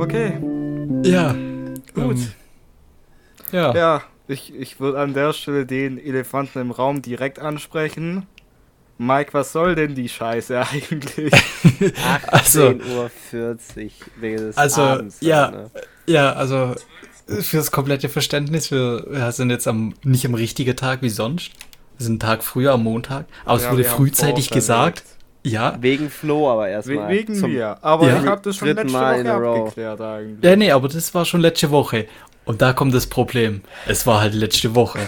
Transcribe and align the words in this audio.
Okay. 0.00 0.32
Ja. 1.04 1.32
Gut. 1.94 2.16
Ähm, 2.16 2.26
ja. 3.52 3.74
Ja, 3.74 4.02
ich, 4.28 4.54
ich 4.54 4.80
würde 4.80 4.98
an 4.98 5.12
der 5.12 5.32
Stelle 5.34 5.66
den 5.66 5.98
Elefanten 5.98 6.58
im 6.58 6.70
Raum 6.70 7.02
direkt 7.02 7.38
ansprechen. 7.38 8.26
Mike, 8.96 9.34
was 9.34 9.52
soll 9.52 9.74
denn 9.74 9.94
die 9.94 10.08
Scheiße 10.08 10.58
eigentlich? 10.72 11.32
18.40 11.34 12.30
Also- 12.30 12.68
Uhr 12.70 14.36
des 14.36 14.56
Also, 14.56 14.82
Abends. 14.82 15.18
ja. 15.20 15.50
Ne? 15.50 15.70
Ja, 16.06 16.32
also 16.32 16.74
fürs 17.26 17.70
komplette 17.70 18.08
Verständnis, 18.08 18.70
wir, 18.70 19.04
wir 19.08 19.32
sind 19.32 19.50
jetzt 19.50 19.68
am 19.68 19.94
nicht 20.02 20.24
am 20.26 20.34
richtigen 20.34 20.76
Tag 20.76 21.02
wie 21.02 21.10
sonst. 21.10 21.50
Wir 21.98 22.04
sind 22.06 22.22
einen 22.22 22.30
Tag 22.30 22.42
früher 22.42 22.72
am 22.72 22.82
Montag, 22.84 23.26
aber 23.44 23.56
es 23.58 23.64
Ja, 23.64 23.70
wurde 23.72 23.82
wir 23.82 23.90
haben 23.90 23.96
frühzeitig 23.98 24.50
gesagt. 24.50 25.04
Ja. 25.42 25.78
Wegen 25.80 26.10
Flo 26.10 26.50
aber 26.50 26.64
We 26.64 26.70
erstmal. 26.70 27.08
wegen 27.08 27.34
Zum- 27.34 27.52
mir. 27.52 27.82
Aber 27.82 28.08
Ja. 28.08 28.20
ich 28.20 28.26
habe 28.26 28.42
das 28.42 28.56
schon 28.56 28.68
Dritten 28.68 28.82
letzte 28.88 28.92
Mal 28.98 29.24
Woche 29.24 29.60
abgeklärt 29.60 30.00
eigentlich. 30.00 30.44
Ja, 30.44 30.56
nee, 30.56 30.70
aber 30.70 30.88
das 30.88 31.14
war 31.14 31.24
schon 31.24 31.40
letzte 31.40 31.70
Woche. 31.70 32.06
Und 32.44 32.60
da 32.62 32.72
kommt 32.72 32.94
das 32.94 33.06
Problem. 33.06 33.62
Es 33.86 34.06
war 34.06 34.20
halt 34.20 34.34
letzte 34.34 34.74
Woche. 34.74 34.98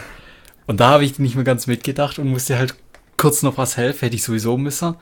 Und 0.67 0.81
da 0.81 0.91
habe 0.91 1.05
ich 1.05 1.19
nicht 1.19 1.35
mehr 1.35 1.45
ganz 1.45 1.67
mitgedacht 1.67 2.19
und 2.19 2.29
musste 2.29 2.57
halt 2.59 2.75
kurz 3.17 3.43
noch 3.43 3.59
was 3.59 3.77
helfen, 3.77 4.01
hätte 4.07 4.17
ich 4.17 4.23
sowieso 4.23 4.57
müssen. 4.57 4.95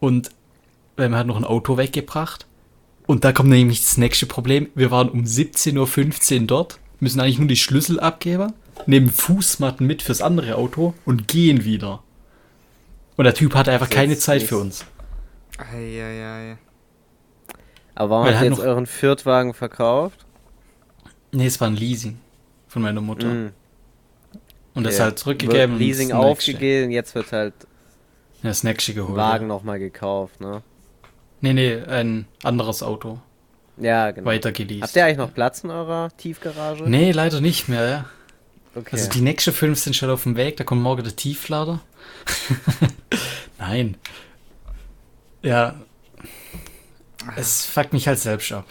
Und 0.00 0.30
wir 0.96 1.04
haben 1.06 1.14
halt 1.14 1.26
noch 1.26 1.36
ein 1.36 1.44
Auto 1.44 1.76
weggebracht. 1.76 2.46
Und 3.06 3.24
da 3.24 3.32
kommt 3.32 3.48
nämlich 3.48 3.80
das 3.80 3.96
nächste 3.96 4.26
Problem. 4.26 4.68
Wir 4.74 4.90
waren 4.90 5.08
um 5.08 5.24
17.15 5.24 6.40
Uhr 6.42 6.46
dort, 6.46 6.78
müssen 7.00 7.20
eigentlich 7.20 7.38
nur 7.38 7.48
die 7.48 7.56
Schlüssel 7.56 7.98
abgeben, 8.00 8.52
nehmen 8.86 9.08
Fußmatten 9.10 9.86
mit 9.86 10.02
fürs 10.02 10.20
andere 10.20 10.56
Auto 10.56 10.94
und 11.04 11.26
gehen 11.28 11.64
wieder. 11.64 12.02
Und 13.18 13.24
der 13.24 13.34
Typ 13.34 13.54
hatte 13.54 13.72
einfach 13.72 13.90
keine 13.90 14.16
Zeit 14.16 14.40
nicht- 14.40 14.48
für 14.48 14.56
uns. 14.58 14.86
Eieiei. 15.58 16.56
Aber 17.96 18.10
warum 18.10 18.26
Weil 18.26 18.34
habt 18.34 18.44
ihr 18.44 18.50
jetzt 18.50 18.58
noch- 18.58 18.64
euren 18.64 18.86
Viertwagen 18.86 19.54
verkauft? 19.54 20.24
Nee, 21.32 21.46
es 21.46 21.60
war 21.60 21.66
ein 21.68 21.74
Leasing 21.76 22.20
von 22.68 22.82
meiner 22.82 23.00
Mutter. 23.00 23.26
Mhm. 23.26 23.50
Und 24.74 24.84
das 24.84 24.94
Okay. 24.94 25.02
halt 25.02 25.18
zurückgegeben. 25.18 25.72
Wird 25.72 25.80
Leasing 25.80 26.12
aufgegeben, 26.12 26.92
jetzt 26.92 27.14
wird 27.16 27.32
halt 27.32 27.54
Ja, 28.42 28.50
das 28.50 28.62
nächste 28.62 28.94
geholt. 28.94 29.16
Wagen 29.16 29.44
Ja. 29.46 29.48
nochmal 29.48 29.80
gekauft, 29.80 30.40
ne? 30.40 30.62
Nee, 31.40 31.52
nee, 31.54 31.76
ein 31.88 32.26
anderes 32.44 32.84
Auto. 32.84 33.18
Ja, 33.78 34.12
genau. 34.12 34.26
Weiter 34.28 34.52
geleast. 34.52 34.82
Habt 34.84 34.96
ihr 34.96 35.04
eigentlich 35.04 35.18
noch 35.18 35.34
Platz 35.34 35.64
in 35.64 35.70
eurer 35.70 36.10
Tiefgarage? 36.16 36.84
Nee, 36.88 37.10
leider 37.10 37.40
nicht 37.40 37.68
mehr, 37.68 37.88
ja. 37.88 38.04
Okay. 38.78 38.90
Also 38.92 39.10
die 39.10 39.20
nächsten 39.20 39.52
fünf 39.52 39.78
sind 39.78 39.94
schon 39.96 40.10
auf 40.10 40.22
dem 40.22 40.36
Weg, 40.36 40.56
da 40.56 40.64
kommt 40.64 40.82
morgen 40.82 41.02
der 41.02 41.16
Tieflader. 41.16 41.80
Nein. 43.58 43.96
Ja. 45.42 45.74
Es 47.36 47.66
fuckt 47.66 47.92
mich 47.92 48.06
halt 48.06 48.18
selbst 48.18 48.52
ab. 48.52 48.64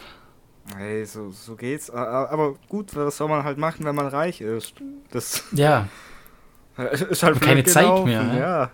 Hey, 0.75 1.05
so, 1.05 1.31
so 1.31 1.55
geht's. 1.55 1.89
Aber 1.89 2.55
gut, 2.67 2.95
was 2.95 3.17
soll 3.17 3.30
man 3.30 3.44
halt 3.44 3.58
machen, 3.58 3.85
wenn 3.85 3.95
man 3.95 4.08
reich 4.08 4.41
ist? 4.41 4.73
Das 5.11 5.44
Ja, 5.53 5.88
ist 6.78 7.23
halt 7.23 7.39
keine 7.41 7.63
blöd 7.63 7.69
Zeit 7.73 7.83
gelaufen, 7.85 8.05
mehr, 8.09 8.23
ne? 8.23 8.39
Ja. 8.39 8.72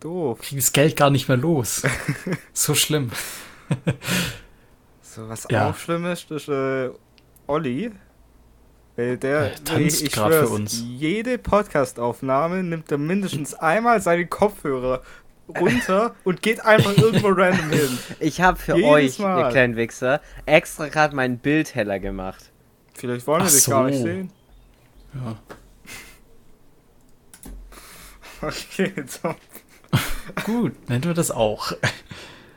Doof. 0.00 0.40
krieg 0.40 0.58
das 0.58 0.72
Geld 0.72 0.96
gar 0.96 1.10
nicht 1.10 1.26
mehr 1.28 1.36
los. 1.38 1.82
so 2.52 2.74
schlimm. 2.74 3.10
So, 5.00 5.28
was 5.28 5.46
Ja. 5.50 5.70
auch 5.70 5.76
schlimm 5.76 6.04
ist, 6.06 6.30
ist 6.30 6.48
äh, 6.48 6.90
Olli. 7.46 7.92
Weil 8.96 9.18
der, 9.18 9.52
Er 9.52 9.64
tanzt 9.64 10.02
ich 10.02 10.12
grad 10.12 10.32
für 10.32 10.38
schwör's, 10.40 10.50
uns. 10.50 10.82
jede 10.86 11.36
Podcastaufnahme 11.38 12.62
nimmt 12.62 12.90
er 12.90 12.98
mindestens 12.98 13.52
einmal 13.54 14.00
seine 14.00 14.26
Kopfhörer 14.26 15.02
runter 15.48 16.14
und 16.24 16.40
geht 16.42 16.64
einfach 16.64 16.96
irgendwo 16.96 17.28
random 17.28 17.70
hin. 17.70 17.98
ich 18.20 18.40
habe 18.40 18.58
für 18.58 18.74
Jedes 18.76 18.88
euch, 18.90 19.18
Mal. 19.18 19.40
ihr 19.44 19.48
kleinen 19.50 19.76
Wichser, 19.76 20.20
extra 20.46 20.88
gerade 20.88 21.14
mein 21.14 21.38
Bild 21.38 21.74
heller 21.74 21.98
gemacht. 22.00 22.50
Vielleicht 22.94 23.26
wollen 23.26 23.42
wir 23.42 23.48
Ach 23.48 23.52
dich 23.52 23.66
gar 23.66 23.84
nicht 23.84 23.98
so. 23.98 24.04
sehen. 24.04 24.30
Ja. 25.14 25.36
Okay, 28.42 28.92
so. 29.06 29.34
Gut, 30.44 30.88
nennen 30.90 31.04
wir 31.04 31.14
das 31.14 31.30
auch. 31.30 31.72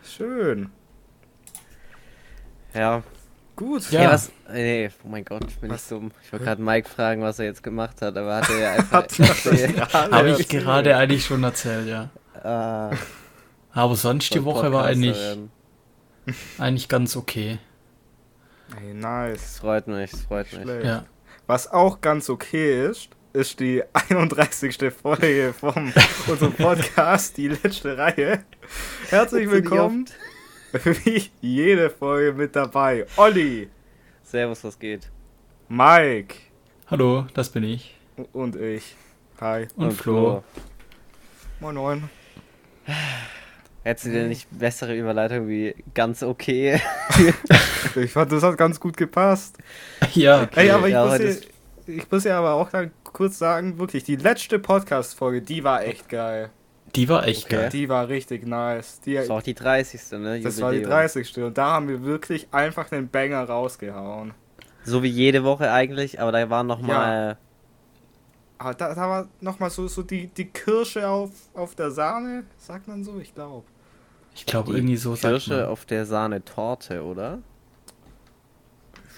Schön. 0.04 0.72
Ja. 2.74 3.02
Gut. 3.60 3.92
Ja. 3.92 4.00
Hey, 4.00 4.08
was? 4.10 4.32
Nee, 4.54 4.90
oh 5.04 5.08
mein 5.10 5.26
Gott, 5.26 5.60
bin 5.60 5.70
Was? 5.70 5.84
ich 5.84 5.90
dumm. 5.90 6.12
Ich 6.24 6.32
wollte 6.32 6.46
gerade 6.46 6.62
Mike 6.62 6.88
fragen, 6.88 7.22
was 7.22 7.40
er 7.40 7.46
jetzt 7.46 7.62
gemacht 7.62 8.02
hat, 8.02 8.16
aber 8.18 8.38
hat 8.38 8.50
er 8.50 8.58
ja 8.58 8.72
einfach 8.72 9.04
Hat 9.04 9.20
er 9.20 9.28
erzählt. 9.28 9.76
gerade 9.76 10.12
Habe 10.16 10.30
ich 10.30 10.40
erzählt. 10.40 10.64
gerade 10.64 10.96
eigentlich 10.96 11.26
schon 11.26 11.44
erzählt, 11.44 11.88
ja. 11.90 12.10
Ah, 12.42 12.92
Aber 13.74 13.96
sonst 13.98 14.34
die 14.34 14.46
Woche 14.46 14.72
war 14.72 14.84
Podcaster 14.84 14.88
eigentlich, 14.88 15.18
werden. 15.18 15.52
eigentlich 16.58 16.88
ganz 16.88 17.18
okay. 17.18 17.60
Hey, 18.78 18.94
Das 18.94 19.02
nice. 19.02 19.60
freut 19.60 19.88
mich, 19.88 20.12
das 20.12 20.22
freut 20.22 20.54
mich. 20.54 20.62
Schlecht. 20.62 20.86
Ja. 20.86 21.04
Was 21.46 21.70
auch 21.70 22.00
ganz 22.00 22.30
okay 22.30 22.86
ist, 22.88 23.10
ist 23.34 23.60
die 23.60 23.84
31. 24.10 24.78
Folge 24.94 25.54
vom 25.60 25.92
unserem 26.28 26.54
Podcast, 26.54 27.36
die 27.36 27.50
letzte 27.50 27.98
Reihe. 27.98 28.42
Herzlich 29.10 29.52
willkommen. 29.52 30.06
Wie 31.04 31.30
jede 31.42 31.90
Folge 31.90 32.34
mit 32.38 32.56
dabei. 32.56 33.06
Olli, 33.18 33.70
Servus, 34.24 34.64
was 34.64 34.78
geht? 34.78 35.10
Mike 35.68 36.36
Hallo, 36.88 37.26
das 37.34 37.50
bin 37.50 37.64
ich. 37.64 37.96
und 38.34 38.56
ich. 38.56 38.96
Hi. 39.42 39.68
Und, 39.76 39.94
Flo. 39.94 40.44
Moin 41.60 41.76
moin. 41.76 42.10
Hättest 43.84 44.08
du 44.08 44.12
denn 44.12 44.30
nicht 44.30 44.48
bessere 44.52 44.96
Überleitung 44.96 45.48
wie 45.48 45.76
ganz 45.94 46.24
okay? 46.24 46.80
Ich 47.96 48.12
fand, 48.12 48.32
das 48.32 48.44
hat 48.44 48.58
ganz 48.58 48.80
gut 48.80 48.98
gepasst. 48.98 49.58
Ja, 50.14 50.48
Ey, 50.56 50.70
aber 50.72 50.88
ich, 50.88 50.94
ja, 50.94 51.06
muss 51.06 51.18
ja, 51.20 51.26
ist- 51.26 51.48
ich 51.88 52.12
muss 52.12 52.24
ja 52.24 52.38
aber 52.40 52.54
auch 52.54 52.70
dann 52.70 52.92
kurz 53.04 53.38
sagen, 53.40 53.80
wirklich, 53.80 54.04
die 54.04 54.16
letzte 54.16 54.60
Podcast-Folge, 54.60 55.42
die 55.42 55.64
war 55.64 55.84
echt 55.84 56.08
geil. 56.10 56.50
Die 56.96 57.10
war 57.10 57.28
echt 57.28 57.46
Okay. 57.46 57.56
geil. 57.56 57.70
Die 57.70 57.90
war 57.90 58.08
richtig 58.08 58.46
nice. 58.46 59.00
Die, 59.02 59.16
Das 59.16 59.30
war 59.30 59.38
auch 59.38 59.42
die 59.44 59.54
30. 59.54 60.02
ne? 60.20 60.40
das 60.42 60.62
war 60.62 60.72
die 60.72 60.78
Jubiläum. 60.78 61.00
30. 61.00 61.38
Und 61.40 61.58
da 61.58 61.72
haben 61.74 61.88
wir 61.88 62.04
wirklich 62.04 62.48
einfach 62.52 62.90
den 62.90 63.10
Banger 63.10 63.44
rausgehauen. 63.44 64.34
So 64.84 65.04
wie 65.04 65.08
jede 65.10 65.44
Woche 65.44 65.72
eigentlich, 65.72 66.20
aber 66.22 66.32
da 66.32 66.50
waren 66.50 66.68
noch 66.68 66.82
mal 66.82 67.38
Aber 68.58 68.74
da, 68.74 68.94
da 68.96 69.10
war 69.10 69.28
nochmal 69.42 69.70
so, 69.70 69.88
so 69.88 70.04
die, 70.04 70.28
die 70.28 70.46
Kirsche 70.46 71.08
auf, 71.08 71.32
auf 71.54 71.76
der 71.76 71.92
Sahne, 71.92 72.44
sagt 72.58 72.88
man 72.88 73.04
so, 73.04 73.20
ich 73.20 73.34
glaube. 73.34 73.66
Ich 74.36 74.46
glaube, 74.46 74.74
irgendwie 74.74 74.96
so 74.98 75.14
Kirsche 75.14 75.58
man. 75.62 75.66
auf 75.66 75.86
der 75.86 76.06
Sahne-Torte, 76.06 77.04
oder? 77.04 77.40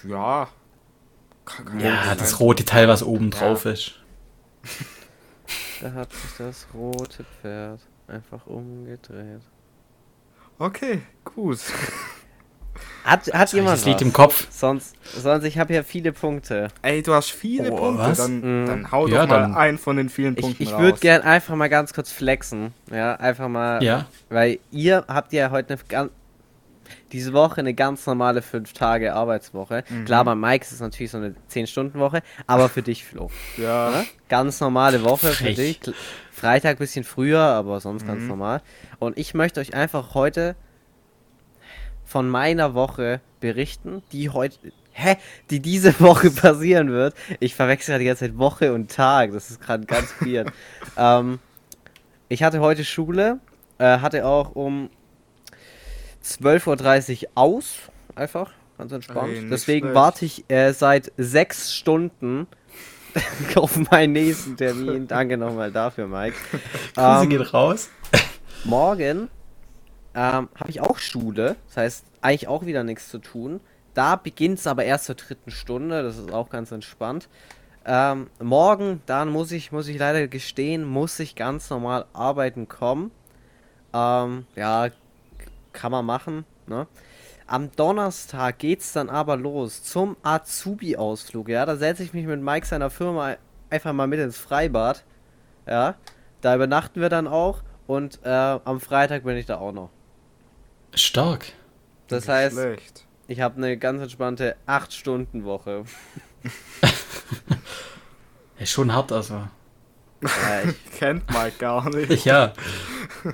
Ja. 0.06 0.48
Kann, 1.44 1.64
kann 1.66 1.80
Ja, 1.80 2.14
das 2.16 2.40
rote 2.40 2.64
Teil, 2.64 2.88
was 2.88 3.02
oben 3.02 3.30
Ja. 3.30 3.38
drauf 3.38 3.64
ist. 3.66 3.94
Da 5.82 5.92
hat 5.92 6.12
sich 6.12 6.30
das 6.38 6.66
rote 6.72 7.24
Pferd 7.40 7.80
einfach 8.06 8.46
umgedreht. 8.46 9.42
Okay, 10.58 11.02
gut. 11.24 11.58
Hat, 13.04 13.26
hat 13.34 13.52
jemand 13.52 13.74
Das 13.78 13.84
liegt 13.84 13.96
was? 13.96 14.02
im 14.02 14.12
Kopf. 14.12 14.46
Sonst, 14.50 14.94
sonst 15.04 15.44
ich 15.44 15.58
habe 15.58 15.74
ja 15.74 15.82
viele 15.82 16.12
Punkte. 16.12 16.68
Ey, 16.82 17.02
du 17.02 17.12
hast 17.12 17.30
viele 17.32 17.72
Oh, 17.72 17.76
Punkte, 17.76 18.02
was? 18.02 18.18
dann, 18.18 18.62
Mhm. 18.62 18.66
dann 18.66 18.92
hau 18.92 19.08
Ja, 19.08 19.22
doch 19.22 19.28
mal 19.28 19.40
dann- 19.40 19.54
einen 19.56 19.76
von 19.78 19.96
den 19.96 20.08
vielen 20.08 20.34
Ich, 20.36 20.40
Punkten 20.42 20.62
ich 20.62 20.70
würde 20.70 20.92
raus. 20.92 21.00
gern 21.00 21.22
einfach 21.22 21.54
mal 21.56 21.68
ganz 21.68 21.92
kurz 21.92 22.12
flexen. 22.12 22.72
Ja, 22.90 23.16
einfach 23.16 23.48
mal. 23.48 23.82
Ja, 23.82 24.06
Weil 24.30 24.58
ihr 24.70 25.04
habt 25.08 25.32
ja 25.32 25.50
heute 25.50 25.74
eine 25.74 25.82
ganz, 25.88 26.12
diese 27.12 27.32
Woche 27.32 27.60
eine 27.60 27.74
ganz 27.74 28.06
normale 28.06 28.40
5-Tage-Arbeitswoche. 28.40 29.84
Mhm. 29.88 30.04
Klar, 30.04 30.24
bei 30.24 30.34
Mike 30.34 30.64
ist 30.64 30.72
es 30.72 30.80
natürlich 30.80 31.10
so 31.10 31.18
eine 31.18 31.34
10-Stunden-Woche, 31.50 32.22
aber 32.46 32.68
für 32.68 32.82
dich, 32.82 33.04
Flo. 33.04 33.30
Ja. 33.56 33.90
Ne? 33.90 34.04
Ganz 34.28 34.60
normale 34.60 35.04
Woche 35.04 35.28
für 35.28 35.44
Frech. 35.44 35.56
dich. 35.56 35.78
Kl- 35.80 35.94
Freitag 36.30 36.78
bisschen 36.78 37.04
früher, 37.04 37.40
aber 37.40 37.80
sonst 37.80 38.06
ganz 38.06 38.22
Mhm. 38.22 38.28
normal. 38.28 38.62
Und 38.98 39.18
ich 39.18 39.34
möchte 39.34 39.60
euch 39.60 39.74
einfach 39.74 40.14
heute 40.14 40.56
von 42.04 42.28
meiner 42.28 42.74
Woche 42.74 43.20
berichten, 43.40 44.02
die 44.12 44.28
heute, 44.30 44.56
hä, 44.92 45.16
die 45.50 45.60
diese 45.60 45.94
Woche 46.00 46.30
passieren 46.30 46.90
wird. 46.90 47.14
Ich 47.40 47.54
verwechsel 47.54 47.92
gerade 47.92 48.00
die 48.02 48.06
ganze 48.08 48.26
Zeit 48.26 48.38
Woche 48.38 48.72
und 48.72 48.90
Tag. 48.90 49.32
Das 49.32 49.50
ist 49.50 49.60
gerade 49.60 49.84
ganz 49.86 50.12
weird. 50.20 50.50
ähm, 50.96 51.38
ich 52.28 52.42
hatte 52.42 52.60
heute 52.60 52.84
Schule, 52.84 53.38
äh, 53.78 53.98
hatte 53.98 54.26
auch 54.26 54.54
um 54.54 54.90
12.30 56.24 57.24
Uhr 57.24 57.28
aus, 57.34 57.74
einfach, 58.14 58.52
ganz 58.78 58.92
entspannt. 58.92 59.28
Ey, 59.32 59.40
nicht 59.40 59.52
Deswegen 59.52 59.86
schlecht. 59.86 59.94
warte 59.94 60.24
ich 60.24 60.44
äh, 60.50 60.72
seit 60.72 61.12
sechs 61.16 61.74
Stunden 61.74 62.46
auf 63.56 63.76
meinen 63.90 64.12
nächsten 64.12 64.56
Termin. 64.56 65.06
Danke 65.06 65.36
nochmal 65.36 65.70
dafür, 65.72 66.06
Mike. 66.06 66.36
Grüße 66.94 67.22
Ähm, 67.24 67.28
geht 67.28 67.52
raus. 67.52 67.90
morgen 68.64 69.28
ähm, 70.14 70.48
habe 70.54 70.68
ich 70.70 70.80
auch 70.80 70.98
Schule. 70.98 71.56
Das 71.68 71.76
heißt, 71.76 72.04
eigentlich 72.20 72.48
auch 72.48 72.64
wieder 72.66 72.84
nichts 72.84 73.08
zu 73.08 73.18
tun. 73.18 73.60
Da 73.94 74.16
beginnt 74.16 74.58
es 74.58 74.66
aber 74.66 74.84
erst 74.84 75.06
zur 75.06 75.14
dritten 75.16 75.50
Stunde. 75.50 76.02
Das 76.02 76.18
ist 76.18 76.32
auch 76.32 76.48
ganz 76.50 76.70
entspannt. 76.70 77.28
Ähm, 77.84 78.28
morgen, 78.40 79.02
dann 79.06 79.28
muss 79.30 79.50
ich, 79.52 79.72
muss 79.72 79.88
ich 79.88 79.98
leider 79.98 80.28
gestehen, 80.28 80.84
muss 80.84 81.18
ich 81.18 81.34
ganz 81.34 81.68
normal 81.68 82.06
arbeiten 82.12 82.68
kommen. 82.68 83.10
Ähm, 83.92 84.46
ja, 84.54 84.88
kann 85.72 85.92
man 85.92 86.04
machen, 86.04 86.44
ne? 86.66 86.86
Am 87.46 87.70
Donnerstag 87.72 88.58
geht's 88.58 88.92
dann 88.92 89.10
aber 89.10 89.36
los 89.36 89.82
zum 89.82 90.16
Azubi-Ausflug, 90.22 91.48
ja. 91.48 91.66
Da 91.66 91.76
setze 91.76 92.02
ich 92.02 92.14
mich 92.14 92.26
mit 92.26 92.40
Mike 92.40 92.66
seiner 92.66 92.88
Firma 92.88 93.36
einfach 93.68 93.92
mal 93.92 94.06
mit 94.06 94.20
ins 94.20 94.38
Freibad. 94.38 95.04
Ja. 95.66 95.96
Da 96.40 96.54
übernachten 96.54 97.00
wir 97.00 97.08
dann 97.08 97.26
auch 97.26 97.62
und 97.86 98.20
äh, 98.24 98.28
am 98.28 98.80
Freitag 98.80 99.24
bin 99.24 99.36
ich 99.36 99.46
da 99.46 99.58
auch 99.58 99.72
noch. 99.72 99.90
Stark. 100.94 101.46
Das 102.08 102.24
Nicht 102.24 102.34
heißt, 102.34 102.56
Schlecht. 102.56 103.06
ich 103.28 103.40
habe 103.40 103.56
eine 103.56 103.76
ganz 103.76 104.02
entspannte 104.02 104.56
8-Stunden-Woche. 104.66 105.84
Ja, 108.58 108.66
schon 108.66 108.92
hart, 108.92 109.12
also. 109.12 109.34
Ja, 110.22 110.62
ich, 110.68 110.90
Kennt 110.98 111.28
Mike 111.30 111.56
gar 111.58 111.88
nicht. 111.90 112.24
Ja, 112.24 112.52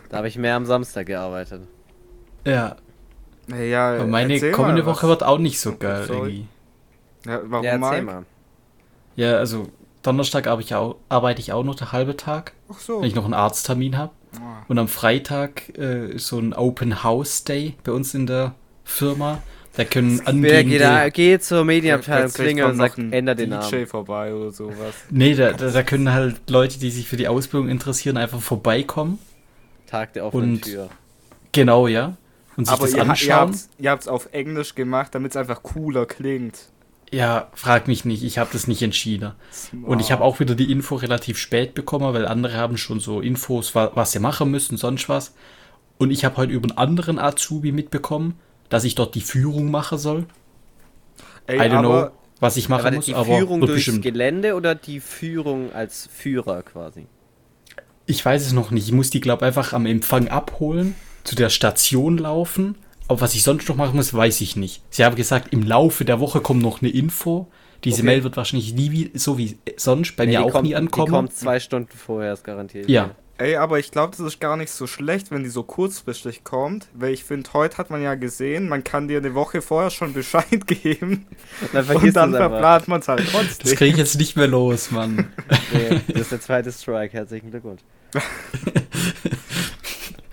da 0.09 0.19
habe 0.19 0.29
ich 0.29 0.39
mehr 0.39 0.57
am 0.57 0.67
Samstag 0.67 1.07
gearbeitet. 1.07 1.67
Ja. 2.45 2.77
Ja, 3.57 3.95
Aber 3.95 4.07
meine 4.07 4.39
kommende 4.53 4.83
mal 4.83 4.91
Woche 4.91 5.09
wird 5.09 5.23
auch 5.23 5.39
nicht 5.39 5.59
so 5.59 5.77
geil 5.77 6.05
Sorry. 6.07 6.19
irgendwie. 6.19 6.47
Ja, 7.27 7.41
warum 7.45 7.65
ja, 7.65 7.79
mal. 7.79 8.25
Ja, 9.17 9.37
also 9.37 9.69
Donnerstag 10.03 10.47
arbeite 10.47 10.67
ich 10.67 10.75
auch, 10.75 10.97
arbeite 11.09 11.41
ich 11.41 11.53
auch 11.53 11.65
noch 11.65 11.75
den 11.75 11.91
halben 11.93 12.17
Tag, 12.17 12.53
Ach 12.71 12.79
so. 12.79 13.01
wenn 13.01 13.09
ich 13.09 13.15
noch 13.15 13.25
einen 13.25 13.35
Arzttermin 13.35 13.97
habe. 13.97 14.13
Ah. 14.37 14.65
Und 14.69 14.79
am 14.79 14.89
Freitag 14.89 15.77
äh, 15.79 16.11
ist 16.13 16.27
so 16.29 16.39
ein 16.39 16.53
Open 16.53 17.03
House 17.03 17.45
Day 17.45 17.75
bei 17.85 17.93
uns 17.93 18.15
in 18.15 18.27
der 18.27 18.55
Firma. 18.85 19.43
Da 19.77 19.85
können 19.85 20.19
Wer 20.19 20.29
angehende... 20.29 20.65
geht, 20.65 20.81
da, 20.81 21.09
geht 21.09 21.45
zur 21.45 21.65
Medienabteilung, 21.65 22.23
Plötzlich 22.25 22.47
klingelt 22.47 22.69
und 22.71 22.77
sagt, 22.77 22.99
ein 22.99 23.13
ändert 23.13 23.39
den 23.39 23.51
DJ 23.51 23.57
Namen. 23.57 23.87
vorbei 23.87 24.35
oder 24.35 24.51
sowas. 24.51 24.95
Nee, 25.09 25.35
da, 25.35 25.53
da, 25.53 25.71
da 25.71 25.83
können 25.83 26.13
halt 26.13 26.51
Leute, 26.51 26.79
die 26.79 26.91
sich 26.91 27.09
für 27.09 27.17
die 27.17 27.29
Ausbildung 27.29 27.69
interessieren, 27.69 28.17
einfach 28.17 28.41
vorbeikommen. 28.41 29.19
Tag 29.87 30.13
der 30.13 30.27
offenen 30.27 30.55
Und- 30.55 30.63
Tür. 30.65 30.89
Genau, 31.53 31.87
ja. 31.87 32.17
Und 32.59 32.67
sich 32.67 32.75
Aber 32.75 32.83
das 32.85 32.91
ihr, 32.93 32.99
ihr 33.05 33.09
anschauen. 33.11 33.39
habt's, 33.49 33.69
ihr 33.79 33.91
habt's 33.91 34.09
auf 34.09 34.29
Englisch 34.33 34.75
gemacht, 34.75 35.15
damit 35.15 35.33
es 35.33 35.37
einfach 35.37 35.63
cooler 35.63 36.05
klingt. 36.05 36.59
Ja, 37.11 37.49
frag 37.55 37.89
mich 37.89 38.05
nicht, 38.05 38.23
ich 38.23 38.37
habe 38.37 38.51
das 38.53 38.67
nicht 38.67 38.83
entschieden. 38.83 39.33
Und 39.83 40.01
ich 40.01 40.13
habe 40.13 40.23
auch 40.23 40.41
wieder 40.41 40.55
die 40.55 40.71
Info 40.71 40.97
relativ 40.97 41.39
spät 41.39 41.73
bekommen, 41.73 42.13
weil 42.13 42.27
andere 42.27 42.59
haben 42.59 42.77
schon 42.77 43.01
so 43.01 43.23
Infos, 43.23 43.75
wa- 43.75 43.93
was 43.95 44.13
sie 44.13 44.19
machen 44.19 44.51
müssen, 44.51 44.77
sonst 44.77 45.09
was. 45.09 45.33
Und 45.97 46.11
ich 46.11 46.27
habe 46.27 46.37
heute 46.37 46.53
über 46.53 46.69
einen 46.69 46.77
anderen 46.77 47.19
Azubi 47.19 47.73
mitbekommen, 47.73 48.39
dass 48.69 48.85
ich 48.85 48.95
dort 48.95 49.15
die 49.15 49.23
Führung 49.23 49.71
machen 49.71 49.97
soll. 49.97 50.27
Ey, 51.47 51.57
I 51.57 51.71
don't 51.71 51.81
know, 51.81 52.11
was 52.41 52.59
ich 52.59 52.69
machen 52.69 52.95
muss, 52.95 53.07
die 53.07 53.15
aber 53.15 53.39
Führung 53.39 53.61
durchs 53.61 53.75
bestimmt. 53.77 54.03
Gelände 54.03 54.55
oder 54.55 54.75
die 54.75 55.01
Führung 55.01 55.73
als 55.73 56.09
Führer 56.13 56.63
quasi? 56.63 57.07
Ich 58.05 58.23
weiß 58.23 58.45
es 58.45 58.53
noch 58.53 58.71
nicht. 58.71 58.87
Ich 58.87 58.93
muss 58.93 59.09
die, 59.11 59.21
glaube 59.21 59.47
einfach 59.47 59.73
am 59.73 59.87
Empfang 59.87 60.29
abholen, 60.29 60.95
zu 61.29 61.35
der 61.37 61.51
Station 61.51 62.19
laufen. 62.19 62.75
Aber 63.07 63.21
was 63.23 63.35
ich 63.35 63.43
sonst 63.43 63.69
noch 63.69 63.77
machen 63.77 63.97
muss, 63.97 64.13
weiß 64.13 64.41
ich 64.43 64.57
nicht. 64.57 64.83
Sie 64.91 65.05
haben 65.05 65.17
gesagt, 65.17 65.53
im 65.53 65.63
Laufe 65.63 66.05
der 66.05 66.21
Woche 66.21 66.41
kommt 66.41 66.63
noch 66.63 66.83
eine 66.83 66.91
Info. 66.91 67.47
Diese 67.85 67.99
Okay. 68.03 68.07
Mail 68.07 68.25
wird 68.25 68.37
wahrscheinlich 68.37 68.75
nie 68.75 68.91
wie, 68.91 69.11
so 69.15 69.39
wie 69.39 69.57
sonst 69.77 70.17
bei 70.17 70.27
Nee, 70.27 70.33
mir 70.33 70.39
die 70.39 70.45
auch 70.45 70.51
kommt, 70.53 70.65
nie 70.65 70.71
Die 70.71 70.77
ankommen. 70.77 71.11
kommt 71.13 71.33
zwei 71.33 71.61
Stunden 71.61 71.97
vorher, 71.97 72.33
ist 72.33 72.45
garantiert. 72.45 72.89
Ja. 72.89 73.13
Ey, 73.41 73.55
aber 73.55 73.79
ich 73.79 73.93
glaube, 73.93 74.17
das 74.17 74.27
ist 74.27 74.41
gar 74.41 74.57
nicht 74.57 74.69
so 74.71 74.89
schlecht, 74.89 75.31
wenn 75.31 75.45
die 75.45 75.49
so 75.49 75.63
kurzfristig 75.63 76.43
kommt. 76.43 76.89
Weil 76.93 77.13
ich 77.15 77.23
finde, 77.23 77.49
heute 77.53 77.79
hat 77.79 77.89
man 77.89 78.03
ja 78.03 78.17
gesehen, 78.17 78.69
man 78.69 78.83
kann 78.83 79.07
dir 79.07 79.19
eine 79.19 79.33
Woche 79.35 79.63
vorher 79.63 79.91
schon 79.91 80.13
Bescheid 80.13 80.67
geben. 80.67 81.25
Dann 81.73 81.87
Und 81.89 82.17
dann 82.17 82.33
verplant 82.33 82.89
man 82.89 83.01
es 83.01 83.07
halt 83.07 83.21
Das 83.21 83.31
trotzdem. 83.31 83.77
kriege 83.77 83.93
ich 83.93 83.97
jetzt 83.97 84.19
nicht 84.19 84.37
mehr 84.37 84.49
los, 84.49 84.91
Mann. 84.91 85.29
Nee, 85.73 86.01
das 86.09 86.23
ist 86.23 86.33
der 86.33 86.41
zweite 86.41 86.73
Strike. 86.73 87.13
Herzlichen 87.17 87.51
Glückwunsch. 87.53 87.81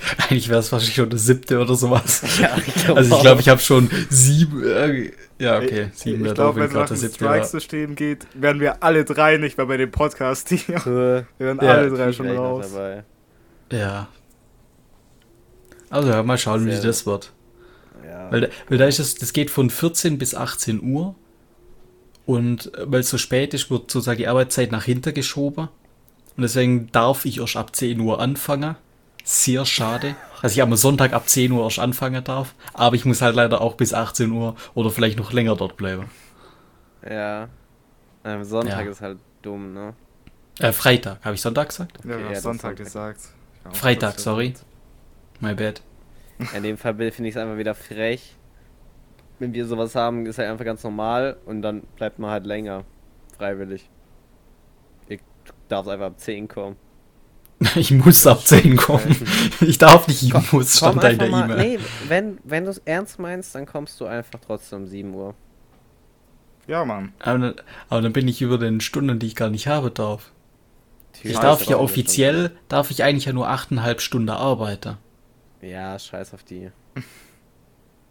Eigentlich 0.29 0.49
wäre 0.49 0.59
es 0.59 0.71
wahrscheinlich 0.71 0.95
schon 0.95 1.09
der 1.09 1.19
siebte 1.19 1.59
oder 1.59 1.75
sowas. 1.75 2.21
Ja, 2.39 2.55
ich 2.65 2.89
Also 2.89 3.15
ich 3.15 3.21
glaube, 3.21 3.41
ich 3.41 3.49
habe 3.49 3.61
schon 3.61 3.89
sieben. 4.09 4.63
Äh, 4.63 5.11
ja, 5.39 5.57
okay, 5.57 5.89
Ich, 5.93 5.99
sieben 5.99 6.25
ich 6.25 6.33
glaube, 6.33 6.59
wenn 6.61 6.81
es 6.83 6.91
nach. 7.01 7.09
Strike-System 7.11 7.95
geht, 7.95 8.25
werden 8.33 8.59
wir 8.61 8.83
alle 8.83 9.03
drei 9.05 9.37
nicht 9.37 9.57
mehr 9.57 9.65
bei 9.67 9.77
dem 9.77 9.91
Podcast 9.91 10.49
hier. 10.49 10.81
Cool. 10.85 11.25
Wir 11.37 11.47
werden 11.47 11.59
Ja, 11.61 11.71
alle 11.71 11.89
drei 11.89 12.11
schon 12.13 12.29
raus. 12.29 12.67
dabei. 12.73 13.03
Ja. 13.71 14.07
Also 15.89 16.09
ja, 16.09 16.23
mal 16.23 16.37
schauen, 16.37 16.63
Sehr 16.69 16.81
wie 16.81 16.85
das 16.87 17.05
wird. 17.05 17.31
Ja. 18.05 18.31
Weil, 18.31 18.41
da- 18.41 18.47
weil 18.69 18.77
da 18.77 18.85
ist 18.85 18.99
es, 18.99 19.15
das 19.15 19.33
geht 19.33 19.49
von 19.49 19.69
14 19.69 20.17
bis 20.17 20.35
18 20.35 20.81
Uhr. 20.83 21.15
Und 22.25 22.73
äh, 22.75 22.85
weil 22.91 23.01
es 23.01 23.09
so 23.09 23.17
spät 23.17 23.53
ist, 23.53 23.69
wird 23.69 23.91
sozusagen 23.91 24.17
die 24.17 24.27
Arbeitszeit 24.27 24.71
nach 24.71 24.83
hinten 24.83 25.13
geschoben. 25.13 25.69
Und 26.37 26.41
deswegen 26.41 26.87
darf 26.91 27.25
ich 27.25 27.39
erst 27.39 27.55
ab 27.55 27.75
10 27.75 27.99
Uhr 27.99 28.19
anfangen. 28.19 28.75
Sehr 29.25 29.65
schade, 29.65 30.15
dass 30.41 30.53
ich 30.53 30.61
am 30.61 30.73
Sonntag 30.75 31.11
ab 31.13 31.27
10 31.27 31.51
Uhr 31.51 31.63
erst 31.65 31.79
anfangen 31.79 32.23
darf. 32.23 32.55
Aber 32.73 32.95
ich 32.95 33.03
muss 33.05 33.21
halt 33.21 33.35
leider 33.35 33.59
auch 33.61 33.73
bis 33.75 33.93
18 33.93 34.31
Uhr 34.31 34.55
oder 34.73 34.89
vielleicht 34.91 35.17
noch 35.17 35.33
länger 35.33 35.55
dort 35.57 35.77
bleiben. 35.77 36.09
ja. 37.07 37.49
Am 38.23 38.43
Sonntag 38.43 38.85
Ja. 38.85 38.91
ist 38.91 39.01
halt 39.01 39.19
dumm, 39.43 39.73
ne? 39.73 39.95
Äh, 40.59 40.71
Freitag, 40.71 41.23
habe 41.25 41.35
ich 41.35 41.41
Sonntag 41.41 41.69
gesagt? 41.69 41.99
Ja, 42.03 42.15
wir 42.15 42.15
Okay, 42.15 42.23
haben 42.25 42.33
ja, 42.33 42.41
das 42.41 42.43
Sonntag 42.43 42.75
gesagt. 42.77 43.21
Ja, 43.63 43.71
Freitag, 43.71 44.19
sorry. 44.19 44.55
My 45.39 45.53
bad. 45.53 45.81
In 46.51 46.63
dem 46.63 46.77
Fall 46.77 46.95
finde 47.11 47.29
ich 47.29 47.35
es 47.35 47.37
einfach 47.41 47.57
wieder 47.57 47.75
frech. 47.75 48.35
Wenn 49.39 49.53
wir 49.53 49.65
sowas 49.67 49.95
haben, 49.95 50.25
ist 50.25 50.37
halt 50.39 50.49
einfach 50.49 50.65
ganz 50.65 50.83
normal 50.83 51.37
und 51.45 51.61
dann 51.61 51.83
bleibt 51.97 52.19
man 52.19 52.31
halt 52.31 52.45
länger. 52.45 52.85
Freiwillig. 53.37 53.89
Ich 55.07 55.21
darf 55.67 55.87
einfach 55.87 56.07
ab 56.07 56.19
10 56.19 56.47
kommen. 56.47 56.77
Ich 57.75 57.91
muss 57.91 58.25
ab 58.27 58.45
10 58.45 58.75
kommen. 58.77 59.15
Ich 59.61 59.77
darf 59.77 60.07
nicht, 60.07 60.21
ich 60.23 60.33
muss, 60.33 60.51
Komm 60.51 60.99
stand 60.99 61.03
da 61.03 61.09
in 61.09 61.19
der. 61.19 61.27
E-Mail. 61.29 61.57
Nee, 61.57 61.79
wenn, 62.07 62.37
wenn 62.43 62.65
du 62.65 62.71
es 62.71 62.79
ernst 62.79 63.17
meinst, 63.19 63.55
dann 63.55 63.65
kommst 63.65 63.99
du 64.01 64.05
einfach 64.05 64.39
trotzdem 64.45 64.79
um 64.83 64.87
7 64.87 65.13
Uhr. 65.13 65.33
Ja, 66.67 66.83
Mann. 66.83 67.13
Aber, 67.19 67.37
dann- 67.39 67.55
aber 67.89 68.01
dann 68.01 68.13
bin 68.13 68.27
ich 68.27 68.41
über 68.41 68.57
den 68.57 68.81
Stunden, 68.81 69.19
die 69.19 69.27
ich 69.27 69.35
gar 69.35 69.49
nicht 69.49 69.67
habe, 69.67 69.91
darf. 69.91 70.31
Ich 71.23 71.31
Scheiß 71.31 71.41
darf 71.41 71.61
ja 71.61 71.67
die 71.67 71.75
offiziell, 71.75 72.51
darf 72.67 72.91
ich 72.91 73.03
eigentlich 73.03 73.25
ja 73.25 73.33
nur 73.33 73.49
8,5 73.49 73.99
Stunden 73.99 74.29
arbeiten. 74.29 74.97
Ja, 75.61 75.97
scheiß 75.97 76.33
auf 76.33 76.43
die. 76.43 76.71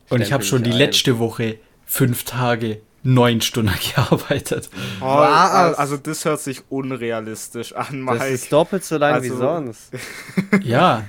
Und 0.08 0.20
ich 0.23 0.32
habe 0.32 0.43
schon 0.43 0.62
die 0.62 0.70
ein. 0.70 0.76
letzte 0.79 1.19
Woche 1.19 1.58
fünf 1.85 2.25
Tage, 2.25 2.81
neun 3.05 3.41
Stunden 3.41 3.73
gearbeitet. 3.95 4.69
Oh, 5.01 5.05
Was? 5.05 5.75
also 5.79 5.97
das 5.97 6.25
hört 6.25 6.41
sich 6.41 6.62
unrealistisch 6.71 7.73
an, 7.75 8.05
Das 8.06 8.19
Mike. 8.19 8.27
ist 8.27 8.53
doppelt 8.53 8.85
so 8.85 8.97
lang 8.99 9.23
wie 9.23 9.31
Also- 9.31 9.39
sonst. 9.39 9.93
Ja. 10.62 11.05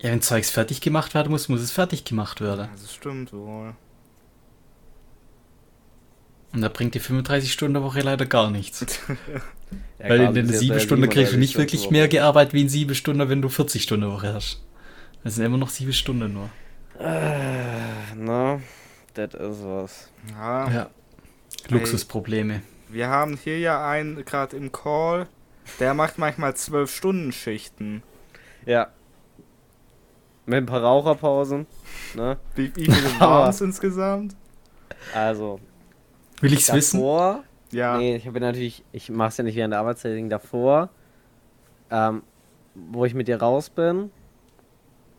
Ja, 0.00 0.10
wenn 0.10 0.20
Zeugs 0.20 0.50
fertig 0.50 0.80
gemacht 0.82 1.14
werden 1.14 1.30
muss, 1.32 1.48
muss 1.48 1.60
es 1.62 1.70
fertig 1.72 2.04
gemacht 2.04 2.40
werden. 2.42 2.68
Das 2.80 2.92
stimmt 2.94 3.32
wohl. 3.32 3.74
Und 6.52 6.60
da 6.60 6.68
bringt 6.68 6.94
die 6.94 7.00
35-Stunden-Woche 7.00 8.00
leider 8.02 8.26
gar 8.26 8.50
nichts. 8.50 8.84
Ja, 9.98 10.08
Weil 10.10 10.20
in 10.20 10.24
das 10.26 10.34
den 10.34 10.44
ist 10.44 10.50
jetzt 10.52 10.60
sieben 10.60 10.74
ja 10.74 10.80
Stunden 10.80 11.04
kriegst 11.08 11.32
du 11.32 11.36
37 11.36 11.38
nicht 11.40 11.56
wirklich 11.58 11.80
Stunden 11.80 11.94
mehr 11.94 12.02
Woche. 12.04 12.10
gearbeitet 12.10 12.52
wie 12.54 12.60
in 12.60 12.68
sieben 12.68 12.94
Stunden, 12.94 13.28
wenn 13.28 13.42
du 13.42 13.48
40-Stunden-Woche 13.48 14.32
hast. 14.34 14.62
Das 15.24 15.34
sind 15.34 15.44
immer 15.46 15.56
noch 15.56 15.70
sieben 15.70 15.92
Stunden 15.92 16.32
nur. 16.32 16.50
Äh, 17.00 18.14
Na, 18.14 18.60
das 19.14 19.34
ist 19.34 19.64
was. 19.64 20.10
Ja, 20.32 20.70
Ja. 20.70 20.90
Luxusprobleme. 21.68 22.62
wir 22.88 23.08
haben 23.08 23.36
hier 23.36 23.58
ja 23.58 23.88
einen 23.88 24.24
gerade 24.24 24.56
im 24.56 24.70
Call, 24.72 25.26
der 25.80 25.94
macht 25.94 26.18
manchmal 26.18 26.54
zwölf 26.56 26.94
Stunden 26.94 27.32
Schichten. 27.32 28.02
Ja. 28.66 28.88
Mit 30.46 30.58
ein 30.58 30.66
paar 30.66 30.82
Raucherpausen. 30.82 31.66
Ne? 32.14 32.36
Wie, 32.54 32.74
wie 32.76 32.84
viele 32.90 33.08
waren 33.20 33.48
es 33.50 33.60
insgesamt? 33.62 34.36
Also, 35.14 35.58
Will 36.40 36.52
ich's 36.52 36.72
wissen? 36.72 36.98
davor. 36.98 37.44
Ja. 37.70 37.96
Nee, 37.96 38.16
ich 38.16 38.26
habe 38.26 38.40
natürlich, 38.40 38.84
ich 38.92 39.08
mach's 39.10 39.36
ja 39.38 39.44
nicht 39.44 39.56
während 39.56 39.72
der 39.72 39.80
Arbeitszeit, 39.80 40.30
davor. 40.30 40.90
Ähm, 41.90 42.22
wo 42.74 43.04
ich 43.04 43.14
mit 43.14 43.28
dir 43.28 43.40
raus 43.40 43.70
bin. 43.70 44.10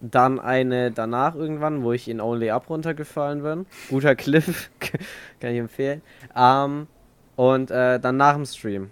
Dann 0.01 0.39
eine 0.39 0.91
danach 0.91 1.35
irgendwann, 1.35 1.83
wo 1.83 1.93
ich 1.93 2.07
in 2.07 2.19
Only 2.21 2.51
Up 2.51 2.69
runtergefallen 2.69 3.43
bin. 3.43 3.65
Guter 3.89 4.15
Cliff, 4.15 4.69
kann 5.39 5.51
ich 5.51 5.59
empfehlen. 5.59 6.01
Ähm, 6.35 6.87
und 7.35 7.71
äh, 7.71 7.99
dann 7.99 8.17
nach 8.17 8.35
dem 8.35 8.45
Stream. 8.45 8.91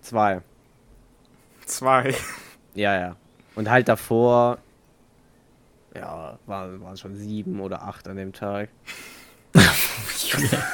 Zwei. 0.00 0.42
Zwei. 1.66 2.14
Ja, 2.74 2.98
ja. 2.98 3.16
Und 3.54 3.70
halt 3.70 3.88
davor, 3.88 4.58
ja, 5.94 6.38
waren 6.46 6.82
waren 6.82 6.96
schon 6.96 7.16
sieben 7.16 7.60
oder 7.60 7.82
acht 7.82 8.08
an 8.08 8.16
dem 8.16 8.32
Tag. 8.32 8.68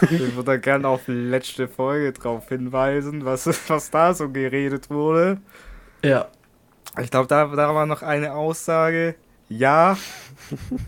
Ich 0.02 0.37
würde 0.37 0.44
da 0.44 0.56
gerne 0.56 0.87
auf 0.87 1.06
die 1.06 1.12
letzte 1.12 1.66
Folge 1.66 2.12
drauf 2.12 2.49
hinweisen, 2.49 3.25
was, 3.25 3.47
was 3.68 3.90
da 3.90 4.14
so 4.14 4.28
geredet 4.28 4.88
wurde. 4.88 5.40
Ja. 6.04 6.28
Ich 7.00 7.11
glaube, 7.11 7.26
da, 7.26 7.47
da 7.47 7.75
war 7.75 7.87
noch 7.87 8.02
eine 8.02 8.35
Aussage. 8.35 9.16
Ja, 9.50 9.96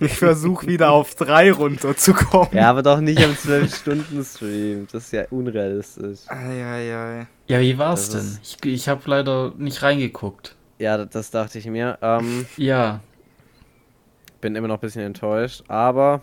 ich 0.01 0.13
versuche 0.13 0.67
wieder 0.67 0.91
auf 0.91 1.15
drei 1.15 1.51
runterzukommen. 1.53 2.51
Ja, 2.53 2.71
aber 2.71 2.83
doch 2.83 3.01
nicht 3.01 3.19
am 3.25 3.33
12-Stunden-Stream. 3.33 4.87
Das 4.93 5.05
ist 5.05 5.13
ja 5.13 5.25
unrealistisch. 5.31 6.21
Eieiei. 6.29 7.27
Ja, 7.47 7.61
wie 7.61 7.79
war's 7.79 8.11
Das 8.11 8.23
denn? 8.35 8.39
Ich, 8.43 8.65
ich 8.67 8.89
habe 8.89 9.01
leider 9.07 9.53
nicht 9.57 9.83
reingeguckt. 9.83 10.57
Ja, 10.79 10.97
das, 10.99 11.09
das 11.11 11.31
dachte 11.31 11.59
ich 11.59 11.67
mir. 11.67 11.99
Ähm, 12.03 12.47
Ja. 12.57 13.01
bin 14.41 14.57
immer 14.57 14.69
noch 14.69 14.77
ein 14.77 14.81
bisschen 14.81 15.03
enttäuscht, 15.03 15.63
aber 15.69 16.23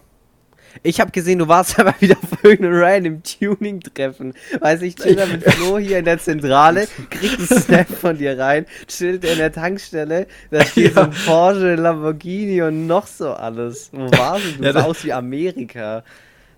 Ich 0.83 0.99
habe 0.99 1.11
gesehen, 1.11 1.39
du 1.39 1.47
warst 1.47 1.79
aber 1.79 1.93
wieder 1.99 2.15
auf 2.21 2.43
irgendeinem 2.43 2.79
random 2.81 3.21
Tuning-Treffen. 3.23 4.33
Weiß 4.59 4.81
ich, 4.81 4.95
chill 4.95 5.15
da 5.15 5.25
mit 5.25 5.43
Flo 5.43 5.77
hier 5.77 5.99
in 5.99 6.05
der 6.05 6.19
Zentrale, 6.19 6.87
krieg 7.09 7.37
einen 7.37 7.47
Snap 7.47 7.87
von 7.89 8.17
dir 8.17 8.37
rein, 8.37 8.65
chillt 8.87 9.23
in 9.25 9.37
der 9.37 9.51
Tankstelle, 9.51 10.27
da 10.51 10.63
steht 10.65 10.95
so 10.95 11.01
ein 11.01 11.11
Porsche, 11.25 11.75
Lamborghini 11.75 12.61
und 12.61 12.87
noch 12.87 13.07
so 13.07 13.31
alles. 13.33 13.89
Wo 13.91 14.09
warst 14.11 14.45
du? 14.45 14.57
Du 14.59 14.63
Ja, 14.63 14.73
sah 14.73 14.79
da- 14.81 14.85
aus 14.85 15.03
wie 15.03 15.13
Amerika. 15.13 16.03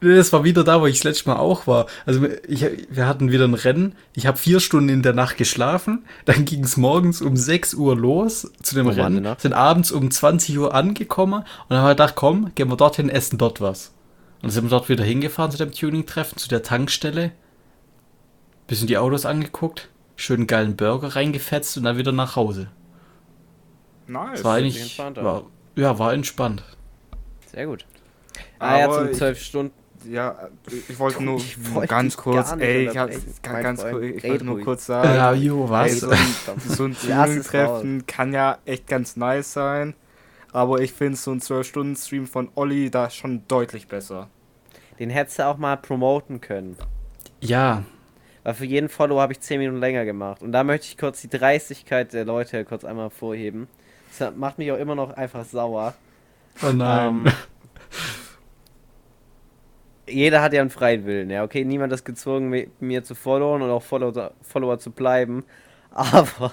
Nee, 0.02 0.16
Das 0.16 0.32
war 0.32 0.46
wieder 0.46 0.64
da, 0.64 0.80
wo 0.80 0.86
ich 0.86 0.96
das 1.00 1.04
letzte 1.04 1.28
Mal 1.30 1.36
auch 1.36 1.68
war. 1.68 1.86
Also 2.06 2.26
ich, 2.48 2.66
wir 2.90 3.06
hatten 3.06 3.34
wieder 3.34 3.44
ein 3.46 3.54
Rennen. 3.54 3.96
Ich 4.16 4.28
habe 4.28 4.38
vier 4.38 4.62
Stunden 4.62 4.88
in 4.88 5.02
der 5.02 5.12
Nacht 5.12 5.36
geschlafen. 5.36 6.06
Dann 6.24 6.46
ging 6.46 6.64
es 6.64 6.78
morgens 6.78 7.22
um 7.22 7.36
6 7.36 7.74
Uhr 7.74 7.98
los 7.98 8.50
zu 8.64 8.76
dem 8.76 8.86
waren 8.86 9.18
Rennen. 9.18 9.36
Sind 9.40 9.52
abends 9.52 9.92
um 9.92 10.10
20 10.10 10.58
Uhr 10.58 10.74
angekommen. 10.74 11.40
Und 11.42 11.46
dann 11.68 11.80
haben 11.80 11.88
wir 11.88 11.96
gedacht, 11.96 12.16
komm, 12.16 12.52
gehen 12.56 12.70
wir 12.70 12.78
dorthin, 12.78 13.10
essen 13.10 13.38
dort 13.38 13.60
was. 13.60 13.92
Und 14.42 14.44
dann 14.44 14.52
sind 14.52 14.64
wir 14.66 14.70
dort 14.70 14.90
wieder 14.90 15.04
hingefahren 15.04 15.52
zu 15.52 15.58
dem 15.58 15.72
Tuning-Treffen, 15.72 16.38
zu 16.38 16.48
der 16.48 16.64
Tankstelle. 16.64 17.32
Bisschen 18.68 18.88
die 18.88 18.98
Autos 18.98 19.26
angeguckt. 19.26 19.90
Schönen 20.16 20.48
geilen 20.48 20.76
Burger 20.76 21.16
reingefetzt 21.16 21.78
und 21.78 21.84
dann 21.84 21.98
wieder 21.98 22.12
nach 22.12 22.36
Hause. 22.36 22.70
Nice. 24.08 24.30
Das 24.34 24.44
war 24.44 24.56
eigentlich, 24.56 24.98
war, 24.98 25.44
ja, 25.76 25.98
war 26.00 26.14
entspannt. 26.14 26.64
Sehr 27.52 27.66
gut. 27.68 27.86
Ah 28.60 28.80
ja, 28.80 28.92
zum 28.92 29.10
ich- 29.12 29.18
12 29.18 29.42
Stunden. 29.42 29.74
Ja, 30.06 30.48
ich 30.88 30.98
wollte 30.98 31.22
nur 31.22 31.38
Ich 31.40 31.74
wollte 31.74 31.90
ganz 31.90 32.16
kurz, 32.16 32.54
ey, 32.58 32.88
ich 32.90 32.98
hab, 32.98 33.10
unterbrechen, 33.10 33.64
ganz, 33.64 33.82
kurz, 33.82 34.04
ich 34.06 34.24
wollte 34.24 34.46
nur 34.46 34.54
ruhig. 34.56 34.66
kurz 34.66 34.86
sagen, 34.86 35.10
Ja, 35.14 35.34
jo, 35.34 35.66
ey, 35.66 35.70
was? 35.70 36.00
so 36.00 36.10
ein, 36.10 36.18
so 36.70 36.84
ein 36.86 36.96
Tuning-Treffen 36.98 38.08
kann 38.08 38.32
ja 38.32 38.60
echt 38.64 38.88
ganz 38.88 39.18
nice 39.18 39.52
sein, 39.52 39.94
aber 40.52 40.82
ich 40.82 40.94
finde 40.94 41.18
so 41.18 41.32
ein 41.32 41.40
12-Stunden-Stream 41.40 42.28
von 42.28 42.50
Olli 42.56 42.90
da 42.90 43.10
schon 43.10 43.44
deutlich 43.48 43.88
besser. 43.88 44.28
Den 45.00 45.10
hättest 45.10 45.40
du 45.40 45.48
auch 45.48 45.58
mal 45.58 45.78
promoten 45.78 46.42
können. 46.42 46.76
Ja, 47.42 47.84
Weil 48.44 48.54
für 48.54 48.66
jeden 48.66 48.90
Follow 48.90 49.20
habe 49.20 49.34
ich 49.34 49.40
10 49.40 49.60
Minuten 49.60 49.80
länger 49.80 50.06
gemacht. 50.06 50.42
Und 50.42 50.52
da 50.52 50.64
möchte 50.64 50.88
ich 50.88 50.98
kurz 50.98 51.22
die 51.22 51.30
Dreistigkeit 51.30 52.12
der 52.14 52.26
Leute 52.26 52.66
kurz 52.66 52.84
einmal 52.84 53.10
vorheben. 53.10 53.68
Das 54.18 54.36
macht 54.36 54.58
mich 54.58 54.72
auch 54.72 54.78
immer 54.78 54.96
noch 54.96 55.12
einfach 55.12 55.46
sauer. 55.46 55.94
oh 56.64 56.72
nein. 56.74 57.26
Ähm, 57.26 57.34
jeder 60.08 60.42
hat 60.42 60.54
ja 60.54 60.62
einen 60.62 60.70
freien 60.72 61.06
Willen, 61.06 61.30
ja, 61.30 61.44
okay? 61.44 61.64
Niemand 61.64 61.94
ist 61.94 62.04
gezwungen, 62.04 62.50
mi- 62.50 62.70
mir 62.80 63.04
zu 63.04 63.14
followen 63.14 63.62
und 63.62 63.70
auch 63.70 63.84
Follower, 63.84 64.32
Follower 64.42 64.80
zu 64.80 64.92
bleiben. 64.92 65.44
Aber 65.92 66.52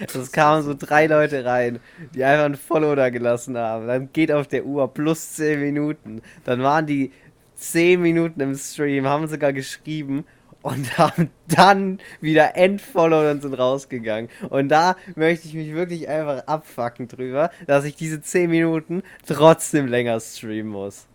es 0.00 0.32
kamen 0.32 0.62
so 0.62 0.74
drei 0.74 1.06
Leute 1.06 1.44
rein, 1.44 1.80
die 2.14 2.24
einfach 2.24 2.44
einen 2.44 2.56
Follow 2.56 2.94
da 2.94 3.10
gelassen 3.10 3.56
haben. 3.56 3.86
Dann 3.86 4.12
geht 4.12 4.32
auf 4.32 4.48
der 4.48 4.64
Uhr 4.64 4.92
plus 4.92 5.34
10 5.34 5.60
Minuten. 5.60 6.22
Dann 6.44 6.62
waren 6.62 6.86
die 6.86 7.12
10 7.56 8.00
Minuten 8.00 8.40
im 8.40 8.54
Stream, 8.54 9.06
haben 9.06 9.26
sogar 9.26 9.52
geschrieben 9.52 10.24
und 10.62 10.98
haben 10.98 11.30
dann 11.46 11.98
wieder 12.20 12.56
entfollowed 12.56 13.34
und 13.34 13.42
sind 13.42 13.54
rausgegangen. 13.54 14.30
Und 14.48 14.68
da 14.68 14.96
möchte 15.14 15.46
ich 15.46 15.54
mich 15.54 15.72
wirklich 15.74 16.08
einfach 16.08 16.46
abfacken 16.46 17.06
drüber, 17.06 17.50
dass 17.66 17.84
ich 17.84 17.94
diese 17.94 18.20
10 18.20 18.50
Minuten 18.50 19.02
trotzdem 19.26 19.86
länger 19.86 20.18
streamen 20.20 20.72
muss. 20.72 21.06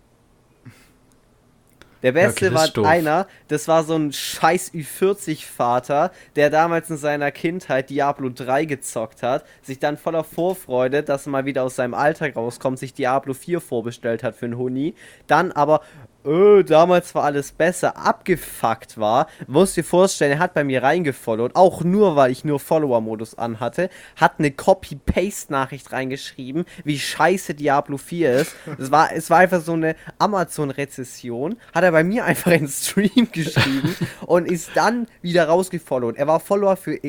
Der 2.02 2.14
Beste 2.14 2.48
okay, 2.48 2.56
das 2.56 2.78
war 2.78 2.86
einer, 2.86 3.28
das 3.50 3.68
war 3.68 3.84
so 3.84 3.96
ein 3.96 4.14
scheiß 4.14 4.74
Ü40-Vater, 4.74 6.12
der 6.36 6.50
damals 6.50 6.90
in 6.90 6.98
seiner 6.98 7.32
Kindheit 7.32 7.90
Diablo 7.90 8.30
3 8.30 8.66
gezockt 8.66 9.22
hat, 9.22 9.46
sich 9.62 9.80
dann 9.80 9.98
voller 9.98 10.24
Vorfreude, 10.24 11.04
dass 11.04 11.28
er 11.28 11.32
mal 11.32 11.46
wieder 11.46 11.64
aus 11.64 11.76
seinem 11.76 11.94
Alltag 11.94 12.36
rauskommt, 12.36 12.80
sich 12.80 12.94
Diablo 12.94 13.34
4 13.34 13.60
vorbestellt 13.60 14.24
hat 14.24 14.36
für 14.36 14.46
einen 14.46 14.58
Huni, 14.58 14.96
dann 15.28 15.52
aber, 15.52 15.82
äh, 16.26 16.64
damals 16.64 17.16
war 17.16 17.24
alles 17.24 17.52
besser, 17.52 17.98
abgefuckt 17.98 18.98
war, 18.98 19.28
musst 19.48 19.78
dir 19.78 19.84
vorstellen, 19.84 20.34
er 20.34 20.40
hat 20.40 20.54
bei 20.54 20.64
mir 20.64 20.84
reingefollowt, 20.84 21.56
auch 21.56 21.84
nur, 21.84 22.16
weil 22.16 22.32
ich 22.32 22.44
nur 22.44 22.60
Follower-Modus 22.60 23.38
anhatte, 23.38 23.90
hat 24.16 24.34
eine 24.38 24.52
Copy-Paste-Nachricht 24.52 25.92
reingeschrieben, 25.92 26.66
wie 26.84 27.00
scheiße 27.00 27.54
Diablo 27.54 27.98
4 27.98 28.34
ist. 28.34 28.56
Es 28.78 28.92
war, 28.92 29.14
es 29.14 29.30
war 29.30 29.40
einfach 29.40 29.62
so 29.62 29.74
eine 29.74 29.96
Amazon-Rezession, 30.18 31.58
hat 31.74 31.84
er 31.84 31.92
bei 31.92 32.04
mir 32.04 32.26
einfach 32.26 32.52
in 32.52 32.68
Stream 32.68 33.30
geschrieben 33.32 33.96
und 34.26 34.50
ist 34.50 34.72
dann 34.76 35.08
wieder 35.22 35.48
rausgefollowt. 35.48 36.18
Er 36.18 36.28
war 36.28 36.40
Follower 36.40 36.76
für 36.76 37.00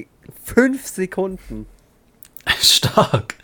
5 0.45 0.87
Sekunden. 0.87 1.67
Stark. 2.61 3.37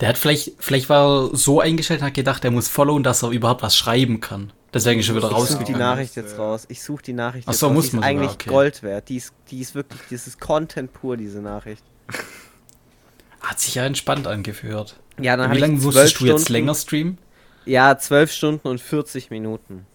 Der 0.00 0.08
hat 0.08 0.18
vielleicht, 0.18 0.52
vielleicht 0.58 0.88
war 0.88 1.30
er 1.30 1.36
so 1.36 1.60
eingestellt 1.60 2.00
und 2.00 2.06
hat 2.06 2.14
gedacht, 2.14 2.44
er 2.44 2.50
muss 2.50 2.68
followen, 2.68 3.02
dass 3.02 3.22
er 3.22 3.30
überhaupt 3.30 3.62
was 3.62 3.76
schreiben 3.76 4.20
kann. 4.20 4.52
Deswegen 4.72 5.00
ist 5.00 5.08
er 5.08 5.16
wieder 5.16 5.30
Ich 5.30 5.36
suche 5.48 5.64
die. 5.64 5.72
Nachricht 5.72 6.16
jetzt 6.16 6.38
raus. 6.38 6.64
Ich 6.68 6.82
suche 6.82 7.02
die 7.02 7.12
Nachricht 7.12 7.46
Ach 7.48 7.52
jetzt 7.52 7.60
so, 7.60 7.66
raus. 7.66 7.74
muss 7.74 7.84
die 7.84 7.88
ist 7.88 7.92
sogar, 7.96 8.08
eigentlich 8.08 8.30
okay. 8.30 8.48
Gold 8.50 8.82
wert. 8.82 9.08
Die 9.08 9.16
ist, 9.16 9.32
die 9.50 9.60
ist 9.60 9.74
wirklich, 9.74 10.00
das 10.10 10.26
ist 10.26 10.40
Content 10.40 10.92
pur, 10.92 11.16
diese 11.16 11.40
Nachricht. 11.40 11.82
Hat 13.40 13.58
sich 13.60 13.74
ja 13.74 13.84
entspannt 13.84 14.26
angeführt. 14.26 14.96
Ja, 15.18 15.36
dann 15.36 15.50
Wie 15.50 15.54
ich 15.56 15.60
lange 15.60 15.74
12 15.78 15.84
musstest 15.84 16.20
du 16.20 16.26
jetzt 16.26 16.42
Stunden- 16.42 16.52
länger 16.52 16.74
streamen? 16.74 17.18
Ja, 17.66 17.96
12 17.98 18.32
Stunden 18.32 18.68
und 18.68 18.80
40 18.80 19.30
Minuten. 19.30 19.86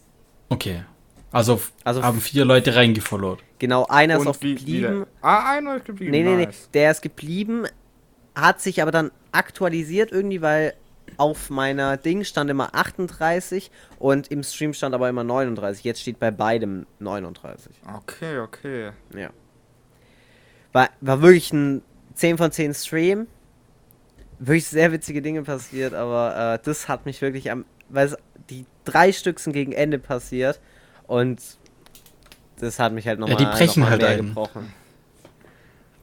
Okay. 0.49 0.83
Also, 1.31 1.61
Also- 1.83 2.03
haben 2.03 2.21
vier 2.21 2.45
Leute 2.45 2.75
reingefollowt. 2.75 3.39
Genau, 3.59 3.85
einer 3.87 4.15
ist 4.15 4.21
Und 4.21 4.27
auch 4.27 4.37
wie, 4.41 4.55
geblieben. 4.55 5.05
ah, 5.21 5.51
einer 5.53 5.77
ist 5.77 5.85
geblieben, 5.85 6.11
Nee, 6.11 6.23
nee, 6.23 6.35
nee, 6.35 6.45
nice. 6.47 6.69
der 6.73 6.91
ist 6.91 7.01
geblieben, 7.01 7.65
hat 8.35 8.61
sich 8.61 8.81
aber 8.81 8.91
dann 8.91 9.11
aktualisiert 9.31 10.11
irgendwie, 10.11 10.41
weil 10.41 10.73
auf 11.17 11.49
meiner 11.49 11.97
Ding 11.97 12.23
stand 12.23 12.49
immer 12.49 12.75
38 12.75 13.71
und 13.99 14.29
im 14.29 14.43
Stream 14.43 14.73
stand 14.73 14.93
aber 14.95 15.07
immer 15.09 15.23
39. 15.23 15.83
Jetzt 15.83 16.01
steht 16.01 16.19
bei 16.19 16.31
beidem 16.31 16.85
39. 16.99 17.71
Okay, 17.97 18.39
okay. 18.39 18.91
Ja. 19.15 19.29
War, 20.73 20.89
war 21.01 21.21
wirklich 21.21 21.53
ein 21.53 21.81
10 22.15 22.37
von 22.37 22.51
10 22.51 22.73
Stream. 22.73 23.27
Wirklich 24.39 24.67
sehr 24.67 24.91
witzige 24.91 25.21
Dinge 25.21 25.43
passiert, 25.43 25.93
aber 25.93 26.55
äh, 26.55 26.65
das 26.65 26.89
hat 26.89 27.05
mich 27.05 27.21
wirklich 27.21 27.49
am. 27.51 27.63
Weil 27.87 28.07
es, 28.07 28.17
die 28.49 28.65
drei 28.83 29.13
Stück 29.13 29.39
sind 29.39 29.53
gegen 29.53 29.71
Ende 29.71 29.97
passiert 29.99 30.59
und 31.07 31.41
das 32.59 32.79
hat 32.79 32.91
mich 32.91 33.07
halt 33.07 33.19
nochmal 33.19 33.37
die 33.37 33.45
brechen 33.45 33.83
noch 33.83 33.89
mal 33.89 34.01
halt 34.01 34.17
gebrochen. 34.17 34.73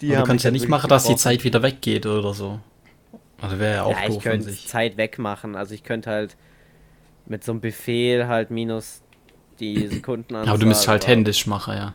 Und 0.03 0.09
du 0.11 0.17
haben 0.17 0.27
kannst 0.27 0.45
ja 0.45 0.49
halt 0.51 0.61
nicht 0.61 0.69
machen, 0.69 0.89
dass 0.89 1.05
die. 1.05 1.17
Zeit 1.17 1.45
wieder 1.45 1.63
weggeht 1.63 2.07
oder 2.07 2.35
so. 2.35 2.61
Also 3.41 3.59
wäre 3.59 3.75
ja 3.75 3.83
auch 3.85 3.91
ja, 3.91 4.03
ich 4.03 4.07
doof 4.09 4.17
an 4.19 4.23
könnte 4.23 4.51
sich. 4.51 4.67
Zeit 4.69 4.97
wegmachen. 4.97 5.57
Also 5.57 5.75
ich 5.75 5.83
könnte 5.83 6.11
halt 6.11 6.37
mit 7.27 7.45
so 7.45 7.53
einem 7.53 7.61
Befehl 7.61 8.27
halt 8.27 8.51
minus 8.51 9.03
die 9.59 9.87
Sekunden 9.89 10.35
Ja, 10.35 10.43
aber 10.43 10.59
du 10.59 10.67
müsst 10.67 10.87
halt 10.89 11.07
händisch 11.07 11.47
machen, 11.47 11.75
ja. 11.75 11.95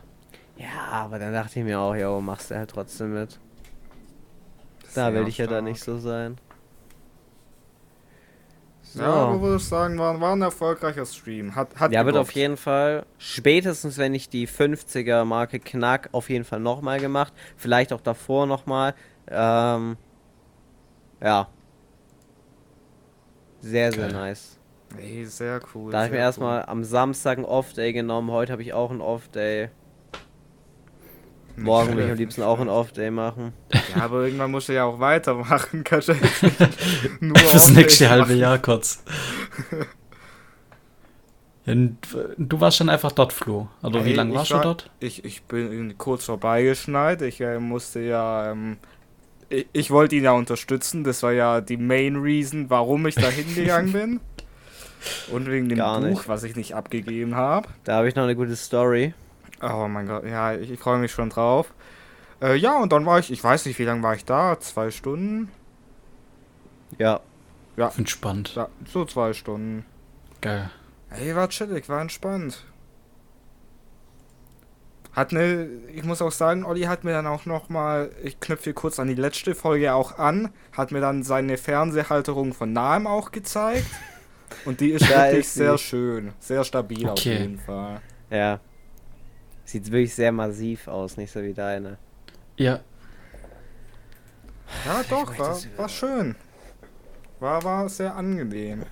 Ja, 0.58 0.90
aber 0.90 1.18
dann 1.18 1.32
dachte 1.32 1.58
ich 1.60 1.64
mir 1.64 1.78
auch, 1.80 1.94
ja, 1.94 2.18
machst 2.20 2.50
du 2.50 2.56
halt 2.56 2.70
trotzdem 2.70 3.14
mit. 3.14 3.38
Da 4.94 5.12
will 5.14 5.28
ich 5.28 5.38
ja 5.38 5.46
da 5.46 5.60
nicht 5.60 5.82
so 5.82 5.98
sein. 5.98 6.38
So. 8.94 9.02
Ja, 9.02 9.40
würde 9.40 9.56
ich 9.56 9.64
sagen, 9.64 9.98
war, 9.98 10.18
war 10.20 10.32
ein 10.34 10.42
erfolgreicher 10.42 11.04
Stream. 11.04 11.54
Hat, 11.54 11.76
hat 11.78 11.92
Ja, 11.92 12.04
wird 12.06 12.14
gebockt. 12.14 12.30
auf 12.30 12.30
jeden 12.34 12.56
Fall, 12.56 13.04
spätestens 13.18 13.98
wenn 13.98 14.14
ich 14.14 14.28
die 14.30 14.48
50er 14.48 15.24
Marke 15.24 15.60
knack, 15.60 16.08
auf 16.12 16.30
jeden 16.30 16.44
Fall 16.44 16.60
nochmal 16.60 16.98
gemacht. 17.00 17.32
Vielleicht 17.56 17.92
auch 17.92 18.00
davor 18.00 18.46
nochmal. 18.46 18.94
Ähm, 19.28 19.98
ja. 21.22 21.48
Sehr, 23.60 23.92
sehr 23.92 24.08
Geil. 24.08 24.12
nice. 24.12 24.58
Ey, 24.96 25.26
sehr 25.26 25.60
cool. 25.74 25.92
Da 25.92 25.98
habe 25.98 26.06
ich 26.06 26.12
mir 26.12 26.18
sehr 26.18 26.24
erstmal 26.26 26.64
am 26.64 26.82
Samstag 26.84 27.38
einen 27.38 27.44
Off-Day 27.44 27.92
genommen. 27.92 28.30
Heute 28.30 28.52
habe 28.52 28.62
ich 28.62 28.72
auch 28.72 28.90
einen 28.90 29.00
Off-Day. 29.00 29.70
Morgen 31.62 31.96
will 31.96 32.04
ich 32.06 32.10
am 32.10 32.16
liebsten 32.16 32.42
auch 32.42 32.58
einen 32.60 32.68
Off-Day 32.68 33.10
machen. 33.10 33.52
Ja, 33.94 34.04
aber 34.04 34.24
irgendwann 34.24 34.50
musst 34.50 34.68
du 34.68 34.74
ja 34.74 34.84
auch 34.84 35.00
weitermachen. 35.00 35.82
Kannst 35.84 36.08
du 36.08 36.12
jetzt 36.12 36.42
nicht 36.42 37.22
nur 37.22 37.36
Fürs 37.36 37.70
nächste 37.70 38.08
halbe. 38.10 38.34
Jahr 38.34 38.58
kurz. 38.58 39.02
Und 41.66 41.98
Du 42.38 42.60
warst 42.60 42.78
schon 42.78 42.88
einfach 42.88 43.12
dort, 43.12 43.32
Flo. 43.32 43.68
Oder 43.82 44.04
wie 44.04 44.10
Ey, 44.10 44.16
lange 44.16 44.34
warst 44.34 44.50
war- 44.52 44.60
du 44.62 44.68
dort? 44.68 44.90
Ich, 45.00 45.24
ich 45.24 45.42
bin 45.42 45.96
kurz 45.98 46.24
vorbeigeschneit. 46.24 47.20
Ich 47.22 47.40
äh, 47.40 47.58
musste 47.58 48.00
ja. 48.00 48.52
Ähm, 48.52 48.78
ich, 49.50 49.66
ich 49.72 49.90
wollte 49.90 50.16
ihn 50.16 50.24
ja 50.24 50.32
unterstützen. 50.32 51.04
Das 51.04 51.22
war 51.22 51.32
ja 51.32 51.60
die 51.60 51.76
Main 51.76 52.16
Reason, 52.16 52.70
warum 52.70 53.06
ich 53.06 53.14
da 53.16 53.28
hingegangen 53.28 53.92
bin. 53.92 54.20
Und 55.32 55.46
wegen 55.48 55.68
dem 55.68 55.78
Gar 55.78 56.00
Buch, 56.00 56.06
nicht. 56.08 56.28
was 56.28 56.42
ich 56.42 56.56
nicht 56.56 56.74
abgegeben 56.74 57.34
habe. 57.36 57.68
Da 57.84 57.96
habe 57.96 58.08
ich 58.08 58.16
noch 58.16 58.24
eine 58.24 58.34
gute 58.34 58.56
Story. 58.56 59.14
Oh 59.62 59.88
mein 59.88 60.06
Gott, 60.06 60.24
ja, 60.24 60.54
ich, 60.54 60.70
ich 60.70 60.80
freue 60.80 60.98
mich 60.98 61.12
schon 61.12 61.30
drauf. 61.30 61.72
Äh, 62.40 62.54
ja, 62.56 62.78
und 62.78 62.92
dann 62.92 63.06
war 63.06 63.18
ich, 63.18 63.30
ich 63.32 63.42
weiß 63.42 63.66
nicht, 63.66 63.78
wie 63.78 63.84
lange 63.84 64.02
war 64.02 64.14
ich 64.14 64.24
da? 64.24 64.58
Zwei 64.60 64.90
Stunden? 64.90 65.50
Ja. 66.98 67.20
Entspannt. 67.96 68.54
Ja, 68.56 68.68
so 68.86 69.04
zwei 69.04 69.32
Stunden. 69.32 69.84
Geil. 70.40 70.70
Ey, 71.10 71.34
war 71.36 71.48
chillig, 71.48 71.88
war 71.88 72.00
entspannt. 72.00 72.64
Hat 75.12 75.32
ne, 75.32 75.68
ich 75.92 76.04
muss 76.04 76.22
auch 76.22 76.30
sagen, 76.32 76.64
Olli 76.64 76.82
hat 76.82 77.02
mir 77.02 77.12
dann 77.12 77.26
auch 77.26 77.44
noch 77.46 77.68
mal, 77.68 78.10
ich 78.22 78.38
knüpfe 78.40 78.64
hier 78.64 78.74
kurz 78.74 79.00
an 79.00 79.08
die 79.08 79.14
letzte 79.14 79.54
Folge 79.54 79.92
auch 79.94 80.18
an, 80.18 80.50
hat 80.72 80.92
mir 80.92 81.00
dann 81.00 81.22
seine 81.24 81.56
Fernsehhalterung 81.56 82.52
von 82.52 82.72
nahem 82.72 83.06
auch 83.06 83.32
gezeigt 83.32 83.86
Und 84.64 84.80
die 84.80 84.90
ist 84.90 85.02
Da 85.10 85.24
wirklich 85.24 85.40
ist 85.40 85.54
sehr 85.54 85.78
schön. 85.78 86.32
Sehr 86.40 86.62
stabil 86.64 87.06
auf 87.08 87.18
Okay. 87.18 87.38
jeden 87.38 87.58
Fall. 87.58 88.00
Ja. 88.30 88.60
Sieht 89.68 89.90
wirklich 89.90 90.14
sehr 90.14 90.32
massiv 90.32 90.88
aus, 90.88 91.18
nicht 91.18 91.30
so 91.30 91.42
wie 91.42 91.52
deine. 91.52 91.98
Ja, 92.56 92.80
Ja, 94.86 95.02
doch, 95.10 95.38
war, 95.38 95.58
war 95.76 95.88
schön. 95.90 96.36
War, 97.38 97.62
war 97.62 97.86
sehr 97.90 98.16
angenehm. 98.16 98.84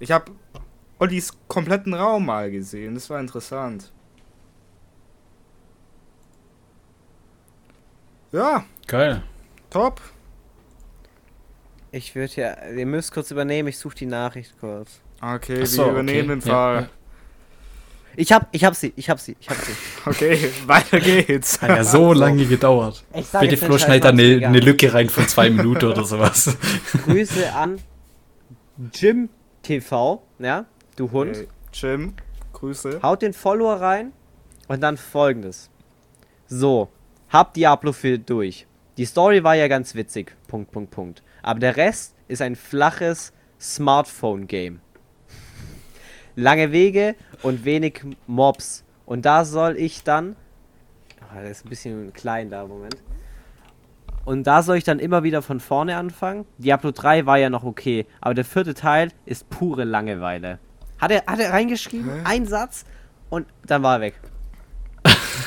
Ich 0.00 0.10
habe 0.10 0.32
Ollis 0.98 1.32
kompletten 1.46 1.94
Raum 1.94 2.26
mal 2.26 2.50
gesehen. 2.50 2.94
Das 2.94 3.08
war 3.08 3.20
interessant. 3.20 3.92
Ja, 8.32 8.64
geil. 8.88 9.22
top. 9.70 10.00
Ich 11.92 12.16
würde 12.16 12.32
ja. 12.34 12.70
Ihr 12.70 12.86
müsst 12.86 13.12
kurz 13.12 13.30
übernehmen, 13.30 13.68
ich 13.68 13.78
suche 13.78 13.94
die 13.94 14.06
Nachricht 14.06 14.58
kurz. 14.58 15.00
Okay, 15.20 15.64
so, 15.64 15.84
wir 15.84 15.92
übernehmen 15.92 16.30
okay. 16.30 16.40
den 16.40 16.42
Fall. 16.42 16.82
Ja, 16.82 16.88
Ich 18.16 18.32
hab, 18.32 18.48
ich 18.52 18.64
hab 18.64 18.74
sie, 18.74 18.92
ich 18.96 19.10
hab 19.10 19.20
sie, 19.20 19.36
ich 19.40 19.48
hab 19.48 19.56
sie. 19.56 19.72
Okay, 20.06 20.50
weiter 20.66 20.98
geht's. 21.00 21.60
Hat 21.62 21.70
ja 21.70 21.84
so 21.84 22.12
lange 22.12 22.46
gedauert. 22.46 23.04
Ich 23.14 23.26
sag 23.26 23.40
Bitte 23.42 23.56
Flo, 23.56 23.78
Scheiß 23.78 23.84
schneid 23.84 24.04
da 24.04 24.08
eine, 24.08 24.46
eine 24.46 24.60
Lücke 24.60 24.92
rein 24.92 25.08
von 25.08 25.26
zwei 25.28 25.50
Minuten 25.50 25.84
oder 25.84 26.04
sowas. 26.04 26.56
Grüße 27.04 27.52
an 27.52 27.78
Jim 28.94 29.28
TV, 29.62 30.22
ja, 30.38 30.64
du 30.96 31.10
Hund. 31.10 31.36
Hey, 31.36 31.48
Jim, 31.72 32.14
Grüße. 32.52 33.00
Haut 33.02 33.22
den 33.22 33.32
Follower 33.32 33.80
rein 33.80 34.12
und 34.68 34.80
dann 34.80 34.96
folgendes. 34.96 35.70
So, 36.46 36.88
hab 37.28 37.54
Diablo 37.54 37.92
4 37.92 38.18
durch. 38.18 38.66
Die 38.96 39.04
Story 39.04 39.44
war 39.44 39.54
ja 39.54 39.68
ganz 39.68 39.94
witzig. 39.94 40.34
Punkt, 40.48 40.72
Punkt, 40.72 40.90
Punkt. 40.90 41.22
Aber 41.42 41.60
der 41.60 41.76
Rest 41.76 42.14
ist 42.26 42.42
ein 42.42 42.56
flaches 42.56 43.32
Smartphone-Game. 43.60 44.80
Lange 46.38 46.70
Wege 46.70 47.16
und 47.42 47.64
wenig 47.64 48.02
Mobs. 48.28 48.84
Und 49.06 49.26
da 49.26 49.44
soll 49.44 49.76
ich 49.76 50.04
dann. 50.04 50.36
Ah, 51.20 51.40
der 51.40 51.50
ist 51.50 51.66
ein 51.66 51.68
bisschen 51.68 52.12
klein 52.12 52.48
da, 52.48 52.64
Moment. 52.64 52.96
Und 54.24 54.46
da 54.46 54.62
soll 54.62 54.76
ich 54.76 54.84
dann 54.84 55.00
immer 55.00 55.24
wieder 55.24 55.42
von 55.42 55.58
vorne 55.58 55.96
anfangen. 55.96 56.44
Diablo 56.58 56.92
3 56.92 57.26
war 57.26 57.38
ja 57.38 57.50
noch 57.50 57.64
okay, 57.64 58.06
aber 58.20 58.34
der 58.34 58.44
vierte 58.44 58.74
Teil 58.74 59.10
ist 59.26 59.50
pure 59.50 59.82
Langeweile. 59.82 60.60
Hat 61.00 61.10
er, 61.10 61.26
hat 61.26 61.40
er 61.40 61.52
reingeschrieben, 61.52 62.08
Hä? 62.08 62.20
ein 62.22 62.46
Satz 62.46 62.84
und 63.30 63.48
dann 63.66 63.82
war 63.82 63.96
er 63.96 64.00
weg. 64.02 64.20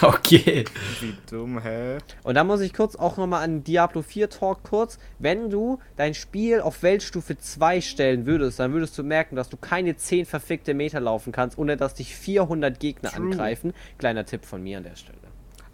okay. 0.08 0.66
Wie 1.00 1.14
dumm, 1.30 1.62
hä? 1.62 1.98
Und 2.24 2.36
da 2.36 2.44
muss 2.44 2.62
ich 2.62 2.74
kurz 2.74 2.96
auch 2.96 3.18
nochmal 3.18 3.44
an 3.44 3.64
Diablo 3.64 4.02
4 4.02 4.30
Talk 4.30 4.64
kurz. 4.64 4.98
Wenn 5.20 5.50
du 5.50 5.80
dein 5.96 6.14
Spiel 6.14 6.62
auf 6.62 6.82
Weltstufe 6.84 7.38
2 7.38 7.82
stellen 7.82 8.26
würdest, 8.26 8.60
dann 8.60 8.74
würdest 8.74 8.98
du 8.98 9.04
merken, 9.04 9.36
dass 9.36 9.50
du 9.50 9.58
keine 9.58 9.96
10 9.96 10.26
verfickte 10.26 10.74
Meter 10.74 11.00
laufen 11.00 11.32
kannst, 11.32 11.58
ohne 11.58 11.78
dass 11.78 11.94
dich 11.94 12.16
400 12.16 12.80
Gegner 12.80 13.10
True. 13.10 13.26
angreifen. 13.26 13.74
Kleiner 13.98 14.26
Tipp 14.26 14.46
von 14.46 14.64
mir 14.64 14.78
an 14.78 14.84
der 14.84 14.96
Stelle. 14.96 15.18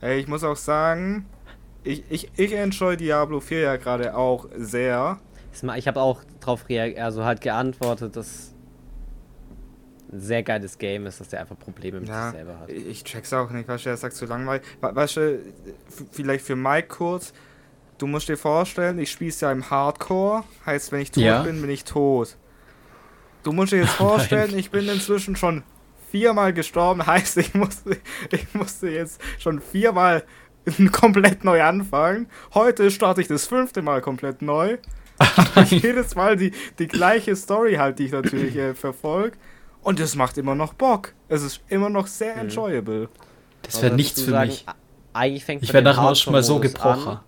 Ey, 0.02 0.20
ich 0.20 0.28
muss 0.28 0.44
auch 0.44 0.58
sagen, 0.58 1.26
ich, 1.84 2.04
ich, 2.10 2.30
ich 2.36 2.54
enjoy 2.54 2.98
Diablo 2.98 3.40
4 3.40 3.60
ja 3.60 3.76
gerade 3.78 4.16
auch 4.16 4.48
sehr. 4.58 5.20
Ich 5.76 5.88
habe 5.88 6.02
auch 6.02 6.22
drauf 6.40 6.70
reagiert, 6.70 7.00
also 7.00 7.24
halt 7.24 7.42
geantwortet, 7.42 8.16
dass 8.16 8.54
ein 10.12 10.22
sehr 10.22 10.44
geiles 10.44 10.78
Game 10.78 11.06
ist, 11.06 11.20
dass 11.20 11.30
der 11.30 11.42
einfach 11.42 11.58
Probleme 11.60 12.00
mit 12.00 12.10
Ja, 12.10 12.30
sich 12.30 12.38
selber 12.40 12.60
hat. 12.60 12.70
ich 12.70 13.04
check's 13.04 13.34
auch 13.34 13.50
nicht, 13.52 13.68
weißt 13.68 13.86
du, 13.86 13.90
er 13.90 13.98
sagt 13.98 14.16
so 14.16 14.26
langweilig. 14.26 14.66
We- 14.82 14.96
Weißt 14.96 15.18
du, 15.18 15.40
vielleicht 16.12 16.46
für 16.46 16.56
Mike 16.56 16.88
kurz, 16.88 17.34
du 17.98 18.08
musst 18.08 18.30
dir 18.30 18.38
vorstellen, 18.38 19.00
ich 19.00 19.12
spiel's 19.12 19.42
ja 19.42 19.52
im 19.52 19.70
Hardcore, 19.70 20.44
heißt, 20.66 20.92
wenn 20.92 21.02
ich 21.02 21.12
tot 21.12 21.24
Ja. 21.24 21.44
bin, 21.44 21.60
bin 21.62 21.70
ich 21.70 21.84
tot. 21.84 22.38
Du 23.44 23.52
musst 23.52 23.72
dir 23.74 23.78
jetzt 23.82 23.94
vorstellen, 23.96 24.58
ich 24.58 24.72
bin 24.72 24.88
inzwischen 24.88 25.36
schon 25.36 25.64
viermal 26.10 26.54
gestorben, 26.54 27.06
heißt, 27.06 27.38
ich 27.38 27.54
musste, 27.54 27.98
ich 28.32 28.54
musste 28.54 28.88
jetzt 28.90 29.20
schon 29.40 29.60
viermal 29.62 30.24
komplett 30.94 31.44
neu 31.44 31.62
anfangen. 31.64 32.28
Heute 32.54 32.92
starte 32.92 33.22
ich 33.22 33.28
das 33.28 33.46
fünfte 33.48 33.82
Mal 33.82 34.02
komplett 34.02 34.42
neu. 34.42 34.78
Jedes 35.66 36.14
Mal 36.16 36.36
die, 36.38 36.52
die 36.78 36.88
gleiche 36.88 37.36
Story 37.36 37.76
halt, 37.76 37.98
die 38.00 38.06
ich 38.06 38.12
natürlich 38.12 38.56
äh, 38.56 38.74
verfolge. 38.76 39.36
Und 39.88 40.02
es 40.02 40.16
macht 40.16 40.38
immer 40.38 40.54
noch 40.54 40.74
Bock. 40.74 41.14
Es 41.30 41.42
ist 41.44 41.62
immer 41.70 41.90
noch 41.90 42.08
sehr 42.08 42.34
Mhm. 42.36 42.42
enjoyable. 42.50 43.08
Das 43.62 43.82
wäre 43.82 43.96
nichts 43.96 44.22
für 44.22 44.32
sagen, 44.32 44.50
mich. 44.50 44.66
Eigentlich 45.14 45.46
fängt 45.46 45.64
Ich 45.64 45.72
den 45.72 45.86
nachher 45.86 46.14
schon 46.16 46.34
mal 46.34 46.44
so 46.44 46.60
gebrochen. 46.60 47.08
an. 47.14 47.20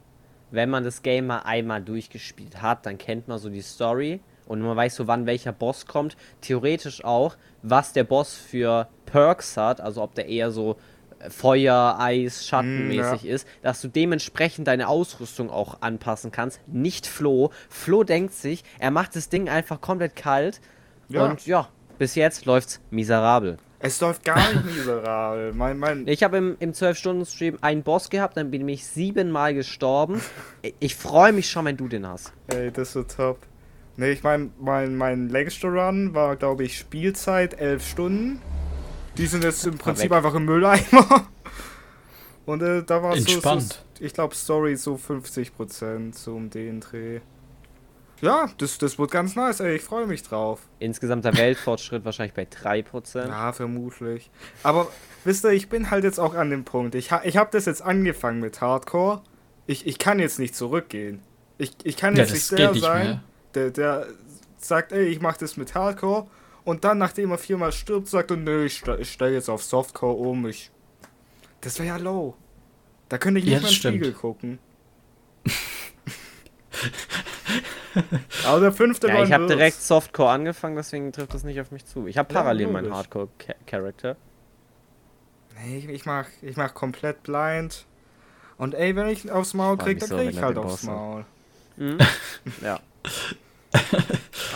Wenn 0.52 0.70
man 0.70 0.84
das 0.84 1.02
Game 1.02 1.28
mal 1.28 1.40
einmal 1.40 1.82
durchgespielt 1.82 2.62
hat, 2.62 2.86
dann 2.86 2.98
kennt 2.98 3.30
man 3.30 3.38
so 3.40 3.50
die 3.50 3.62
Story 3.62 4.20
und 4.46 4.60
man 4.60 4.76
weiß 4.76 4.94
so, 4.96 5.08
wann 5.08 5.26
welcher 5.26 5.54
Boss 5.54 5.86
kommt. 5.86 6.18
Theoretisch 6.42 7.06
auch, 7.06 7.38
was 7.62 7.94
der 7.94 8.04
Boss 8.04 8.34
für 8.36 8.90
Perks 9.06 9.56
hat, 9.56 9.80
also 9.80 10.02
ob 10.04 10.14
der 10.16 10.28
eher 10.28 10.52
so 10.52 10.76
äh, 11.22 11.30
Feuer, 11.30 11.96
Eis, 11.98 12.46
Schattenmäßig 12.46 13.26
ist, 13.26 13.48
dass 13.62 13.80
du 13.80 13.88
dementsprechend 13.88 14.68
deine 14.68 14.90
Ausrüstung 14.90 15.50
auch 15.50 15.82
anpassen 15.82 16.34
kannst. 16.34 16.60
Nicht 16.68 17.08
Flo. 17.08 17.52
Flo 17.70 18.04
denkt 18.04 18.34
sich, 18.34 18.66
er 18.80 18.92
macht 18.92 19.16
das 19.16 19.30
Ding 19.30 19.48
einfach 19.48 19.80
komplett 19.80 20.18
kalt 20.18 20.60
Ja. 21.08 21.24
und 21.24 21.46
ja, 21.46 21.70
bis 22.00 22.16
jetzt 22.16 22.46
läuft's 22.46 22.82
miserabel. 22.90 23.58
Es 23.82 24.02
läuft 24.02 24.26
gar 24.26 24.38
nicht 24.52 24.66
miserabel. 24.66 25.54
Mein, 25.56 25.78
mein, 25.78 26.08
Ich 26.08 26.24
habe 26.24 26.38
im, 26.38 26.58
im 26.60 26.72
12-Stunden-Stream 26.74 27.60
einen 27.62 27.84
Boss 27.84 28.10
gehabt, 28.10 28.36
dann 28.36 28.50
bin 28.52 28.68
ich 28.68 28.86
siebenmal 28.88 29.54
gestorben. 29.54 30.20
Ich- 30.80 30.96
freue 30.96 31.32
mich 31.32 31.50
schon, 31.50 31.66
wenn 31.66 31.78
du 31.78 31.88
den 31.88 32.06
hast. 32.08 32.34
ey, 32.48 32.72
das 32.72 32.96
wird 32.96 33.16
top. 33.16 33.38
Nee, 33.96 34.12
ich 34.12 34.24
mein, 34.24 34.52
mein, 34.60 34.96
mein 34.96 35.30
längster 35.30 35.68
Run 35.70 36.14
war, 36.14 36.36
glaube 36.38 36.64
ich, 36.64 36.78
Spielzeit 36.78 37.60
11 37.60 37.86
Stunden. 37.88 38.42
Die 39.18 39.28
sind 39.28 39.44
jetzt 39.44 39.66
im 39.68 39.78
Prinzip 39.78 40.10
weg. 40.10 40.18
einfach 40.18 40.34
im 40.36 40.46
Mülleimer. 40.46 41.28
Und 42.46 42.62
äh, 42.64 42.84
da 42.84 43.04
war 43.04 43.16
so, 43.16 43.22
so, 43.24 43.32
Entspannt. 43.34 43.86
ich 44.00 44.14
glaube, 44.14 44.36
Story 44.36 44.76
so 44.76 44.96
50%, 44.96 46.16
so 46.16 46.36
um 46.36 46.50
den 46.50 46.80
Dreh. 46.80 47.20
Ja, 48.22 48.50
das, 48.58 48.78
das 48.78 49.00
wird 49.00 49.12
ganz 49.12 49.36
nice, 49.36 49.60
ey, 49.62 49.76
ich 49.78 49.82
freue 49.82 50.06
mich 50.08 50.24
drauf. 50.24 50.60
Insgesamter 50.80 51.36
Weltfortschritt 51.38 52.04
wahrscheinlich 52.06 52.34
bei 52.34 52.44
3%. 52.44 53.28
Ja, 53.28 53.54
vermutlich. 53.54 54.30
Aber 54.64 54.88
wisst 55.24 55.46
ihr, 55.46 55.52
ich 55.52 55.70
bin 55.70 55.90
halt 55.90 56.04
jetzt 56.04 56.20
auch 56.20 56.34
an 56.36 56.50
dem 56.50 56.66
Punkt. 56.66 56.96
Ich, 56.96 57.12
ha 57.12 57.22
ich 57.24 57.38
habe 57.38 57.50
das 57.52 57.66
jetzt 57.66 57.82
angefangen 57.82 58.40
mit 58.42 58.60
Hardcore. 58.62 59.22
Ich, 59.68 59.88
ich 59.88 60.00
kann 60.00 60.20
jetzt 60.20 60.38
nicht 60.40 60.56
zurückgehen. 60.56 61.22
Ich, 61.58 61.72
ich 61.84 61.96
kann 61.98 62.16
Ja, 62.16 62.24
jetzt 62.24 62.32
das 62.34 62.52
nicht 62.52 62.60
der 62.60 62.72
nicht 62.72 62.82
sein, 62.82 63.06
mehr. 63.08 63.24
der, 63.54 63.72
der 63.72 64.08
sagt, 64.58 64.92
ey, 64.92 65.06
ich 65.06 65.22
mach 65.22 65.38
das 65.38 65.56
mit 65.58 65.74
Hardcore. 65.76 66.28
Und 66.66 66.84
dann, 66.84 66.98
nachdem 66.98 67.32
er 67.32 67.38
viermal 67.38 67.72
stirbt, 67.72 68.08
sagt 68.10 68.32
er, 68.32 68.38
nö, 68.38 68.66
ich, 68.66 68.78
ste- 68.78 68.98
ich 69.00 69.12
stelle 69.12 69.34
jetzt 69.36 69.50
auf 69.50 69.64
Softcore 69.64 70.14
um. 70.16 70.46
Ich 70.48 70.72
das 71.62 71.80
wäre 71.80 71.88
ja 71.90 71.98
low. 71.98 72.36
Da 73.08 73.18
könnte 73.18 73.40
ich 73.40 73.46
nicht 73.46 73.54
Ja, 73.54 73.60
mehr 73.60 73.70
das 73.70 73.78
in 73.78 73.82
den. 73.92 73.94
Spiegel 73.94 74.14
gucken. 74.14 74.60
Aber 78.46 78.60
der 78.60 78.72
fünfte 78.72 79.08
Ja, 79.08 79.24
ich 79.24 79.32
habe 79.32 79.48
direkt 79.48 79.82
Softcore 79.82 80.32
angefangen, 80.32 80.76
deswegen 80.76 81.12
trifft 81.12 81.34
das 81.34 81.44
nicht 81.44 81.60
auf 81.60 81.72
mich 81.72 81.86
zu. 81.86 82.08
Ich 82.08 82.18
habe 82.18 82.34
Ja, 82.34 82.42
parallel 82.42 82.68
meinen 82.68 82.86
logisch. 82.86 82.98
Hardcore-Charakter. 82.98 84.16
Nee, 85.64 85.78
ich, 85.78 85.90
ich 85.90 86.06
mach, 86.06 86.28
ich 86.42 86.56
mach 86.56 86.74
komplett 86.74 87.24
blind. 87.24 87.86
Und 88.58 88.74
ey, 88.74 88.96
wenn 88.96 89.08
ich 89.08 89.32
aufs 89.32 89.54
Maul 89.54 89.78
krieg, 89.78 90.00
dann 90.00 90.10
so, 90.10 90.18
krieg 90.18 90.30
ich 90.32 90.42
halt 90.42 90.58
aufs. 90.58 90.84
Maul. 90.84 91.26
Mhm. 91.78 91.98
ja. 92.62 92.80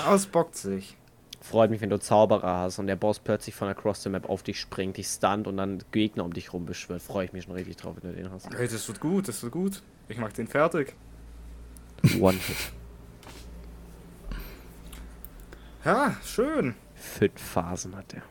Ausbockt 0.06 0.56
sich. 0.56 0.98
Freut 1.42 1.70
mich, 1.70 1.82
wenn 1.82 1.90
du 1.90 2.00
Zauberer 2.00 2.60
hast 2.60 2.80
und 2.80 2.88
der 2.88 2.96
Boss 2.96 3.20
plötzlich 3.20 3.54
von 3.54 3.68
across 3.68 4.02
the 4.04 4.10
map 4.10 4.30
auf 4.30 4.44
dich 4.44 4.60
springt, 4.60 4.98
dich 4.98 5.08
stunt 5.08 5.46
und 5.46 5.58
dann 5.58 5.84
Gegner 5.92 6.24
um 6.24 6.34
dich 6.34 6.54
rum 6.54 6.66
beschwört. 6.66 7.02
Freue 7.02 7.26
ich 7.26 7.34
mich 7.34 7.44
schon 7.44 7.54
richtig 7.54 7.78
drauf, 7.78 7.96
wenn 8.02 8.12
du 8.12 8.16
den 8.16 8.32
hast. 8.32 8.50
Hey, 8.56 8.68
das 8.68 8.88
wird 8.88 9.00
gut, 9.00 9.28
das 9.28 9.44
wird 9.44 9.52
gut. 9.52 9.82
Ich 10.08 10.18
mach 10.18 10.32
den 10.32 10.48
fertig. 10.48 10.96
One-Hit. 12.20 12.74
Ja, 15.86 16.16
schön. 16.24 16.76
Fünf 16.96 17.42
Phasen 17.42 17.96
hat 17.96 18.14
er. 18.14 18.22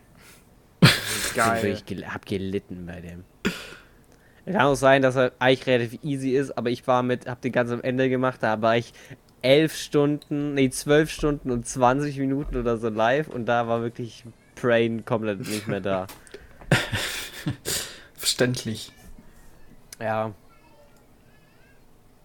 Geil. 1.35 1.67
Ich 1.67 1.85
gel 1.85 2.07
hab 2.07 2.25
gelitten 2.25 2.87
bei 2.87 3.01
dem. 3.01 3.25
Es 4.45 4.55
kann 4.55 4.63
auch 4.63 4.75
sein, 4.75 5.03
dass 5.03 5.17
er 5.17 5.33
eigentlich 5.39 5.67
relativ 5.67 6.03
easy 6.03 6.31
ist, 6.31 6.57
aber 6.59 6.71
ich 6.71 6.87
war 6.87 7.03
mit, 7.03 7.29
hab 7.29 7.41
den 7.43 7.53
ganz 7.53 7.71
am 7.71 7.81
Ende 7.83 8.09
gemacht, 8.09 8.43
da 8.43 8.61
war 8.61 8.77
ich 8.77 8.93
elf 9.43 9.77
Stunden, 9.77 10.55
nee, 10.55 10.71
zwölf 10.71 11.11
Stunden 11.11 11.51
und 11.51 11.67
20 11.67 12.19
Minuten 12.19 12.57
oder 12.57 12.77
so 12.77 12.89
live 12.89 13.29
und 13.29 13.47
da 13.47 13.69
war 13.69 13.83
wirklich 13.83 14.25
Brain 14.61 15.05
komplett 15.05 15.41
nicht 15.41 15.69
mehr 15.69 15.81
da. 15.81 16.07
Verständlich. 18.15 18.93
Ja. 20.01 20.33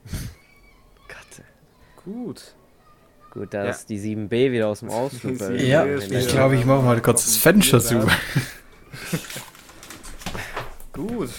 Gott. 1.08 1.44
Gut. 2.04 2.56
Gut, 3.38 3.54
da 3.54 3.66
ist 3.66 3.88
die 3.90 4.00
7B 4.00 4.52
wieder 4.52 4.68
aus 4.68 4.80
dem 4.80 4.90
Ausflug. 4.90 5.40
Ja, 5.60 5.86
ich 5.86 6.28
glaube, 6.28 6.56
ich 6.56 6.66
mache 6.66 6.82
mal 6.82 7.00
kurz 7.02 7.26
das 7.26 7.38
Fenster 7.38 7.80
zu. 7.80 8.06
Gut. 10.94 11.30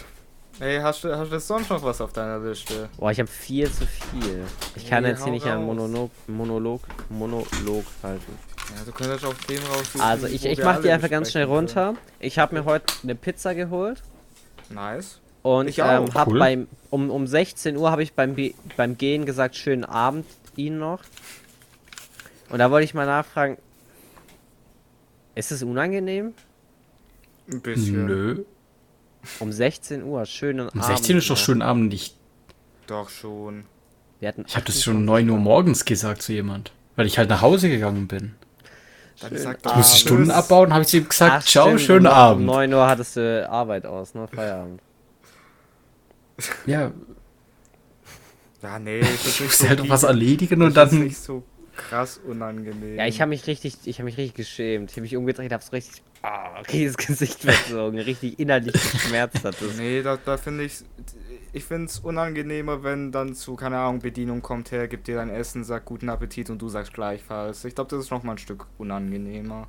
Ey, 0.60 0.78
hast 0.80 1.04
du, 1.04 1.16
hast 1.16 1.30
du 1.30 1.38
sonst 1.38 1.70
noch 1.70 1.82
was 1.82 2.00
auf 2.00 2.12
deiner 2.12 2.38
Liste? 2.40 2.88
Boah, 2.96 3.12
ich 3.12 3.18
habe 3.20 3.28
viel 3.28 3.70
zu 3.70 3.86
viel. 3.86 4.42
Ich 4.74 4.88
kann 4.88 5.04
Nee, 5.04 5.10
jetzt 5.10 5.22
hier 5.22 5.32
nicht 5.32 5.46
einen. 5.46 5.64
Monolog, 5.64 6.10
Monolog, 6.26 6.80
Monolog 7.10 7.84
halten. 8.02 8.32
Ja, 8.76 8.84
du 8.84 8.92
könntest 8.92 9.24
auch 9.24 9.34
Themen 9.46 9.64
raussuchen. 9.66 10.00
Also 10.00 10.26
ich, 10.26 10.44
ich 10.44 10.58
wir 10.58 10.64
mach 10.64 10.80
die 10.82 10.90
einfach 10.90 11.08
ganz 11.10 11.30
schnell 11.30 11.44
runter. 11.44 11.94
Ich 12.18 12.38
habe 12.38 12.56
mir 12.56 12.64
heute 12.64 12.84
eine 13.04 13.14
Pizza 13.14 13.54
geholt. 13.54 14.02
Nice. 14.70 15.20
und 15.42 15.68
Ich 15.68 15.78
ähm, 15.78 15.84
auch. 16.10 16.14
hab 16.14 16.28
Cool. 16.28 16.38
beim 16.40 16.66
um, 16.90 17.10
um 17.10 17.26
16 17.26 17.76
Uhr 17.76 17.90
habe 17.90 18.02
ich 18.02 18.12
beim, 18.14 18.34
Be- 18.34 18.54
beim 18.76 18.98
Gehen 18.98 19.26
gesagt, 19.26 19.56
schönen 19.56 19.84
Abend 19.84 20.26
Ihnen 20.56 20.78
noch. 20.80 21.00
Und 22.50 22.58
da 22.58 22.70
wollte 22.70 22.84
ich 22.84 22.94
mal 22.94 23.06
nachfragen, 23.06 23.58
ist 25.34 25.52
es 25.52 25.62
unangenehm? 25.62 26.32
Ein 27.50 27.60
bisschen. 27.60 28.06
Nö. 28.06 28.42
Um 29.40 29.52
16 29.52 30.02
Uhr, 30.02 30.24
schönen 30.26 30.60
Um 30.60 30.68
Abend. 30.68 30.84
16 30.84 31.18
ist 31.18 31.26
doch 31.30 31.36
noch. 31.36 31.42
schön 31.42 31.62
Abend 31.62 31.88
nicht. 31.90 32.16
Doch 32.86 33.08
schon. 33.10 33.64
Wir 34.20 34.28
hatten 34.28 34.44
Ich 34.46 34.56
habe 34.56 34.64
das 34.66 34.76
28 34.76 34.84
schon 34.84 34.96
um 34.96 35.04
9 35.04 35.30
Uhr 35.30 35.38
morgens 35.38 35.84
gesagt 35.84 36.22
zu 36.22 36.32
jemand. 36.32 36.72
Weil 36.96 37.06
ich 37.06 37.18
halt 37.18 37.28
nach 37.28 37.42
Hause 37.42 37.68
gegangen 37.68 38.08
bin. 38.08 38.34
Dann 39.20 39.30
Schönen 39.30 39.42
sag 39.42 39.58
Ich 39.66 39.74
muss 39.76 39.92
die. 39.92 39.98
Stunden 40.00 40.30
abbauen, 40.30 40.72
habe 40.72 40.84
ich 40.84 40.94
ihm 40.94 41.08
gesagt, 41.08 41.32
Ach, 41.38 41.44
ciao, 41.44 41.66
stimmt, 41.66 41.80
schönen 41.82 42.06
um- 42.06 42.12
Abend. 42.12 42.40
Um 42.48 42.54
9 42.54 42.72
Uhr 42.74 42.86
hattest 42.88 43.16
du 43.16 43.48
Arbeit 43.50 43.84
aus, 43.86 44.14
ne? 44.14 44.26
Feierabend. 44.32 44.80
Ja, 46.66 46.92
Ja, 48.62 48.78
nee, 48.78 49.00
das 49.00 49.10
ist 49.10 49.26
ich 49.28 49.40
muss 49.46 49.58
so 49.58 49.68
halt 49.68 49.78
noch 49.80 49.88
was 49.88 50.02
erledigen 50.04 50.62
und 50.62 50.68
ist 50.68 50.76
dann. 50.76 50.98
nicht 51.00 51.18
so 51.18 51.42
krass 51.78 52.20
unangenehm. 52.26 52.96
Ja, 52.96 53.06
ich 53.06 53.20
habe 53.22 53.30
mich 53.30 53.46
richtig, 53.46 53.76
ich 53.84 53.98
habe 53.98 54.04
mich 54.04 54.18
richtig 54.18 54.34
geschämt. 54.34 54.90
Ich 54.90 54.96
habe 54.96 55.02
mich 55.02 55.16
umgedreht, 55.16 55.52
habe 55.52 55.62
so 55.62 55.70
richtig, 55.70 56.02
ah, 56.22 56.60
riesiges 56.70 56.96
Gesicht 57.06 57.40
verzogen, 57.40 57.98
richtig 57.98 58.38
innerlich 58.38 58.74
geschmerzt 58.74 59.44
hat 59.44 59.56
das. 59.60 59.76
Nee, 59.78 60.02
da, 60.02 60.18
da 60.22 60.36
finde 60.36 60.64
ich. 60.64 60.82
Ich 61.54 61.64
finde 61.64 61.86
es 61.86 62.00
unangenehmer, 62.00 62.82
wenn 62.84 63.10
dann 63.10 63.34
zu, 63.34 63.56
keine 63.56 63.78
Ahnung, 63.78 64.00
Bedienung 64.00 64.42
kommt 64.42 64.70
her, 64.70 64.86
gibt 64.86 65.06
dir 65.08 65.16
dein 65.16 65.30
Essen, 65.30 65.64
sagt 65.64 65.86
guten 65.86 66.10
Appetit 66.10 66.50
und 66.50 66.60
du 66.60 66.68
sagst 66.68 66.92
gleichfalls. 66.92 67.64
Ich 67.64 67.74
glaube, 67.74 67.88
das 67.88 68.04
ist 68.04 68.10
noch 68.10 68.22
mal 68.22 68.32
ein 68.32 68.38
Stück 68.38 68.66
unangenehmer. 68.76 69.66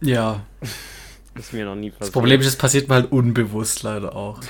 Ja, 0.00 0.44
Ist 1.36 1.52
mir 1.52 1.64
noch 1.64 1.74
nie 1.76 1.90
passiert. 1.90 2.02
das 2.02 2.10
Problem 2.10 2.40
ist, 2.40 2.46
es 2.46 2.56
passiert 2.56 2.88
mal 2.88 3.02
halt 3.02 3.12
unbewusst 3.12 3.82
leider 3.82 4.16
auch. 4.16 4.40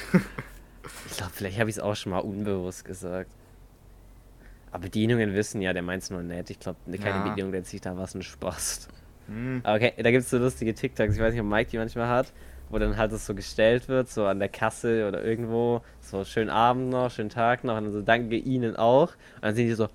Ich 1.11 1.17
glaube, 1.17 1.33
vielleicht 1.35 1.59
habe 1.59 1.69
ich 1.69 1.77
es 1.77 1.83
auch 1.83 1.95
schon 1.97 2.11
mal 2.13 2.21
unbewusst 2.21 2.85
gesagt. 2.85 3.31
Aber 4.77 4.83
Bedienungen 4.83 5.33
wissen 5.33 5.63
ja, 5.63 5.73
der 5.73 5.81
meint 5.81 6.03
es 6.03 6.11
nur 6.11 6.23
nett. 6.23 6.51
Ich 6.51 6.59
glaube, 6.61 6.79
keine 6.99 7.25
Ja. 7.25 7.29
Bedienung 7.31 7.51
denkt 7.51 7.67
sich 7.67 7.81
da 7.81 7.97
was 7.97 8.15
ein 8.15 8.21
Spaß. 8.21 8.89
Hm. 9.27 9.63
Aber 9.65 9.77
Okay, 9.77 9.95
da 9.97 10.11
gibt 10.11 10.23
es 10.25 10.29
so 10.29 10.37
lustige 10.37 10.75
TikToks, 10.75 11.15
ich 11.15 11.21
weiß 11.21 11.33
nicht, 11.33 11.41
ob 11.41 11.49
Mike 11.49 11.71
die 11.71 11.79
manchmal 11.79 12.09
hat, 12.09 12.31
wo 12.69 12.79
dann 12.79 12.95
halt 12.99 13.11
das 13.11 13.25
so 13.25 13.35
gestellt 13.35 13.89
wird, 13.89 14.11
so 14.11 14.27
an 14.27 14.39
der 14.39 14.51
Kasse 14.51 15.09
oder 15.09 15.25
irgendwo, 15.25 15.81
so 16.03 16.25
schönen 16.25 16.51
Abend 16.51 16.91
noch, 16.91 17.11
schönen 17.11 17.31
Tag 17.31 17.65
noch 17.65 17.79
und 17.79 17.85
dann 17.85 17.93
so 17.95 18.03
danke 18.03 18.37
Ihnen 18.37 18.77
auch. 18.77 19.13
Und 19.37 19.45
dann 19.45 19.55
sind 19.55 19.67
die 19.67 19.73
so, 19.73 19.89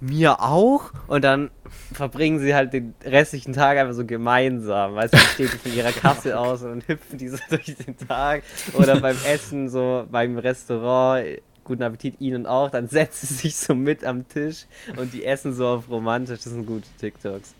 mir 0.00 0.40
auch? 0.40 0.90
Und 1.06 1.22
dann 1.22 1.50
verbringen 1.92 2.38
sie 2.38 2.54
halt 2.54 2.72
den 2.72 2.94
restlichen 3.04 3.52
Tag 3.52 3.76
einfach 3.76 3.92
so 3.94 4.06
gemeinsam. 4.06 4.94
Weißt 4.94 5.12
du, 5.12 5.18
die 5.36 5.44
von 5.46 5.72
ihrer 5.74 5.92
Kasse 6.00 6.38
aus 6.38 6.62
und 6.62 6.88
hüpfen 6.88 7.18
die 7.18 7.28
so 7.28 7.36
durch 7.50 7.76
den 7.76 7.98
Tag. 7.98 8.44
Oder 8.72 8.98
beim 9.00 9.16
Essen, 9.26 9.68
so 9.68 10.06
beim 10.10 10.38
Restaurant, 10.38 11.26
guten 11.64 11.82
Appetit 11.82 12.20
Ihnen 12.20 12.46
auch. 12.46 12.70
Dann 12.70 12.88
setzen 12.88 13.26
sie 13.26 13.34
sich 13.34 13.56
so 13.56 13.74
mit 13.74 14.04
am 14.04 14.28
Tisch 14.28 14.66
und 14.96 15.12
die 15.12 15.24
essen 15.24 15.54
so 15.54 15.66
auf 15.66 15.88
romantisch. 15.88 16.40
Das 16.42 16.52
sind 16.52 16.66
gute 16.66 16.86
TikToks. 17.00 17.54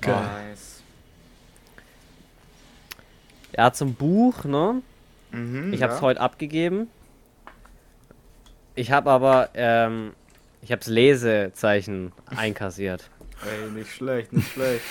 Geil. 0.00 0.48
Nice. 0.50 0.82
Ja, 3.56 3.72
zum 3.72 3.94
Buch, 3.94 4.44
ne? 4.44 4.82
Mhm, 5.30 5.72
Ich 5.72 5.82
hab's 5.82 5.96
ja. 5.96 6.00
heute 6.02 6.20
abgegeben. 6.20 6.88
Ich 8.74 8.90
habe 8.90 9.10
aber, 9.10 9.50
ähm, 9.54 10.12
ich 10.62 10.72
hab's 10.72 10.88
Lesezeichen 10.88 12.12
einkassiert. 12.26 13.08
Ey, 13.44 13.70
nicht 13.70 13.90
schlecht, 13.92 14.32
nicht 14.32 14.50
schlecht. 14.52 14.82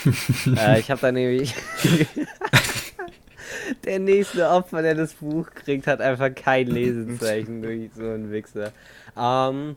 äh, 0.57 0.79
ich 0.79 0.89
habe 0.91 1.01
da 1.01 1.11
nämlich. 1.11 1.53
der 3.85 3.99
nächste 3.99 4.49
Opfer, 4.49 4.81
der 4.81 4.95
das 4.95 5.13
Buch 5.13 5.49
kriegt, 5.51 5.87
hat 5.87 6.01
einfach 6.01 6.33
kein 6.33 6.67
Lesezeichen 6.67 7.61
durch 7.63 7.91
so 7.93 8.03
ein 8.03 8.31
Wichser. 8.31 8.71
Ähm, 9.17 9.75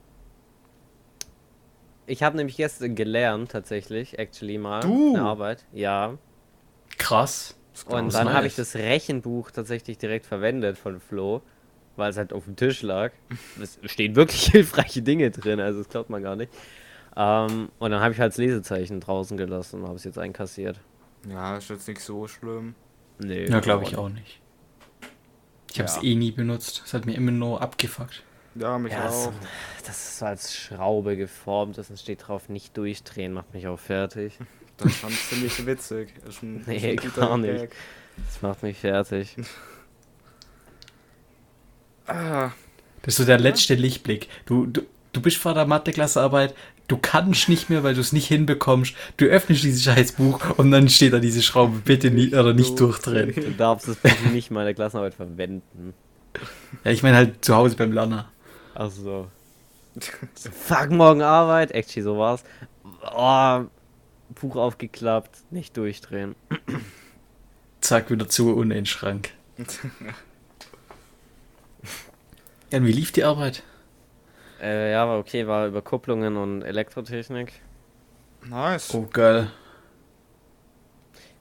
ich 2.06 2.22
habe 2.22 2.36
nämlich 2.36 2.56
gestern 2.56 2.94
gelernt, 2.94 3.50
tatsächlich, 3.50 4.18
actually 4.18 4.58
mal. 4.58 4.80
Du? 4.80 5.14
Eine 5.14 5.24
Arbeit. 5.24 5.64
Ja. 5.72 6.16
Krass. 6.98 7.56
Und 7.86 8.14
dann 8.14 8.32
habe 8.32 8.46
ich 8.46 8.54
das 8.54 8.74
Rechenbuch 8.74 9.50
tatsächlich 9.50 9.98
direkt 9.98 10.24
verwendet 10.24 10.78
von 10.78 10.98
Flo, 11.00 11.42
weil 11.96 12.10
es 12.10 12.16
halt 12.16 12.32
auf 12.32 12.44
dem 12.44 12.56
Tisch 12.56 12.82
lag. 12.82 13.12
Es 13.60 13.78
stehen 13.84 14.16
wirklich 14.16 14.46
hilfreiche 14.52 15.02
Dinge 15.02 15.30
drin, 15.30 15.60
also 15.60 15.80
das 15.80 15.88
glaubt 15.88 16.08
man 16.08 16.22
gar 16.22 16.36
nicht. 16.36 16.52
Ähm, 17.16 17.70
und 17.78 17.90
dann 17.90 18.00
habe 18.00 18.12
ich 18.14 18.20
halt 18.20 18.32
das 18.32 18.38
Lesezeichen 18.38 19.00
draußen 19.00 19.36
gelassen 19.36 19.80
und 19.80 19.86
habe 19.86 19.96
es 19.96 20.04
jetzt 20.04 20.18
einkassiert. 20.18 20.80
Ja, 21.28 21.56
ist 21.56 21.70
jetzt 21.70 21.88
nicht 21.88 22.00
so 22.00 22.28
schlimm. 22.28 22.74
Nee. 23.18 23.46
Ja, 23.46 23.60
glaube 23.60 23.84
ich 23.84 23.96
auch 23.96 24.08
nicht. 24.08 24.40
Ich 25.72 25.78
habe 25.78 25.88
es 25.88 25.96
Ja. 25.96 26.02
eh 26.02 26.14
nie 26.14 26.30
benutzt. 26.32 26.82
Es 26.84 26.94
hat 26.94 27.06
mir 27.06 27.14
immer 27.14 27.30
nur 27.32 27.60
abgefuckt. 27.60 28.22
Ja, 28.54 28.78
mich 28.78 28.92
Ja, 28.92 29.04
das, 29.04 29.26
auch. 29.28 29.32
das 29.84 29.96
ist 30.08 30.18
so 30.18 30.26
als 30.26 30.54
Schraube 30.56 31.16
geformt, 31.16 31.76
das 31.76 31.88
steht 32.00 32.26
drauf, 32.26 32.48
nicht 32.48 32.76
durchdrehen, 32.76 33.32
macht 33.34 33.52
mich 33.52 33.66
auch 33.68 33.78
fertig. 33.78 34.38
Das 34.78 34.88
ist 34.92 34.98
schon 35.00 35.10
ziemlich 35.12 35.66
witzig. 35.66 36.14
Ist 36.26 36.42
ein, 36.42 36.60
ist 36.60 36.66
Nee, 36.66 36.90
ein 36.92 36.96
guter 36.96 37.20
gar 37.28 37.38
nicht. 37.38 37.54
Gag. 37.60 37.76
Das 38.26 38.40
macht 38.42 38.62
mich 38.62 38.78
fertig. 38.78 39.36
Ah, 42.06 42.50
Das 43.02 43.14
ist 43.14 43.16
so 43.16 43.24
der 43.24 43.38
letzte 43.38 43.74
Lichtblick. 43.74 44.28
Du, 44.46 44.66
du, 44.66 44.82
du 45.12 45.20
bist 45.20 45.36
vor 45.36 45.54
der 45.54 45.66
Mathe-Klassearbeit, 45.66 46.54
du 46.88 46.96
kannst 46.96 47.48
nicht 47.48 47.70
mehr, 47.70 47.82
weil 47.82 47.94
du 47.94 48.00
es 48.00 48.12
nicht 48.12 48.26
hinbekommst. 48.26 48.94
Du 49.16 49.26
öffnest 49.26 49.64
dieses 49.64 49.82
scheiß 49.82 50.12
Buch 50.12 50.58
und 50.58 50.70
dann 50.70 50.88
steht 50.88 51.12
da 51.12 51.18
diese 51.18 51.42
Schraube, 51.42 51.80
bitte 51.84 52.10
nie, 52.10 52.28
oder 52.28 52.54
nicht 52.54 52.78
durchdrehen. 52.78 53.34
Du 53.34 53.50
darfst 53.56 53.88
es 53.88 53.96
bitte 53.96 54.28
nicht 54.28 54.50
mal 54.50 54.60
in 54.60 54.66
der 54.66 54.74
Klassenarbeit 54.74 55.14
verwenden. 55.14 55.94
Ja, 56.84 56.90
ich 56.90 57.02
meine 57.02 57.16
halt 57.16 57.44
zu 57.44 57.54
Hause 57.54 57.76
beim 57.76 57.92
Lerner. 57.92 58.30
Ach 58.74 58.90
so. 58.90 59.28
Fuck, 60.52 60.90
morgen 60.90 61.22
Arbeit. 61.22 61.72
Actually, 61.72 62.04
so 62.04 62.18
war's. 62.18 62.44
Oh, 63.14 63.64
Buch 64.40 64.56
aufgeklappt, 64.56 65.38
nicht 65.50 65.76
durchdrehen. 65.76 66.34
Zack, 67.80 68.10
wieder 68.10 68.28
zu 68.28 68.54
und 68.54 68.70
in 68.70 68.76
den 68.76 68.86
Schrank. 68.86 69.30
Ja, 72.72 72.78
und 72.78 72.86
wie 72.86 72.92
lief 72.92 73.12
die 73.12 73.22
Arbeit? 73.22 73.62
Äh, 74.60 74.92
ja, 74.92 75.06
war 75.06 75.18
okay, 75.18 75.46
war 75.46 75.66
über 75.66 75.82
Kupplungen 75.82 76.36
und 76.36 76.62
Elektrotechnik. 76.62 77.52
nice. 78.44 78.94
Oh, 78.94 79.06
geil. 79.12 79.50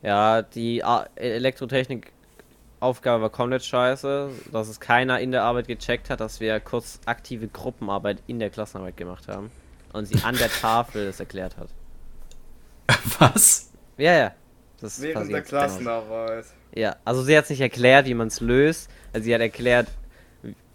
Ja, 0.02 0.42
die 0.44 0.84
A 0.84 1.08
Elektrotechnik-Aufgabe 1.16 3.24
war 3.24 3.30
komplett 3.30 3.64
scheiße, 3.64 4.30
dass 4.52 4.68
es 4.68 4.80
keiner 4.80 5.20
in 5.20 5.32
der 5.32 5.44
Arbeit 5.44 5.68
gecheckt 5.68 6.10
hat, 6.10 6.20
dass 6.20 6.40
wir 6.40 6.60
kurz 6.60 7.00
aktive 7.06 7.48
Gruppenarbeit 7.48 8.22
in 8.28 8.40
der 8.40 8.50
Klassenarbeit 8.52 8.98
gemacht 8.98 9.28
haben. 9.28 9.50
Und 9.94 10.06
sie 10.06 10.24
an 10.24 10.36
der 10.38 10.50
Tafel 10.62 11.08
das 11.08 11.20
erklärt 11.20 11.58
hat. 11.58 11.70
Was? 13.20 13.72
Ja, 13.98 14.14
ja. 14.14 14.32
Das 14.82 15.02
Während 15.02 15.32
der 15.32 15.42
genau. 15.42 15.50
Klassenarbeit. 15.50 16.46
Ja, 16.76 16.98
also 17.06 17.24
sie 17.24 17.36
hat 17.38 17.46
es 17.46 17.50
nicht 17.50 17.62
erklärt, 17.62 18.06
wie 18.06 18.14
man 18.14 18.28
es 18.28 18.42
löst. 18.42 18.90
Also 19.14 19.26
sie 19.26 19.34
hat 19.34 19.42
erklärt, 19.42 19.88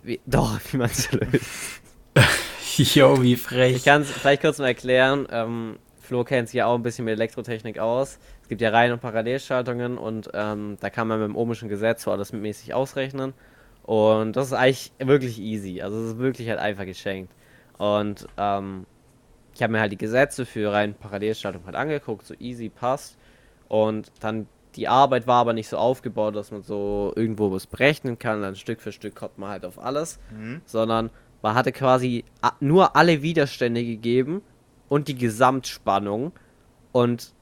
wie, 0.02 0.18
doch, 0.26 0.58
wie 0.72 0.78
man 0.78 0.90
es 0.90 1.12
löst. 1.12 1.79
Jo, 2.76 3.20
wie 3.22 3.34
Ich 3.34 3.42
frech. 3.42 3.84
kann 3.84 4.02
es 4.02 4.10
vielleicht 4.10 4.42
kurz 4.42 4.58
mal 4.58 4.68
erklären. 4.68 5.26
Ähm, 5.30 5.78
Flo 6.00 6.24
kennt 6.24 6.48
sich 6.48 6.56
ja 6.56 6.66
auch 6.66 6.74
ein 6.74 6.82
bisschen 6.82 7.04
mit 7.04 7.12
Elektrotechnik 7.14 7.78
aus. 7.78 8.18
Es 8.42 8.48
gibt 8.48 8.60
ja 8.60 8.70
Reihen- 8.70 8.92
und 8.92 9.00
Parallelschaltungen 9.00 9.98
und 9.98 10.30
ähm, 10.34 10.76
da 10.80 10.88
kann 10.90 11.06
man 11.06 11.20
mit 11.20 11.28
dem 11.28 11.36
ohmischen 11.36 11.68
Gesetz 11.68 12.02
so 12.04 12.10
alles 12.10 12.32
mäßig 12.32 12.72
ausrechnen. 12.74 13.34
Und 13.82 14.34
das 14.36 14.48
ist 14.48 14.52
eigentlich 14.54 14.92
wirklich 14.98 15.38
easy. 15.38 15.82
Also 15.82 15.98
es 16.00 16.10
ist 16.12 16.18
wirklich 16.18 16.48
halt 16.48 16.58
einfach 16.58 16.84
geschenkt. 16.84 17.32
Und 17.78 18.26
ähm, 18.38 18.86
ich 19.54 19.62
habe 19.62 19.72
mir 19.72 19.80
halt 19.80 19.92
die 19.92 19.98
Gesetze 19.98 20.46
für 20.46 20.72
Reihen- 20.72 20.92
und 20.92 21.00
Parallelschaltung 21.00 21.64
halt 21.66 21.76
angeguckt, 21.76 22.24
so 22.26 22.34
easy 22.38 22.68
passt. 22.70 23.16
Und 23.68 24.10
dann 24.20 24.46
die 24.76 24.86
Arbeit 24.88 25.26
war 25.26 25.40
aber 25.40 25.52
nicht 25.52 25.68
so 25.68 25.76
aufgebaut, 25.76 26.36
dass 26.36 26.50
man 26.52 26.62
so 26.62 27.12
irgendwo 27.16 27.50
was 27.52 27.66
berechnen 27.66 28.18
kann. 28.18 28.42
Dann 28.42 28.54
Stück 28.56 28.80
für 28.80 28.92
Stück 28.92 29.14
kommt 29.16 29.38
man 29.38 29.50
halt 29.50 29.64
auf 29.64 29.78
alles 29.78 30.18
Mhm. 30.30 30.60
sondern 30.64 31.10
man 31.42 31.54
hatte 31.54 31.72
quasi 31.72 32.24
nur 32.60 32.96
alle 32.96 33.22
Widerstände 33.22 33.84
gegeben 33.84 34.42
und 34.88 35.08
die 35.08 35.16
Gesamtspannung. 35.16 36.32
Und 36.92 37.32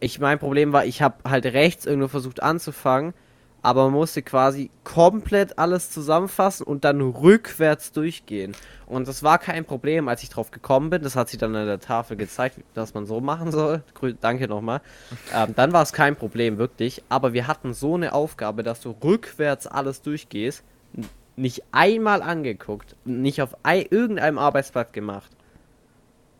ich 0.00 0.20
mein 0.20 0.38
Problem 0.38 0.72
war, 0.72 0.84
ich 0.84 1.00
habe 1.02 1.16
halt 1.28 1.46
rechts 1.46 1.86
irgendwo 1.86 2.08
versucht 2.08 2.42
anzufangen, 2.42 3.14
aber 3.62 3.84
man 3.84 3.94
musste 3.94 4.22
quasi 4.22 4.70
komplett 4.84 5.58
alles 5.58 5.90
zusammenfassen 5.90 6.64
und 6.64 6.84
dann 6.84 7.00
rückwärts 7.00 7.92
durchgehen. 7.92 8.54
Und 8.86 9.08
das 9.08 9.22
war 9.22 9.38
kein 9.38 9.64
Problem, 9.64 10.06
als 10.08 10.22
ich 10.22 10.28
drauf 10.28 10.50
gekommen 10.50 10.90
bin. 10.90 11.02
Das 11.02 11.16
hat 11.16 11.28
sie 11.28 11.36
dann 11.36 11.56
an 11.56 11.66
der 11.66 11.80
Tafel 11.80 12.16
gezeigt, 12.16 12.60
dass 12.74 12.94
man 12.94 13.06
so 13.06 13.20
machen 13.20 13.50
soll. 13.50 13.82
Danke 14.20 14.46
nochmal. 14.46 14.82
Ähm, 15.34 15.54
dann 15.56 15.72
war 15.72 15.82
es 15.82 15.92
kein 15.92 16.14
Problem, 16.14 16.58
wirklich. 16.58 17.02
Aber 17.08 17.32
wir 17.32 17.48
hatten 17.48 17.74
so 17.74 17.94
eine 17.94 18.12
Aufgabe, 18.12 18.62
dass 18.62 18.80
du 18.80 18.94
rückwärts 19.02 19.66
alles 19.66 20.02
durchgehst. 20.02 20.62
Nicht 21.36 21.62
einmal 21.72 22.22
angeguckt, 22.22 22.96
nicht 23.04 23.42
auf 23.42 23.56
ei 23.62 23.86
irgendeinem 23.90 24.38
Arbeitsblatt 24.38 24.92
gemacht. 24.92 25.30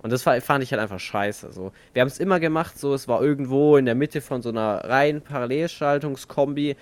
Und 0.03 0.13
das 0.13 0.23
fand 0.23 0.63
ich 0.63 0.71
halt 0.71 0.81
einfach 0.81 1.01
scheiße. 1.01 1.53
So. 1.53 1.73
Wir 1.93 2.01
haben 2.01 2.09
es 2.09 2.19
immer 2.19 2.39
gemacht, 2.39 2.79
so 2.79 2.95
es 2.95 3.09
war 3.09 3.23
irgendwo 3.23 3.77
in 3.77 3.87
der 3.87 3.95
Mitte 3.95 4.21
von 4.21 4.41
so 4.41 4.51
einer 4.51 4.85
reinen 4.85 5.21
Parallelschaltungskombi, 5.21 6.77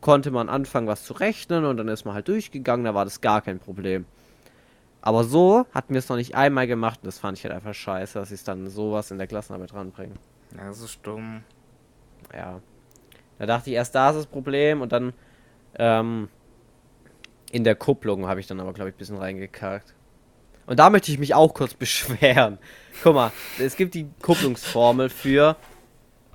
konnte 0.00 0.30
man 0.30 0.48
anfangen, 0.48 0.86
was 0.86 1.04
zu 1.04 1.14
rechnen 1.14 1.64
und 1.64 1.78
dann 1.78 1.88
ist 1.88 2.04
man 2.04 2.14
halt 2.14 2.28
durchgegangen, 2.28 2.84
da 2.84 2.94
war 2.94 3.04
das 3.04 3.20
gar 3.20 3.40
kein 3.40 3.58
Problem. 3.58 4.04
Aber 5.00 5.24
so 5.24 5.66
hatten 5.72 5.94
wir 5.94 5.98
es 5.98 6.08
noch 6.08 6.16
nicht 6.16 6.34
einmal 6.34 6.66
gemacht 6.66 7.00
und 7.02 7.06
das 7.06 7.18
fand 7.18 7.38
ich 7.38 7.44
halt 7.44 7.54
einfach 7.54 7.74
scheiße, 7.74 8.18
dass 8.18 8.30
ich 8.30 8.44
dann 8.44 8.68
sowas 8.68 9.10
in 9.10 9.18
der 9.18 9.26
Klassenarbeit 9.26 9.72
ranbringe. 9.72 10.14
Ja, 10.56 10.66
das 10.66 10.80
ist 10.80 11.00
dumm. 11.02 11.42
Ja. 12.32 12.60
Da 13.38 13.46
dachte 13.46 13.70
ich 13.70 13.76
erst, 13.76 13.94
da 13.94 14.10
ist 14.10 14.16
das 14.16 14.26
Problem 14.26 14.80
und 14.80 14.92
dann 14.92 15.12
ähm, 15.78 16.28
in 17.52 17.62
der 17.64 17.76
Kupplung 17.76 18.26
habe 18.26 18.40
ich 18.40 18.46
dann 18.48 18.58
aber, 18.58 18.72
glaube 18.72 18.88
ich, 18.90 18.96
ein 18.96 18.98
bisschen 18.98 19.18
reingekackt. 19.18 19.94
Und 20.66 20.78
da 20.78 20.90
möchte 20.90 21.12
ich 21.12 21.18
mich 21.18 21.34
auch 21.34 21.54
kurz 21.54 21.74
beschweren. 21.74 22.58
Guck 23.04 23.14
mal, 23.14 23.30
es 23.60 23.76
gibt 23.76 23.94
die 23.94 24.08
Kupplungsformel 24.22 25.08
für 25.10 25.56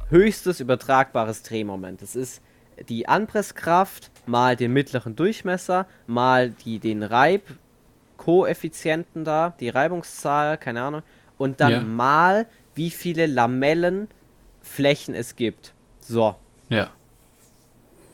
höchstes 0.09 0.59
übertragbares 0.61 1.43
Drehmoment. 1.43 2.01
Das 2.01 2.15
ist 2.15 2.41
die 2.87 3.07
Anpresskraft 3.09 4.11
mal 4.27 4.55
den 4.55 4.71
mittleren 4.71 5.15
Durchmesser 5.15 5.87
mal 6.05 6.51
die, 6.51 6.77
den 6.79 7.01
Reibkoeffizienten 7.03 9.25
da, 9.25 9.55
die 9.59 9.69
Reibungszahl, 9.69 10.57
keine 10.57 10.83
Ahnung, 10.83 11.01
und 11.37 11.59
dann 11.59 11.71
Ja. 11.71 11.81
mal 11.81 12.45
wie 12.75 12.91
viele 12.91 13.25
Lamellenflächen 13.25 15.15
es 15.15 15.35
gibt. 15.35 15.73
So. 15.99 16.35
Ja. 16.69 16.91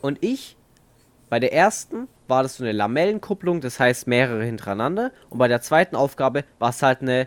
Und 0.00 0.18
ich, 0.22 0.56
bei 1.34 1.40
der 1.40 1.52
ersten 1.52 2.06
war 2.28 2.44
das 2.44 2.58
so 2.58 2.62
eine 2.62 2.70
Lamellenkupplung, 2.70 3.60
das 3.60 3.80
heißt 3.80 4.06
mehrere 4.06 4.44
hintereinander. 4.44 5.10
Und 5.30 5.38
bei 5.38 5.48
der 5.48 5.60
zweiten 5.60 5.96
Aufgabe 5.96 6.44
war 6.60 6.70
es 6.70 6.80
halt 6.80 7.02
eine 7.02 7.26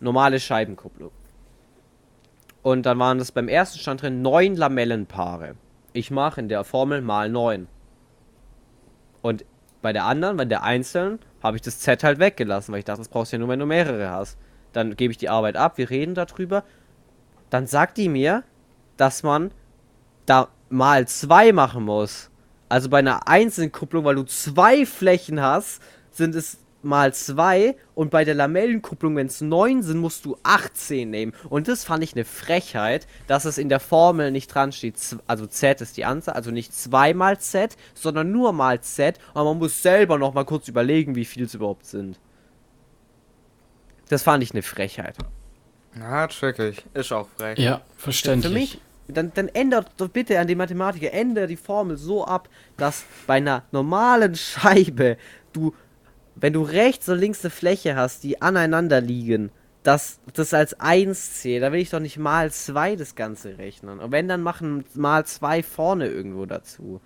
normale 0.00 0.38
Scheibenkupplung. 0.38 1.10
Und 2.60 2.84
dann 2.84 2.98
waren 2.98 3.16
das 3.16 3.32
beim 3.32 3.48
ersten 3.48 3.78
stand 3.78 4.02
drin 4.02 4.20
neun 4.20 4.54
Lamellenpaare. 4.54 5.54
Ich 5.94 6.10
mache 6.10 6.42
in 6.42 6.50
der 6.50 6.62
Formel 6.62 7.00
mal 7.00 7.30
neun. 7.30 7.68
Und 9.22 9.46
bei 9.80 9.94
der 9.94 10.04
anderen, 10.04 10.36
bei 10.36 10.44
der 10.44 10.62
einzelnen, 10.62 11.20
habe 11.42 11.56
ich 11.56 11.62
das 11.62 11.80
Z 11.80 12.04
halt 12.04 12.18
weggelassen, 12.18 12.70
weil 12.72 12.80
ich 12.80 12.84
dachte, 12.84 13.00
das 13.00 13.08
brauchst 13.08 13.32
du 13.32 13.36
ja 13.36 13.40
nur, 13.40 13.48
wenn 13.48 13.60
du 13.60 13.64
mehrere 13.64 14.10
hast. 14.10 14.36
Dann 14.74 14.94
gebe 14.94 15.10
ich 15.10 15.16
die 15.16 15.30
Arbeit 15.30 15.56
ab, 15.56 15.78
wir 15.78 15.88
reden 15.88 16.14
darüber. 16.14 16.64
Dann 17.48 17.66
sagt 17.66 17.96
die 17.96 18.10
mir, 18.10 18.44
dass 18.98 19.22
man 19.22 19.52
da 20.26 20.48
mal 20.68 21.08
zwei 21.08 21.54
machen 21.54 21.86
muss. 21.86 22.29
Also 22.70 22.88
bei 22.88 23.00
einer 23.00 23.28
einzelnen 23.28 23.72
Kupplung, 23.72 24.04
weil 24.04 24.14
du 24.14 24.22
zwei 24.22 24.86
Flächen 24.86 25.40
hast, 25.42 25.82
sind 26.12 26.34
es 26.34 26.58
mal 26.82 27.12
zwei 27.12 27.76
und 27.94 28.10
bei 28.10 28.24
der 28.24 28.34
Lamellenkupplung, 28.34 29.16
wenn 29.16 29.26
es 29.26 29.40
neun 29.40 29.82
sind, 29.82 29.98
musst 29.98 30.24
du 30.24 30.36
18 30.44 31.10
nehmen. 31.10 31.34
Und 31.48 31.68
das 31.68 31.84
fand 31.84 32.02
ich 32.02 32.14
eine 32.14 32.24
Frechheit, 32.24 33.06
dass 33.26 33.44
es 33.44 33.58
in 33.58 33.68
der 33.68 33.80
Formel 33.80 34.30
nicht 34.30 34.54
dran 34.54 34.72
steht. 34.72 34.94
Also 35.26 35.46
Z 35.46 35.80
ist 35.80 35.96
die 35.96 36.04
Anzahl, 36.04 36.34
also 36.34 36.50
nicht 36.52 36.72
zweimal 36.72 37.38
Z, 37.40 37.76
sondern 37.94 38.30
nur 38.30 38.52
mal 38.52 38.80
Z. 38.80 39.18
Und 39.34 39.44
man 39.44 39.58
muss 39.58 39.82
selber 39.82 40.16
noch 40.16 40.32
mal 40.32 40.44
kurz 40.44 40.68
überlegen, 40.68 41.16
wie 41.16 41.24
viel 41.24 41.44
es 41.44 41.54
überhaupt 41.54 41.86
sind. 41.86 42.18
Das 44.08 44.22
fand 44.22 44.42
ich 44.42 44.52
eine 44.52 44.62
Frechheit. 44.62 45.16
Ja, 45.98 46.28
check 46.28 46.58
ich. 46.60 46.84
Ist 46.94 47.12
auch 47.12 47.28
frech. 47.36 47.58
Ja, 47.58 47.82
verständlich. 47.96 48.52
Für 48.52 48.58
mich, 48.58 48.80
dann, 49.12 49.32
dann 49.34 49.48
ändert 49.48 49.92
doch 49.96 50.08
bitte 50.08 50.38
an 50.38 50.46
die 50.46 50.54
Mathematiker, 50.54 51.12
ändere 51.12 51.46
die 51.46 51.56
Formel 51.56 51.96
so 51.96 52.24
ab, 52.24 52.48
dass 52.76 53.04
bei 53.26 53.34
einer 53.34 53.64
normalen 53.72 54.34
Scheibe 54.34 55.16
du, 55.52 55.74
wenn 56.34 56.52
du 56.52 56.62
rechts 56.62 57.08
und 57.08 57.18
links 57.18 57.44
eine 57.44 57.50
Fläche 57.50 57.96
hast, 57.96 58.22
die 58.24 58.40
aneinander 58.40 59.00
liegen, 59.00 59.50
dass 59.82 60.20
das 60.34 60.52
als 60.52 60.78
1 60.78 61.40
zählt. 61.40 61.62
Da 61.62 61.72
will 61.72 61.80
ich 61.80 61.90
doch 61.90 62.00
nicht 62.00 62.18
mal 62.18 62.52
2 62.52 62.96
das 62.96 63.14
Ganze 63.14 63.58
rechnen. 63.58 63.98
Und 63.98 64.12
wenn, 64.12 64.28
dann 64.28 64.42
machen 64.42 64.84
mal 64.94 65.24
2 65.24 65.62
vorne 65.62 66.06
irgendwo 66.08 66.46
dazu. 66.46 67.00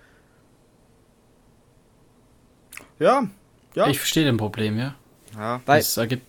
Ja, 2.99 3.29
ja. 3.75 3.89
Ich 3.89 3.99
verstehe 3.99 4.25
den 4.25 4.37
Problem, 4.37 4.79
ja. 4.79 4.95
ja. 5.37 5.61
Weil, 5.67 5.81
Das 5.81 5.97
ergibt. 5.97 6.27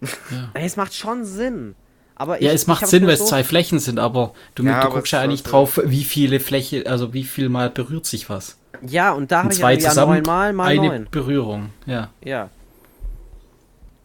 ey, 0.00 0.08
es 0.64 0.76
macht 0.76 0.94
schon 0.94 1.24
Sinn. 1.24 1.74
Aber 2.14 2.40
Ja, 2.42 2.48
ich- 2.50 2.54
es 2.56 2.62
ich 2.62 2.68
macht 2.68 2.86
Sinn, 2.86 3.04
weil 3.06 3.14
es 3.14 3.20
so- 3.20 3.26
zwei 3.26 3.42
Flächen 3.44 3.78
sind, 3.78 3.98
aber 3.98 4.34
du, 4.54 4.62
Ja, 4.64 4.80
du 4.80 4.86
aber 4.86 4.94
guckst 4.96 5.12
ja 5.12 5.20
eigentlich 5.20 5.42
drauf, 5.42 5.80
wie 5.84 6.04
viele 6.04 6.40
Fläche, 6.40 6.84
also 6.86 7.12
wie 7.14 7.24
viel 7.24 7.48
mal 7.48 7.70
berührt 7.70 8.06
sich 8.06 8.28
was. 8.28 8.58
Ja, 8.86 9.12
und 9.12 9.30
da 9.32 9.44
habe 9.44 9.52
ich 9.52 9.58
zwei 9.60 9.72
aber 9.74 9.82
ja 9.82 9.88
zusammen, 9.90 10.12
neunmal 10.22 10.52
mal 10.52 10.68
eine 10.70 10.86
neun. 10.88 11.08
Berührung, 11.10 11.70
ja. 11.86 12.10
Ja. 12.24 12.50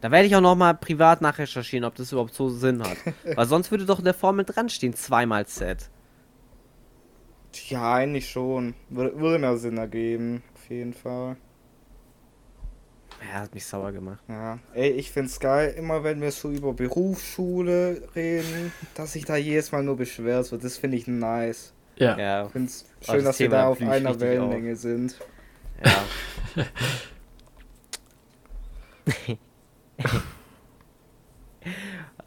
Da 0.00 0.10
werde 0.12 0.26
ich 0.28 0.36
auch 0.36 0.40
noch 0.40 0.54
mal 0.54 0.74
privat 0.74 1.20
nachrecherchieren, 1.22 1.84
ob 1.84 1.96
das 1.96 2.12
überhaupt 2.12 2.32
so 2.34 2.48
Sinn 2.48 2.82
hat. 2.82 2.96
Weil 3.36 3.46
sonst 3.46 3.70
würde 3.72 3.84
doch 3.84 3.98
in 3.98 4.04
der 4.04 4.14
Formel 4.14 4.44
dran 4.44 4.68
stehen, 4.68 4.94
zweimal 4.94 5.46
Z. 5.46 5.88
Ja, 7.68 7.94
eigentlich 7.94 8.28
schon. 8.30 8.74
Würde, 8.90 9.18
würde 9.18 9.38
mehr 9.38 9.56
Sinn 9.56 9.76
ergeben. 9.78 10.42
Auf 10.54 10.70
jeden 10.70 10.92
Fall. 10.94 11.36
Ja, 13.20 13.40
hat 13.40 13.54
mich 13.54 13.66
sauer 13.66 13.92
gemacht. 13.92 14.20
Ja. 14.28 14.58
Ey, 14.74 14.90
ich 14.90 15.10
find's 15.10 15.40
geil, 15.40 15.74
immer 15.76 16.04
wenn 16.04 16.20
wir 16.20 16.30
so 16.32 16.50
über 16.50 16.72
Berufsschule 16.72 18.02
reden, 18.14 18.72
dass 18.94 19.12
sich 19.12 19.24
da 19.24 19.36
jedes 19.36 19.72
Mal 19.72 19.82
nur 19.82 19.96
beschwert 19.96 20.50
wird. 20.52 20.64
Das 20.64 20.76
finde 20.76 20.96
ich 20.96 21.06
nice. 21.06 21.72
Ja. 21.96 22.16
Ja, 22.16 22.46
Ich 22.46 22.52
find's 22.52 22.86
das 23.00 23.08
schön, 23.14 23.24
dass 23.24 23.38
wir 23.40 23.46
Thema 23.48 23.62
da 23.62 23.68
auf 23.68 23.80
ich 23.80 23.88
einer 23.88 24.18
Wellenlänge 24.20 24.76
sind. 24.76 25.16
ja. 25.84 26.64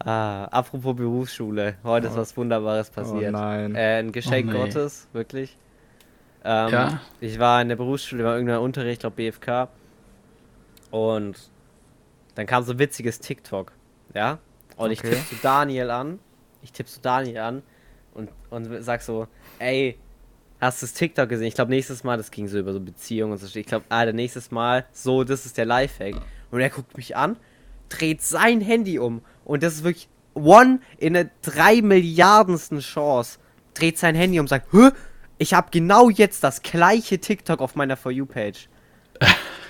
ah, 0.03 0.45
apropos 0.45 0.95
Berufsschule. 0.95 1.75
Heute 1.83 2.07
ist 2.07 2.13
Oh. 2.13 2.17
was 2.17 2.35
Wunderbares 2.37 2.91
Oh 2.91 2.95
passiert. 3.01 3.31
nein. 3.31 3.75
Äh, 3.75 3.99
ein 3.99 4.11
Geschenk 4.11 4.49
Oh 4.49 4.53
nee. 4.53 4.57
Gottes, 4.59 5.07
wirklich. 5.13 5.57
Ähm, 6.43 6.69
Ja. 6.71 7.01
Ich 7.19 7.39
war 7.39 7.61
in 7.61 7.69
der 7.69 7.75
Berufsschule, 7.75 8.23
war 8.23 8.33
irgendein 8.35 8.59
Unterricht, 8.59 8.93
ich 8.93 8.99
glaube 8.99 9.15
BFK. 9.17 9.69
Und 10.91 11.37
dann 12.35 12.45
kam 12.45 12.63
so 12.63 12.73
ein 12.73 12.79
witziges 12.79 13.19
TikTok. 13.19 13.71
Ja? 14.13 14.39
Und 14.77 14.91
ich 14.91 14.99
Okay. 14.99 15.11
tippe 15.11 15.27
zu 15.29 15.35
Daniel 15.41 15.89
an. 15.89 16.19
Ich 16.61 16.71
tippe 16.71 16.89
zu 16.89 17.01
Daniel 17.01 17.37
an 17.39 17.63
und, 18.13 18.29
und 18.49 18.83
sag 18.83 19.01
so, 19.01 19.27
ey, 19.59 19.97
hast 20.59 20.81
du 20.81 20.85
das 20.85 20.93
TikTok 20.93 21.27
gesehen? 21.27 21.47
Ich 21.47 21.55
glaube, 21.55 21.71
nächstes 21.71 22.03
Mal, 22.03 22.17
das 22.17 22.29
ging 22.29 22.47
so 22.47 22.59
über 22.59 22.71
so 22.73 22.79
Beziehungen 22.79 23.31
und 23.33 23.37
so. 23.39 23.59
Ich 23.59 23.65
glaube, 23.65 23.85
Alter, 23.89 24.13
nächstes 24.13 24.51
Mal, 24.51 24.85
so, 24.91 25.23
das 25.23 25.45
ist 25.45 25.57
der 25.57 25.65
Lifehack. 25.65 26.15
Und 26.51 26.59
er 26.61 26.69
guckt 26.69 26.95
mich 26.97 27.15
an, 27.15 27.37
dreht 27.89 28.21
sein 28.21 28.61
Handy 28.61 28.99
um. 28.99 29.21
Und 29.43 29.63
das 29.63 29.73
ist 29.75 29.83
wirklich 29.83 30.07
one 30.33 30.79
in 30.97 31.13
der 31.13 31.29
drei 31.41 31.81
Milliardensten 31.81 32.79
Chance. 32.79 33.39
Dreht 33.73 33.97
sein 33.97 34.15
Handy 34.15 34.39
um 34.39 34.43
und 34.43 34.49
sagt, 34.49 34.71
Hä? 34.71 34.89
Ich 35.37 35.55
habe 35.55 35.69
genau 35.71 36.09
jetzt 36.11 36.43
das 36.43 36.61
gleiche 36.61 37.17
TikTok 37.19 37.61
auf 37.61 37.75
meiner 37.75 37.97
For 37.97 38.11
You-Page. 38.11 38.69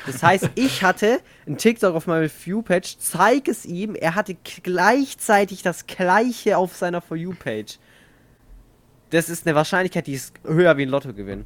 Das 0.06 0.24
heißt, 0.24 0.50
ich 0.56 0.84
hatte 0.84 1.20
ein 1.48 1.58
TikTok 1.58 1.94
auf 1.96 2.08
meiner 2.08 2.28
For 2.30 2.48
You-Page, 2.54 2.98
zeig 2.98 3.48
es 3.48 3.66
ihm, 3.66 3.94
er 3.96 4.16
hatte 4.16 4.36
gleichzeitig 4.64 5.62
das 5.62 5.86
gleiche 5.86 6.58
auf 6.58 6.76
seiner 6.76 7.02
For 7.02 7.16
You-Page. 7.18 7.78
Das 9.12 9.30
ist 9.30 9.46
eine 9.46 9.56
Wahrscheinlichkeit, 9.56 10.08
die 10.08 10.14
ist 10.14 10.34
höher 10.44 10.76
wie 10.78 10.84
ein 10.84 10.90
Lottogewinn. 10.90 11.46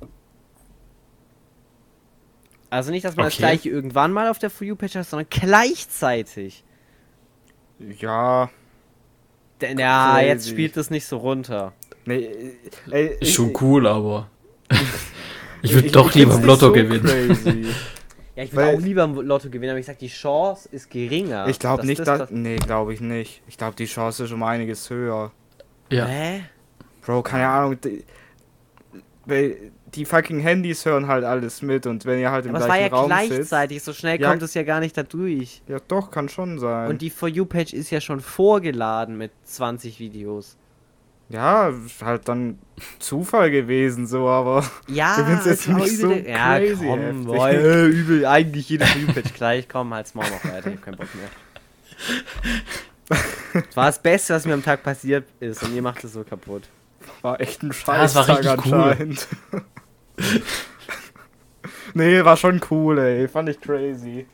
Also 2.70 2.91
nicht, 2.91 3.06
dass 3.06 3.15
man 3.15 3.26
das 3.26 3.34
Okay. 3.34 3.41
gleiche 3.44 3.70
irgendwann 3.70 4.12
mal 4.12 4.30
auf 4.30 4.39
der 4.39 4.50
For 4.50 4.65
You-Page 4.68 4.96
hat, 4.96 5.08
sondern 5.08 5.28
gleichzeitig. 5.30 6.63
Ja. 8.00 8.50
Denn, 9.62 9.78
ja, 9.80 10.13
Crazy. 10.15 10.26
jetzt 10.28 10.50
spielt 10.50 10.78
das 10.78 10.89
nicht 10.89 11.06
so 11.06 11.18
runter. 11.18 11.74
Nee, 12.06 12.54
ey, 12.91 13.08
Ist 13.20 13.30
ich- 13.30 13.34
schon 13.34 13.52
ich- 13.52 13.62
cool, 13.62 13.88
aber. 13.88 14.30
ich 15.62 15.74
würde 15.74 15.91
doch 15.91 16.13
lieber 16.13 16.36
im 16.36 16.44
Lotto 16.44 16.68
so 16.68 16.72
gewinnen. 16.74 17.68
Ja, 18.36 18.43
ich 18.43 18.54
würde 18.54 18.76
auch 18.78 18.82
lieber 18.82 19.04
im 19.06 19.15
Lotto 19.21 19.50
gewinnen, 19.50 19.71
aber 19.71 19.80
ich 19.80 19.86
sag, 19.86 19.98
die 20.00 20.08
Chance 20.10 20.67
ist 20.71 20.89
geringer. 20.89 21.48
Ich 21.48 21.58
glaube 21.60 21.86
nicht, 21.86 22.00
das 22.00 22.06
dass. 22.06 22.19
das- 22.19 22.32
Nee, 22.32 22.58
glaube 22.58 22.93
ich 22.93 23.00
nicht. 23.02 23.41
Ich 23.48 23.58
glaube, 23.58 23.76
die 23.78 23.86
Chance 23.86 24.26
ist 24.26 24.32
um 24.34 24.43
einiges 24.43 24.89
höher. 24.89 25.32
Ja. 25.89 26.06
Hä? 26.06 26.43
Bro, 27.06 27.21
keine 27.24 27.48
Ahnung. 27.48 27.80
Die, 27.82 28.04
weil 29.26 29.71
die 29.93 30.06
fucking 30.06 30.39
Handys 30.39 30.86
hören 30.86 31.08
halt 31.08 31.24
alles 31.24 31.62
mit 31.62 31.88
und 31.88 32.04
wenn 32.06 32.19
ihr 32.19 32.30
halt 32.32 32.45
im 32.45 32.56
Aber 32.56 32.63
es 32.65 32.69
war 32.69 32.78
ja 32.80 32.89
gleichen 32.89 32.95
Raum 33.12 33.12
sitzt. 33.21 33.30
gleichzeitig, 33.50 33.82
so 33.84 33.93
schnell 33.93 34.19
Ja. 34.19 34.30
kommt 34.30 34.41
es 34.41 34.54
ja 34.54 34.63
gar 34.63 34.80
nicht 34.82 34.98
da 34.98 35.04
durch. 35.04 35.62
Ja, 35.67 35.78
doch, 35.88 36.12
kann 36.12 36.28
schon 36.28 36.60
sein. 36.60 36.89
Und 36.89 37.02
die 37.02 37.10
For 37.10 37.30
You-Page 37.30 37.74
ist 37.74 37.89
ja 37.91 38.02
schon 38.02 38.19
vorgeladen 38.19 39.17
mit 39.17 39.32
20 39.45 40.00
Videos. 40.00 40.58
Ja, 41.29 41.73
halt 42.03 42.27
dann 42.27 42.59
Zufall 42.99 43.49
gewesen, 43.51 44.05
so, 44.07 44.27
aber. 44.27 44.63
Ja, 44.88 45.15
Du 45.17 45.23
findest 45.25 45.47
jetzt 45.47 45.67
nicht 45.69 45.97
so 45.97 46.11
übel- 46.11 46.27
ja, 46.29 46.57
crazy 46.57 46.85
komm, 46.85 46.99
heftig. 46.99 47.25
boah, 47.25 47.49
äh, 47.51 47.85
übel, 47.88 48.25
eigentlich 48.25 48.69
jede 48.69 48.85
You-Page 48.85 49.33
gleich, 49.33 49.67
komm, 49.69 49.93
halt's 49.93 50.13
mal 50.15 50.29
noch 50.29 50.43
weiter, 50.45 50.69
ich 50.69 50.75
hab 50.77 50.83
keinen 50.83 50.97
Bock 50.97 51.07
mehr. 51.15 51.29
Das 53.53 53.75
war 53.77 53.85
das 53.85 54.01
Beste, 54.01 54.33
was 54.33 54.45
mir 54.45 54.53
am 54.55 54.63
Tag 54.63 54.81
passiert 54.83 55.27
ist 55.39 55.61
und 55.63 55.73
ihr 55.75 55.81
macht 55.83 56.03
es 56.03 56.13
so 56.13 56.23
kaputt. 56.23 56.63
War 57.21 57.39
echt 57.39 57.61
ein 57.63 57.67
Ja, 57.67 57.73
Scheiß. 57.73 58.11
es 58.11 58.15
war 58.15 58.27
richtig 58.27 58.65
cool. 58.65 58.73
anscheinend. 58.73 59.27
nee, 61.93 62.25
war 62.25 62.35
schon 62.35 62.59
cool, 62.71 62.97
ey. 62.97 63.27
Fand 63.27 63.47
ich 63.49 63.61
crazy. 63.61 64.25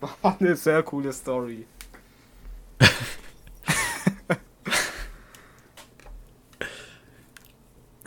War 0.00 0.36
eine 0.40 0.56
sehr 0.56 0.82
coole 0.82 1.12
Story. 1.12 1.64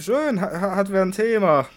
Schön, 0.05 0.39
ha- 0.39 0.51
ha- 0.61 0.75
hat 0.75 0.91
wer 0.91 1.01
ein 1.01 1.11
Thema. 1.11 1.67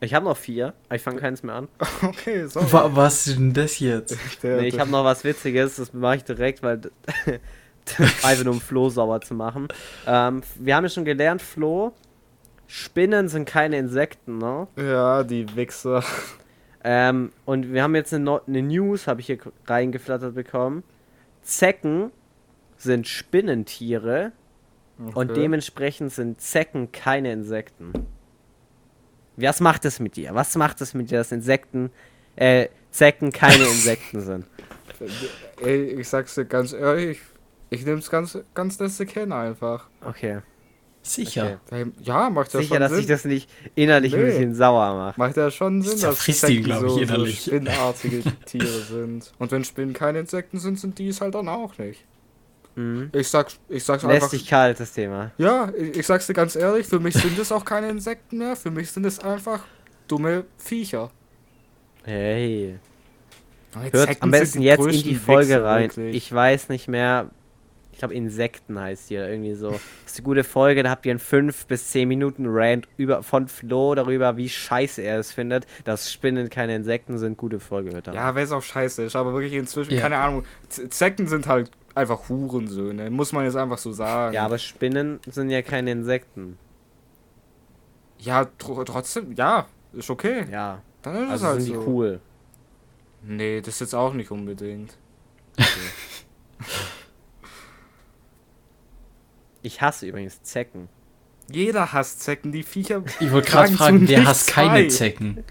Ich 0.00 0.14
habe 0.14 0.24
noch 0.26 0.36
vier, 0.36 0.74
aber 0.86 0.96
ich 0.96 1.02
fange 1.02 1.20
keins 1.20 1.42
mehr 1.42 1.54
an. 1.54 1.68
Okay, 2.02 2.46
so. 2.46 2.60
Wa 2.72 2.90
was 2.94 3.26
ist 3.26 3.38
denn 3.38 3.52
das 3.54 3.78
jetzt? 3.78 4.16
Nee, 4.42 4.66
ich 4.68 4.78
habe 4.78 4.90
noch 4.90 5.04
was 5.04 5.24
Witziges, 5.24 5.76
das 5.76 5.92
mache 5.94 6.16
ich 6.16 6.24
direkt, 6.24 6.62
weil 6.62 6.80
einfach 8.22 8.44
nur 8.44 8.54
um 8.54 8.60
Flo 8.60 8.90
sauer 8.90 9.20
zu 9.22 9.34
machen. 9.34 9.68
Ähm, 10.06 10.42
wir 10.58 10.76
haben 10.76 10.84
ja 10.84 10.90
schon 10.90 11.04
gelernt, 11.06 11.40
Flo, 11.40 11.92
Spinnen 12.66 13.28
sind 13.28 13.46
keine 13.46 13.78
Insekten, 13.78 14.36
ne? 14.38 14.66
ja, 14.76 15.22
die 15.24 15.54
Wichser. 15.56 16.02
Ähm, 16.84 17.32
und 17.44 17.72
wir 17.72 17.82
haben 17.84 17.94
jetzt 17.94 18.12
eine, 18.12 18.24
Neu- 18.24 18.40
eine 18.46 18.60
News, 18.62 19.06
habe 19.06 19.20
ich 19.20 19.26
hier 19.26 19.38
reingeflattert 19.66 20.34
bekommen. 20.34 20.82
Zecken 21.42 22.10
sind 22.76 23.06
Spinnentiere 23.06 24.32
und 25.14 25.36
dementsprechend 25.36 26.12
sind 26.12 26.40
Zecken 26.40 26.92
keine 26.92 27.32
Insekten. 27.32 27.92
Was 29.36 29.60
macht 29.60 29.84
es 29.84 29.98
mit 30.00 30.16
dir? 30.16 30.34
Was 30.34 30.54
macht 30.56 30.80
es 30.80 30.94
mit 30.94 31.10
dir, 31.10 31.18
dass 31.18 31.32
Insekten, 31.32 31.90
äh, 32.36 32.68
Zecken 32.90 33.32
keine 33.32 33.64
Insekten 33.72 34.20
sind? 34.20 34.46
Ey, 35.62 35.84
ich 36.00 36.08
sag's 36.08 36.34
dir 36.34 36.44
ganz 36.44 36.72
ehrlich, 36.72 37.18
ich, 37.70 37.80
ich 37.80 37.86
nehm's 37.86 38.10
ganz, 38.10 38.38
ganz 38.54 38.78
lässig 38.78 39.10
hin 39.12 39.32
einfach. 39.32 39.88
Okay. 40.04 40.40
Sicher. 41.04 41.58
Okay. 41.66 41.86
Ja, 42.02 42.30
macht 42.30 42.54
ja 42.54 42.60
Sicher, 42.60 42.74
schon 42.74 42.80
dass 42.80 42.90
Sinn. 42.90 42.98
sich 42.98 43.06
das 43.08 43.24
nicht 43.24 43.50
innerlich 43.74 44.14
ein 44.14 44.20
Nee. 44.20 44.26
bisschen 44.26 44.54
sauer 44.54 44.94
macht. 44.94 45.18
Macht 45.18 45.36
ja 45.36 45.50
schon 45.50 45.82
Sinn, 45.82 45.92
dass 45.92 46.00
zerfrisst 46.00 46.48
ihn, 46.48 46.58
Insekten 46.58 46.64
glaub 46.64 46.82
ich, 46.84 46.88
so, 46.90 46.94
so 46.96 47.00
innerlich. 47.02 47.40
spinnartige 47.42 48.22
Tiere 48.44 48.66
sind. 48.82 49.32
Und 49.38 49.50
wenn 49.50 49.64
Spinnen 49.64 49.94
keine 49.94 50.20
Insekten 50.20 50.58
sind, 50.58 50.78
sind 50.78 50.98
die 50.98 51.08
es 51.08 51.20
halt 51.20 51.34
dann 51.34 51.48
auch 51.48 51.76
nicht. 51.78 52.04
Mhm. 52.74 53.10
Ich 53.12 53.28
sag's, 53.28 53.58
ich 53.68 53.84
sag's 53.84 54.02
Lässt 54.02 54.14
einfach. 54.14 54.30
dich 54.30 54.46
kalt, 54.46 54.80
das 54.80 54.92
Thema. 54.92 55.30
Ja, 55.38 55.70
ich, 55.76 55.98
ich 55.98 56.06
sag's 56.06 56.26
dir 56.26 56.34
ganz 56.34 56.56
ehrlich, 56.56 56.86
für 56.86 57.00
mich 57.00 57.14
sind 57.14 57.38
es 57.38 57.52
auch 57.52 57.64
keine 57.64 57.88
Insekten 57.90 58.38
mehr, 58.38 58.56
für 58.56 58.70
mich 58.70 58.90
sind 58.90 59.04
es 59.04 59.18
einfach 59.18 59.60
dumme 60.08 60.44
Viecher. 60.56 61.10
Hey. 62.04 62.78
Zecken 63.72 63.92
Hört 63.98 64.22
am 64.22 64.30
besten 64.30 64.62
jetzt 64.62 64.84
in 64.86 65.02
die 65.02 65.14
Folge 65.14 65.48
Wichser, 65.50 65.64
rein. 65.64 65.82
wirklich. 65.84 66.16
Ich 66.16 66.32
weiß 66.32 66.68
nicht 66.68 66.88
mehr. 66.88 67.30
Ich 67.92 67.98
glaube, 67.98 68.14
Insekten 68.14 68.80
heißt 68.80 69.10
die 69.10 69.16
oder 69.16 69.28
irgendwie 69.30 69.54
so. 69.54 69.70
Das 69.70 69.80
ist 70.06 70.18
eine 70.18 70.24
gute 70.24 70.44
Folge, 70.44 70.82
da 70.82 70.90
habt 70.90 71.04
ihr 71.06 71.10
einen 71.12 71.18
5 71.20 71.66
bis 71.66 71.90
10 71.90 72.08
Minuten 72.08 72.46
Rant 72.48 72.88
über, 72.96 73.22
von 73.22 73.48
Flo 73.48 73.94
darüber, 73.94 74.36
wie 74.38 74.48
scheiße 74.48 75.02
er 75.02 75.18
es 75.20 75.30
findet, 75.32 75.66
dass 75.84 76.10
Spinnen 76.10 76.48
keine 76.50 76.74
Insekten 76.74 77.18
sind. 77.18 77.36
Gute 77.36 77.60
Folge, 77.60 77.92
hört. 77.92 78.08
Ja, 78.08 78.34
wär's 78.34 78.50
auch 78.50 78.62
scheiße 78.62 79.04
ist, 79.04 79.14
aber 79.14 79.32
wirklich 79.34 79.52
inzwischen, 79.52 79.92
Ja. 79.94 80.00
keine 80.00 80.16
Ahnung. 80.16 80.44
Z 80.68 80.92
Zecken 80.92 81.28
sind 81.28 81.46
halt 81.46 81.70
einfach 81.94 82.28
Hurensöhne, 82.28 83.10
muss 83.10 83.32
man 83.32 83.44
jetzt 83.44 83.56
einfach 83.56 83.78
so 83.78 83.92
sagen. 83.92 84.34
ja, 84.34 84.44
aber 84.44 84.58
Spinnen 84.58 85.20
sind 85.26 85.50
ja 85.50 85.62
keine 85.62 85.90
Insekten. 85.92 86.58
Ja, 88.18 88.44
tr 88.44 88.84
trotzdem, 88.84 89.32
ja, 89.32 89.66
ist 89.92 90.10
okay. 90.10 90.46
Ja, 90.50 90.82
Dann 91.02 91.16
ist 91.16 91.22
es 91.22 91.30
also 91.30 91.46
halt 91.46 91.62
sind 91.62 91.72
die 91.72 91.78
so. 91.78 91.86
cool. 91.86 92.20
Nee, 93.22 93.60
das 93.60 93.80
jetzt 93.80 93.94
auch 93.94 94.14
nicht 94.14 94.30
unbedingt. 94.30 94.96
Ich 99.62 99.80
hasse 99.80 100.06
übrigens 100.06 100.42
Zecken. 100.42 100.88
Jeder 101.50 101.92
hasst 101.92 102.20
Zecken, 102.20 102.52
die 102.52 102.62
Viecher. 102.62 103.02
Ich 103.20 103.30
wollte 103.30 103.50
gerade 103.50 103.72
fragen, 103.72 104.08
wer 104.08 104.24
hasst 104.24 104.48
keine. 104.48 104.88
Zecken? 104.88 105.44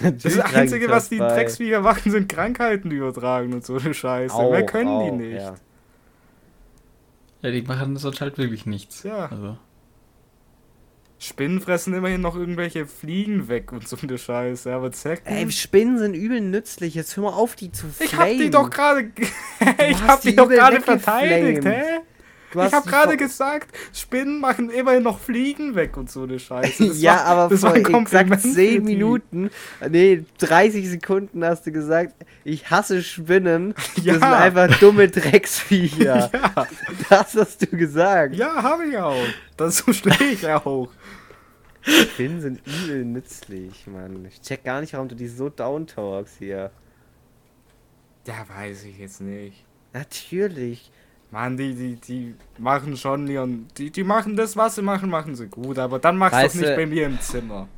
Das 0.00 0.38
Einzige, 0.38 0.88
was 0.88 1.10
die 1.10 1.18
Drecksviecher 1.18 1.80
machen, 1.80 2.10
sind 2.10 2.30
Krankheiten 2.30 2.90
übertragen 2.90 3.52
und 3.52 3.64
so 3.64 3.76
eine 3.76 3.92
Scheiße. 3.92 4.50
Mehr 4.50 4.64
können 4.64 5.18
die 5.18 5.24
nicht. 5.26 5.42
Ja. 5.42 5.56
Ja, 7.42 7.50
die 7.50 7.62
machen 7.62 7.96
sonst 7.96 8.20
halt 8.20 8.38
wirklich 8.38 8.66
nichts. 8.66 9.02
Ja. 9.02 9.26
Also. 9.26 9.58
Spinnen 11.18 11.60
fressen 11.60 11.94
immerhin 11.94 12.20
noch 12.20 12.36
irgendwelche 12.36 12.86
Fliegen 12.86 13.48
weg 13.48 13.72
und 13.72 13.88
so 13.88 13.96
eine 14.02 14.18
Scheiße, 14.18 14.72
aber 14.72 14.92
Zecken. 14.92 15.26
Ey, 15.26 15.50
Spinnen 15.50 15.98
sind 15.98 16.14
übel 16.14 16.40
nützlich. 16.40 16.94
Jetzt 16.94 17.16
hör 17.16 17.24
mal 17.24 17.32
auf, 17.32 17.56
die 17.56 17.72
zu 17.72 17.86
flamen. 17.88 18.10
ich 18.10 18.16
hab 18.16 18.28
die 18.28 18.50
doch 18.50 18.70
gerade. 18.70 19.10
ich 19.88 20.02
hab 20.02 20.20
die 20.20 20.30
die 20.30 20.36
doch 20.36 20.48
gerade 20.48 20.80
verteidigt, 20.80 21.64
hä? 21.64 21.95
Ich 22.60 22.64
hast 22.66 22.74
hab 22.74 22.82
die 22.84 22.90
gerade 22.90 23.16
gesagt, 23.16 23.76
Spinnen 23.92 24.40
machen 24.40 24.70
immerhin 24.70 25.02
noch 25.02 25.18
Fliegen 25.18 25.74
weg 25.74 25.96
und 25.96 26.10
so 26.10 26.22
eine 26.22 26.38
Scheiße. 26.38 26.88
Das 26.88 27.00
ja, 27.00 27.14
war- 27.16 27.24
aber 27.24 27.48
das 27.50 27.60
vor 27.60 27.74
exakt 27.74 27.92
Kompliment 27.92 28.40
für 28.42 28.52
10 28.52 28.54
die. 28.86 28.94
Minuten, 28.94 29.50
nee, 29.90 30.24
30 30.38 30.88
Sekunden 30.88 31.44
hast 31.44 31.66
du 31.66 31.72
gesagt, 31.72 32.14
ich 32.44 32.70
hasse 32.70 33.02
Spinnen. 33.02 33.74
Ja. 34.02 34.14
Das 34.14 34.22
sind 34.22 34.32
einfach 34.32 34.78
dumme 34.78 35.08
Drecksviecher. 35.08 36.30
Ja, 36.32 36.66
Das 37.08 37.34
hast 37.34 37.62
du 37.62 37.66
gesagt. 37.76 38.34
ja, 38.36 38.62
hab 38.62 38.80
ich 38.82 38.96
auch. 38.96 39.16
Dazu 39.56 39.92
stehe 39.92 40.30
ich 40.32 40.46
auch. 40.46 40.88
Spinnen 41.82 42.40
sind 42.40 42.60
übel 42.66 43.04
nützlich, 43.04 43.86
Mann. 43.86 44.26
Ich 44.28 44.40
check 44.42 44.64
gar 44.64 44.80
nicht, 44.80 44.92
warum 44.92 45.08
du 45.08 45.14
die 45.14 45.28
so 45.28 45.48
downtalkst 45.48 46.36
hier. 46.38 46.70
Ja, 48.26 48.34
weiß 48.48 48.84
ich 48.84 48.98
jetzt 48.98 49.20
nicht. 49.20 49.64
Natürlich. 49.92 50.90
Mann, 51.36 51.58
die, 51.58 51.74
die, 51.74 51.96
die 51.96 52.34
machen 52.56 52.96
schon 52.96 53.26
ihren. 53.26 53.68
Die, 53.76 53.90
die 53.90 54.04
machen 54.04 54.36
das, 54.36 54.56
was 54.56 54.76
sie 54.76 54.80
machen, 54.80 55.10
machen 55.10 55.34
sie 55.34 55.48
gut, 55.48 55.78
aber 55.78 55.98
dann 55.98 56.16
mach's 56.16 56.32
Weißt 56.32 56.54
doch 56.54 56.60
nicht 56.62 56.70
du- 56.70 56.76
bei 56.76 56.86
mir 56.86 57.04
im 57.04 57.20
Zimmer. 57.20 57.68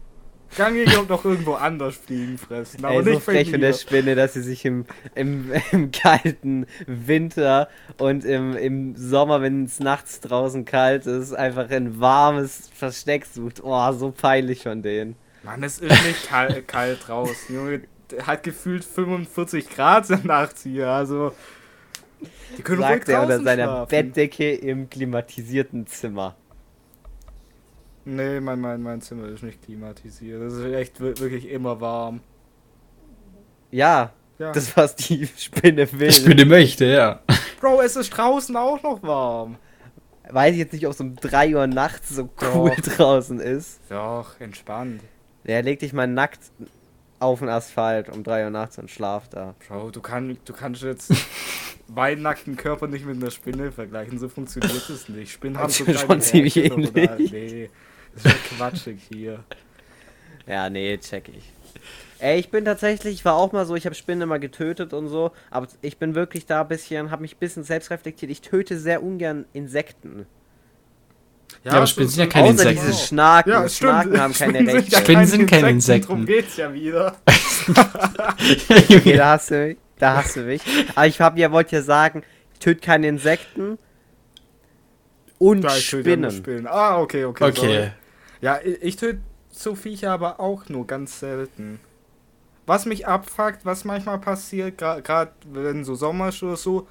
Kann 0.57 0.77
ich 0.77 0.88
doch 0.94 1.25
irgendwo 1.25 1.55
anders 1.55 1.97
Fliegen 1.97 2.38
fressen, 2.38 2.85
aber 2.85 2.94
Ey, 2.94 3.03
so 3.03 3.11
nicht 3.11 3.27
bei 3.27 3.33
frech 3.33 3.51
von 3.51 3.61
der. 3.61 3.73
Spinne, 3.73 4.14
dass 4.14 4.35
sie 4.35 4.42
sich 4.42 4.64
im, 4.64 4.85
im, 5.16 5.51
im 5.73 5.90
kalten 5.90 6.66
Winter 6.87 7.68
und 7.99 8.25
im, 8.25 8.57
im 8.57 8.94
Sommer, 8.94 9.42
wenn 9.42 9.64
es 9.64 9.81
nachts 9.81 10.21
draußen 10.21 10.64
kalt 10.64 11.07
ist, 11.07 11.33
einfach 11.33 11.68
ein 11.68 11.99
warmes 11.99 12.71
Versteck 12.73 13.27
sucht. 13.27 13.61
Oh, 13.64 13.90
so 13.90 14.12
peinlich 14.12 14.62
von 14.62 14.83
denen. 14.83 15.16
Mann, 15.42 15.64
es 15.64 15.81
ist 15.81 16.05
nicht 16.07 16.29
kalt, 16.29 16.68
kalt 16.68 17.09
draußen, 17.09 17.53
Junge. 17.53 17.81
Hat 18.23 18.44
gefühlt 18.44 18.85
45 18.85 19.68
Grad 19.68 20.09
nachts 20.25 20.62
hier, 20.62 20.87
also. 20.90 21.33
Die 22.57 22.62
können 22.62 22.83
ruhig 22.83 22.90
Sagt 22.90 23.09
er 23.09 23.20
unter 23.22 23.28
draußen 23.35 23.44
seiner 23.44 23.64
schlafen. 23.64 23.88
Bettdecke 23.90 24.52
im 24.54 24.90
klimatisierten 24.90 25.87
Zimmer. 25.87 26.35
Nee, 28.04 28.40
mein, 28.40 28.61
mein, 28.61 28.83
mein 28.83 29.00
Zimmer 29.02 29.28
ist 29.28 29.42
nicht 29.42 29.62
klimatisiert. 29.62 30.40
Das 30.42 30.54
ist 30.54 30.64
echt 30.72 31.00
wir- 31.00 31.18
wirklich 31.18 31.48
immer 31.48 31.81
warm. 31.81 32.20
Ja, 33.70 34.12
Ja. 34.38 34.52
das 34.52 34.76
was 34.76 34.96
die 34.96 35.26
Spinne 35.37 35.90
will. 35.92 36.09
Ich 36.09 36.24
bin 36.24 36.48
möchte, 36.48 36.87
ja. 36.87 37.20
Bro, 37.61 37.83
es 37.83 37.96
ist 37.96 38.11
draußen 38.11 38.57
auch 38.57 38.83
noch 38.83 39.02
warm. 39.02 39.57
Weiß 40.31 40.52
ich 40.52 40.59
jetzt 40.59 40.72
nicht, 40.72 40.87
ob 40.87 40.92
es 40.92 41.00
um 41.00 41.16
3 41.16 41.54
Uhr 41.57 41.66
nachts 41.66 42.11
so 42.11 42.28
cool 42.54 42.72
Doch. 42.76 42.96
draußen 42.96 43.40
ist. 43.40 43.81
Doch, 43.88 44.38
entspannt. 44.40 45.02
Der 45.46 45.62
leg 45.62 45.78
dich 45.78 45.92
mal 45.92 46.07
nackt 46.07 46.40
auf 47.20 47.40
den 47.40 47.48
Asphalt 47.48 48.09
um 48.09 48.22
3 48.22 48.44
Uhr 48.44 48.50
nachts 48.50 48.78
und 48.78 48.90
schlaf 48.90 49.28
da. 49.28 49.54
Bro, 49.68 49.90
du, 49.90 50.00
kann, 50.00 50.38
du 50.44 50.52
kannst 50.52 50.83
jetzt 50.83 51.12
meinen 51.88 52.22
nackten 52.22 52.57
Körper 52.57 52.87
nicht 52.87 53.04
mit 53.07 53.16
einer 53.16 53.31
Spinne 53.31 53.72
vergleichen. 53.72 54.18
So 54.18 54.28
funktioniert 54.28 54.88
es 54.88 55.09
nicht. 55.09 55.33
Spinnen 55.33 55.59
haben 55.59 55.70
so 55.70 55.85
kleine 55.85 55.98
schon 55.98 56.20
ziemlich 56.20 56.57
Härchen 56.57 56.88
oder- 56.88 57.12
ähnlich. 57.12 57.33
Nee, 57.33 57.70
das 58.14 58.24
ist 58.24 58.33
ja 58.33 58.57
quatschig 58.57 59.00
hier. 59.12 59.44
Ja, 60.46 60.70
nee, 60.70 60.96
check 60.98 61.28
ich. 61.28 61.52
Ey, 62.20 62.40
ich 62.40 62.50
bin 62.50 62.64
tatsächlich, 62.64 63.14
ich 63.14 63.24
war 63.24 63.35
auch 63.37 63.52
mal 63.52 63.64
so, 63.64 63.76
ich 63.76 63.85
habe 63.85 63.94
Spinnen 63.94 64.22
immer 64.22 64.40
getötet 64.40 64.92
und 64.92 65.07
so, 65.09 65.31
aber 65.50 65.68
ich 65.83 65.98
bin 65.98 66.16
wirklich 66.16 66.46
da 66.46 66.62
ein 66.62 66.68
bisschen, 66.68 67.11
habe 67.12 67.22
mich 67.22 67.37
ein 67.37 67.38
bisschen 67.38 67.62
selbst 67.62 67.90
reflektiert. 67.90 68.33
Ich 68.33 68.40
töte 68.40 68.78
sehr 68.78 69.02
ungern 69.04 69.44
Insekten. 69.52 70.26
Ja, 71.64 71.72
aber 71.72 71.80
das 71.80 71.90
Spinnen 71.90 72.08
sind 72.08 72.20
ja 72.20 72.26
keine 72.26 72.44
Außer 72.48 72.52
Insekten. 72.70 72.87
diese 72.87 72.98
Schnaken. 73.06 73.50
Ja. 73.50 73.68
Schnaken 73.68 74.20
haben 74.20 74.32
keine 74.32 74.52
Spinnen 74.58 74.76
Rechte. 74.76 74.96
Spinnen 74.96 75.26
sind 75.26 75.50
keine 75.50 75.70
Insekten. 75.70 76.08
Darum 76.08 76.26
geht's 76.26 76.57
ja 76.57 76.72
wieder. 76.72 77.16
Okay, 78.88 79.16
da 79.16 79.32
hast 79.32 79.51
du 79.51 79.66
mich. 79.66 79.76
Da 79.99 80.16
hast 80.16 80.36
du 80.36 80.40
mich. 80.40 80.62
Aber 80.94 81.07
ich 81.07 81.20
hab 81.20 81.36
ja, 81.36 81.51
wollte 81.53 81.76
ja 81.76 81.82
sagen, 81.82 82.22
ich 82.55 82.61
töte 82.61 82.80
keine 82.80 83.09
Insekten 83.09 83.78
und 85.38 85.62
Da, 85.62 85.76
ich 85.76 85.90
töte 85.90 86.09
ja 86.11 86.16
nur 86.16 86.30
Spinnen. 86.30 86.44
Spinnen. 86.44 86.66
Ah, 86.66 86.99
okay, 87.01 87.24
okay. 87.24 87.53
sorry. 87.55 87.68
Okay. 87.68 87.90
Ja, 88.40 88.59
ich, 88.64 88.82
ich 88.82 88.96
töte 88.96 89.20
so 89.51 89.74
Viecher 89.74 90.12
aber 90.12 90.40
auch 90.40 90.68
nur 90.68 90.86
ganz 90.86 91.18
selten. 91.20 91.80
Was 92.66 92.86
mich 92.86 93.07
abfuckt, 93.07 93.64
was 93.64 93.84
manchmal 93.84 94.18
passiert, 94.18 94.78
gerade 94.78 95.32
wenn 95.53 95.84
so 95.84 95.94
Sommer 95.94 96.28
ist 96.28 96.42
oder 96.42 96.57
so, 96.57 96.86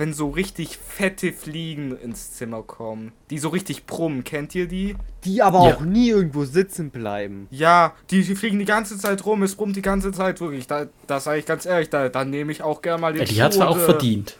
wenn 0.00 0.12
so 0.14 0.30
richtig 0.30 0.78
fette 0.78 1.32
Fliegen 1.32 1.96
ins 1.96 2.32
Zimmer 2.32 2.62
kommen, 2.62 3.12
die 3.30 3.38
so 3.38 3.50
richtig 3.50 3.84
brummen, 3.86 4.24
kennt 4.24 4.54
ihr 4.54 4.66
die? 4.66 4.96
Die 5.24 5.42
aber 5.42 5.62
Ja. 5.68 5.76
auch 5.76 5.80
nie 5.82 6.08
irgendwo 6.08 6.44
sitzen 6.46 6.90
bleiben. 6.90 7.46
Ja, 7.50 7.94
die, 8.10 8.22
die 8.22 8.34
fliegen 8.34 8.58
die 8.58 8.64
ganze 8.64 8.96
Zeit 8.98 9.24
rum, 9.26 9.42
es 9.42 9.54
brummt 9.54 9.76
die 9.76 9.82
ganze 9.82 10.10
Zeit 10.12 10.40
wirklich. 10.40 10.66
Da, 10.66 10.86
das 11.06 11.24
sage 11.24 11.38
ich 11.40 11.46
ganz 11.46 11.66
ehrlich, 11.66 11.90
da, 11.90 12.08
da 12.08 12.24
nehme 12.24 12.50
ich 12.50 12.62
auch 12.62 12.80
gerne 12.82 13.00
mal 13.00 13.12
den 13.12 13.20
Ja, 13.20 13.26
die 13.26 13.42
hat 13.42 13.52
zwar 13.54 13.68
auch 13.68 13.74
Tode. 13.74 13.84
verdient. 13.84 14.36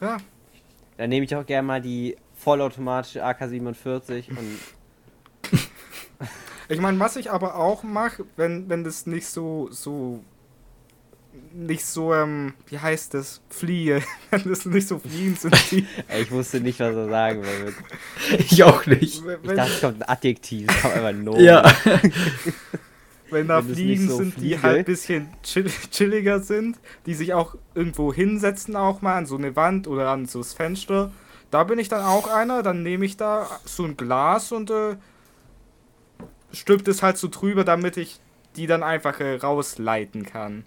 Ja, 0.00 0.16
Dann 0.96 1.10
nehme 1.10 1.24
ich 1.26 1.36
auch 1.36 1.46
gerne 1.46 1.66
mal 1.66 1.80
die 1.82 2.16
vollautomatische 2.34 3.24
AK-47 3.24 4.30
und 4.30 4.58
ich 6.68 6.80
meine, 6.80 6.98
was 6.98 7.16
ich 7.16 7.30
aber 7.30 7.56
auch 7.56 7.82
mache, 7.82 8.24
wenn, 8.36 8.68
wenn 8.68 8.84
das 8.84 9.06
nicht 9.06 9.26
so, 9.26 9.68
so 9.70 10.24
nicht 11.54 11.84
so, 11.84 12.14
ähm, 12.14 12.54
wie 12.66 12.78
heißt 12.78 13.14
das? 13.14 13.40
Fliehe. 13.48 14.02
Wenn 14.30 14.44
das 14.44 14.64
nicht 14.66 14.88
so 14.88 14.98
fliehen 14.98 15.36
sind, 15.36 15.56
die. 15.70 15.86
Ich 16.20 16.30
wusste 16.30 16.60
nicht, 16.60 16.80
was 16.80 16.94
er 16.94 17.08
sagen 17.08 17.42
will. 17.42 17.74
Ich 18.38 18.62
auch 18.64 18.86
nicht. 18.86 19.22
Ich 19.42 19.54
dachte, 19.54 19.72
es 19.72 19.80
kommt 19.80 20.02
ein 20.02 20.08
Adjektiv, 20.08 20.68
es 20.68 20.82
kommt 20.82 20.94
einfach 20.94 21.12
no. 21.12 21.38
Ja. 21.38 21.64
wenn 23.30 23.48
da 23.48 23.66
Wenn 23.66 23.74
Fliegen 23.74 24.08
so 24.08 24.18
sind, 24.18 24.36
die 24.36 24.40
fliege. 24.40 24.62
halt 24.62 24.78
ein 24.78 24.84
bisschen 24.84 25.28
chill 25.42 25.70
chilliger 25.90 26.40
sind, 26.40 26.78
die 27.06 27.14
sich 27.14 27.32
auch 27.32 27.56
irgendwo 27.74 28.12
hinsetzen, 28.12 28.76
auch 28.76 29.00
mal 29.00 29.16
an 29.16 29.26
so 29.26 29.36
eine 29.36 29.56
Wand 29.56 29.88
oder 29.88 30.10
an 30.10 30.26
so 30.26 30.38
das 30.38 30.52
Fenster. 30.52 31.10
Da 31.50 31.64
bin 31.64 31.78
ich 31.78 31.88
dann 31.88 32.02
auch 32.02 32.28
einer, 32.28 32.62
dann 32.62 32.82
nehme 32.82 33.04
ich 33.04 33.16
da 33.16 33.46
so 33.64 33.84
ein 33.84 33.96
Glas 33.96 34.52
und 34.52 34.70
äh, 34.70 34.96
stülpt 36.52 36.88
es 36.88 37.02
halt 37.02 37.18
so 37.18 37.28
drüber, 37.28 37.64
damit 37.64 37.96
ich 37.96 38.20
die 38.56 38.66
dann 38.66 38.82
einfach 38.82 39.20
äh, 39.20 39.36
rausleiten 39.36 40.24
kann. 40.24 40.64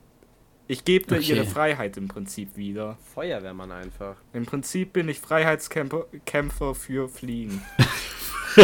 Ich 0.68 0.84
gebe 0.84 1.05
dir 1.05 1.18
Okay. 1.18 1.34
ihre 1.36 1.45
Freiheit 1.45 1.95
im 1.97 2.07
Prinzip 2.07 2.57
wieder. 2.57 2.97
Feuerwehrmann 3.13 3.72
einfach. 3.72 4.16
Im 4.34 4.45
Prinzip 4.45 4.93
bin 4.93 5.07
ich 5.09 5.20
Freiheitskämpfer 5.20 6.05
Kämpfer 6.26 6.74
für 6.76 7.07
Fliegen. 7.07 7.61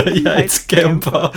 Camper. 0.70 1.34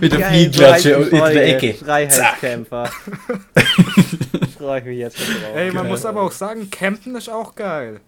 Mit 0.00 0.12
der 0.12 0.30
die 0.30 0.44
in 0.46 1.34
der. 1.34 1.56
Ecke. 1.56 1.74
Freiheitskämpfer. 1.74 2.86
Freue 4.58 4.78
ich 4.80 4.84
mich 4.86 4.98
jetzt 4.98 5.18
schon 5.18 5.34
drauf. 5.34 5.54
Ey, 5.54 5.66
man 5.70 5.82
Geil. 5.82 5.90
muss 5.90 6.06
aber 6.06 6.22
auch 6.22 6.32
sagen, 6.32 6.70
Campen 6.70 7.14
ist 7.16 7.28
auch 7.28 7.54
geil. 7.54 8.00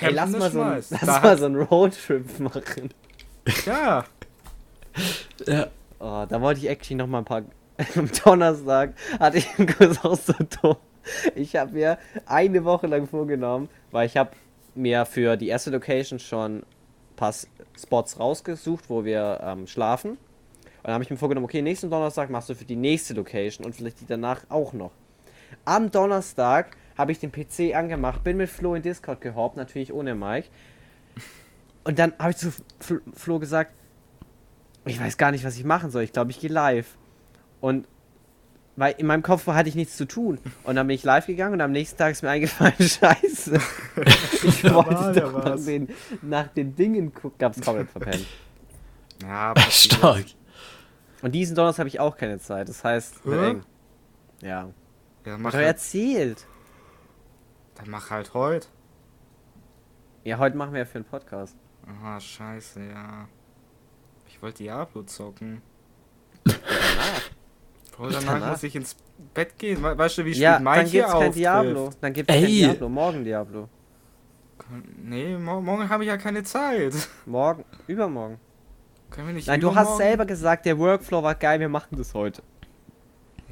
Ey, 0.00 0.12
lass 0.12 0.32
Campen 0.32 0.38
mal, 0.38 0.46
ist 0.46 0.52
so 0.54 0.60
ein, 0.62 0.68
nice. 0.70 0.90
lass 0.90 1.00
Da 1.02 1.20
mal 1.20 1.38
so 1.38 1.44
einen 1.46 1.56
Roadtrip 1.56 2.38
machen. 2.40 2.94
Ja, 3.66 4.04
Ja. 5.46 5.66
Oh, 5.98 6.24
da 6.28 6.40
wollte 6.40 6.60
ich 6.60 6.68
actually 6.68 6.96
noch 6.96 7.06
mal 7.06 7.18
ein 7.18 7.24
paar. 7.24 7.42
Am 7.96 8.10
Donnerstag 8.24 8.94
hatte 9.18 9.38
ich 9.38 9.58
einen 9.58 9.66
Kurs 9.68 10.04
auch 10.04 10.16
so 10.16 10.34
dumm. 10.62 10.76
Ich 11.34 11.56
habe 11.56 11.72
mir 11.72 11.98
eine 12.26 12.64
Woche 12.64 12.86
lang 12.86 13.08
vorgenommen, 13.08 13.68
weil 13.90 14.06
ich 14.06 14.16
habe 14.16 14.30
mir 14.74 15.04
für 15.04 15.36
die 15.36 15.48
erste 15.48 15.70
Location 15.70 16.18
schon 16.18 16.58
ein 16.58 16.64
paar 17.16 17.34
Spots 17.76 18.18
rausgesucht, 18.18 18.88
wo 18.88 19.04
wir 19.04 19.40
ähm, 19.42 19.66
schlafen. 19.66 20.12
Und 20.12 20.18
dann 20.84 20.94
habe 20.94 21.04
ich 21.04 21.10
mir 21.10 21.16
vorgenommen, 21.16 21.44
okay, 21.44 21.62
nächsten 21.62 21.90
Donnerstag 21.90 22.30
machst 22.30 22.48
du 22.48 22.54
für 22.54 22.64
die 22.64 22.76
nächste 22.76 23.14
Location 23.14 23.64
und 23.64 23.74
vielleicht 23.74 24.00
die 24.00 24.06
danach 24.06 24.42
auch 24.48 24.72
noch. 24.72 24.92
Am 25.64 25.90
Donnerstag 25.90 26.76
habe 26.96 27.12
ich 27.12 27.20
den 27.20 27.32
PC 27.32 27.74
angemacht, 27.74 28.24
bin 28.24 28.36
mit 28.36 28.48
Flo 28.48 28.74
in 28.74 28.82
Discord 28.82 29.20
gehoppt, 29.20 29.56
natürlich 29.56 29.92
ohne 29.92 30.14
Mike. 30.14 30.48
Und 31.84 31.98
dann 31.98 32.12
habe 32.18 32.30
ich 32.30 32.36
zu 32.36 32.52
Fl 32.80 33.00
Flo 33.14 33.38
gesagt, 33.38 33.72
ich 34.84 35.00
weiß 35.00 35.16
gar 35.16 35.30
nicht, 35.30 35.44
was 35.44 35.56
ich 35.56 35.64
machen 35.64 35.90
soll. 35.90 36.02
Ich 36.02 36.12
glaube, 36.12 36.30
ich 36.30 36.40
gehe 36.40 36.50
live. 36.50 36.96
Und 37.62 37.86
weil 38.76 38.94
in 38.98 39.06
meinem 39.06 39.22
Kopf 39.22 39.46
hatte 39.46 39.68
ich 39.68 39.74
nichts 39.74 39.96
zu 39.96 40.06
tun. 40.06 40.38
Und 40.64 40.76
dann 40.76 40.86
bin 40.86 40.94
ich 40.94 41.04
live 41.04 41.26
gegangen 41.26 41.54
und 41.54 41.60
am 41.60 41.72
nächsten 41.72 41.96
Tag 41.96 42.12
ist 42.12 42.22
mir 42.22 42.30
eingefallen, 42.30 42.74
scheiße. 42.78 43.60
Ich 44.42 44.64
wollte 44.64 44.92
ja 44.92 45.12
doch 45.12 45.32
nach 45.32 45.52
was. 45.52 45.64
den, 45.64 45.88
nach 46.22 46.48
den 46.48 46.74
Dingen 46.74 47.14
gucken. 47.14 47.38
Gab's 47.38 47.60
komplett 47.60 47.90
verpennt. 47.90 48.26
ja. 49.22 49.54
Stark. 49.70 50.24
Und 51.22 51.32
diesen 51.32 51.54
Donnerstag 51.54 51.82
habe 51.82 51.88
ich 51.88 52.00
auch 52.00 52.16
keine 52.16 52.38
Zeit. 52.40 52.68
Das 52.68 52.82
heißt, 52.82 53.24
wird 53.24 53.42
eng. 53.42 53.64
Ja. 54.40 54.70
Ja, 55.24 55.32
Hab 55.34 55.40
mach 55.40 55.52
halt, 55.52 55.66
erzählt. 55.66 56.46
dann 57.76 57.88
mach 57.90 58.10
halt 58.10 58.34
heute. 58.34 58.66
Ja, 60.24 60.38
heute 60.38 60.56
machen 60.56 60.72
wir 60.72 60.80
ja 60.80 60.84
für 60.84 60.96
einen 60.96 61.04
Podcast. 61.04 61.56
Aha, 61.86 62.18
scheiße, 62.18 62.84
ja. 62.84 63.28
Ich 64.26 64.42
wollte 64.42 64.64
Diablo 64.64 65.02
zocken. 65.04 65.62
Bro, 67.92 68.08
danach, 68.10 68.32
Danach? 68.34 68.50
muss 68.50 68.62
ich 68.62 68.74
ins 68.74 68.96
Bett 69.34 69.58
gehen. 69.58 69.82
We 69.82 69.96
weißt 69.96 70.18
du, 70.18 70.24
wie 70.24 70.32
spät 70.32 70.42
Ja, 70.42 70.58
Mike 70.58 70.76
dann 70.76 70.86
hier 70.86 71.02
gibt's 71.02 71.18
kein? 71.18 71.32
Diablo. 71.32 71.90
Dann 72.00 72.12
gibt's 72.12 72.32
kein 72.32 72.42
Ey. 72.44 72.50
Diablo. 72.50 72.88
Morgen 72.88 73.24
Diablo. 73.24 73.68
Nee, 75.02 75.36
mo 75.36 75.60
morgen 75.60 75.88
habe 75.88 76.04
ich 76.04 76.08
ja 76.08 76.16
keine 76.16 76.42
Zeit. 76.44 76.94
Morgen, 77.26 77.64
übermorgen. 77.86 78.38
Können 79.10 79.26
wir 79.26 79.34
nicht 79.34 79.46
Nein, 79.46 79.60
du 79.60 79.68
hast 79.74 79.82
übermorgen? 79.88 79.98
selber 80.02 80.24
gesagt, 80.26 80.64
der 80.64 80.78
Workflow 80.78 81.22
war 81.22 81.34
geil, 81.34 81.60
wir 81.60 81.68
machen 81.68 81.96
das 81.98 82.14
heute. 82.14 82.42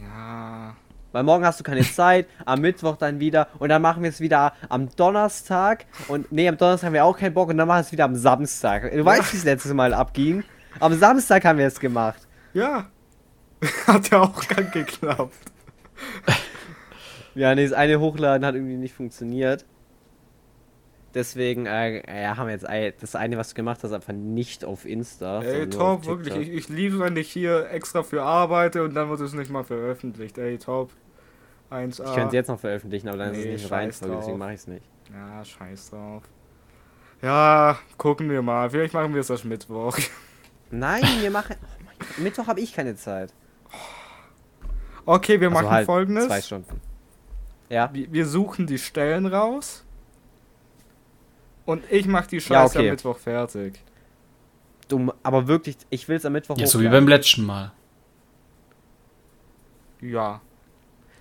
Ja. 0.01 0.75
Weil 1.13 1.25
morgen 1.25 1.45
hast 1.45 1.59
du 1.61 1.65
keine 1.65 1.83
Zeit, 1.83 2.27
am 2.47 2.61
Mittwoch 2.61 2.97
dann 2.97 3.19
wieder 3.21 3.49
und 3.59 3.69
dann 3.69 3.83
machen 3.83 4.03
wir 4.03 4.09
es 4.11 4.21
wieder 4.21 4.55
am 4.69 4.89
Donnerstag 4.97 5.85
und 6.09 6.31
nee, 6.33 6.49
am 6.49 6.57
Donnerstag 6.57 6.87
haben 6.87 6.95
wir 6.95 7.05
auch 7.05 7.19
keinen 7.19 7.35
Bock 7.35 7.49
und 7.51 7.59
dann 7.59 7.67
machen 7.69 7.79
wir 7.79 7.83
es 7.83 7.93
wieder 7.93 8.05
am 8.05 8.15
Samstag. 8.15 8.91
Du 8.93 9.05
weißt, 9.05 9.33
wie 9.33 9.37
es 9.37 9.45
letztes 9.45 9.75
Mal 9.75 9.93
abging. 9.93 10.45
Am 10.79 10.95
Samstag 10.97 11.45
haben 11.45 11.59
wir 11.59 11.67
es 11.67 11.79
gemacht. 11.81 12.27
Ja. 12.55 12.87
Hat 13.87 14.11
ja 14.11 14.23
auch 14.23 14.47
ganz 14.49 14.73
geklappt. 14.73 15.35
Ja, 17.35 17.55
nee, 17.55 17.65
das 17.65 17.73
eine 17.73 18.01
Hochladen 18.01 18.45
hat 18.45 18.55
irgendwie 18.55 18.77
nicht 18.77 18.95
funktioniert. 18.95 19.65
Deswegen, 21.15 21.67
äh, 21.67 22.23
ja, 22.23 22.37
haben 22.37 22.47
wir 22.47 22.55
jetzt 22.55 23.03
das 23.03 23.17
eine, 23.17 23.37
was 23.37 23.51
du 23.51 23.55
gemacht 23.55 23.81
hast, 23.83 23.93
einfach 23.93 24.13
nicht 24.13 24.65
auf 24.65 24.85
Insta. 24.85 25.43
Ey, 25.43 25.69
top, 25.69 26.07
wirklich. 26.07 26.37
Ich, 26.37 26.49
ich 26.51 26.69
liebe, 26.69 27.01
wenn 27.01 27.17
ich 27.17 27.31
hier 27.31 27.69
extra 27.71 28.03
für 28.03 28.23
arbeite 28.23 28.85
und 28.85 28.95
dann 28.95 29.11
wird 29.11 29.21
es 29.21 29.33
nicht 29.33 29.51
mal 29.51 29.65
veröffentlicht. 29.65 30.39
Ey, 30.39 30.59
top. 30.59 30.91
1A. 31.71 32.05
Ich 32.05 32.15
könnte 32.15 32.29
es 32.29 32.33
jetzt 32.33 32.49
noch 32.49 32.61
veröffentlichen, 32.61 33.09
aber 33.09 33.19
dann 33.19 33.33
ist 33.33 33.45
Nee, 33.45 33.55
es 33.55 33.63
nicht 33.63 33.73
Reihenfolge, 33.73 34.17
deswegen 34.17 34.39
mache 34.39 34.53
ich 34.55 34.61
es 34.61 34.67
nicht. 34.67 34.85
Ja, 35.13 35.45
scheiß 35.45 35.91
drauf. 35.91 36.23
Ja, 37.23 37.79
gucken 37.97 38.31
wir 38.31 38.43
mal. 38.43 38.71
Vielleicht 38.71 38.95
machen 38.95 39.13
wir 39.15 39.21
es 39.21 39.31
erst 39.31 39.45
Mittwoch. 39.45 39.97
Nein, 40.71 41.03
wir 41.21 41.31
machen. 41.31 41.57
Oh 41.61 41.83
mein 41.85 41.95
Gott, 41.99 42.19
Mittwoch 42.19 42.47
habe 42.47 42.61
ich 42.61 42.73
keine 42.73 42.97
Zeit. 42.97 43.33
Okay, 45.07 45.41
wir 45.41 45.49
Also 45.49 45.61
machen 45.61 45.71
halt 45.71 45.87
folgendes. 45.87 46.27
Zwei 46.27 46.41
Stunden. 46.41 46.81
Ja. 47.69 47.91
Wir, 47.93 48.13
wir 48.13 48.27
suchen 48.27 48.67
die 48.67 48.79
Stellen 48.79 49.27
raus. 49.27 49.85
Und 51.65 51.85
ich 51.91 52.07
mach 52.07 52.27
die 52.27 52.41
Scheiße 52.41 52.53
Ja, 52.53 52.65
okay. 52.65 52.79
am 52.79 52.95
Mittwoch 52.95 53.19
fertig. 53.19 53.81
Du, 54.89 55.13
aber 55.23 55.47
wirklich, 55.47 55.77
ich 55.89 56.09
will 56.09 56.17
es 56.17 56.25
am 56.25 56.33
Mittwoch 56.33 56.59
Ja, 56.59 56.67
so 56.67 56.81
wie 56.81 56.89
beim 56.89 57.07
letzten 57.07 57.45
Mal. 57.45 57.73
Ja. 60.01 60.41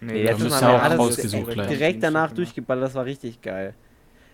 Nee, 0.02 0.24
da 0.24 0.32
jetzt 0.32 0.40
müsst 0.40 0.62
haben 0.62 0.74
wir 0.74 0.80
auch 0.80 0.84
alles 0.84 1.00
rausgesucht 1.00 1.54
direkt, 1.54 1.70
direkt 1.70 2.04
danach 2.04 2.32
durchgeballert, 2.32 2.86
das 2.86 2.96
war 2.96 3.06
richtig 3.06 3.42
geil. 3.42 3.76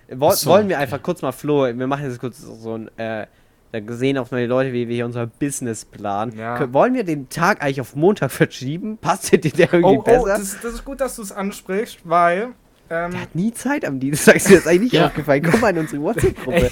Woll, 0.10 0.34
so, 0.34 0.52
wollen 0.52 0.70
wir 0.70 0.76
okay. 0.76 0.84
einfach 0.84 1.02
kurz 1.02 1.22
mal, 1.22 1.32
Flo, 1.32 1.64
wir 1.64 1.88
machen 1.88 2.04
jetzt 2.04 2.20
kurz 2.20 2.40
so 2.40 2.76
ein, 2.76 2.96
äh, 2.98 3.26
da 3.82 3.94
sehen 3.94 4.18
auch 4.18 4.32
mal 4.32 4.42
die 4.42 4.48
Leute, 4.48 4.74
wie 4.74 4.88
wir 4.88 4.96
hier 4.96 5.06
unser 5.06 5.28
Business 5.28 5.86
planen. 5.86 6.36
Ja. 6.38 6.72
Wollen 6.74 6.94
wir 6.94 7.04
den 7.04 7.30
Tag 7.30 7.62
eigentlich 7.62 7.82
auf 7.82 7.96
Montag 7.96 8.32
verschieben? 8.32 8.98
Passt 9.02 9.32
dir 9.32 9.38
der 9.40 9.74
irgendwie 9.74 9.98
Oh, 9.98 10.00
oh 10.00 10.02
besser? 10.04 10.26
das, 10.38 10.58
das 10.62 10.74
ist 10.76 10.86
gut, 10.86 11.02
dass 11.02 11.16
du 11.16 11.22
es 11.22 11.32
ansprichst, 11.32 12.00
weil. 12.04 12.50
Ähm, 12.88 13.12
der 13.12 13.22
hat 13.22 13.34
nie 13.36 13.52
Zeit 13.52 13.84
am 13.84 14.00
Dienstag, 14.00 14.36
ist 14.36 14.48
dir 14.50 14.58
das 14.58 14.68
eigentlich 14.68 14.82
nicht 14.92 14.94
Ja. 14.94 15.08
aufgefallen? 15.08 15.42
Guck 15.44 15.60
mal 15.60 15.70
in 15.72 15.80
unsere 15.80 16.02
WhatsApp-Gruppe. 16.04 16.70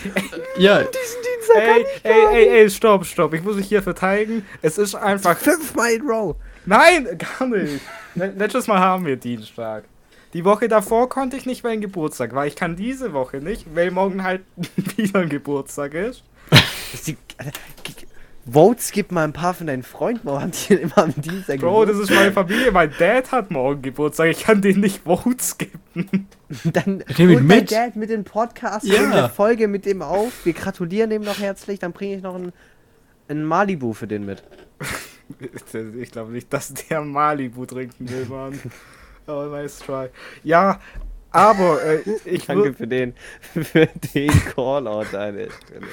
Ja, 0.60 0.78
Diesen 0.84 1.22
Dienstag 1.24 1.64
ey, 1.64 1.86
ey, 2.04 2.26
ey, 2.36 2.47
ey, 2.62 2.70
stopp, 2.70 3.06
stopp. 3.06 3.34
Ich 3.34 3.43
muss 3.43 3.56
mich 3.56 3.68
hier 3.68 3.82
verteidigen. 3.82 4.45
Es 4.62 4.78
ist 4.78 4.93
einfach. 4.95 5.36
Fünfmal 5.38 5.91
in 5.93 6.01
Row. 6.08 6.36
Nein, 6.66 7.08
gar 7.18 7.47
nicht. 7.47 7.82
Le- 8.16 8.34
Letztes 8.38 8.68
Mal 8.68 8.80
haben 8.80 9.06
wir 9.08 9.16
Dienstag. 9.18 9.86
Die 10.34 10.45
Woche 10.45 10.68
davor 10.68 11.10
konnte 11.10 11.36
ich 11.38 11.45
nicht, 11.45 11.64
weil 11.64 11.74
ein 11.74 11.82
Geburtstag 11.82 12.34
war. 12.34 12.45
Ich 12.47 12.56
kann 12.56 12.76
diese 12.76 13.14
Woche 13.14 13.38
nicht, 13.38 13.66
weil 13.76 13.91
morgen 13.91 14.24
halt 14.24 14.41
wieder 14.95 15.20
ein 15.20 15.30
Geburtstag 15.30 15.93
ist. 15.95 16.24
Die, 17.07 17.17
Votes, 18.45 18.91
gib 18.91 19.11
mal 19.13 19.23
ein 19.23 19.31
paar 19.31 19.53
von 19.53 19.67
deinen 19.67 19.83
Freunden, 19.83 20.21
warum 20.25 20.41
haben 20.41 20.51
die 20.51 20.75
denn 20.75 20.79
immer 20.89 20.97
am 20.97 21.13
Dienstag 21.15 21.59
Bro, 21.61 21.85
das 21.85 21.97
ist 21.97 22.11
meine 22.11 22.33
Familie. 22.33 22.71
Mein 22.73 22.93
Dad 22.99 23.31
hat 23.31 23.51
morgen 23.51 23.81
Geburtstag. 23.81 24.29
Ich 24.31 24.41
kann 24.43 24.61
denen 24.61 24.81
nicht 24.81 25.03
Votes 25.05 25.57
geben. 25.57 25.79
Dann 26.65 27.03
Nehm 27.17 27.29
ihn 27.29 27.35
holt 27.35 27.43
mein 27.45 27.59
mit. 27.59 27.71
Dad 27.71 27.95
mit 27.95 28.09
den 28.09 28.25
Podcast, 28.25 28.85
Ja. 28.85 29.09
eine 29.09 29.29
Folge 29.29 29.69
mit 29.69 29.85
dem 29.85 30.01
auf. 30.01 30.45
Wir 30.45 30.51
gratulieren 30.53 31.09
dem 31.09 31.21
noch 31.21 31.39
herzlich. 31.39 31.79
Dann 31.79 31.93
bringe 31.93 32.17
ich 32.17 32.21
noch 32.21 32.35
ein, 32.35 32.51
ein 33.29 33.45
Malibu 33.45 33.93
für 33.93 34.07
den 34.07 34.25
mit. 34.25 34.43
Ich 35.97 36.11
glaube 36.11 36.33
nicht, 36.33 36.51
dass 36.51 36.73
der 36.73 36.99
Malibu 37.01 37.65
trinken 37.65 38.09
will, 38.09 38.25
Mann. 38.25 38.59
Aber 39.25 39.47
nice 39.47 39.79
try. 39.79 40.09
Ja, 40.43 40.81
aber 41.31 41.81
äh, 41.81 42.01
ich 42.25 42.45
Danke 42.45 42.73
für 42.73 42.87
den, 42.87 43.13
für 43.53 43.87
den 44.13 44.29
Callout 44.53 45.15
an 45.17 45.35
der 45.37 45.49
Stelle. 45.49 45.87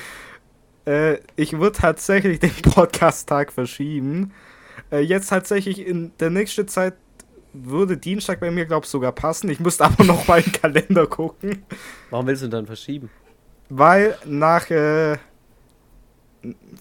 Äh, 0.86 1.18
ich 1.36 1.58
würd 1.58 1.76
tatsächlich 1.76 2.40
den 2.40 2.50
Podcast-Tag 2.62 3.52
verschieben. 3.52 4.32
Äh, 4.90 5.00
jetzt 5.00 5.28
tatsächlich 5.28 5.86
in 5.86 6.12
der 6.18 6.30
nächsten 6.30 6.68
Zeit 6.68 6.94
würde 7.52 7.96
Dienstag 7.96 8.40
bei 8.40 8.50
mir, 8.50 8.66
glaube 8.66 8.84
ich, 8.84 8.90
sogar 8.90 9.12
passen. 9.12 9.50
Ich 9.50 9.60
müsste 9.60 9.84
aber 9.86 10.04
noch 10.04 10.26
mal 10.26 10.38
in 10.38 10.44
den 10.44 10.52
Kalender 10.52 11.06
gucken. 11.06 11.64
Warum 12.10 12.26
willst 12.26 12.42
du 12.42 12.48
dann 12.48 12.66
verschieben? 12.66 13.10
Weil 13.68 14.16
nach, 14.24 14.70
äh, 14.70 15.16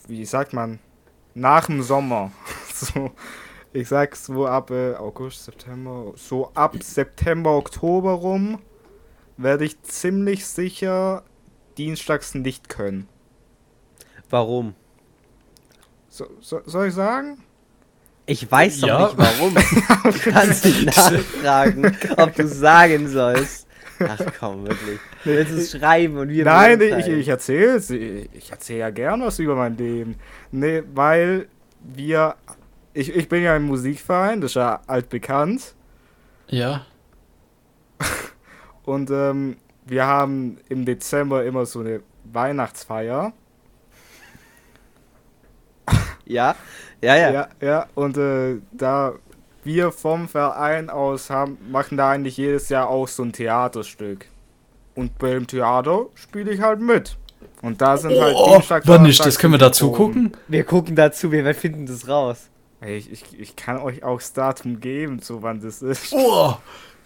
wie 0.08 0.26
sagt 0.26 0.54
man, 0.54 0.80
nach 1.34 1.68
dem 1.68 1.82
Sommer, 1.82 2.32
so, 2.74 3.12
ich 3.74 3.88
sag's 3.88 4.26
so 4.26 4.48
ab 4.48 4.72
äh, 4.72 4.96
August, 4.96 5.46
September, 5.46 6.14
so 6.16 6.52
ab 6.54 6.76
September, 6.82 7.52
Oktober 7.52 8.14
rum, 8.14 8.60
werde 9.38 9.66
ich 9.66 9.82
ziemlich 9.84 10.46
sicher 10.46 11.24
dienstags 11.78 12.36
nicht 12.36 12.70
können. 12.70 13.08
Warum? 14.30 14.76
So, 16.10 16.26
so, 16.42 16.62
soll 16.66 16.88
ich 16.88 16.94
sagen? 16.94 17.44
Ich 18.26 18.50
weiß 18.52 18.82
doch 18.82 18.88
Ja. 18.88 19.06
nicht 19.08 19.18
warum. 19.18 19.56
Du 20.04 20.32
kannst 20.32 20.66
nicht 20.66 20.86
nachfragen, 20.86 21.98
ob 22.18 22.36
du 22.36 22.48
sagen 22.48 23.08
sollst. 23.08 23.68
Ach 24.00 24.20
komm, 24.40 24.68
wirklich. 24.68 25.00
Du 25.24 25.32
willst 25.32 25.52
es 25.52 25.72
schreiben 25.72 26.18
und 26.18 26.30
wir 26.30 26.46
Nein, 26.46 26.80
ich, 26.80 27.08
ich 27.08 27.28
erzähle 27.28 27.78
Ich 28.34 28.52
erzähle 28.52 28.80
ja 28.80 28.90
gern 28.92 29.22
was 29.22 29.40
über 29.40 29.56
mein 29.56 29.76
Leben. 29.78 30.16
Nee, 30.52 30.84
weil 30.94 31.48
wir. 31.82 32.36
Ich, 32.94 33.14
ich 33.16 33.30
bin 33.30 33.44
ja 33.44 33.56
im 33.56 33.64
Musikverein, 33.64 34.42
das 34.42 34.52
ist 34.52 34.56
ja 34.56 34.82
altbekannt. 34.88 35.76
Ja. 36.48 36.86
Und 38.84 39.12
ähm, 39.12 39.58
wir 39.86 40.06
haben 40.06 40.58
im 40.70 40.86
Dezember 40.86 41.46
immer 41.46 41.66
so 41.66 41.82
eine 41.82 42.02
Weihnachtsfeier. 42.26 43.34
Ja, 46.30 46.56
ja, 47.02 47.16
ja. 47.18 47.32
Ja, 47.32 47.48
ja, 47.62 47.86
und 47.96 48.18
äh, 48.18 48.58
da 48.72 49.14
wir 49.64 49.92
vom 49.92 50.30
Verein 50.30 50.90
aus 50.90 51.30
haben, 51.30 51.58
machen 51.70 51.98
da 51.98 52.12
eigentlich 52.12 52.38
jedes 52.38 52.70
Jahr 52.70 52.90
auch 52.90 53.08
so 53.08 53.24
ein 53.24 53.34
Theaterstück. 53.34 54.28
Und 54.96 55.18
beim 55.18 55.48
Theater 55.48 56.06
spiele 56.16 56.52
ich 56.52 56.62
halt 56.62 56.80
mit. 56.80 57.18
Und 57.62 57.82
da 57.82 57.98
sind 57.98 58.20
halt 58.20 58.36
Oh, 58.38 58.54
Dienstag, 58.54 58.84
wann 58.86 58.94
ist 58.94 59.00
Donnerstag 59.00 59.26
das? 59.26 59.40
Können 59.40 59.54
wir 59.54 59.58
dazu 59.58 59.92
gucken? 59.92 60.32
Wir 60.48 60.64
gucken 60.64 60.96
dazu, 60.96 61.32
wir 61.32 61.54
finden 61.56 61.86
das 61.86 62.08
raus. 62.08 62.50
Ey, 62.82 62.98
ich, 62.98 63.12
ich, 63.12 63.40
ich 63.40 63.56
kann 63.56 63.78
euch 63.78 64.04
auch 64.04 64.20
das 64.20 64.32
Datum 64.32 64.80
geben, 64.80 65.20
so 65.20 65.42
wann 65.42 65.60
das 65.60 65.82
ist. 65.82 66.14
Oh, 66.14 66.56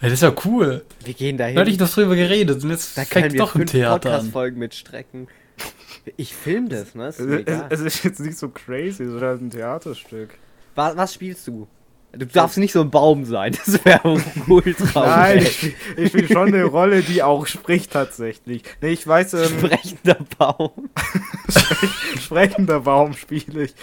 das 0.00 0.12
ist 0.12 0.22
ja 0.22 0.32
cool. 0.44 0.84
Wir 1.04 1.14
gehen 1.14 1.36
dahin. 1.36 1.56
Da 1.56 1.62
hatte 1.62 1.70
ich 1.70 1.78
noch 1.78 1.90
drüber 1.90 2.14
geredet 2.14 2.62
und 2.62 2.70
jetzt 2.70 2.96
da 2.96 3.04
fängt 3.04 3.32
wir 3.32 3.38
doch 3.40 3.54
ein 3.54 3.66
Theater 3.66 3.92
an. 3.94 4.00
Podcast-Folgen 4.00 4.58
mitstrecken. 4.58 5.28
Ich 6.16 6.34
film 6.34 6.68
das, 6.68 6.94
ne? 6.94 7.08
Ist 7.08 7.20
Es, 7.20 7.62
es, 7.70 7.80
ist 7.80 8.04
jetzt 8.04 8.20
nicht 8.20 8.38
so 8.38 8.48
crazy, 8.48 9.04
es 9.04 9.14
ist 9.14 9.22
halt 9.22 9.40
ein 9.40 9.50
Theaterstück. 9.50 10.38
Was, 10.74 10.96
was 10.96 11.14
spielst 11.14 11.46
du? 11.46 11.68
Du 12.16 12.26
darfst 12.26 12.58
nicht 12.58 12.72
so 12.72 12.80
ein 12.80 12.90
Baum 12.90 13.24
sein, 13.24 13.56
das 13.64 13.84
wäre 13.84 14.20
ultra 14.46 15.06
Nein, 15.06 15.38
weird. 15.38 15.48
ich 15.48 15.56
spiele 15.56 15.74
ich 15.96 16.08
spiel 16.08 16.28
schon 16.28 16.48
eine 16.48 16.64
Rolle, 16.64 17.02
die 17.02 17.22
auch 17.22 17.46
spricht 17.46 17.92
tatsächlich. 17.92 18.62
Nee, 18.80 18.92
ich 18.92 19.06
weiß, 19.06 19.34
ähm, 19.34 19.58
Sprechender 19.58 20.18
Baum. 20.38 20.90
sprechender 22.20 22.80
Baum 22.80 23.14
spiele 23.14 23.64
ich. 23.64 23.74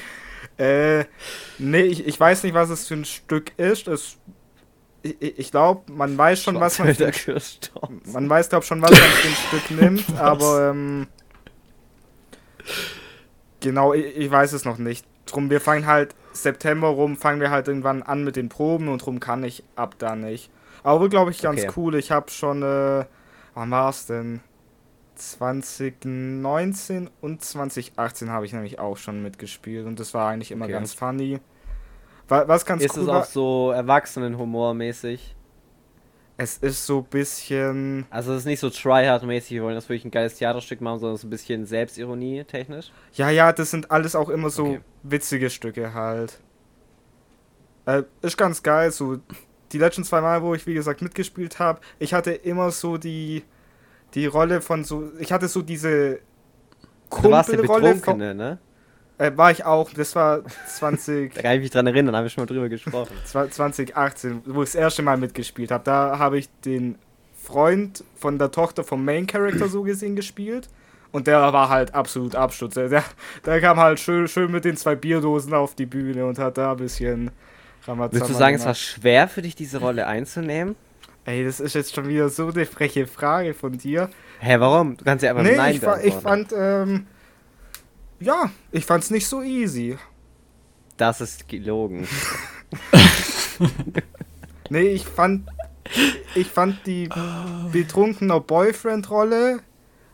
Äh, 0.57 1.05
nee, 1.57 1.81
ich, 1.81 2.05
ich 2.07 2.19
weiß 2.19 2.43
nicht, 2.43 2.53
was 2.53 2.69
es 2.69 2.87
für 2.87 2.93
ein 2.95 3.05
Stück 3.05 3.51
ist. 3.57 3.87
Es, 3.87 4.17
ich 5.03 5.39
ich 5.39 5.51
glaube, 5.51 5.91
man 5.91 6.17
weiß 6.17 6.43
schon, 6.43 6.59
was 6.59 6.79
man 6.79 6.93
für, 6.93 7.11
man 8.05 8.29
weiß, 8.29 8.49
glaube 8.49 8.65
schon, 8.65 8.81
was 8.81 8.91
man 8.91 8.99
für 8.99 9.27
ein 9.27 9.61
Stück 9.61 9.81
nimmt, 9.81 10.05
aber 10.19 10.69
ähm, 10.69 11.07
genau, 13.59 13.93
ich, 13.93 14.15
ich 14.17 14.31
weiß 14.31 14.53
es 14.53 14.65
noch 14.65 14.77
nicht. 14.77 15.05
Drum, 15.25 15.49
wir 15.49 15.61
fangen 15.61 15.85
halt 15.85 16.15
September 16.33 16.87
rum, 16.89 17.15
fangen 17.17 17.39
wir 17.41 17.51
halt 17.51 17.67
irgendwann 17.67 18.03
an 18.03 18.23
mit 18.23 18.35
den 18.35 18.49
Proben 18.49 18.87
und 18.89 19.05
drum 19.05 19.19
kann 19.19 19.43
ich 19.43 19.63
ab 19.75 19.95
da 19.97 20.15
nicht. 20.15 20.49
Aber 20.83 21.09
glaube 21.09 21.31
ich 21.31 21.41
ganz 21.41 21.61
Okay. 21.61 21.71
cool. 21.77 21.95
Ich 21.95 22.11
habe 22.11 22.29
schon, 22.31 22.63
äh, 22.63 23.05
wann 23.53 23.71
war 23.71 23.89
es 23.89 24.07
denn? 24.07 24.41
2019 25.15 27.09
und 27.21 27.43
2018 27.43 28.29
habe 28.31 28.45
ich 28.45 28.53
nämlich 28.53 28.79
auch 28.79 28.97
schon 28.97 29.21
mitgespielt 29.21 29.85
und 29.85 29.99
das 29.99 30.13
war 30.13 30.29
eigentlich 30.29 30.51
immer 30.51 30.65
Okay. 30.65 30.73
ganz 30.73 30.93
funny. 30.93 31.39
Wa- 32.27 32.47
Was 32.47 32.65
ganz 32.65 32.83
Ist 32.83 32.95
cool 32.97 33.03
es 33.03 33.09
auch 33.09 33.25
so 33.25 33.71
Erwachsenenhumor-mäßig? 33.71 35.35
Es 36.41 36.57
ist 36.57 36.85
so 36.87 36.99
ein 36.99 37.05
bisschen, 37.05 38.05
Also 38.09 38.33
es 38.33 38.39
ist 38.39 38.45
nicht 38.45 38.59
so 38.59 38.67
tryhard-mäßig, 38.69 39.51
wir 39.51 39.63
wollen 39.63 39.75
das 39.75 39.87
wirklich 39.87 40.05
ein 40.05 40.11
geiles 40.11 40.35
Theaterstück 40.35 40.81
machen, 40.81 40.99
sondern 40.99 41.17
so 41.17 41.27
ein 41.27 41.29
bisschen 41.29 41.65
Selbstironie 41.65 42.43
technisch. 42.45 42.91
ja, 43.13 43.29
ja, 43.29 43.53
das 43.53 43.69
sind 43.71 43.91
alles 43.91 44.15
auch 44.15 44.29
immer 44.29 44.49
so 44.49 44.65
Okay. 44.65 44.79
witzige 45.03 45.49
Stücke 45.49 45.93
halt. 45.93 46.39
Äh, 47.85 48.03
ist 48.21 48.37
ganz 48.37 48.63
geil, 48.63 48.91
so 48.91 49.17
die 49.71 49.77
letzten 49.77 50.03
zwei 50.03 50.21
Mal, 50.21 50.41
wo 50.41 50.53
ich 50.55 50.65
wie 50.67 50.73
gesagt 50.73 51.01
mitgespielt 51.01 51.59
habe, 51.59 51.79
ich 51.99 52.13
hatte 52.13 52.31
immer 52.31 52.71
so 52.71 52.97
die 52.97 53.43
die 54.13 54.25
Rolle 54.25 54.59
von 54.61 54.83
so, 54.83 55.09
ich 55.19 55.31
hatte 55.31 55.47
so 55.47 55.61
diese 55.61 56.19
Du 57.21 57.29
warst 57.31 57.49
der 57.49 57.57
Kumpelrolle 57.59 57.95
von, 57.95 58.17
Betrunkene, 58.17 58.35
ne? 58.35 58.59
Äh, 59.21 59.31
war 59.37 59.51
ich 59.51 59.65
auch, 59.65 59.91
das 59.93 60.15
war 60.15 60.41
20 60.67 61.33
Da 61.33 61.41
kann 61.41 61.55
ich 61.55 61.61
mich 61.61 61.71
dran 61.71 61.87
erinnern, 61.87 62.11
da 62.13 62.17
haben 62.19 62.25
wir 62.25 62.29
schon 62.29 62.41
mal 62.43 62.47
drüber 62.47 62.69
gesprochen. 62.69 63.13
Zwa- 63.27 63.49
2018, 63.49 64.41
wo 64.45 64.63
ich 64.63 64.69
das 64.69 64.75
erste 64.75 65.01
Mal 65.01 65.17
mitgespielt 65.17 65.71
habe. 65.71 65.83
Da 65.83 66.17
habe 66.19 66.37
ich 66.39 66.49
den 66.65 66.95
Freund 67.41 68.03
von 68.15 68.37
der 68.37 68.51
Tochter 68.51 68.83
vom 68.83 69.03
Main 69.03 69.27
Character 69.27 69.67
so 69.67 69.83
gesehen 69.83 70.15
gespielt. 70.15 70.69
Und 71.11 71.27
der 71.27 71.51
war 71.51 71.67
halt 71.69 71.93
absolut 71.93 72.35
Absturz. 72.35 72.75
Der, 72.75 72.87
der, 72.87 73.03
der 73.45 73.59
kam 73.59 73.77
halt 73.77 73.99
schön, 73.99 74.27
schön 74.29 74.49
mit 74.51 74.63
den 74.63 74.77
zwei 74.77 74.95
Bierdosen 74.95 75.53
auf 75.53 75.75
die 75.75 75.85
Bühne 75.85 76.25
und 76.25 76.39
hat 76.39 76.57
da 76.57 76.71
ein 76.71 76.77
bisschen 76.77 77.31
Ramazamba 77.85 78.13
Würdest 78.13 78.29
du 78.29 78.33
sagen, 78.33 78.55
es 78.55 78.61
war 78.61 78.73
gemacht. 78.73 78.79
schwer 78.79 79.27
für 79.27 79.41
dich, 79.41 79.55
diese 79.55 79.79
Rolle 79.79 80.07
einzunehmen? 80.07 80.75
Ey, 81.25 81.43
das 81.43 81.59
ist 81.59 81.75
jetzt 81.75 81.93
schon 81.93 82.07
wieder 82.07 82.29
so 82.29 82.47
eine 82.47 82.65
freche 82.65 83.07
Frage 83.07 83.53
von 83.53 83.77
dir. 83.77 84.09
Hä, 84.39 84.55
warum? 84.59 84.97
Du 84.97 85.03
kannst 85.03 85.23
ja 85.23 85.31
einfach 85.31 85.43
nee, 85.43 85.55
Nein 85.55 85.75
ich, 85.75 86.05
ich 86.05 86.13
fand, 86.13 86.53
ähm, 86.57 87.05
ja, 88.21 88.49
ich 88.71 88.85
fand's 88.85 89.09
nicht 89.09 89.27
so 89.27 89.41
easy. 89.41 89.97
Das 90.97 91.19
ist 91.21 91.47
gelogen. 91.47 92.07
Nee, 94.69 94.87
ich 94.89 95.05
fand, 95.05 95.49
ich 96.35 96.47
fand 96.47 96.85
die 96.87 97.09
betrunkener 97.71 98.39
Boyfriend-Rolle 98.39 99.59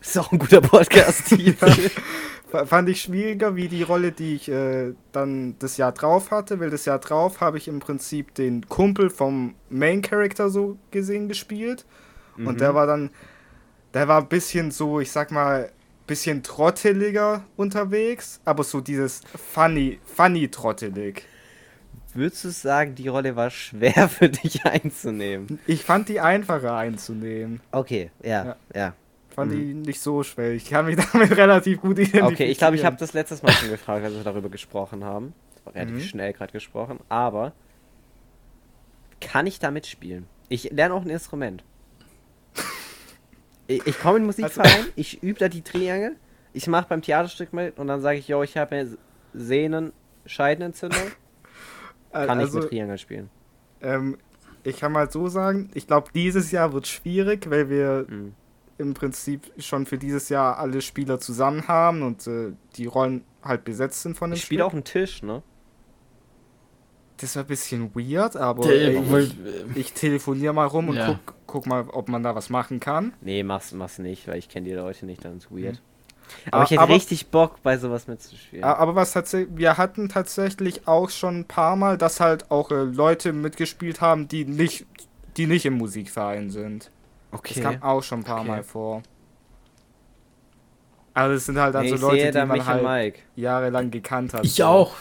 Ist 0.01 0.18
auch 0.18 0.32
ein 0.32 0.39
guter 0.39 0.62
Podcast-Titel. 0.62 1.66
F- 2.51 2.70
Fand 2.70 2.89
ich 2.89 3.01
schwieriger 3.01 3.55
wie 3.55 3.68
die 3.68 3.84
Rolle, 3.84 4.12
die 4.14 4.36
ich 4.36 4.49
äh, 4.49 4.93
dann 5.12 5.55
das 5.60 5.78
Jahr 5.78 5.91
drauf 5.91 6.32
hatte, 6.32 6.60
weil 6.60 6.70
das 6.70 6.86
Jahr 6.86 6.97
drauf 6.99 7.41
habe 7.41 7.58
ich 7.58 7.68
im 7.68 7.80
Prinzip 7.80 8.34
den 8.36 8.68
Kumpel 8.68 9.10
vom 9.10 9.53
Main 9.70 10.01
Character 10.01 10.49
so 10.49 10.78
gesehen 10.91 11.28
gespielt. 11.28 11.86
Mhm. 12.38 12.47
Und 12.47 12.62
der 12.62 12.74
war 12.74 12.88
dann, 12.88 13.10
der 13.93 14.08
war 14.08 14.22
ein 14.22 14.30
bisschen 14.30 14.72
so, 14.72 14.99
ich 15.01 15.12
sag 15.12 15.30
mal, 15.32 15.72
bisschen 16.08 16.41
trotteliger 16.43 17.43
unterwegs, 17.58 18.39
aber 18.45 18.64
so 18.64 18.82
dieses 18.82 19.22
funny, 19.36 19.99
funny 20.05 20.47
trottelig. 20.49 21.24
Würdest 22.14 22.43
du 22.45 22.49
sagen, 22.49 22.95
die 22.95 23.10
Rolle 23.10 23.36
war 23.36 23.49
schwer 23.51 24.10
für 24.10 24.30
dich 24.30 24.66
einzunehmen? 24.66 25.60
Ich 25.68 25.84
fand 25.84 26.10
die 26.10 26.20
einfacher 26.20 26.76
einzunehmen. 26.76 27.60
Okay, 27.72 28.10
ja, 28.24 28.45
Ja. 28.45 28.55
ja. 28.74 28.93
Fand 29.36 29.51
die 29.51 29.76
nicht 29.76 29.99
so 30.01 30.24
schwer. 30.24 30.51
Ich 30.53 30.68
kann 30.68 30.88
mich 30.88 30.95
damit 31.14 31.38
relativ 31.38 31.80
gut 31.82 31.91
identifizieren. 31.99 32.34
Okay, 32.34 32.45
ich 32.45 32.58
glaube, 32.58 32.76
ich 32.76 32.84
habe 32.84 32.95
das 32.97 33.14
letztes 33.14 33.43
Mal 33.43 33.51
schon 33.51 33.70
gefragt, 33.70 34.03
als 34.03 34.16
wir 34.16 34.24
darüber 34.24 34.49
gesprochen 34.49 35.03
haben. 35.03 35.34
Relativ 35.68 35.95
Mhm. 35.97 36.01
schnell 36.01 36.34
gerade 36.34 36.51
gesprochen, 36.53 36.99
aber 37.10 37.51
kann 39.22 39.45
ich 39.45 39.60
damit 39.60 39.86
spielen? 39.86 40.26
Ich 40.49 40.72
lerne 40.72 40.93
auch 40.93 41.01
ein 41.03 41.10
Instrument. 41.10 41.64
Ich, 43.68 43.86
ich 43.86 43.99
komme 43.99 44.18
in 44.18 44.24
den 44.24 44.28
Musikverein, 44.28 44.86
ich 44.95 45.22
übe 45.22 45.39
da 45.39 45.49
die 45.49 45.61
Triangel, 45.61 46.15
ich 46.53 46.68
mache 46.68 46.88
beim 46.89 47.01
Theaterstück 47.01 47.53
mit 47.53 47.78
und 47.78 47.88
dann 47.88 48.01
sage 48.01 48.18
ich, 48.20 48.28
yo, 48.28 48.41
ich 48.43 48.55
habe 48.57 48.76
eine 48.76 48.97
Sehnen-Scheidenentzündung. 49.34 50.99
Kann 52.11 52.39
ich 52.39 52.45
also, 52.45 52.59
mit 52.59 52.70
Triangel 52.70 52.97
spielen. 52.97 53.30
Ähm, 53.82 54.18
ich 54.63 54.80
kann 54.80 54.91
mal 54.91 55.11
so 55.11 55.28
sagen, 55.28 55.70
ich 55.74 55.88
glaube, 55.88 56.09
dieses 56.13 56.51
Jahr 56.51 56.74
wird 56.74 56.88
schwierig, 56.88 57.49
weil 57.49 57.70
wir 57.70 58.05
Mhm. 58.09 58.34
im 58.78 58.93
Prinzip 58.93 59.51
schon 59.57 59.86
für 59.86 59.97
dieses 59.97 60.30
Jahr 60.30 60.57
alle 60.57 60.82
Spieler 60.82 61.20
zusammen 61.20 61.68
haben 61.68 62.01
und 62.01 62.26
äh, 62.28 62.53
die 62.76 62.86
Rollen 62.86 63.24
halt 63.43 63.63
besetzt 63.63 64.01
sind 64.01 64.18
von 64.18 64.32
dem 64.32 64.36
Ich 64.36 64.43
spiele 64.43 64.65
auch 64.65 64.74
einen 64.74 64.84
Tisch, 64.84 65.22
ne? 65.24 65.43
Das 67.20 67.36
war 67.36 67.43
ein 67.43 67.47
bisschen 67.47 67.95
weird, 67.95 68.36
aber 68.36 68.70
ey, 68.70 68.97
ich, 69.24 69.36
ich 69.76 69.93
telefoniere 69.93 70.53
mal 70.53 70.65
rum 70.68 70.89
und 70.89 70.95
Ja. 70.97 71.20
guck, 71.26 71.36
guck 71.47 71.65
mal, 71.65 71.86
ob 71.91 72.09
man 72.09 72.22
da 72.24 72.36
was 72.36 72.49
machen 72.49 72.80
kann. 72.80 73.13
Nee, 73.22 73.41
mach's, 73.43 73.72
mach's 73.72 73.97
nicht, 73.97 74.28
weil 74.28 74.38
ich 74.38 74.49
kenne 74.49 74.68
die 74.68 74.74
Leute 74.76 75.05
nicht, 75.05 75.26
dann 75.26 75.38
ist 75.38 75.49
weird. 75.51 75.76
Mhm. 75.76 75.80
Aber 76.51 76.63
ich 76.65 76.72
hätte 76.72 76.82
Aber- 76.82 76.93
richtig 76.93 77.28
Bock, 77.28 77.63
bei 77.63 77.78
sowas 77.78 78.07
mitzuspielen. 78.07 78.63
Aber 78.63 78.95
was 78.95 79.13
tatsächlich, 79.13 79.49
wir 79.57 79.78
hatten 79.78 80.09
tatsächlich 80.09 80.88
auch 80.88 81.09
schon 81.09 81.39
ein 81.39 81.45
paar 81.45 81.76
Mal, 81.76 81.97
dass 81.97 82.20
halt 82.20 82.51
auch 82.51 82.70
äh, 82.70 82.84
Leute 82.84 83.34
mitgespielt 83.34 84.01
haben, 84.01 84.28
die 84.28 84.45
nicht, 84.45 84.86
die 85.38 85.47
nicht 85.47 85.65
im 85.65 85.76
Musikverein 85.76 86.49
sind. 86.49 86.91
Das 87.32 87.39
okay. 87.39 87.61
kam 87.61 87.82
auch 87.82 88.03
schon 88.03 88.20
ein 88.20 88.24
paar 88.26 88.39
Okay. 88.41 88.47
Mal 88.47 88.63
vor. 88.63 89.03
Also 91.18 91.34
es 91.34 91.47
sind 91.47 91.57
halt 91.57 91.74
dann 91.74 91.82
Nee, 91.82 91.89
so 91.89 91.95
ich 91.95 92.01
Leute, 92.01 92.22
sehe 92.22 92.32
die 92.32 92.45
man 92.45 92.63
halt 92.63 92.84
Mike. 92.84 93.20
jahrelang 93.36 93.89
gekannt 93.89 94.36
hat. 94.36 94.45
ich 94.45 94.53
so. 94.53 94.65
auch. 94.65 94.97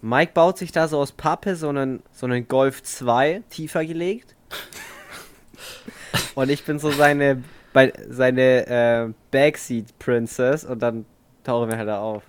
Mike 0.00 0.32
baut 0.32 0.56
sich 0.56 0.72
da 0.72 0.88
so 0.88 0.98
aus 0.98 1.12
Pappe 1.12 1.56
so 1.56 1.68
einen, 1.68 2.02
so 2.10 2.24
einen 2.24 2.48
Golf 2.48 2.82
2 2.82 3.42
tiefer 3.50 3.84
gelegt. 3.84 4.34
und 6.34 6.48
ich 6.48 6.64
bin 6.64 6.78
so 6.78 6.90
seine, 6.90 7.42
bei, 7.74 7.92
seine 8.08 8.66
äh, 8.66 9.12
Backseat 9.30 9.98
Princess 9.98 10.64
und 10.64 10.80
dann 10.80 11.04
tauchen 11.44 11.68
wir 11.70 11.76
halt 11.76 11.88
da 11.88 12.00
auf. 12.00 12.22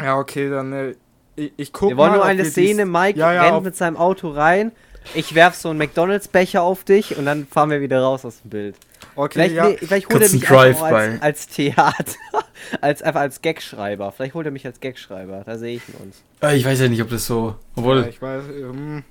Ja, 0.00 0.16
okay, 0.16 0.48
dann 0.48 0.72
äh, 0.72 0.94
ich, 1.34 1.52
ich 1.56 1.72
guck 1.72 1.88
wir 1.88 1.96
wollen 1.96 2.12
mal, 2.12 2.16
nur 2.18 2.24
eine 2.24 2.44
Szene, 2.44 2.86
Mike 2.86 3.18
ja, 3.18 3.32
ja, 3.32 3.50
rennt 3.50 3.64
mit 3.64 3.74
seinem 3.74 3.96
Auto 3.96 4.28
rein, 4.30 4.70
ich 5.14 5.34
werf 5.34 5.56
so 5.56 5.70
einen 5.70 5.78
McDonalds-Becher 5.78 6.62
auf 6.62 6.84
dich 6.84 7.16
und 7.18 7.24
dann 7.26 7.48
fahren 7.48 7.70
wir 7.70 7.80
wieder 7.80 8.00
raus 8.00 8.24
aus 8.24 8.42
dem 8.42 8.50
Bild. 8.50 8.76
Okay, 9.16 9.32
Vielleicht, 9.32 9.54
ja. 9.56 9.68
nee, 9.68 9.76
vielleicht 9.76 10.06
holt 10.08 10.22
er 10.22 10.28
Kurz 10.28 10.32
ein 10.34 10.38
mich 10.38 10.50
als, 10.82 11.20
als 11.22 11.48
Theater, 11.48 12.14
Als, 12.80 13.02
einfach 13.02 13.20
als 13.20 13.42
Gagschreiber. 13.42 14.12
Vielleicht 14.12 14.34
holt 14.34 14.46
er 14.46 14.52
mich 14.52 14.66
als 14.66 14.80
Gagschreiber. 14.80 15.42
Da 15.44 15.58
sehe 15.58 15.76
ich 15.76 15.88
ihn 15.88 15.94
uns. 16.02 16.22
Äh, 16.42 16.56
Ich 16.56 16.64
weiß 16.64 16.80
ja 16.80 16.88
nicht, 16.88 17.02
ob 17.02 17.10
das 17.10 17.26
so. 17.26 17.48
Ja, 17.48 17.56
Obwohl. 17.76 18.06
ich 18.08 18.20
weiß, 18.20 18.44
ähm, 18.60 19.04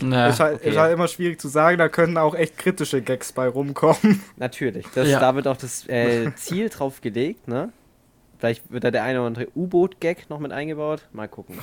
na, 0.00 0.28
ist, 0.28 0.40
halt, 0.40 0.56
okay. 0.56 0.70
ist 0.70 0.76
halt 0.76 0.92
immer 0.92 1.08
schwierig 1.08 1.40
zu 1.40 1.48
sagen, 1.48 1.78
da 1.78 1.88
können 1.88 2.18
auch 2.18 2.34
echt 2.34 2.58
kritische 2.58 3.00
Gags 3.00 3.32
bei 3.32 3.48
rumkommen. 3.48 4.22
Natürlich. 4.36 4.86
Das, 4.94 5.08
Ja. 5.08 5.20
Da 5.20 5.34
wird 5.34 5.46
auch 5.46 5.56
das 5.56 5.88
äh, 5.88 6.34
Ziel 6.34 6.68
drauf 6.68 7.00
gelegt, 7.00 7.46
ne? 7.48 7.70
Vielleicht 8.38 8.70
wird 8.70 8.84
da 8.84 8.90
der 8.90 9.04
eine 9.04 9.20
oder 9.20 9.28
andere 9.28 9.48
U-Boot-Gag 9.54 10.28
noch 10.28 10.38
mit 10.40 10.52
eingebaut. 10.52 11.06
Mal 11.12 11.28
gucken. 11.28 11.58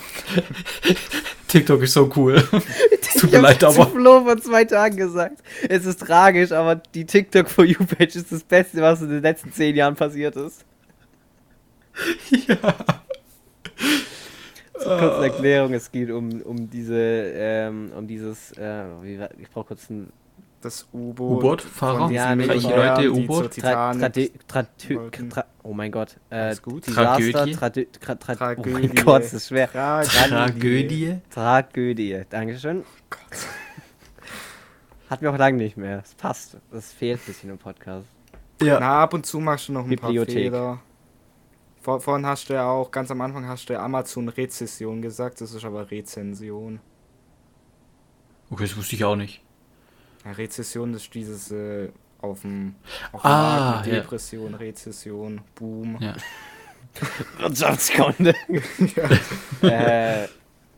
TikTok 1.48 1.82
ist 1.84 1.94
so 1.94 2.10
cool. 2.16 2.42
Tut 3.20 3.32
mir 3.32 3.38
Ich 3.38 3.44
leid, 3.44 3.64
aber. 3.64 3.88
Flo 3.88 4.24
vor 4.24 4.38
zwei 4.38 4.64
Tagen 4.64 4.96
gesagt. 4.96 5.44
Es 5.68 5.86
ist 5.86 6.00
tragisch, 6.00 6.52
aber 6.54 6.76
die 6.76 7.06
TikTok 7.06 7.50
for 7.50 7.66
You 7.66 7.86
Page 7.86 8.16
ist 8.16 8.32
das 8.32 8.44
Beste, 8.44 8.82
was 8.82 9.02
in 9.02 9.10
den 9.10 9.22
letzten 9.22 9.52
zehn 9.52 9.76
Jahren 9.76 9.96
passiert 9.96 10.36
ist. 10.38 10.64
ja. 12.48 12.76
Zur 14.80 14.98
kurzen 14.98 15.24
Erklärung, 15.24 15.74
es 15.74 15.92
geht 15.92 16.10
um, 16.10 16.42
um 16.42 16.70
diese, 16.70 16.96
ähm, 16.98 17.92
um 17.96 18.08
dieses, 18.08 18.52
äh, 18.58 18.84
wie, 19.02 19.20
war- 19.20 19.30
ich 19.40 19.50
brauche 19.50 19.68
kurz 19.68 19.90
ein 19.90 20.12
Das 20.62 20.88
U-Boot. 20.94 21.38
U-Boot-Fahrer? 21.38 21.98
von 22.00 22.10
diesen 22.10 22.16
Ja, 22.16 22.36
nee, 22.36 22.46
Leute, 22.46 23.12
U-Boot? 23.12 23.52
oh 25.64 25.74
mein 25.74 25.92
Gott. 25.92 26.18
Äh, 26.32 26.56
gut? 26.62 26.86
Tragödie? 26.86 27.52
Trade- 27.54 27.88
Tra 28.00 28.16
Tra 28.16 28.34
Oh 28.34 28.38
Tragödie. 28.38 28.70
mein 28.72 28.96
Gott, 28.96 29.24
das 29.24 29.34
ist 29.34 29.48
schwer. 29.50 29.72
Tragödie. 29.72 31.18
Tragödie. 31.30 32.22
Dankeschön. 32.30 32.84
Hat 35.10 35.22
mir 35.22 35.30
auch 35.32 35.38
lange 35.38 35.58
nicht 35.58 35.78
mehr. 35.78 36.02
Es 36.04 36.16
passt. 36.16 36.58
Das 36.72 36.92
fehlt 36.94 37.20
ein 37.20 37.26
bisschen 37.26 37.50
im 37.50 37.58
Podcast. 37.58 38.08
Ja. 38.62 38.80
Na, 38.80 39.04
ab 39.04 39.14
und 39.14 39.26
zu 39.26 39.40
machst 39.40 39.68
du 39.68 39.74
noch 39.74 39.84
ein 39.84 39.90
Bibliothek. 39.90 40.52
paar 40.52 40.80
Fehler. 40.80 40.82
Vor, 41.82 42.00
vorhin 42.00 42.26
hast 42.26 42.50
du 42.50 42.54
ja 42.54 42.70
auch, 42.70 42.92
ganz 42.92 43.10
am 43.12 43.22
Anfang 43.22 43.48
hast 43.48 43.68
du 43.70 43.74
ja 43.74 43.84
Amazon-Rezession 43.84 45.02
gesagt, 45.02 45.42
das 45.42 45.54
ist 45.54 45.66
aber 45.66 45.90
Rezension. 45.90 46.80
Okay, 48.50 48.64
das 48.64 48.78
wusste 48.78 48.96
ich 48.96 49.04
auch 49.04 49.16
nicht. 49.16 49.42
Ja, 50.26 50.32
Rezession 50.34 50.94
ist 50.94 51.14
dieses 51.16 51.52
äh, 51.52 51.90
auf 52.22 52.42
dem 52.42 52.76
Ah, 53.14 53.18
Markt 53.24 53.86
mit 53.88 53.96
ja. 53.96 54.02
Depression, 54.02 54.54
Rezession, 54.54 55.42
Boom. 55.56 55.98
Ja. 56.00 56.14
Wirtschaftskunde. 57.40 58.36
äh, 59.64 60.28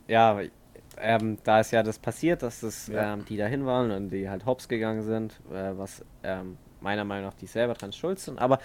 ja, 0.08 0.40
ähm, 0.98 1.38
da 1.42 1.60
ist 1.60 1.72
ja 1.72 1.82
das 1.82 1.98
passiert, 1.98 2.42
dass 2.42 2.60
das, 2.60 2.86
Ja. 2.86 3.12
ähm, 3.14 3.24
die 3.26 3.36
dahin 3.36 3.66
waren 3.66 3.90
und 3.90 4.10
die 4.10 4.30
halt 4.30 4.46
hops 4.46 4.68
gegangen 4.68 5.02
sind, 5.02 5.32
äh, 5.52 5.76
was 5.76 6.02
ähm, 6.22 6.56
meiner 6.80 7.04
Meinung 7.04 7.26
nach 7.26 7.34
die 7.34 7.46
selber 7.46 7.74
dran 7.74 7.92
schuld 7.92 8.20
sind. 8.20 8.38
Aber 8.38 8.58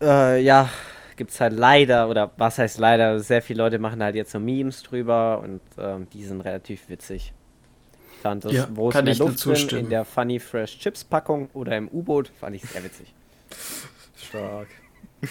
äh, 0.00 0.40
ja, 0.42 0.70
gibt 1.16 1.30
es 1.30 1.40
halt 1.40 1.54
leider, 1.54 2.08
oder 2.08 2.30
was 2.36 2.58
heißt 2.58 2.78
leider, 2.78 3.18
sehr 3.20 3.42
viele 3.42 3.62
Leute 3.62 3.78
machen 3.78 4.02
halt 4.02 4.14
jetzt 4.14 4.32
so 4.32 4.38
Memes 4.40 4.82
drüber 4.82 5.40
und 5.42 5.60
ähm, 5.78 6.08
die 6.12 6.24
sind 6.24 6.40
relativ 6.42 6.88
witzig. 6.88 7.32
Ich 8.12 8.18
fand 8.20 8.44
das, 8.44 8.52
Ja, 8.52 8.68
wo 8.72 8.90
kann 8.90 9.04
mehr 9.04 9.14
Luft 9.16 9.44
drin, 9.44 9.68
in 9.70 9.90
der 9.90 10.04
Funny 10.04 10.38
Fresh 10.38 10.78
Chips 10.78 11.04
Packung 11.04 11.48
oder 11.54 11.76
im 11.76 11.88
U-Boot, 11.88 12.30
fand 12.40 12.56
ich 12.56 12.62
sehr 12.62 12.84
witzig. 12.84 13.14
Stark. 14.16 14.68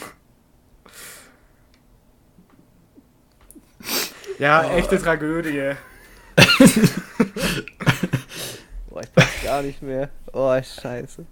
ja, 4.39 4.64
echte 4.76 4.97
Tragödie. 4.99 5.74
Boah, 8.89 9.01
ich 9.01 9.16
weiß 9.16 9.43
gar 9.43 9.62
nicht 9.62 9.82
mehr. 9.82 10.10
Oh, 10.34 10.56
scheiße. 10.62 11.26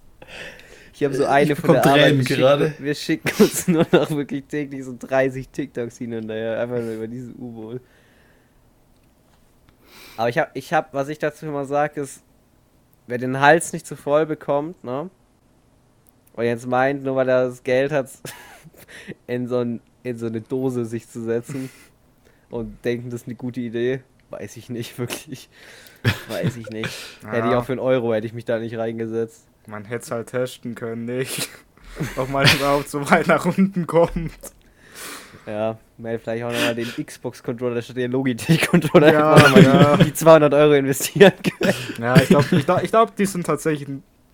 Ich 0.93 1.03
habe 1.03 1.15
so 1.15 1.25
eine 1.25 1.53
Ich 1.53 1.59
von 1.59 1.73
der 1.73 1.85
Arbeit. 1.85 2.17
Wir 2.17 2.23
schicken, 2.23 2.39
gerade. 2.39 2.73
wir 2.77 2.95
schicken 2.95 3.43
uns 3.43 3.67
nur 3.67 3.85
noch 3.91 4.11
wirklich 4.11 4.45
täglich 4.45 4.83
so 4.83 4.95
30 4.97 5.49
TikToks 5.49 5.97
hin 5.97 6.13
und 6.13 6.29
her. 6.29 6.59
Einfach 6.59 6.79
nur 6.79 6.93
über 6.93 7.07
dieses 7.07 7.33
U-Boot. 7.33 7.81
Aber 10.17 10.29
ich 10.29 10.37
habe, 10.37 10.51
ich 10.53 10.71
hab, 10.71 10.93
was 10.93 11.09
ich 11.09 11.17
dazu 11.17 11.47
immer 11.47 11.65
sage, 11.65 11.99
ist, 12.01 12.21
wer 13.07 13.17
den 13.17 13.39
Hals 13.39 13.73
nicht 13.73 13.87
zu 13.87 13.95
voll 13.95 14.27
bekommt, 14.27 14.83
ne? 14.83 15.09
Und 16.33 16.45
jetzt 16.45 16.67
meint, 16.67 17.03
nur 17.03 17.15
weil 17.15 17.29
er 17.29 17.47
das 17.47 17.63
Geld 17.63 17.91
hat, 17.91 18.09
in 19.27 19.47
so, 19.47 19.59
ein, 19.59 19.81
in 20.03 20.17
so 20.17 20.27
eine 20.27 20.41
Dose 20.41 20.85
sich 20.85 21.09
zu 21.09 21.23
setzen 21.23 21.69
und 22.49 22.85
denken, 22.85 23.09
das 23.09 23.21
ist 23.21 23.27
eine 23.27 23.35
gute 23.35 23.61
Idee, 23.61 24.01
weiß 24.29 24.57
ich 24.57 24.69
nicht, 24.69 24.97
wirklich. 24.99 25.49
Weiß 26.27 26.57
ich 26.57 26.69
nicht. 26.69 26.89
Hätte 27.25 27.47
ich 27.47 27.53
auch 27.53 27.63
für 27.63 27.71
einen 27.71 27.79
Euro, 27.79 28.13
hätte 28.13 28.27
ich 28.27 28.33
mich 28.33 28.43
da 28.43 28.59
nicht 28.59 28.77
reingesetzt. 28.77 29.47
Man 29.67 29.85
hätte 29.85 30.03
es 30.03 30.11
halt 30.11 30.27
testen 30.27 30.75
können, 30.75 31.05
nicht? 31.05 31.49
Ob 32.17 32.29
man 32.29 32.45
überhaupt 32.45 32.89
so 32.89 33.09
weit 33.09 33.27
nach 33.27 33.45
unten 33.45 33.87
kommt. 33.87 34.31
Ja, 35.45 35.77
man 35.97 36.11
hätte 36.11 36.23
vielleicht 36.23 36.43
auch 36.43 36.51
nochmal 36.51 36.75
den 36.75 37.05
Xbox-Controller 37.05 37.81
statt 37.81 37.97
den 37.97 38.11
Logitech-Controller 38.11 39.11
Ja, 39.13 39.59
ja. 39.59 39.97
die 39.97 40.13
200 40.13 40.53
Euro 40.53 40.73
investieren 40.73 41.33
können. 41.59 41.73
Ja, 41.99 42.15
ich 42.15 42.27
glaube, 42.29 42.45
ich 42.51 42.65
glaub, 42.65 42.83
ich 42.83 42.89
glaub, 42.91 43.15
die 43.15 43.25
sind 43.25 43.45
tatsächlich 43.45 43.87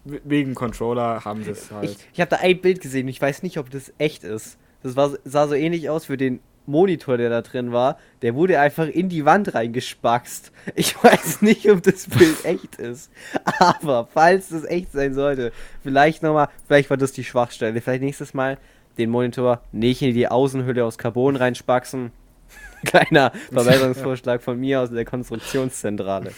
wegen 0.06 0.56
Controller 0.56 1.24
haben 1.26 1.44
sie 1.44 1.52
es 1.52 1.72
halt. 1.72 1.92
Ich, 1.92 1.98
ich 2.14 2.22
habe 2.22 2.30
da 2.30 2.38
ein 2.38 2.60
Bild 2.62 2.82
gesehen, 2.82 3.08
ich 3.08 3.22
weiß 3.22 3.44
nicht, 3.44 3.58
ob 3.58 3.70
das 3.70 3.94
echt 3.98 4.24
ist. 4.24 4.58
Das 4.82 4.96
war, 4.96 5.12
sah 5.26 5.48
so 5.48 5.56
ähnlich 5.56 5.90
aus 5.90 6.06
für 6.06 6.18
den 6.18 6.40
Monitor, 6.70 7.18
der 7.18 7.30
da 7.30 7.42
drin 7.42 7.72
war. 7.72 7.98
Der 8.22 8.36
wurde 8.36 8.60
einfach 8.60 8.88
in 8.88 9.10
die 9.10 9.26
Wand 9.26 9.54
reingespackst. 9.54 10.52
Ich 10.76 11.04
weiß 11.04 11.42
nicht, 11.42 11.70
ob 11.70 11.82
das 11.84 12.08
Bild 12.08 12.46
echt 12.46 12.76
ist. 12.76 13.12
Aber 13.60 14.08
falls 14.14 14.50
das 14.50 14.64
echt 14.66 14.92
sein 14.92 15.14
sollte, 15.14 15.52
vielleicht 15.84 16.24
nochmal, 16.24 16.50
vielleicht 16.68 16.90
war 16.90 16.98
das 16.98 17.12
die 17.12 17.24
Schwachstelle. 17.24 17.82
Vielleicht 17.82 18.04
nächstes 18.04 18.34
Mal 18.34 18.58
den 18.98 19.10
Monitor 19.10 19.62
nicht 19.72 20.02
in 20.02 20.14
die 20.14 20.28
Außenhülle 20.28 20.86
aus 20.86 20.98
Carbon 20.98 21.36
reinspaxen. 21.36 22.12
Kleiner 22.86 23.32
Verbesserungsvorschlag 23.52 24.42
von 24.42 24.60
mir 24.60 24.82
aus 24.82 24.90
der 24.92 25.06
Konstruktionszentrale. 25.06 26.32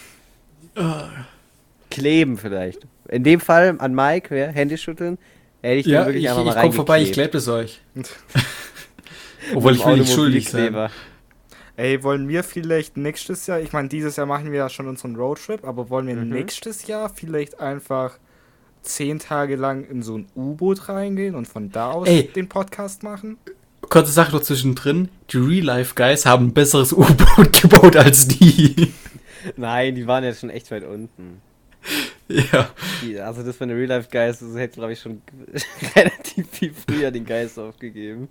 Kleben 1.90 2.38
vielleicht. 2.38 2.86
In 3.08 3.24
dem 3.24 3.40
Fall 3.40 3.76
an 3.78 3.94
Mike, 3.94 4.36
ja, 4.36 4.46
Hände 4.46 4.78
schütteln, 4.78 5.18
hätte 5.60 5.76
ich 5.76 5.86
Ja, 5.86 6.00
den 6.00 6.06
wirklich 6.06 6.24
ich, 6.24 6.30
einfach 6.30 6.42
ich 6.42 6.54
mal 6.54 6.60
komme 6.60 6.72
vorbei, 6.72 7.02
ich 7.02 7.12
klebe 7.12 7.38
es 7.38 7.48
euch. 7.48 7.80
Obwohl 9.54 9.74
ich 9.74 9.84
will 9.84 9.98
nicht 9.98 10.12
schuldig 10.12 10.48
sein. 10.48 10.90
Ey, 11.76 12.02
wollen 12.02 12.28
wir 12.28 12.44
vielleicht 12.44 12.96
nächstes 12.96 13.46
Jahr, 13.46 13.58
ich 13.60 13.72
meine, 13.72 13.88
dieses 13.88 14.16
Jahr 14.16 14.26
machen 14.26 14.52
wir 14.52 14.58
ja 14.58 14.68
schon 14.68 14.88
unseren 14.88 15.16
Roadtrip, 15.16 15.64
aber 15.64 15.88
wollen 15.90 16.06
wir 16.06 16.16
Mhm. 16.16 16.28
nächstes 16.28 16.86
Jahr 16.86 17.08
vielleicht 17.08 17.60
einfach 17.60 18.18
zehn 18.82 19.18
Tage 19.18 19.56
lang 19.56 19.84
in 19.84 20.02
so 20.02 20.18
ein 20.18 20.26
U-Boot 20.36 20.88
reingehen 20.88 21.34
und 21.34 21.48
von 21.48 21.70
da 21.70 21.92
aus 21.92 22.08
Ey. 22.08 22.24
den 22.28 22.48
Podcast 22.48 23.02
machen? 23.02 23.38
Kurze 23.88 24.12
Sache 24.12 24.32
noch 24.32 24.42
zwischendrin. 24.42 25.08
Die 25.30 25.38
Real-Life-Guys 25.38 26.26
haben 26.26 26.48
ein 26.48 26.52
besseres 26.52 26.92
U-Boot 26.96 27.60
gebaut 27.62 27.96
als 27.96 28.28
die. 28.28 28.92
Nein, 29.56 29.94
die 29.94 30.06
waren 30.06 30.24
jetzt 30.24 30.40
schon 30.40 30.50
echt 30.50 30.70
weit 30.70 30.84
unten. 30.84 31.40
ja. 32.28 32.68
Die, 33.02 33.18
also 33.18 33.42
das 33.42 33.56
von 33.56 33.68
der 33.68 33.76
Real 33.76 33.88
Life 33.88 34.08
Geist, 34.10 34.42
das 34.42 34.54
hätte 34.56 34.74
glaube 34.74 34.92
ich 34.92 35.00
schon 35.00 35.22
relativ 35.96 36.48
viel 36.50 36.72
früher 36.72 37.10
den 37.10 37.24
Geist 37.24 37.58
aufgegeben. 37.58 38.28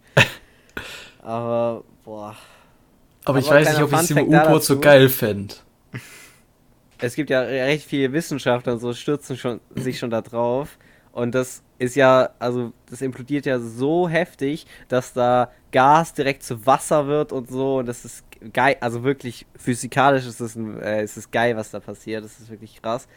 Aber, 1.22 1.84
boah. 2.04 2.36
Aber 3.26 3.40
ich 3.40 3.50
weiß 3.50 3.70
nicht, 3.70 3.82
ob 3.82 3.94
ich 3.94 4.30
da 4.30 4.46
U-Boot 4.46 4.64
so 4.64 4.80
geil 4.80 5.10
fände. 5.10 5.56
Es 7.04 7.16
gibt 7.16 7.32
ja 7.32 7.40
recht 7.40 7.88
viele 7.88 8.14
Wissenschaftler 8.14 8.74
und 8.74 8.80
so 8.80 8.94
stürzen 8.94 9.36
schon, 9.36 9.60
sich 9.74 9.98
schon 9.98 10.12
da 10.12 10.22
drauf. 10.22 10.78
Und 11.12 11.34
das 11.34 11.64
ist 11.80 11.96
ja, 11.96 12.30
also 12.38 12.74
das 12.92 13.02
implodiert 13.02 13.48
ja 13.48 13.60
so 13.60 14.08
heftig, 14.08 14.68
dass 14.88 15.14
da 15.14 15.52
Gas 15.72 16.14
direkt 16.14 16.44
zu 16.44 16.68
Wasser 16.68 17.08
wird 17.08 17.32
und 17.32 17.50
so. 17.50 17.80
Und 17.80 17.88
das 17.88 18.06
ist 18.06 18.24
geil, 18.54 18.78
also 18.82 19.04
wirklich 19.04 19.48
physikalisch 19.56 20.28
ist 20.28 20.40
es, 20.42 20.56
ein, 20.56 20.80
äh, 20.80 21.04
ist 21.04 21.18
es 21.18 21.32
geil, 21.32 21.58
was 21.58 21.72
da 21.72 21.80
passiert. 21.80 22.24
Das 22.24 22.40
ist 22.40 22.52
wirklich 22.52 22.80
krass. 22.82 23.08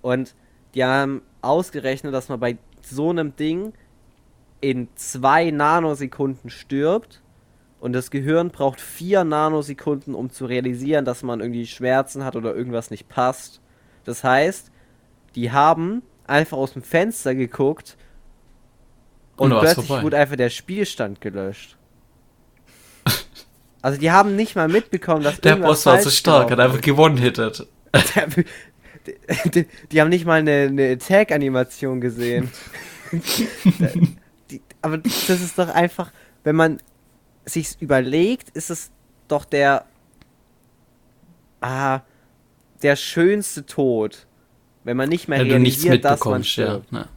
Und 0.00 0.34
die 0.74 0.84
haben 0.84 1.20
ausgerechnet, 1.42 2.14
dass 2.14 2.28
man 2.28 2.40
bei 2.40 2.56
so 2.80 3.10
einem 3.10 3.36
Ding 3.36 3.74
in 4.60 4.88
zwei 4.94 5.50
Nanosekunden 5.50 6.48
stirbt. 6.50 7.20
Und 7.84 7.92
das 7.92 8.10
Gehirn 8.10 8.48
braucht 8.48 8.80
vier 8.80 9.24
Nanosekunden, 9.24 10.14
um 10.14 10.30
zu 10.30 10.46
realisieren, 10.46 11.04
dass 11.04 11.22
man 11.22 11.40
irgendwie 11.40 11.66
Schmerzen 11.66 12.24
hat 12.24 12.34
oder 12.34 12.54
irgendwas 12.54 12.90
nicht 12.90 13.10
passt. 13.10 13.60
Das 14.04 14.24
heißt, 14.24 14.70
die 15.34 15.52
haben 15.52 16.00
einfach 16.26 16.56
aus 16.56 16.72
dem 16.72 16.80
Fenster 16.80 17.34
geguckt 17.34 17.98
und, 19.36 19.52
Und 19.52 19.58
war's 19.58 19.74
plötzlich 19.74 20.02
wurde 20.02 20.16
einfach 20.16 20.36
der 20.36 20.48
Spielstand 20.48 21.20
gelöscht. 21.20 21.76
Also 23.82 24.00
die 24.00 24.10
haben 24.10 24.34
nicht 24.34 24.56
mal 24.56 24.68
mitbekommen, 24.68 25.22
dass 25.22 25.42
Der 25.42 25.56
Boss 25.56 25.84
war 25.84 25.98
falsch 25.98 26.16
stark, 26.16 26.50
hat 26.50 26.60
einfach 26.60 26.80
gewonnen 26.80 27.18
hittet. 27.18 27.66
die, 29.06 29.14
die, 29.50 29.66
die 29.92 30.00
haben 30.00 30.08
nicht 30.08 30.24
mal 30.24 30.38
eine, 30.38 30.68
eine 30.70 30.92
Attack-Animation 30.92 32.00
gesehen. 32.00 32.50
die, 34.50 34.62
aber 34.80 34.96
das 34.96 35.28
ist 35.28 35.58
doch 35.58 35.68
einfach, 35.68 36.12
wenn 36.44 36.56
man 36.56 36.78
sich's 37.44 37.76
überlegt, 37.80 38.50
ist 38.50 38.70
es 38.70 38.90
doch 39.28 39.44
der 39.44 39.84
ah, 41.60 42.00
der 42.82 42.96
schönste 42.96 43.64
Tod, 43.66 44.26
wenn 44.84 44.96
man 44.96 45.08
nicht 45.08 45.28
mehr 45.28 45.40
Wenn 45.40 45.48
du 45.48 45.58
nichts 45.58 45.84
realisiert, 45.84 46.04
dass 46.04 46.24
man 46.24 46.40
mitbekommst, 46.40 46.56
ja. 46.56 46.66
stirbt. 46.66 46.92
Ne. 46.92 47.08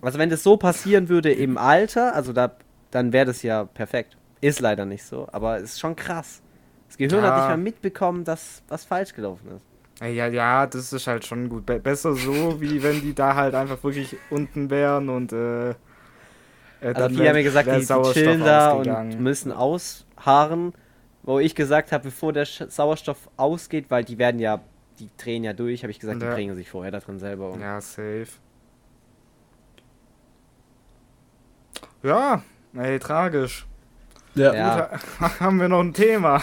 Also 0.00 0.18
wenn 0.18 0.30
das 0.30 0.42
so 0.42 0.56
passieren 0.56 1.08
würde 1.08 1.32
im 1.32 1.58
Alter, 1.58 2.14
also 2.14 2.32
da, 2.32 2.52
dann 2.90 3.12
wäre 3.12 3.26
das 3.26 3.42
ja 3.42 3.64
perfekt. 3.64 4.16
Ist 4.40 4.60
leider 4.60 4.84
nicht 4.84 5.04
so, 5.04 5.28
aber 5.30 5.58
ist 5.58 5.78
schon 5.78 5.94
krass. 5.94 6.42
Das 6.88 6.96
Gehirn 6.96 7.22
hat 7.22 7.30
Ja. 7.30 7.36
nicht 7.38 7.48
mal 7.48 7.56
mitbekommen, 7.56 8.24
dass 8.24 8.62
was 8.68 8.84
falsch 8.84 9.14
gelaufen 9.14 9.48
ist. 9.56 9.64
Ja, 10.00 10.26
ja, 10.26 10.66
das 10.66 10.92
ist 10.92 11.06
halt 11.06 11.24
schon 11.24 11.48
gut. 11.48 11.64
Be 11.64 11.78
besser 11.78 12.14
so, 12.14 12.60
wie 12.60 12.82
wenn 12.82 13.00
die 13.00 13.14
da 13.14 13.36
halt 13.36 13.54
einfach 13.54 13.82
wirklich 13.84 14.16
unten 14.30 14.68
wären 14.68 15.08
und 15.08 15.32
äh, 15.32 15.74
äh, 16.82 16.92
Also 16.94 17.08
viele 17.16 17.28
haben 17.28 17.36
mir 17.36 17.42
gesagt, 17.42 17.68
die, 17.70 17.76
die 17.78 17.82
Sauerstoff 17.84 18.14
chillen 18.14 18.40
da 18.44 18.72
und 18.72 19.20
müssen 19.20 19.52
ausharren, 19.52 20.72
wo 21.22 21.38
ich 21.38 21.54
gesagt 21.54 21.92
habe, 21.92 22.04
bevor 22.04 22.32
der 22.32 22.44
Sauerstoff 22.46 23.28
ausgeht, 23.36 23.86
weil 23.90 24.04
die 24.04 24.18
werden 24.18 24.40
ja, 24.40 24.60
die 24.98 25.08
drehen 25.16 25.44
ja 25.44 25.52
durch, 25.52 25.82
habe 25.82 25.90
ich 25.90 26.00
gesagt, 26.00 26.20
Ja. 26.20 26.28
die 26.30 26.34
bringen 26.34 26.56
sich 26.56 26.68
vorher 26.68 26.90
da 26.90 27.00
drin 27.00 27.18
selber 27.18 27.50
um. 27.50 27.60
Ja, 27.60 27.80
safe. 27.80 28.26
Ja, 32.02 32.42
ey, 32.74 32.98
tragisch. 32.98 33.66
Ja. 34.34 34.54
Ja. 34.54 34.86
Gut, 34.86 35.00
haben 35.40 35.60
wir 35.60 35.68
noch 35.68 35.80
ein 35.80 35.92
Thema. 35.94 36.42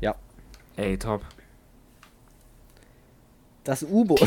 Ja. 0.00 0.14
Ey, 0.76 0.98
top. 0.98 1.22
Das 3.62 3.82
U-Boot. 3.82 4.20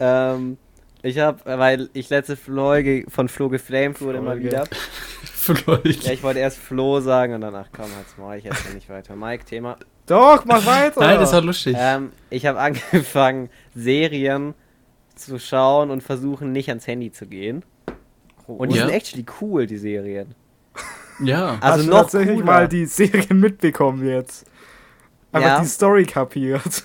Ähm, 0.00 0.56
ich 1.06 1.18
habe, 1.18 1.38
weil 1.44 1.88
ich 1.92 2.08
letzte 2.10 2.36
Folge 2.36 3.04
von 3.08 3.28
Flo 3.28 3.48
geflamed 3.48 4.00
wurde 4.00 4.18
immer 4.18 4.32
Folge. 4.32 4.46
wieder. 4.46 4.64
Vielleicht. 5.24 6.04
Ja, 6.04 6.12
ich 6.12 6.22
wollte 6.22 6.40
erst 6.40 6.58
Flo 6.58 7.00
sagen 7.00 7.34
und 7.34 7.40
danach 7.40 7.68
komm, 7.74 7.86
jetzt 8.00 8.18
mache 8.18 8.38
ich 8.38 8.44
jetzt 8.44 8.74
nicht 8.74 8.88
weiter. 8.88 9.14
Mike, 9.16 9.44
Thema. 9.44 9.76
Doch, 10.06 10.44
mach 10.44 10.64
weiter. 10.66 11.00
Nein, 11.00 11.18
das 11.20 11.32
war 11.32 11.40
lustig. 11.40 11.76
Ähm, 11.78 12.12
ich 12.30 12.46
habe 12.46 12.58
angefangen, 12.58 13.48
Serien 13.74 14.54
zu 15.14 15.38
schauen 15.38 15.90
und 15.90 16.02
versuchen, 16.02 16.52
nicht 16.52 16.68
ans 16.68 16.86
Handy 16.86 17.10
zu 17.12 17.26
gehen. 17.26 17.64
Und 18.46 18.72
die 18.72 18.76
Ja. 18.78 18.86
sind 18.86 18.94
actually 18.94 19.26
cool, 19.40 19.66
die 19.66 19.76
Serien. 19.78 20.34
ja. 21.20 21.58
Hast 21.60 21.62
Also 21.62 21.84
du 21.84 21.90
noch 21.90 22.00
tatsächlich 22.02 22.34
cooler. 22.34 22.44
mal 22.46 22.68
die 22.68 22.86
Serie 22.86 23.32
mitbekommen 23.34 24.06
jetzt. 24.06 24.46
Einfach 25.32 25.48
Ja. 25.48 25.60
die 25.60 25.66
Story 25.68 26.04
kapiert. 26.04 26.84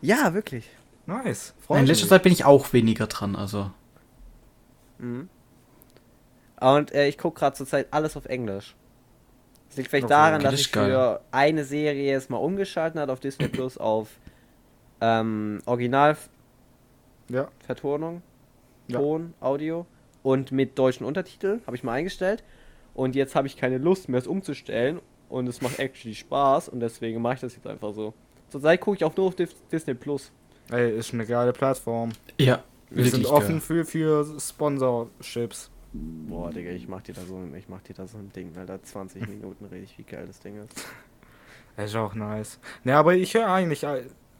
Ja, 0.00 0.32
wirklich. 0.32 0.68
Nice. 1.08 1.54
In 1.70 1.86
letzter 1.86 2.04
mich. 2.04 2.08
Zeit 2.10 2.22
bin 2.22 2.32
ich 2.32 2.44
auch 2.44 2.72
weniger 2.74 3.06
dran, 3.06 3.34
also. 3.34 3.70
Mhm. 4.98 5.28
Und 6.60 6.92
äh, 6.92 7.08
ich 7.08 7.16
gucke 7.18 7.38
gerade 7.40 7.56
zurzeit 7.56 7.86
alles 7.92 8.16
auf 8.16 8.26
Englisch. 8.26 8.74
Das 9.68 9.76
liegt 9.78 9.88
vielleicht 9.90 10.04
Okay, 10.04 10.12
daran, 10.14 10.34
okay, 10.34 10.42
dass 10.44 10.52
das 10.52 10.60
ich 10.60 10.72
geil. 10.72 10.90
für 10.90 11.20
eine 11.30 11.64
Serie 11.64 12.14
es 12.16 12.28
mal 12.28 12.36
umgeschalten 12.38 13.00
hat 13.00 13.08
auf 13.10 13.20
Disney 13.20 13.48
Plus 13.48 13.78
auf 13.78 14.08
ähm, 15.00 15.60
Originalvertonung, 15.66 18.22
Ja. 18.88 18.98
Ton, 18.98 19.34
Audio 19.40 19.86
und 20.22 20.52
mit 20.52 20.78
deutschen 20.78 21.06
Untertiteln 21.06 21.62
habe 21.66 21.76
ich 21.76 21.84
mal 21.84 21.92
eingestellt. 21.92 22.42
Und 22.94 23.14
jetzt 23.14 23.34
habe 23.36 23.46
ich 23.46 23.56
keine 23.56 23.78
Lust 23.78 24.08
mehr, 24.08 24.18
es 24.18 24.26
umzustellen. 24.26 25.00
Und 25.28 25.46
es 25.46 25.60
macht 25.60 25.78
actually 25.78 26.14
Spaß 26.14 26.68
und 26.70 26.80
deswegen 26.80 27.20
mache 27.22 27.34
ich 27.34 27.40
das 27.40 27.54
jetzt 27.54 27.66
einfach 27.66 27.92
so. 27.94 28.14
Zurzeit 28.48 28.80
gucke 28.80 28.96
ich 28.96 29.04
auch 29.04 29.14
nur 29.16 29.26
auf 29.26 29.36
Dis- 29.36 29.54
Disney 29.70 29.92
Plus. 29.94 30.32
Ey, 30.70 30.96
ist 30.98 31.14
eine 31.14 31.26
geile 31.26 31.52
Plattform. 31.52 32.10
Ja, 32.38 32.62
Wir 32.90 32.98
wirklich 32.98 33.14
sind 33.14 33.26
offen 33.26 33.60
geil. 33.60 33.60
für, 33.60 33.84
für 33.84 34.40
Sponsorships. 34.40 35.70
Boah, 35.92 36.50
Digga, 36.50 36.70
ich 36.70 36.86
mach 36.86 37.02
dir 37.02 37.14
da 37.14 37.22
so, 37.22 37.40
ich 37.56 37.68
mach 37.68 37.80
dir 37.80 37.94
da 37.94 38.06
so 38.06 38.18
ein 38.18 38.30
Ding, 38.32 38.50
weil 38.54 38.66
da 38.66 38.82
20 38.82 39.26
Minuten 39.28 39.64
rede 39.64 39.84
ich, 39.84 39.96
wie 39.98 40.02
geil 40.02 40.24
das 40.26 40.40
Ding 40.40 40.56
ist. 40.62 40.86
Ist 41.76 41.94
auch 41.94 42.14
nice. 42.14 42.58
Ne, 42.82 42.96
aber 42.96 43.14
ich 43.14 43.34
höre 43.34 43.46
eigentlich, 43.46 43.84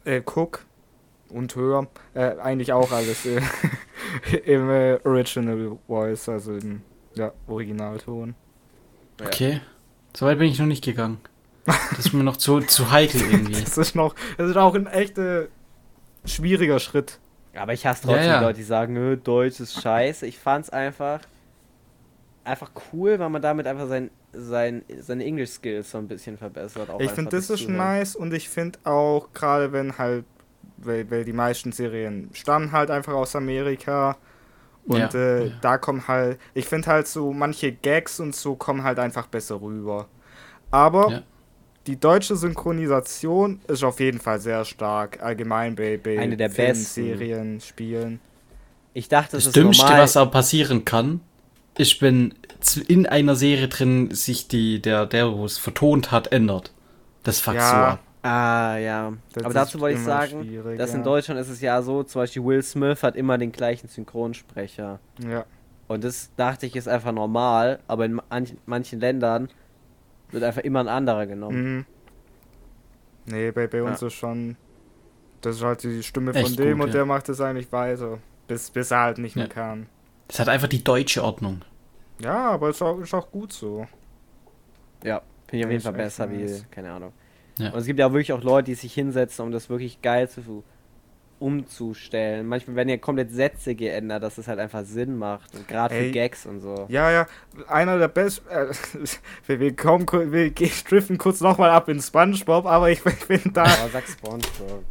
äh, 0.03 0.21
guck 0.23 0.65
und 1.29 1.55
höre 1.55 1.87
äh, 2.13 2.37
eigentlich 2.37 2.73
auch 2.73 2.91
alles 2.91 3.25
äh, 3.25 3.41
im 4.45 4.69
äh, 4.69 4.99
Original 5.05 5.77
Voice, 5.87 6.27
also 6.27 6.55
im 6.55 6.81
ja, 7.15 7.31
Originalton. 7.47 8.35
Okay. 9.21 9.61
Soweit 10.15 10.37
bin 10.37 10.51
ich 10.51 10.59
noch 10.59 10.65
nicht 10.65 10.83
gegangen. 10.83 11.19
Das 11.65 11.99
ist 11.99 12.13
mir 12.13 12.23
noch 12.23 12.37
zu, 12.37 12.59
zu 12.61 12.91
heikel 12.91 13.21
irgendwie. 13.31 13.61
Das 13.61 13.77
ist 13.77 13.95
noch, 13.95 14.15
das 14.37 14.49
ist 14.49 14.57
auch 14.57 14.75
ein 14.75 14.87
echt 14.87 15.17
äh, 15.17 15.47
schwieriger 16.29 16.79
Schritt. 16.79 17.19
Aber 17.55 17.73
ich 17.73 17.85
hasse 17.85 18.03
trotzdem 18.03 18.23
Ja, 18.23 18.35
ja. 18.35 18.41
Leute, 18.41 18.59
die 18.59 18.63
sagen, 18.63 19.21
Deutsch 19.23 19.59
ist 19.59 19.81
scheiße. 19.81 20.25
Ich 20.25 20.37
fand's 20.37 20.69
einfach 20.69 21.21
einfach 22.43 22.71
cool, 22.91 23.19
weil 23.19 23.29
man 23.29 23.41
damit 23.41 23.67
einfach 23.67 23.87
sein, 23.87 24.09
sein, 24.33 24.83
seine 24.99 25.23
English 25.23 25.51
Skills 25.51 25.91
so 25.91 25.97
ein 25.97 26.07
bisschen 26.07 26.37
verbessert. 26.37 26.89
Auch 26.89 26.99
ich 26.99 27.11
finde, 27.11 27.31
das 27.31 27.49
ist 27.49 27.67
nice 27.67 28.15
und 28.15 28.33
ich 28.33 28.49
finde 28.49 28.79
auch, 28.83 29.27
gerade 29.33 29.71
wenn 29.71 29.97
halt, 29.97 30.25
weil, 30.77 31.09
weil 31.11 31.25
die 31.25 31.33
meisten 31.33 31.71
Serien 31.71 32.29
stammen 32.33 32.71
halt 32.71 32.89
einfach 32.89 33.13
aus 33.13 33.35
Amerika 33.35 34.17
und 34.87 34.97
Ja, 34.97 35.09
äh, 35.13 35.47
ja. 35.47 35.53
da 35.61 35.77
kommen 35.77 36.07
halt, 36.07 36.39
ich 36.53 36.65
finde 36.65 36.87
halt 36.87 37.07
so 37.07 37.31
manche 37.33 37.71
Gags 37.71 38.19
und 38.19 38.35
so 38.35 38.55
kommen 38.55 38.83
halt 38.83 38.99
einfach 38.99 39.27
besser 39.27 39.61
rüber. 39.61 40.07
Aber 40.71 41.09
Ja. 41.11 41.23
Die 41.89 41.99
deutsche 41.99 42.35
Synchronisation 42.35 43.61
ist 43.67 43.83
auf 43.83 43.99
jeden 43.99 44.19
Fall 44.19 44.39
sehr 44.39 44.63
stark, 44.63 45.23
allgemein 45.23 45.75
bei, 45.75 45.97
bei 45.97 46.19
Eine 46.19 46.37
der 46.37 46.51
Filmen, 46.51 46.73
besten. 46.73 47.03
Serien, 47.03 47.61
Spielen. 47.61 48.19
Ich 48.93 49.09
dachte, 49.09 49.31
das, 49.37 49.45
Das 49.45 49.47
ist 49.47 49.55
Dümmste, 49.55 49.85
normal. 49.85 50.01
was 50.03 50.15
aber 50.15 50.29
passieren 50.29 50.85
kann, 50.85 51.21
ist, 51.79 51.99
wenn 52.03 52.35
in 52.87 53.07
einer 53.07 53.35
Serie 53.35 53.69
drin 53.69 54.11
sich 54.11 54.47
die, 54.47 54.79
der, 54.79 55.07
der, 55.07 55.35
wo 55.35 55.45
es 55.45 55.57
vertont 55.57 56.11
hat, 56.11 56.31
ändert. 56.31 56.71
Das 57.23 57.39
fuckt 57.39 57.57
Ja. 57.57 57.69
so 57.69 57.75
ab. 57.75 57.99
Ah, 58.21 58.77
ja. 58.77 59.13
Das 59.33 59.45
Aber 59.45 59.53
dazu 59.55 59.79
wollte 59.79 59.97
ich 59.97 60.03
sagen, 60.05 60.47
dass 60.77 60.91
in 60.91 60.97
ja. 60.97 61.03
Deutschland 61.03 61.39
ist 61.39 61.49
es 61.49 61.59
ja 61.59 61.81
so, 61.81 62.03
zum 62.03 62.21
Beispiel 62.21 62.43
Will 62.43 62.61
Smith 62.61 63.01
hat 63.01 63.15
immer 63.15 63.39
den 63.39 63.51
gleichen 63.51 63.87
Synchronsprecher. 63.87 64.99
Ja. 65.27 65.45
Und 65.87 66.03
das 66.03 66.29
dachte 66.35 66.67
ich 66.67 66.75
ist 66.75 66.87
einfach 66.87 67.13
normal, 67.13 67.79
aber 67.87 68.05
in 68.05 68.21
manchen, 68.29 68.59
manchen 68.67 68.99
Ländern 68.99 69.49
wird 70.31 70.43
einfach 70.43 70.61
immer 70.61 70.79
ein 70.81 70.87
anderer 70.87 71.25
genommen. 71.25 71.75
Mhm. 71.75 71.85
Nee, 73.25 73.51
bei, 73.51 73.67
bei 73.67 73.83
uns 73.83 74.01
Ja. 74.01 74.07
ist 74.07 74.13
schon. 74.13 74.55
Das 75.41 75.55
ist 75.57 75.63
halt 75.63 75.83
die 75.83 76.03
Stimme 76.03 76.33
Echt 76.33 76.47
von 76.47 76.55
dem 76.57 76.77
gut, 76.77 76.81
und 76.85 76.87
ja. 76.89 76.93
der 76.93 77.05
macht 77.05 77.29
es 77.29 77.39
eigentlich 77.39 77.71
weiter. 77.71 78.17
Bis, 78.47 78.69
bis 78.71 78.91
er 78.91 78.99
halt 79.01 79.17
nicht 79.19 79.35
mehr 79.35 79.45
Ja. 79.47 79.53
kann. 79.53 79.87
Das 80.27 80.39
hat 80.39 80.49
einfach 80.49 80.67
die 80.67 80.83
deutsche 80.83 81.23
Ordnung. 81.23 81.61
Ja, 82.19 82.49
aber 82.51 82.69
ist 82.69 82.81
auch, 82.81 82.99
ist 82.99 83.13
auch 83.13 83.31
gut 83.31 83.53
so. 83.53 83.87
Ja, 85.03 85.21
finde 85.47 85.59
ich 85.59 85.65
auf 85.65 85.71
jeden 85.71 85.83
Fall 85.83 85.93
besser 85.93 86.25
nice. 86.27 86.63
wie, 86.63 86.73
keine 86.75 86.91
Ahnung. 86.91 87.13
Ja. 87.57 87.71
Und 87.71 87.79
es 87.79 87.85
gibt 87.85 87.99
ja 87.99 88.11
wirklich 88.11 88.33
auch 88.33 88.43
Leute, 88.43 88.65
die 88.65 88.75
sich 88.75 88.93
hinsetzen, 88.93 89.45
um 89.45 89.51
das 89.51 89.69
wirklich 89.69 90.01
geil 90.01 90.27
zu 90.29 90.41
umzustellen. 91.39 92.47
Manchmal 92.47 92.75
werden 92.75 92.89
ja 92.89 92.97
komplett 92.97 93.31
Sätze 93.31 93.75
geändert, 93.75 94.23
dass 94.23 94.37
es 94.37 94.47
halt 94.47 94.59
einfach 94.59 94.83
Sinn 94.85 95.17
macht. 95.17 95.49
Gerade 95.67 95.95
für. 95.95 96.11
Gags 96.11 96.45
und 96.45 96.59
so. 96.61 96.85
Ja, 96.89 97.11
ja, 97.11 97.27
einer 97.67 97.97
der 97.97 98.07
besten. 98.07 98.47
Äh, 98.49 98.67
wir, 99.47 99.59
wir, 99.59 99.75
kommen, 99.75 100.05
wir 100.31 100.49
gehen- 100.51 100.71
driften 100.87 101.17
kurz 101.17 101.41
nochmal 101.41 101.69
ab 101.71 101.89
in 101.89 102.01
Spongebob, 102.01 102.65
aber 102.65 102.89
ich, 102.91 103.05
ich 103.05 103.13
finde, 103.13 103.51
da, 103.51 103.63
Aber 103.63 103.89
sag 103.91 104.07
Spongebob. 104.07 104.83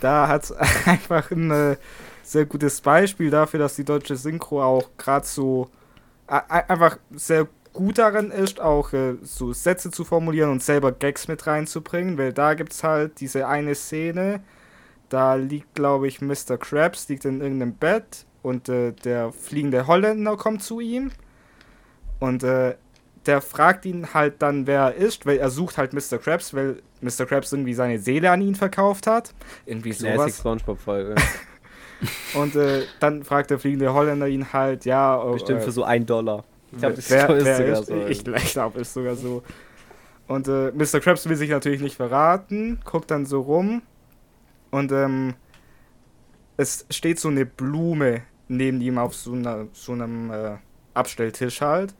da 0.00 0.28
hat 0.28 0.44
es 0.44 0.52
einfach 0.86 1.30
ein 1.30 1.50
äh, 1.50 1.76
sehr 2.22 2.44
gutes 2.46 2.80
Beispiel 2.80 3.30
dafür, 3.30 3.60
dass 3.60 3.76
die 3.76 3.84
deutsche 3.84 4.16
Synchro 4.16 4.62
auch 4.62 4.88
gerade 4.98 5.26
so 5.26 5.68
a- 6.26 6.38
einfach 6.68 6.98
sehr 7.14 7.46
gut 7.72 7.98
darin 7.98 8.30
ist, 8.30 8.58
auch 8.60 8.92
äh, 8.94 9.16
so 9.22 9.52
Sätze 9.52 9.90
zu 9.90 10.04
formulieren 10.04 10.50
und 10.50 10.62
selber 10.62 10.92
Gags 10.92 11.28
mit 11.28 11.46
reinzubringen, 11.46 12.16
weil 12.16 12.32
da 12.32 12.54
gibt 12.54 12.72
es 12.72 12.82
halt 12.82 13.20
diese 13.20 13.46
eine 13.46 13.74
Szene, 13.74 14.40
da 15.08 15.34
liegt, 15.34 15.74
glaube 15.74 16.08
ich, 16.08 16.20
Mr. 16.20 16.58
Krabs, 16.58 17.08
liegt 17.08 17.24
in 17.24 17.40
irgendeinem 17.40 17.74
Bett 17.74 18.26
und 18.42 18.68
äh, 18.68 18.92
der 18.92 19.32
fliegende 19.32 19.86
Holländer 19.86 20.36
kommt 20.36 20.62
zu 20.62 20.80
ihm 20.80 21.10
und 22.20 22.42
äh, 22.42 22.74
der 23.26 23.40
fragt 23.40 23.84
ihn 23.86 24.14
halt 24.14 24.40
dann, 24.40 24.66
wer 24.66 24.80
er 24.82 24.94
ist, 24.94 25.26
weil 25.26 25.38
er 25.38 25.50
sucht 25.50 25.78
halt 25.78 25.92
Mr. 25.92 26.18
Krabs, 26.18 26.54
weil 26.54 26.80
Mr. 27.00 27.26
Krabs 27.26 27.52
irgendwie 27.52 27.74
seine 27.74 27.98
Seele 27.98 28.30
an 28.30 28.40
ihn 28.40 28.54
verkauft 28.54 29.06
hat. 29.06 29.34
Irgendwie 29.64 29.90
Classic 29.90 30.16
sowas. 30.16 30.38
Spongebob-Folge. 30.38 31.14
Und 32.34 32.54
äh, 32.56 32.82
dann 33.00 33.24
fragt 33.24 33.50
der 33.50 33.58
fliegende 33.58 33.92
Holländer 33.92 34.28
ihn 34.28 34.52
halt, 34.52 34.84
ja, 34.84 35.20
oh, 35.20 35.32
Bestimmt 35.32 35.60
äh, 35.60 35.64
für 35.64 35.72
so 35.72 35.82
ein 35.82 36.06
Dollar. 36.06 36.44
Ich 36.72 36.78
glaube, 36.78 36.94
das 36.94 37.10
wer, 37.10 37.30
ist 37.30 37.44
wer 37.44 37.56
sogar 37.56 37.80
ist, 37.80 37.86
so. 37.86 38.06
Ich, 38.06 38.26
ich 38.26 38.52
glaube, 38.52 38.80
ist 38.80 38.94
sogar 38.94 39.16
so. 39.16 39.42
Und 40.28 40.46
äh, 40.48 40.72
Mr. 40.72 41.00
Krabs 41.00 41.28
will 41.28 41.36
sich 41.36 41.50
natürlich 41.50 41.80
nicht 41.80 41.96
verraten, 41.96 42.80
guckt 42.84 43.10
dann 43.10 43.26
so 43.26 43.40
rum 43.40 43.82
und 44.70 44.92
ähm, 44.92 45.34
es 46.56 46.86
steht 46.90 47.20
so 47.20 47.28
eine 47.28 47.46
Blume 47.46 48.22
neben 48.48 48.80
ihm 48.80 48.98
auf 48.98 49.14
so, 49.14 49.32
einer, 49.32 49.66
so 49.72 49.92
einem 49.92 50.30
äh, 50.30 50.56
Abstelltisch 50.94 51.60
halt. 51.60 51.94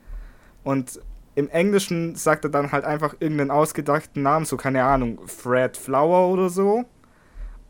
Und 0.63 0.99
im 1.35 1.49
Englischen 1.49 2.15
sagt 2.15 2.45
er 2.45 2.49
dann 2.49 2.71
halt 2.71 2.83
einfach 2.83 3.15
irgendeinen 3.19 3.51
ausgedachten 3.51 4.23
Namen, 4.23 4.45
so 4.45 4.57
keine 4.57 4.83
Ahnung, 4.83 5.19
Fred 5.27 5.77
Flower 5.77 6.33
oder 6.33 6.49
so. 6.49 6.85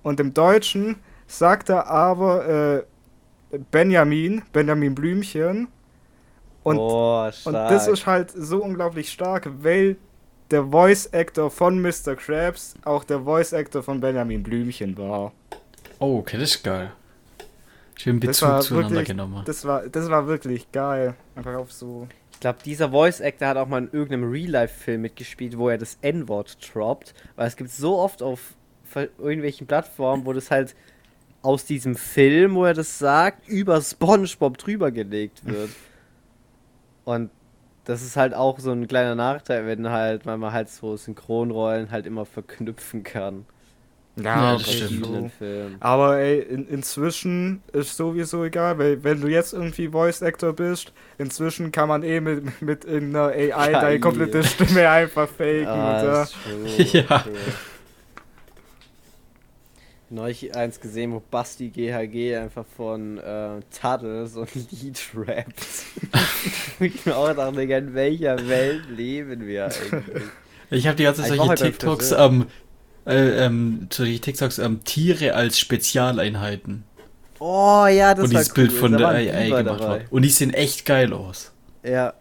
Und 0.03 0.19
im 0.19 0.33
Deutschen 0.33 0.95
sagt 1.27 1.69
er 1.69 1.87
aber 1.87 2.85
äh, 3.51 3.57
Benjamin, 3.71 4.41
Benjamin 4.53 4.95
Blümchen. 4.95 5.67
Und 6.63 6.77
oh, 6.77 7.29
und 7.45 7.53
das 7.53 7.87
ist 7.87 8.05
halt 8.05 8.31
so 8.31 8.63
unglaublich 8.63 9.09
stark, 9.11 9.49
weil 9.63 9.97
der 10.51 10.63
Voice 10.65 11.09
Actor 11.13 11.51
von 11.51 11.81
Mr. 11.81 12.15
Krabs 12.15 12.75
auch 12.83 13.03
der 13.03 13.21
Voice 13.21 13.53
Actor 13.53 13.83
von 13.83 13.99
Benjamin 13.99 14.43
Blümchen 14.43 14.97
war. 14.97 15.33
Oh, 15.99 16.19
okay, 16.19 16.37
das 16.37 16.51
ist 16.55 16.63
geil. 16.63 16.91
Schön 17.95 18.19
Das 18.19 18.27
Bezug 18.39 18.49
war 18.49 18.61
zueinander 18.61 18.89
wirklich- 18.91 19.07
genommen. 19.07 19.43
Das 19.45 19.65
war, 19.65 19.87
das 19.87 20.09
war 20.09 20.27
wirklich 20.27 20.71
geil. 20.71 21.15
Einfach 21.35 21.55
auf 21.55 21.71
so. 21.71 22.07
Ich 22.33 22.39
glaube, 22.39 22.59
dieser 22.63 22.91
Voice 22.91 23.19
Actor 23.19 23.47
hat 23.47 23.57
auch 23.57 23.67
mal 23.67 23.79
in 23.79 23.89
irgendeinem 23.91 24.29
Real-Life-Film 24.29 25.01
mitgespielt, 25.01 25.57
wo 25.57 25.69
er 25.69 25.79
das 25.79 25.97
N-Wort 26.01 26.57
droppt. 26.73 27.15
Weil 27.35 27.47
es 27.47 27.55
gibt 27.55 27.71
so 27.71 27.97
oft 27.97 28.21
auf 28.21 28.53
irgendwelchen 29.17 29.65
Plattformen, 29.65 30.25
wo 30.25 30.33
das 30.33 30.51
halt 30.51 30.75
aus 31.41 31.65
diesem 31.65 31.95
Film, 31.95 32.53
wo 32.55 32.65
er 32.65 32.73
das 32.75 32.99
sagt, 32.99 33.47
über 33.47 33.81
SpongeBob 33.81 34.57
drüber 34.59 34.91
gelegt 34.91 35.45
wird. 35.45 35.71
Und 37.05 37.31
das 37.87 38.01
ist 38.01 38.17
halt 38.17 38.33
auch 38.33 38.59
so 38.59 38.71
ein 38.71 38.87
kleiner 38.87 39.15
Nachteil, 39.15 39.65
wenn 39.65 39.89
halt, 39.89 40.25
weil 40.25 40.37
man 40.37 40.51
halt 40.51 40.69
so 40.69 40.97
Synchronrollen 40.97 41.89
halt 41.89 42.05
immer 42.05 42.25
verknüpfen 42.25 43.03
kann. 43.03 43.45
Ja, 44.17 44.53
das 44.53 44.67
Bei 44.67 44.73
stimmt. 44.73 45.31
Aber 45.79 46.17
ey, 46.17 46.39
in, 46.39 46.67
inzwischen 46.67 47.61
ist 47.71 47.95
sowieso 47.95 48.43
egal, 48.43 48.77
weil 48.79 49.03
wenn 49.03 49.21
du 49.21 49.27
jetzt 49.27 49.53
irgendwie 49.53 49.89
Voice 49.89 50.21
Actor 50.23 50.53
bist, 50.53 50.91
inzwischen 51.17 51.71
kann 51.71 51.87
man 51.87 52.03
eh 52.03 52.19
mit, 52.19 52.61
mit 52.61 52.83
irgendeiner 52.83 53.27
AI 53.27 53.71
deine 53.73 53.99
KI. 53.99 53.99
komplette 53.99 54.43
Stimme 54.43 54.89
einfach 54.89 55.29
faken. 55.29 55.67
Ah, 55.67 56.03
ja. 56.03 56.23
ist 56.23 56.33
true, 56.43 56.85
Ja. 56.93 57.19
true. 57.19 57.35
Neulich 60.09 60.55
eins 60.55 60.79
gesehen, 60.79 61.11
wo 61.11 61.21
Basti 61.31 61.69
GHG 61.69 62.37
einfach 62.37 62.65
von 62.77 63.17
äh, 63.17 63.59
Tuttle 63.77 64.27
so 64.27 64.41
ein 64.41 64.67
Lied 64.71 64.99
rappt. 65.15 65.65
ich 66.79 67.05
mir 67.05 67.17
auch 67.17 67.33
dachte, 67.33 67.59
Digga, 67.59 67.77
in 67.77 67.93
welcher 67.93 68.47
Welt 68.47 68.83
leben 68.89 69.45
wir 69.45 69.65
eigentlich? 69.65 70.23
Ich 70.69 70.87
habe 70.87 70.95
die 70.95 71.03
ganze 71.03 71.21
Zeit 71.21 71.29
solche 71.29 71.45
beim 71.45 71.55
TikToks, 71.55 72.09
Friseur. 72.09 72.25
ähm, 72.25 72.45
äh, 73.05 73.45
ähm, 73.45 73.87
solche 73.91 74.19
TikToks, 74.19 74.59
ähm, 74.59 74.83
Tiere 74.85 75.33
als 75.33 75.59
Spezialeinheiten. 75.59 76.85
Oh 77.39 77.85
ja, 77.87 78.13
das 78.13 78.25
und 78.25 78.31
dieses 78.31 78.53
Bild 78.53 78.71
cool. 78.71 78.77
von 78.77 78.97
der 78.97 79.07
AI 79.09 79.49
gemacht 79.49 79.81
dabei. 79.81 80.05
Und 80.09 80.21
die 80.21 80.29
sehen 80.29 80.53
echt 80.53 80.85
geil 80.85 81.11
aus. 81.11 81.51
Ja. 81.83 82.13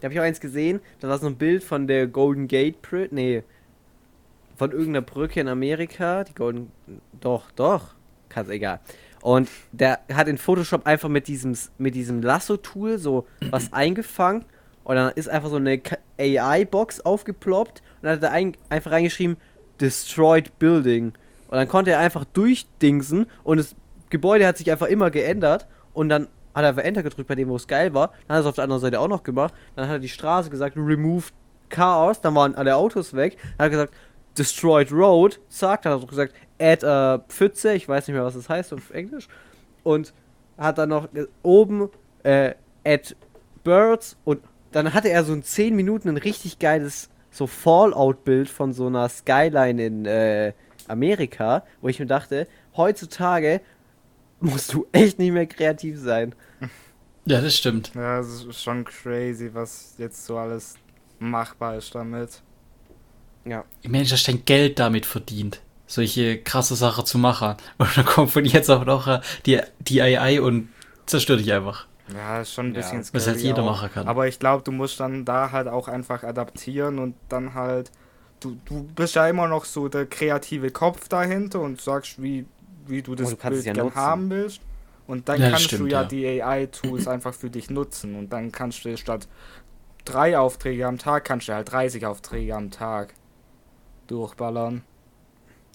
Da 0.00 0.06
habe 0.06 0.14
ich 0.14 0.20
auch 0.20 0.24
eins 0.24 0.40
gesehen, 0.40 0.80
da 1.00 1.08
war 1.08 1.18
so 1.18 1.26
ein 1.26 1.36
Bild 1.36 1.62
von 1.62 1.86
der 1.86 2.06
Golden 2.08 2.48
Gate 2.48 2.82
Bridge, 2.82 3.14
nee, 3.14 3.42
von 4.62 4.70
irgendeiner 4.70 5.02
Brücke 5.02 5.40
in 5.40 5.48
Amerika, 5.48 6.22
die 6.22 6.36
Golden, 6.36 6.70
doch, 7.20 7.50
doch, 7.50 7.96
kann's 8.28 8.48
egal. 8.48 8.78
Und 9.20 9.48
der 9.72 9.98
hat 10.14 10.28
in 10.28 10.38
Photoshop 10.38 10.86
einfach 10.86 11.08
mit 11.08 11.26
diesem, 11.26 11.56
mit 11.78 11.96
diesem 11.96 12.22
Lasso-Tool 12.22 12.98
so 12.98 13.26
was 13.50 13.72
eingefangen 13.72 14.44
und 14.84 14.94
dann 14.94 15.10
ist 15.16 15.28
einfach 15.28 15.50
so 15.50 15.56
eine 15.56 15.82
AI-Box 16.16 17.00
aufgeploppt 17.00 17.80
und 17.80 18.04
dann 18.04 18.12
hat 18.12 18.22
er 18.22 18.30
ein, 18.30 18.56
einfach 18.68 18.92
reingeschrieben, 18.92 19.36
Destroyed 19.80 20.56
Building. 20.60 21.06
Und 21.48 21.56
dann 21.56 21.66
konnte 21.66 21.90
er 21.90 21.98
einfach 21.98 22.24
durchdingsen 22.24 23.26
und 23.42 23.56
das 23.56 23.74
Gebäude 24.10 24.46
hat 24.46 24.58
sich 24.58 24.70
einfach 24.70 24.86
immer 24.86 25.10
geändert 25.10 25.66
und 25.92 26.08
dann 26.08 26.28
hat 26.54 26.62
er 26.62 26.68
einfach 26.68 26.84
Enter 26.84 27.02
gedrückt 27.02 27.26
bei 27.26 27.34
dem, 27.34 27.48
wo 27.48 27.56
es 27.56 27.66
geil 27.66 27.94
war. 27.94 28.12
Dann 28.28 28.36
hat 28.36 28.36
er 28.36 28.40
es 28.42 28.46
auf 28.46 28.54
der 28.54 28.62
anderen 28.62 28.80
Seite 28.80 29.00
auch 29.00 29.08
noch 29.08 29.24
gemacht. 29.24 29.54
Dann 29.74 29.88
hat 29.88 29.96
er 29.96 29.98
die 29.98 30.08
Straße 30.08 30.50
gesagt, 30.50 30.76
remove 30.76 31.32
Chaos, 31.72 32.20
dann 32.20 32.36
waren 32.36 32.54
alle 32.54 32.76
Autos 32.76 33.14
weg. 33.14 33.38
Dann 33.58 33.64
hat 33.64 33.66
er 33.66 33.70
gesagt, 33.70 33.94
destroyed 34.38 34.92
road, 34.92 35.40
dann 35.60 35.70
hat 35.70 35.86
er 35.86 36.06
gesagt, 36.06 36.34
add 36.58 36.86
äh, 36.86 37.18
Pfütze, 37.28 37.74
ich 37.74 37.88
weiß 37.88 38.06
nicht 38.06 38.14
mehr, 38.14 38.24
was 38.24 38.34
das 38.34 38.48
heißt 38.48 38.72
auf 38.72 38.90
Englisch. 38.90 39.28
Und 39.82 40.12
hat 40.58 40.78
dann 40.78 40.90
noch 40.90 41.08
oben 41.42 41.88
äh, 42.22 42.54
add 42.84 43.14
birds 43.64 44.16
und 44.24 44.42
dann 44.72 44.94
hatte 44.94 45.10
er 45.10 45.24
so 45.24 45.32
in 45.32 45.42
10 45.42 45.74
Minuten 45.74 46.08
ein 46.08 46.16
richtig 46.16 46.58
geiles 46.58 47.10
so 47.30 47.46
Fallout-Bild 47.46 48.48
von 48.48 48.72
so 48.72 48.86
einer 48.86 49.08
Skyline 49.08 49.84
in 49.84 50.06
äh, 50.06 50.52
Amerika, 50.88 51.64
wo 51.80 51.88
ich 51.88 51.98
mir 51.98 52.06
dachte, 52.06 52.46
heutzutage 52.76 53.60
musst 54.40 54.72
du 54.72 54.86
echt 54.92 55.18
nicht 55.18 55.32
mehr 55.32 55.46
kreativ 55.46 55.98
sein. 55.98 56.34
Ja, 57.24 57.40
das 57.40 57.56
stimmt. 57.56 57.92
ja, 57.94 58.18
es 58.18 58.44
ist 58.44 58.62
schon 58.62 58.84
crazy, 58.84 59.50
was 59.52 59.94
jetzt 59.98 60.26
so 60.26 60.36
alles 60.38 60.74
machbar 61.18 61.76
ist 61.76 61.94
damit. 61.94 62.42
Ja. 63.44 63.64
Mensch, 63.86 64.10
da 64.10 64.16
steckt 64.16 64.46
Geld 64.46 64.78
damit 64.78 65.06
verdient, 65.06 65.60
solche 65.86 66.38
krasse 66.42 66.76
Sachen 66.76 67.06
zu 67.06 67.18
machen. 67.18 67.56
Und 67.78 67.96
dann 67.96 68.04
kommt 68.04 68.30
von 68.30 68.44
jetzt 68.44 68.70
auch 68.70 68.84
noch 68.84 69.20
die, 69.46 69.60
die 69.80 70.00
AI 70.02 70.40
und 70.40 70.68
zerstört 71.06 71.40
dich 71.40 71.52
einfach. 71.52 71.86
Ja, 72.06 72.40
ist 72.40 72.52
schon 72.52 72.68
ein 72.68 72.74
Ja, 72.74 72.80
bisschen 72.80 73.08
was 73.12 73.26
halt 73.26 73.40
jeder 73.40 73.62
auch. 73.62 73.64
machen 73.64 73.90
kann. 73.92 74.06
Aber 74.06 74.26
ich 74.28 74.38
glaube, 74.38 74.62
du 74.64 74.72
musst 74.72 75.00
dann 75.00 75.24
da 75.24 75.50
halt 75.52 75.68
auch 75.68 75.88
einfach 75.88 76.22
adaptieren 76.22 76.98
und 76.98 77.16
dann 77.28 77.54
halt. 77.54 77.90
Du, 78.40 78.56
du 78.64 78.84
bist 78.94 79.14
ja 79.14 79.28
immer 79.28 79.46
noch 79.48 79.64
so 79.64 79.88
der 79.88 80.06
kreative 80.06 80.72
Kopf 80.72 81.08
dahinter 81.08 81.60
und 81.60 81.80
sagst, 81.80 82.20
wie, 82.20 82.46
wie 82.86 83.02
du 83.02 83.14
das 83.14 83.30
du 83.30 83.36
Bild 83.36 83.64
ja 83.64 83.72
gern 83.72 83.76
nutzen. 83.76 83.94
haben 83.94 84.30
willst. 84.30 84.62
Und 85.06 85.28
dann 85.28 85.36
Ja, 85.38 85.50
das 85.50 85.62
kannst 85.62 85.78
du 85.78 85.86
stimmt, 85.86 85.92
ja, 85.92 86.02
ja. 86.02 86.04
die 86.04 86.26
AI-Tools 86.42 87.06
einfach 87.08 87.34
für 87.34 87.50
dich 87.50 87.70
nutzen. 87.70 88.16
Und 88.16 88.30
dann 88.32 88.50
kannst 88.52 88.84
du 88.84 88.96
statt 88.96 89.28
drei 90.04 90.38
Aufträge 90.38 90.86
am 90.86 90.98
Tag, 90.98 91.24
kannst 91.24 91.48
du 91.48 91.54
halt 91.54 91.70
30 91.72 92.06
Aufträge 92.06 92.54
am 92.56 92.70
Tag 92.70 93.14
durchballern. 94.12 94.82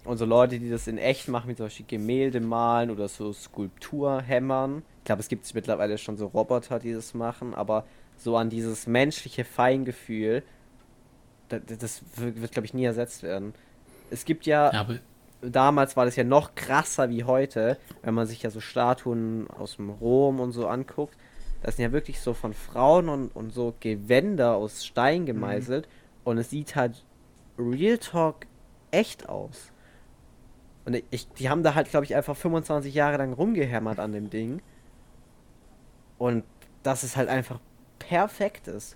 Und 0.05 0.17
so 0.17 0.25
Leute, 0.25 0.59
die 0.59 0.69
das 0.69 0.87
in 0.87 0.97
echt 0.97 1.27
machen, 1.27 1.49
wie 1.49 1.55
zum 1.55 1.65
Beispiel 1.65 1.85
Gemälde 1.85 2.39
malen 2.39 2.91
oder 2.91 3.09
so 3.09 3.33
Skulptur 3.33 4.21
hämmern. 4.21 4.83
Ich 4.99 5.03
glaube, 5.05 5.19
es 5.19 5.27
gibt 5.27 5.53
mittlerweile 5.53 5.97
schon 5.97 6.15
so 6.17 6.27
Roboter, 6.27 6.79
die 6.79 6.93
das 6.93 7.13
machen, 7.13 7.53
aber 7.53 7.85
so 8.17 8.37
an 8.37 8.49
dieses 8.49 8.87
menschliche 8.87 9.43
Feingefühl, 9.43 10.43
das, 11.49 11.61
das 11.79 12.01
wird, 12.15 12.41
wird 12.41 12.51
glaube 12.51 12.65
ich, 12.65 12.73
nie 12.73 12.85
ersetzt 12.85 13.23
werden. 13.23 13.53
Es 14.09 14.23
gibt 14.23 14.45
ja, 14.45 14.71
Ja, 14.71 14.81
aber 14.81 14.99
damals 15.41 15.97
war 15.97 16.05
das 16.05 16.15
ja 16.15 16.23
noch 16.23 16.55
krasser 16.55 17.09
wie 17.09 17.25
heute, 17.25 17.77
wenn 18.01 18.13
man 18.13 18.27
sich 18.27 18.43
ja 18.43 18.49
so 18.49 18.61
Statuen 18.61 19.47
aus 19.49 19.75
dem 19.75 19.89
Rom 19.89 20.39
und 20.39 20.51
so 20.53 20.67
anguckt. 20.67 21.17
Das 21.63 21.75
sind 21.75 21.83
ja 21.83 21.91
wirklich 21.91 22.21
so 22.21 22.33
von 22.33 22.53
Frauen 22.53 23.09
und, 23.09 23.35
und 23.35 23.51
so 23.51 23.73
Gewänder 23.79 24.55
aus 24.55 24.85
Stein 24.85 25.25
gemeißelt 25.25 25.87
und 26.23 26.37
es 26.37 26.49
sieht 26.49 26.75
halt 26.75 27.03
Real 27.57 27.97
Talk 27.97 28.45
echt 28.91 29.29
aus. 29.29 29.71
Und 30.85 31.03
ich, 31.11 31.27
die 31.33 31.49
haben 31.49 31.63
da 31.63 31.75
halt, 31.75 31.89
glaube 31.89 32.05
ich, 32.05 32.15
einfach 32.15 32.37
25 32.37 32.93
Jahre 32.93 33.17
lang 33.17 33.33
rumgehämmert 33.33 33.99
an 33.99 34.13
dem 34.13 34.29
Ding. 34.29 34.61
Und 36.17 36.43
dass 36.83 37.03
es 37.03 37.17
halt 37.17 37.29
einfach 37.29 37.59
perfekt 37.99 38.67
ist. 38.67 38.95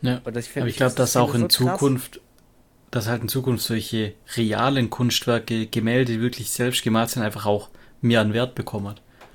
ja. 0.00 0.20
Und 0.24 0.34
das, 0.34 0.46
find 0.46 0.62
aber 0.62 0.70
ich 0.70 0.76
glaube, 0.76 0.94
dass 0.94 1.12
finde 1.12 1.28
auch 1.28 1.34
in 1.34 1.50
so 1.50 1.66
krass. 1.66 1.78
Zukunft, 1.78 2.20
dass 2.90 3.06
halt 3.06 3.22
in 3.22 3.28
Zukunft 3.28 3.64
solche 3.64 4.14
realen 4.36 4.88
Kunstwerke, 4.88 5.66
Gemälde, 5.66 6.14
die 6.14 6.20
wirklich 6.20 6.50
selbst 6.50 6.82
gemalt 6.82 7.10
sind, 7.10 7.22
einfach 7.22 7.44
auch 7.44 7.68
mehr 8.00 8.20
an 8.20 8.32
Wert 8.32 8.54
bekommen. 8.54 8.94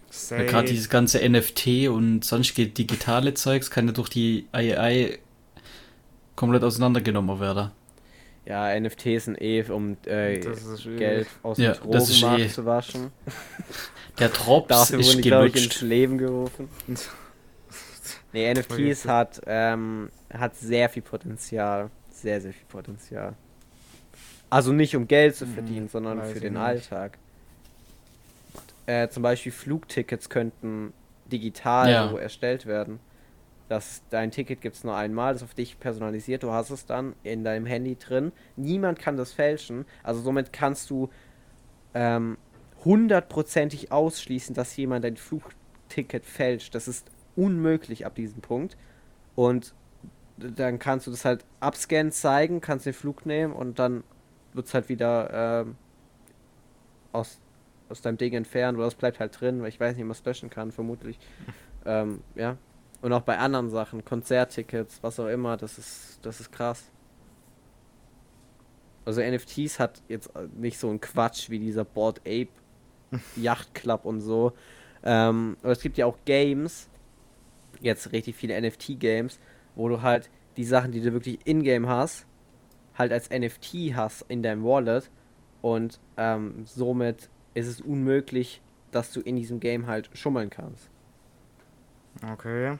Safe. 0.09 0.45
Gerade 0.45 0.69
dieses 0.69 0.89
ganze 0.89 1.19
NFT 1.27 1.87
und 1.89 2.25
sonstige 2.25 2.67
digitale 2.67 3.35
Zeugs 3.35 3.69
kann 3.69 3.85
ja 3.85 3.93
durch 3.93 4.09
die 4.09 4.47
AI 4.51 5.19
komplett 6.35 6.63
auseinandergenommen 6.63 7.39
werden. 7.39 7.71
Ja, 8.49 8.77
NFTs 8.79 9.25
sind 9.25 9.39
eh, 9.41 9.63
um 9.69 9.95
äh. 10.05 10.39
Geld 10.97 11.27
aus 11.43 11.57
Ja, 11.59 11.73
dem 11.73 11.91
ist 11.91 12.11
Drogenmarkt 12.21 12.41
eh- 12.43 12.49
zu 12.49 12.65
waschen. 12.65 13.11
Der 14.17 14.29
Drops 14.29 14.67
Dafür 14.67 14.97
wurden 14.97 15.07
ist 15.07 15.17
die, 15.17 15.21
glaube 15.21 15.47
ich, 15.47 15.53
ins 15.53 15.61
gelutscht. 15.63 15.81
Leben 15.83 16.17
gerufen. 16.17 16.67
Nee, 18.31 18.53
NFTs 18.53 19.05
hat, 19.07 19.41
ähm, 19.47 20.09
hat 20.31 20.55
sehr 20.55 20.87
viel 20.89 21.01
Potenzial. 21.01 21.89
Sehr, 22.11 22.39
sehr 22.39 22.53
viel 22.53 22.65
Potenzial. 22.67 23.33
Also 24.51 24.71
nicht 24.71 24.95
um 24.95 25.07
Geld 25.07 25.35
zu 25.35 25.45
Hm, 25.45 25.53
verdienen, 25.55 25.89
sondern 25.89 26.19
weiß 26.19 26.33
für 26.33 26.39
den 26.39 26.53
nicht. 26.53 26.61
Alltag. 26.61 27.17
Äh, 28.85 29.07
zum 29.09 29.23
Beispiel 29.23 29.51
Flugtickets 29.51 30.29
könnten 30.29 30.93
digital 31.25 31.89
Ja. 31.91 32.09
so 32.09 32.17
erstellt 32.17 32.67
werden. 32.67 32.99
Das, 33.69 34.01
dein 34.09 34.31
Ticket 34.31 34.61
gibt 34.61 34.75
es 34.75 34.83
nur 34.83 34.95
einmal, 34.95 35.33
das 35.33 35.43
ist 35.43 35.49
auf 35.49 35.53
dich 35.53 35.79
personalisiert, 35.79 36.41
du 36.41 36.51
hast 36.51 36.71
es 36.71 36.87
dann 36.87 37.13
in 37.21 37.43
deinem 37.43 37.67
Handy 37.67 37.95
drin. 37.95 38.31
Niemand 38.55 38.97
kann 38.97 39.15
das 39.15 39.31
fälschen. 39.31 39.85
Also 40.01 40.21
somit 40.21 40.51
kannst 40.51 40.89
du 40.89 41.09
ähm, 41.93 42.37
hundertprozentig 42.83 43.91
ausschließen, 43.91 44.55
dass 44.55 44.75
jemand 44.75 45.05
dein 45.05 45.17
Flugticket 45.17 46.25
fälscht. 46.25 46.73
Das 46.73 46.87
ist 46.87 47.11
unmöglich 47.35 48.07
ab 48.07 48.15
diesem 48.15 48.41
Punkt. 48.41 48.75
Und 49.35 49.75
dann 50.37 50.79
kannst 50.79 51.05
du 51.05 51.11
das 51.11 51.23
halt 51.23 51.45
abscannen, 51.59 52.11
zeigen, 52.11 52.61
kannst 52.61 52.87
den 52.87 52.93
Flug 52.93 53.25
nehmen 53.25 53.53
und 53.53 53.77
dann 53.77 54.03
wird 54.53 54.67
es 54.67 54.73
halt 54.73 54.89
wieder 54.89 55.61
ähm, 55.61 55.75
aus, 57.11 57.39
aus 57.89 58.01
deinem 58.01 58.17
Ding 58.17 58.33
entfernt 58.33 58.77
oder 58.77 58.87
es 58.87 58.95
bleibt 58.95 59.19
halt 59.19 59.39
drin, 59.39 59.61
weil 59.61 59.69
ich 59.69 59.79
weiß 59.79 59.95
nicht, 59.95 60.03
ob 60.03 60.07
man 60.07 60.15
es 60.17 60.25
löschen 60.25 60.49
kann, 60.49 60.71
vermutlich. 60.71 61.19
ähm, 61.85 62.21
ja. 62.35 62.57
Und 63.01 63.13
auch 63.13 63.21
bei 63.21 63.37
anderen 63.37 63.69
Sachen, 63.69 64.03
Konzerttickets, 64.03 64.99
was 65.01 65.19
auch 65.19 65.27
immer, 65.27 65.55
das 65.55 65.77
ist, 65.77 66.19
das 66.21 66.39
ist 66.41 66.51
krass. 66.51 66.91
Also 69.05 69.21
NFTs 69.21 69.79
hat 69.79 70.01
jetzt 70.07 70.31
nicht 70.55 70.77
so 70.77 70.89
ein 70.89 70.99
Quatsch 70.99 71.49
wie 71.49 71.59
dieser 71.59 71.85
Board 71.85 72.19
Ape 72.19 72.49
Yacht 73.35 73.73
Club 73.73 74.05
und 74.05 74.21
so. 74.21 74.53
Ähm, 75.03 75.57
aber 75.63 75.71
es 75.71 75.81
gibt 75.81 75.97
ja 75.97 76.05
auch 76.05 76.17
Games, 76.25 76.89
jetzt 77.79 78.11
richtig 78.11 78.35
viele 78.35 78.59
NFT-Games, 78.61 79.39
wo 79.75 79.87
du 79.87 80.01
halt 80.01 80.29
die 80.57 80.65
Sachen, 80.65 80.91
die 80.91 81.01
du 81.01 81.13
wirklich 81.13 81.39
in-game 81.45 81.87
hast, 81.87 82.25
halt 82.97 83.13
als 83.13 83.29
NFT 83.29 83.95
hast 83.95 84.25
in 84.27 84.43
deinem 84.43 84.63
Wallet 84.63 85.09
und 85.61 85.99
ähm, 86.17 86.65
somit 86.65 87.29
ist 87.53 87.67
es 87.67 87.81
unmöglich, 87.81 88.61
dass 88.91 89.11
du 89.11 89.21
in 89.21 89.37
diesem 89.37 89.59
Game 89.59 89.87
halt 89.87 90.09
schummeln 90.13 90.49
kannst. 90.49 90.89
Okay. 92.33 92.77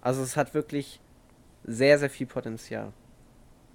Also 0.00 0.22
es 0.22 0.36
hat 0.36 0.54
wirklich 0.54 1.00
sehr, 1.64 1.98
sehr 1.98 2.10
viel 2.10 2.26
Potenzial. 2.26 2.92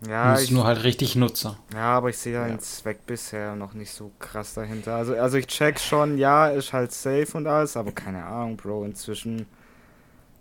Ja, 0.07 0.38
ich, 0.39 0.51
nur 0.51 0.65
halt 0.65 0.84
richtig 0.84 1.15
Nutzer. 1.15 1.57
ja, 1.74 1.95
aber 1.95 2.09
ich 2.09 2.17
sehe 2.17 2.34
da 2.34 2.41
Ja. 2.41 2.47
den 2.47 2.59
Zweck 2.59 3.05
bisher 3.05 3.55
noch 3.55 3.74
nicht 3.74 3.91
so 3.91 4.11
krass 4.19 4.53
dahinter. 4.53 4.95
Also, 4.95 5.15
also 5.15 5.38
ich 5.38 5.47
check 5.47 5.80
schon, 5.80 6.17
ja, 6.17 6.47
ist 6.47 6.74
halt 6.74 6.91
safe 6.91 7.38
und 7.38 7.47
alles, 7.47 7.78
aber 7.78 7.93
keine 7.93 8.26
Ahnung, 8.26 8.57
Bro, 8.57 8.84
inzwischen, 8.84 9.45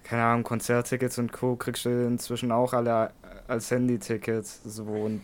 keine 0.02 0.24
Ahnung, 0.24 0.42
Konzerttickets 0.42 1.18
und 1.18 1.32
Co. 1.32 1.54
kriegst 1.54 1.84
du 1.84 1.90
inzwischen 1.90 2.50
auch 2.50 2.72
alle 2.72 3.12
als 3.46 3.70
Handy-Tickets. 3.70 4.62
So, 4.64 4.82
und 4.84 5.20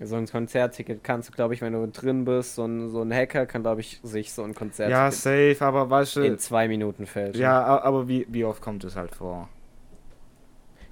So 0.00 0.16
ein 0.16 0.26
Konzertticket 0.26 1.02
kannst 1.02 1.28
du, 1.28 1.32
glaube 1.32 1.54
ich, 1.54 1.60
wenn 1.60 1.72
du 1.72 1.86
drin 1.88 2.24
bist, 2.24 2.54
so 2.54 2.64
ein, 2.64 2.88
so 2.88 3.02
ein 3.02 3.12
Hacker 3.12 3.46
kann, 3.46 3.62
glaube 3.62 3.80
ich, 3.80 4.00
sich 4.02 4.32
so 4.32 4.42
ein 4.44 4.54
ja, 4.84 5.10
Konzertticket 5.10 5.12
safe, 5.12 5.56
aber 5.60 5.90
weißt 5.90 6.16
du, 6.16 6.20
in 6.22 6.38
zwei 6.38 6.68
Minuten 6.68 7.06
fälschen. 7.06 7.40
ja, 7.42 7.80
aber 7.80 8.06
wie, 8.08 8.26
wie 8.28 8.44
oft 8.44 8.62
kommt 8.62 8.84
es 8.84 8.94
halt 8.96 9.14
vor? 9.14 9.48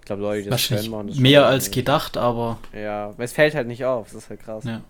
Ich 0.00 0.07
glaube, 0.07 0.22
Leute, 0.22 0.42
die 0.44 0.50
das 0.50 0.68
können, 0.68 0.90
machen 0.90 1.09
das 1.09 1.16
schon 1.16 1.22
mehr 1.22 1.46
als 1.46 1.70
gedacht, 1.70 2.16
aber 2.16 2.59
Ja, 2.72 3.14
es 3.18 3.32
fällt 3.32 3.54
halt 3.54 3.66
nicht 3.68 3.84
auf, 3.84 4.07
das 4.09 4.24
ist 4.24 4.30
halt 4.30 4.40
krass. 4.40 4.64
ja. 4.64 4.82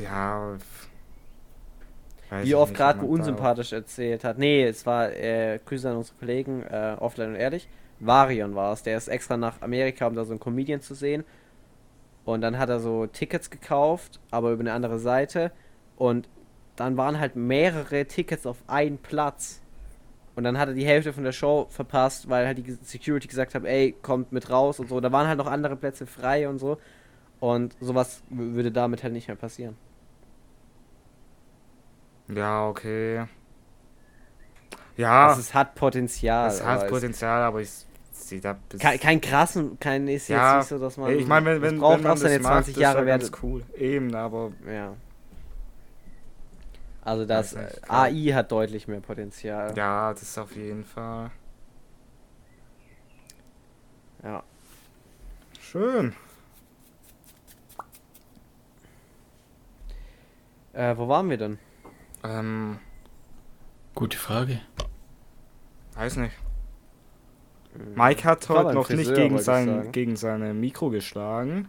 Ja. 0.00 0.56
Wie 2.42 2.54
oft 2.54 2.72
nicht, 2.72 2.78
gerade 2.78 3.04
unsympathisch 3.04 3.72
erzählt 3.72 4.24
hat. 4.24 4.38
Nee, 4.38 4.64
es 4.64 4.86
war, 4.86 5.12
äh, 5.12 5.58
Grüße 5.64 5.90
an 5.90 5.96
unsere 5.98 6.16
Kollegen, 6.16 6.62
äh, 6.62 6.96
offline 6.98 7.30
und 7.30 7.36
ehrlich. 7.36 7.68
Varion 8.00 8.54
war 8.54 8.72
es, 8.72 8.82
der 8.82 8.96
ist 8.96 9.08
extra 9.08 9.36
nach 9.36 9.60
Amerika, 9.60 10.06
um 10.06 10.14
da 10.14 10.24
so 10.24 10.32
einen 10.32 10.40
Comedian 10.40 10.80
zu 10.80 10.94
sehen. 10.94 11.24
Und 12.24 12.40
dann 12.40 12.58
hat 12.58 12.68
er 12.68 12.80
so 12.80 13.06
Tickets 13.06 13.50
gekauft, 13.50 14.20
aber 14.30 14.52
über 14.52 14.60
eine 14.60 14.72
andere 14.72 14.98
Seite. 14.98 15.52
Und 15.96 16.28
dann 16.76 16.96
waren 16.96 17.18
halt 17.18 17.36
mehrere 17.36 18.06
Tickets 18.06 18.46
auf 18.46 18.58
einen 18.66 18.98
Platz. 18.98 19.60
Und 20.34 20.44
dann 20.44 20.58
hat 20.58 20.68
er 20.68 20.74
die 20.74 20.86
Hälfte 20.86 21.12
von 21.12 21.24
der 21.24 21.32
Show 21.32 21.66
verpasst, 21.68 22.30
weil 22.30 22.46
halt 22.46 22.58
die 22.58 22.72
Security 22.82 23.28
gesagt 23.28 23.54
hat, 23.54 23.64
ey, 23.64 23.94
kommt 24.02 24.32
mit 24.32 24.48
raus 24.50 24.80
und 24.80 24.88
so. 24.88 25.00
Da 25.00 25.12
waren 25.12 25.26
halt 25.26 25.38
noch 25.38 25.46
andere 25.46 25.76
Plätze 25.76 26.06
frei 26.06 26.48
und 26.48 26.58
so. 26.58 26.78
Und 27.40 27.76
sowas 27.80 28.22
würde 28.30 28.70
damit 28.72 29.02
halt 29.02 29.12
nicht 29.12 29.28
mehr 29.28 29.36
passieren. 29.36 29.76
Ja, 32.28 32.66
okay. 32.68 33.26
Ja, 34.96 35.28
Also 35.28 35.40
es 35.40 35.54
hat 35.54 35.74
Potenzial. 35.74 36.48
es 36.48 36.62
hat 36.64 36.88
Potenzial, 36.88 37.42
aber 37.42 37.60
ich 37.60 37.86
da 38.30 38.56
bis 38.68 38.80
Kein, 38.80 38.98
kein 39.00 39.20
krassen, 39.20 39.78
kein 39.80 40.06
ist 40.08 40.28
Ja, 40.28 40.56
jetzt 40.56 40.62
nicht 40.62 40.68
so, 40.68 40.78
dass 40.84 40.96
man. 40.96 41.10
ich 41.18 41.26
meine, 41.26 41.46
wenn, 41.46 41.62
wenn, 41.62 41.78
braucht 41.78 41.98
wenn 41.98 42.02
man 42.04 42.20
das 42.20 42.22
mag, 42.40 42.52
20 42.64 42.74
das 42.74 42.80
Jahre 42.82 42.98
ist 42.98 43.00
ja 43.02 43.06
werden. 43.06 43.20
ganz 43.30 43.42
cool. 43.42 43.62
Eben, 43.76 44.14
aber 44.14 44.52
Ja. 44.66 44.94
Also 47.04 47.24
das 47.26 47.54
nicht. 47.56 47.90
AI 47.90 48.32
hat 48.32 48.52
deutlich 48.52 48.86
mehr 48.86 49.00
Potenzial. 49.00 49.76
ja, 49.76 50.12
das 50.12 50.22
ist 50.22 50.38
auf 50.38 50.54
jeden 50.54 50.84
Fall 50.84 51.30
Ja. 54.22 54.42
schön. 55.60 56.14
Äh, 60.72 60.96
wo 60.96 61.08
waren 61.08 61.28
wir 61.28 61.36
denn? 61.36 61.58
Ähm, 62.24 62.78
Gute 63.94 64.16
Frage. 64.16 64.60
weiß 65.94 66.16
nicht. 66.16 66.34
Mike 67.94 68.24
hat 68.24 68.48
heute 68.48 68.74
noch 68.74 68.88
nicht 68.90 69.08
Friseur, 69.08 69.14
gegen 69.16 69.30
wollte 69.34 69.40
ich 69.40 69.44
sein, 69.46 69.92
gegen 69.92 70.16
seine 70.16 70.54
Mikro 70.54 70.90
geschlagen. 70.90 71.68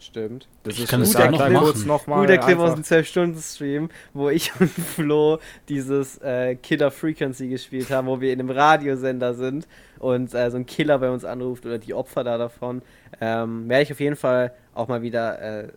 Stimmt. 0.00 0.46
Das 0.62 0.74
Ich 0.74 0.84
ist 0.84 0.90
kann 0.90 1.00
es 1.02 1.12
da 1.12 1.28
noch 1.28 1.40
machen. 1.40 1.56
kurz 1.56 1.84
noch 1.84 2.06
mal 2.06 2.20
Guter 2.20 2.38
Clip 2.38 2.56
aus 2.58 2.74
dem 2.74 2.84
12-Stunden-Stream, 2.84 3.88
wo 4.14 4.28
ich 4.28 4.52
und 4.60 4.70
Flo 4.70 5.38
dieses 5.68 6.18
äh, 6.18 6.54
Killer 6.54 6.92
Frequency 6.92 7.48
gespielt 7.48 7.90
haben, 7.90 8.06
wo 8.06 8.20
wir 8.20 8.32
in 8.32 8.38
einem 8.38 8.50
Radiosender 8.50 9.34
sind 9.34 9.66
und 9.98 10.32
äh, 10.34 10.50
so 10.52 10.56
ein 10.56 10.66
Killer 10.66 10.98
bei 11.00 11.10
uns 11.10 11.24
anruft 11.24 11.66
oder 11.66 11.78
die 11.78 11.94
Opfer 11.94 12.22
da 12.22 12.38
davon. 12.38 12.82
Ähm, 13.20 13.68
Werde 13.68 13.82
ich 13.82 13.92
auf 13.92 13.98
jeden 13.98 14.14
Fall 14.16 14.52
auch 14.72 14.86
mal 14.86 15.02
wieder, 15.02 15.40
äh, 15.64 15.68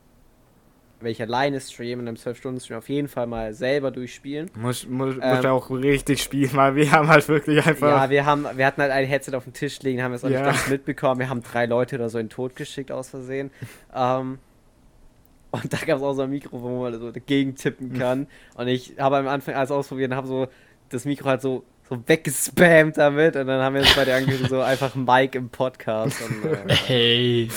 wenn 1.02 1.12
ich 1.12 1.22
alleine 1.22 1.60
streame, 1.60 2.02
in 2.02 2.08
einem 2.08 2.18
12-Stunden-Stream, 2.18 2.78
auf 2.78 2.89
jeden 2.89 3.08
Fall 3.08 3.28
mal 3.28 3.54
selber 3.54 3.91
durchspielen. 3.91 4.49
Muss, 4.56 4.88
muss, 4.88 5.16
Ähm, 5.22 5.36
muss 5.36 5.43
er 5.45 5.54
auch 5.54 5.70
richtig 5.70 6.22
spielen, 6.22 6.52
weil 6.54 6.76
wir 6.76 6.91
haben 6.91 7.08
halt 7.08 7.28
wirklich 7.28 7.66
einfach. 7.66 7.89
Ja, 7.89 8.10
wir 8.10 8.26
haben, 8.26 8.45
wir 8.56 8.66
hatten 8.66 8.82
halt 8.82 8.91
ein 8.91 9.06
Headset 9.06 9.34
auf 9.36 9.43
dem 9.45 9.54
Tisch 9.54 9.80
liegen, 9.82 10.02
haben 10.04 10.14
es 10.14 10.24
auch 10.24 10.30
Ja. 10.30 10.41
nicht 10.41 10.52
ganz 10.56 10.70
mitbekommen. 10.70 11.20
Wir 11.20 11.30
haben 11.30 11.41
drei 11.43 11.66
Leute 11.66 11.95
oder 11.95 12.10
so 12.10 12.18
in 12.20 12.26
den 12.28 12.30
Tod 12.32 12.56
geschickt 12.56 12.91
aus 12.91 13.10
Versehen. 13.10 13.52
ähm, 13.95 14.39
und 15.52 15.74
da 15.74 15.78
gab 15.86 15.97
es 15.97 16.04
auch 16.04 16.14
so 16.14 16.22
ein 16.22 16.30
Mikro, 16.30 16.62
wo 16.62 16.82
man 16.82 16.97
so 16.97 17.12
dagegen 17.12 17.56
tippen 17.56 17.91
kann. 17.97 18.28
Und 18.56 18.68
ich 18.70 18.93
habe 18.97 19.18
am 19.18 19.28
Anfang 19.28 19.54
alles 19.56 19.70
ausprobiert 19.72 20.12
und 20.12 20.16
habe 20.18 20.28
so 20.28 20.47
das 20.89 21.04
Mikro 21.04 21.28
halt 21.28 21.41
so, 21.41 21.66
so 21.89 21.97
weggespammt 22.08 22.97
damit. 22.97 23.36
Und 23.36 23.47
dann 23.47 23.62
haben 23.62 23.74
wir 23.76 23.82
uns 23.82 23.93
bei 23.93 24.06
der 24.06 24.16
angehört, 24.16 24.49
so 24.49 24.62
einfach 24.62 24.95
Mike 24.95 25.38
im 25.38 25.49
Podcast. 25.49 26.22
Und, 26.22 26.45
äh, 26.52 26.58
Hey. 26.88 27.49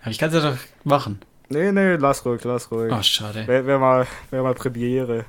Aber 0.00 0.10
ich 0.10 0.18
kann 0.18 0.30
es 0.30 0.34
ja 0.34 0.50
doch 0.50 0.58
machen. 0.82 1.20
Nee, 1.48 1.72
nee, 1.72 1.94
lass 1.96 2.24
ruhig, 2.24 2.42
lass 2.44 2.70
ruhig. 2.70 2.92
Oh, 2.92 3.02
schade. 3.02 3.46
Wäre 3.46 3.66
wär 3.66 3.78
mal, 3.78 4.06
wär 4.30 4.42
mal 4.42 4.54
Premiere. 4.54 5.24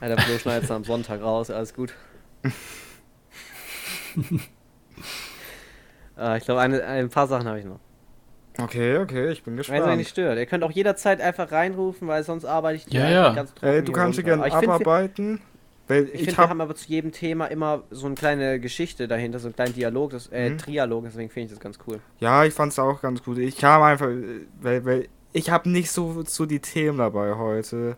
ja, 0.00 0.08
der 0.08 0.18
Flo 0.18 0.38
schneidet 0.38 0.64
es 0.64 0.70
am 0.70 0.84
Sonntag 0.84 1.20
raus, 1.22 1.50
alles 1.50 1.74
gut. 1.74 1.94
äh, 6.18 6.38
ich 6.38 6.44
glaube, 6.44 6.60
eine, 6.60 6.82
ein 6.84 7.08
paar 7.08 7.26
Sachen 7.26 7.46
habe 7.46 7.58
ich 7.60 7.64
noch. 7.64 7.80
Okay, 8.60 8.98
okay, 8.98 9.30
ich 9.30 9.44
bin 9.44 9.54
Wenn 9.54 9.60
es 9.60 9.68
euch 9.70 9.76
gespannt. 9.76 9.98
nicht 9.98 10.10
stört. 10.10 10.36
Ihr 10.36 10.46
könnt 10.46 10.64
auch 10.64 10.72
jederzeit 10.72 11.20
einfach 11.20 11.52
reinrufen, 11.52 12.08
weil 12.08 12.24
sonst 12.24 12.44
arbeite 12.44 12.76
ich 12.76 12.86
die 12.86 12.96
Ja, 12.96 13.08
ja. 13.08 13.32
ganz 13.32 13.54
trocken 13.54 13.66
Ey, 13.72 13.84
du 13.84 13.92
kannst 13.92 14.16
sie 14.16 14.24
gerne 14.24 14.52
abarbeiten. 14.52 15.40
Weil 15.86 16.04
Ich, 16.06 16.14
ich, 16.14 16.18
finde, 16.24 16.32
wir 16.32 16.38
hab, 16.38 16.50
haben 16.50 16.60
aber 16.60 16.74
zu 16.74 16.88
jedem 16.88 17.12
Thema 17.12 17.46
immer 17.46 17.84
so 17.92 18.06
eine 18.06 18.16
kleine 18.16 18.58
Geschichte 18.58 19.06
dahinter, 19.06 19.38
so 19.38 19.46
einen 19.46 19.54
kleinen 19.54 19.74
Dialog, 19.74 20.10
das, 20.10 20.26
äh, 20.32 20.50
Mhm. 20.50 20.58
Trialog, 20.58 21.04
deswegen 21.04 21.30
finde 21.30 21.46
ich 21.46 21.52
das 21.52 21.60
ganz 21.60 21.78
cool. 21.86 22.00
ja, 22.18 22.44
ich 22.44 22.52
fand's 22.52 22.78
auch 22.80 23.00
ganz 23.00 23.22
gut. 23.22 23.38
Ich 23.38 23.56
kam 23.56 23.80
einfach, 23.82 24.08
äh, 24.08 24.40
weil, 24.60 24.84
weil 24.84 25.08
ich 25.38 25.50
habe 25.50 25.68
nicht 25.70 25.90
so, 25.90 26.22
so 26.24 26.46
die 26.46 26.60
Themen 26.60 26.98
dabei 26.98 27.34
heute. 27.36 27.96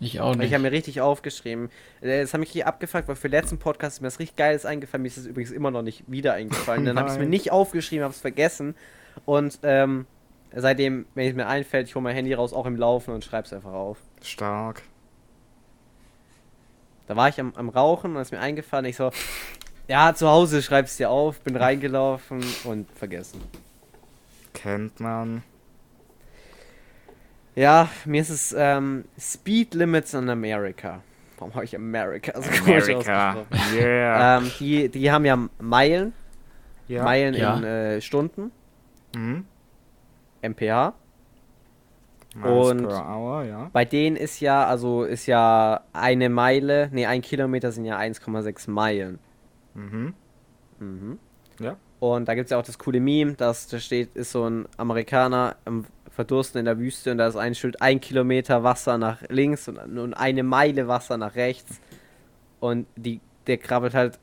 Ich 0.00 0.20
auch 0.20 0.32
Ich 0.32 0.38
nicht. 0.38 0.52
habe 0.52 0.62
mir 0.62 0.70
richtig 0.72 1.00
aufgeschrieben. 1.00 1.70
Äh, 2.00 2.20
Das 2.20 2.32
hat 2.32 2.40
mich 2.40 2.50
richtig 2.50 2.66
abgefuckt, 2.66 3.08
weil 3.08 3.16
für 3.16 3.28
den 3.28 3.40
letzten 3.40 3.58
Podcast 3.58 3.96
ist 3.96 4.00
mir 4.00 4.06
das 4.06 4.18
richtig 4.20 4.36
Geiles 4.36 4.64
eingefallen. 4.64 5.02
Mir 5.02 5.08
ist 5.08 5.16
es 5.16 5.26
übrigens 5.26 5.50
immer 5.50 5.70
noch 5.72 5.82
nicht 5.82 6.04
wieder 6.06 6.34
eingefallen. 6.34 6.84
Dann 6.84 6.98
habe 6.98 7.08
ich 7.08 7.14
es 7.14 7.18
mir 7.18 7.26
nicht 7.26 7.50
aufgeschrieben, 7.50 8.04
habe 8.04 8.14
es 8.14 8.20
vergessen. 8.20 8.76
Und 9.24 9.58
ähm, 9.64 10.06
seitdem, 10.54 11.06
wenn 11.14 11.28
es 11.28 11.34
mir 11.34 11.48
einfällt, 11.48 11.88
ich 11.88 11.94
hole 11.96 12.02
mein 12.04 12.14
Handy 12.14 12.32
raus, 12.32 12.52
auch 12.52 12.66
im 12.66 12.76
Laufen 12.76 13.12
und 13.12 13.24
schreibe 13.24 13.46
es 13.46 13.52
einfach 13.52 13.72
auf. 13.72 13.98
Stark. 14.22 14.82
Da 17.08 17.16
war 17.16 17.28
ich 17.28 17.40
am, 17.40 17.52
am 17.56 17.68
Rauchen 17.68 18.14
und 18.14 18.22
ist 18.22 18.30
mir 18.32 18.38
eingefallen. 18.40 18.84
Ich 18.84 18.96
so, 18.96 19.10
ja, 19.88 20.14
zu 20.14 20.28
Hause 20.28 20.62
schreib's 20.62 20.96
dir 20.96 21.10
auf, 21.10 21.40
bin 21.40 21.56
reingelaufen 21.56 22.44
und 22.64 22.88
vergessen. 22.92 23.40
Kennt 24.52 25.00
man. 25.00 25.42
Ja, 27.58 27.88
mir 28.04 28.20
ist 28.20 28.30
es 28.30 28.54
ähm, 28.56 29.04
Speed 29.18 29.74
Limits 29.74 30.14
in 30.14 30.28
America. 30.28 31.00
Warum 31.38 31.54
habe 31.54 31.64
ich 31.64 31.74
America 31.74 32.32
so 32.40 32.48
komisch 32.64 32.88
America. 32.88 33.30
ausgesprochen? 33.32 33.76
Yeah. 33.76 34.38
Ähm, 34.38 34.50
die, 34.60 34.88
die 34.88 35.10
haben 35.10 35.24
ja 35.24 35.36
Meilen, 35.60 36.12
ja. 36.86 37.02
Meilen 37.02 37.34
Ja. 37.34 37.56
in 37.56 37.64
äh, 37.64 38.00
Stunden, 38.00 38.52
Mhm. 39.16 39.44
mph. 40.42 40.92
Miles 42.34 42.70
Und- 42.70 42.86
per 42.88 43.08
hour, 43.08 43.42
ja. 43.44 43.70
Bei 43.72 43.84
denen 43.84 44.14
ist 44.16 44.38
ja, 44.40 44.66
also 44.66 45.02
ist 45.04 45.26
ja 45.26 45.80
eine 45.92 46.28
Meile, 46.28 46.88
nee, 46.92 47.06
ein 47.06 47.22
Kilometer 47.22 47.72
sind 47.72 47.86
ja 47.86 47.98
1,6 47.98 48.68
Meilen. 48.70 49.18
Mhm. 49.74 50.14
Mhm. 50.78 51.18
Ja. 51.58 51.76
Und 51.98 52.28
da 52.28 52.34
gibt 52.34 52.44
es 52.46 52.50
ja 52.52 52.58
auch 52.58 52.62
das 52.64 52.78
coole 52.78 53.00
Meme, 53.00 53.32
dass 53.32 53.66
da 53.66 53.78
steht, 53.80 54.14
ist 54.14 54.30
so 54.30 54.44
ein 54.48 54.66
Amerikaner 54.76 55.56
am 55.64 55.84
Verdursten 56.18 56.58
in 56.58 56.64
der 56.64 56.80
Wüste 56.80 57.12
und 57.12 57.18
da 57.18 57.28
ist 57.28 57.36
ein 57.36 57.54
Schild, 57.54 57.80
ein 57.80 58.00
Kilometer 58.00 58.64
Wasser 58.64 58.98
nach 58.98 59.22
links 59.28 59.68
und, 59.68 59.78
und 59.78 60.14
eine 60.14 60.42
Meile 60.42 60.88
Wasser 60.88 61.16
nach 61.16 61.36
rechts. 61.36 61.80
Und 62.58 62.88
die, 62.96 63.20
der 63.46 63.56
krabbelt 63.56 63.94
halt 63.94 64.18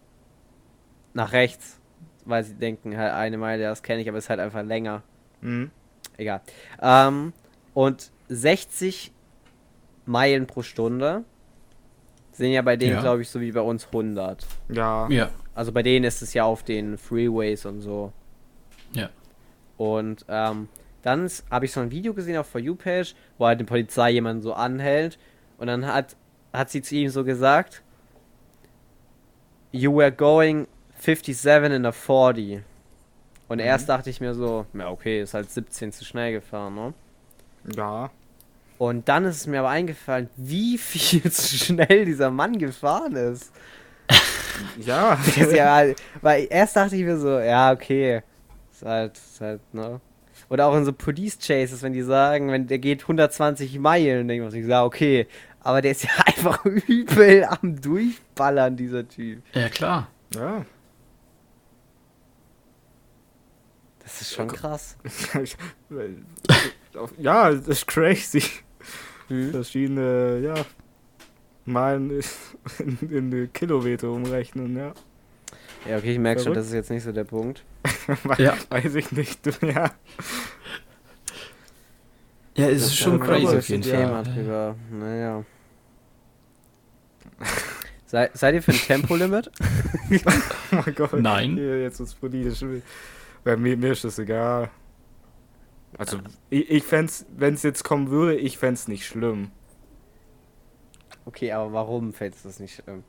nach 1.13 1.31
rechts, 1.31 1.79
weil 2.25 2.43
sie 2.43 2.55
denken, 2.55 2.97
halt 2.97 3.13
eine 3.13 3.37
Meile, 3.37 3.63
das 3.63 3.81
kenne 3.81 4.01
ich, 4.01 4.09
aber 4.09 4.17
ist 4.17 4.29
halt 4.29 4.41
einfach 4.41 4.61
länger. 4.63 5.03
Mhm. 5.39 5.71
Egal. 6.17 6.41
Ähm, 6.81 7.31
und 7.73 8.11
60 8.27 9.13
Meilen 10.05 10.47
pro 10.47 10.63
Stunde 10.63 11.23
sind 12.33 12.51
ja 12.51 12.61
bei 12.61 12.75
denen, 12.75 12.95
Ja. 12.95 12.99
glaube 12.99 13.21
ich, 13.21 13.29
so 13.29 13.39
wie 13.39 13.53
bei 13.53 13.61
uns 13.61 13.85
100. 13.85 14.45
Ja. 14.67 15.07
Ja. 15.09 15.29
Also 15.53 15.71
bei 15.71 15.81
denen 15.81 16.03
ist 16.03 16.21
es 16.21 16.33
ja 16.33 16.43
auf 16.43 16.61
den 16.63 16.97
Freeways 16.97 17.65
und 17.65 17.79
so. 17.79 18.11
Ja. 18.91 19.09
Und 19.77 20.25
ähm, 20.27 20.67
dann 21.05 21.29
habe 21.51 21.65
ich 21.65 21.71
so 21.71 21.81
ein 21.81 21.91
Video 21.91 22.15
gesehen 22.15 22.37
auf 22.37 22.47
For 22.47 22.59
You 22.59 22.73
Page, 22.73 23.13
wo 23.37 23.45
halt 23.45 23.59
die 23.59 23.63
Polizei 23.63 24.09
jemanden 24.09 24.41
so 24.41 24.53
anhält 24.53 25.19
und 25.59 25.67
dann 25.67 25.85
hat, 25.85 26.15
hat 26.51 26.71
sie 26.71 26.81
zu 26.81 26.95
ihm 26.95 27.09
so 27.09 27.23
gesagt, 27.23 27.83
You 29.71 29.95
were 29.95 30.11
going 30.11 30.67
57 30.99 31.71
in 31.75 31.85
a 31.85 31.91
40. 31.91 32.63
Und 33.47 33.59
erst 33.59 33.87
dachte 33.87 34.09
ich 34.09 34.19
mir 34.19 34.33
so, 34.33 34.65
ja 34.73 34.89
okay, 34.89 35.21
ist 35.21 35.35
halt 35.35 35.51
17 35.51 35.91
zu 35.91 36.03
schnell 36.05 36.31
gefahren, 36.31 36.73
ne? 36.73 36.93
Ja. 37.75 38.09
Und 38.79 39.07
dann 39.07 39.25
ist 39.25 39.37
es 39.37 39.47
mir 39.47 39.59
aber 39.59 39.69
eingefallen, 39.69 40.29
wie 40.37 40.77
viel 40.79 41.31
zu 41.31 41.55
schnell 41.55 42.05
dieser 42.05 42.31
Mann 42.31 42.57
gefahren 42.57 43.15
ist. 43.15 43.53
Ja. 44.79 45.19
ist 45.35 45.51
ja, 45.51 45.83
weil 46.21 46.47
erst 46.49 46.77
dachte 46.77 46.95
ich 46.95 47.03
mir 47.03 47.17
so, 47.17 47.39
ja, 47.39 47.73
okay. 47.73 48.21
Ist 48.71 48.85
halt, 48.85 49.17
ist 49.17 49.41
halt, 49.41 49.73
ne? 49.73 49.99
Oder 50.49 50.67
auch 50.67 50.75
in 50.75 50.85
so 50.85 50.93
Police 50.93 51.39
Chases, 51.39 51.81
wenn 51.81 51.93
die 51.93 52.03
sagen, 52.03 52.51
wenn 52.51 52.67
der 52.67 52.79
geht 52.79 53.01
120 53.01 53.79
Meilen, 53.79 54.27
denke 54.27 54.45
ich 54.45 54.53
mir 54.53 54.63
so, 54.63 54.69
ja, 54.69 54.83
okay. 54.83 55.27
Aber 55.61 55.81
der 55.81 55.91
ist 55.91 56.03
ja 56.03 56.11
einfach 56.25 56.63
übel 56.65 57.45
am 57.45 57.81
Durchballern, 57.81 58.75
dieser 58.77 59.07
Typ. 59.07 59.41
Ja, 59.53 59.69
klar. 59.69 60.07
Ja. 60.33 60.65
Das 63.99 64.21
ist 64.21 64.33
schon 64.33 64.47
krass. 64.47 64.97
ja, 67.17 67.51
das 67.51 67.67
ist 67.67 67.87
crazy. 67.87 68.43
Hm? 69.27 69.51
Verschiedene, 69.51 70.39
ja, 70.43 70.53
mal 71.65 71.95
in, 71.95 72.23
in, 73.09 73.31
in 73.31 73.51
Kilometer 73.51 74.11
umrechnen, 74.11 74.77
ja. 74.77 74.93
Ja, 75.87 75.97
okay, 75.97 76.13
ich 76.13 76.19
merke 76.19 76.41
schon, 76.41 76.53
das 76.53 76.67
ist 76.67 76.73
jetzt 76.73 76.89
nicht 76.89 77.03
so 77.03 77.11
der 77.11 77.23
Punkt. 77.23 77.63
Ja. 78.37 78.55
Weiß 78.69 78.95
ich 78.95 79.11
nicht, 79.11 79.45
ja. 79.61 79.91
Ja, 82.55 82.69
es 82.69 82.81
Das 82.83 82.91
ist 82.91 82.97
schon 82.97 83.19
crazy 83.19 83.57
auf 83.57 83.67
jeden 83.67 83.83
ja. 83.83 83.97
Thema 83.97 84.23
Fall. 84.23 84.33
drüber. 84.33 84.75
Naja. 84.91 85.43
Sei, 88.05 88.29
seid 88.33 88.55
ihr 88.55 88.63
für 88.63 88.71
ein 88.71 88.77
Tempolimit? 88.77 89.51
Oh 90.71 90.81
mein 90.85 90.95
Gott. 90.95 91.13
Nein. 91.13 91.55
Hier, 91.55 91.81
jetzt 91.81 91.99
ist 91.99 92.19
politisch. 92.19 92.63
Bei 93.43 93.57
mir, 93.57 93.75
mir 93.75 93.93
ist 93.93 94.03
das 94.03 94.19
egal. 94.19 94.69
Also, 95.97 96.19
ich, 96.49 96.69
ich 96.69 96.83
fände 96.83 97.11
wenn 97.35 97.55
es 97.55 97.63
jetzt 97.63 97.83
kommen 97.83 98.09
würde, 98.09 98.35
ich 98.35 98.57
fände 98.57 98.75
es 98.75 98.87
nicht 98.87 99.05
schlimm. 99.07 99.51
Okay, 101.25 101.51
aber 101.51 101.73
warum 101.73 102.13
fällt 102.13 102.35
das 102.43 102.59
nicht 102.59 102.75
schlimm? 102.75 103.03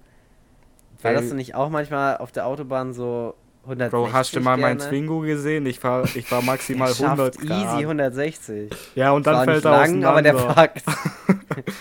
Weil 1.02 1.14
Weil- 1.14 1.20
das 1.22 1.30
du 1.30 1.36
nicht 1.36 1.54
auch 1.54 1.68
manchmal 1.70 2.16
auf 2.18 2.32
der 2.32 2.46
Autobahn 2.46 2.92
so 2.92 3.34
160 3.64 3.90
Bro, 3.90 4.12
hast 4.12 4.36
du 4.36 4.40
mal 4.40 4.56
mein 4.56 4.76
gerne? 4.78 4.90
Twingo 4.90 5.20
gesehen? 5.20 5.66
Ich 5.66 5.80
fahr, 5.80 6.04
ich 6.14 6.26
fahr 6.26 6.40
maximal 6.42 6.88
Der 6.88 6.94
schafft 6.94 7.10
100 7.20 7.38
Grad. 7.38 7.50
easy 7.74 7.82
160. 7.82 8.70
Ja, 8.94 9.10
und 9.10 9.26
dann 9.26 9.44
fällt 9.44 9.64
er 9.64 9.70
lang, 9.72 10.04
aber 10.04 10.22
der 10.22 10.32
packt. 10.34 10.82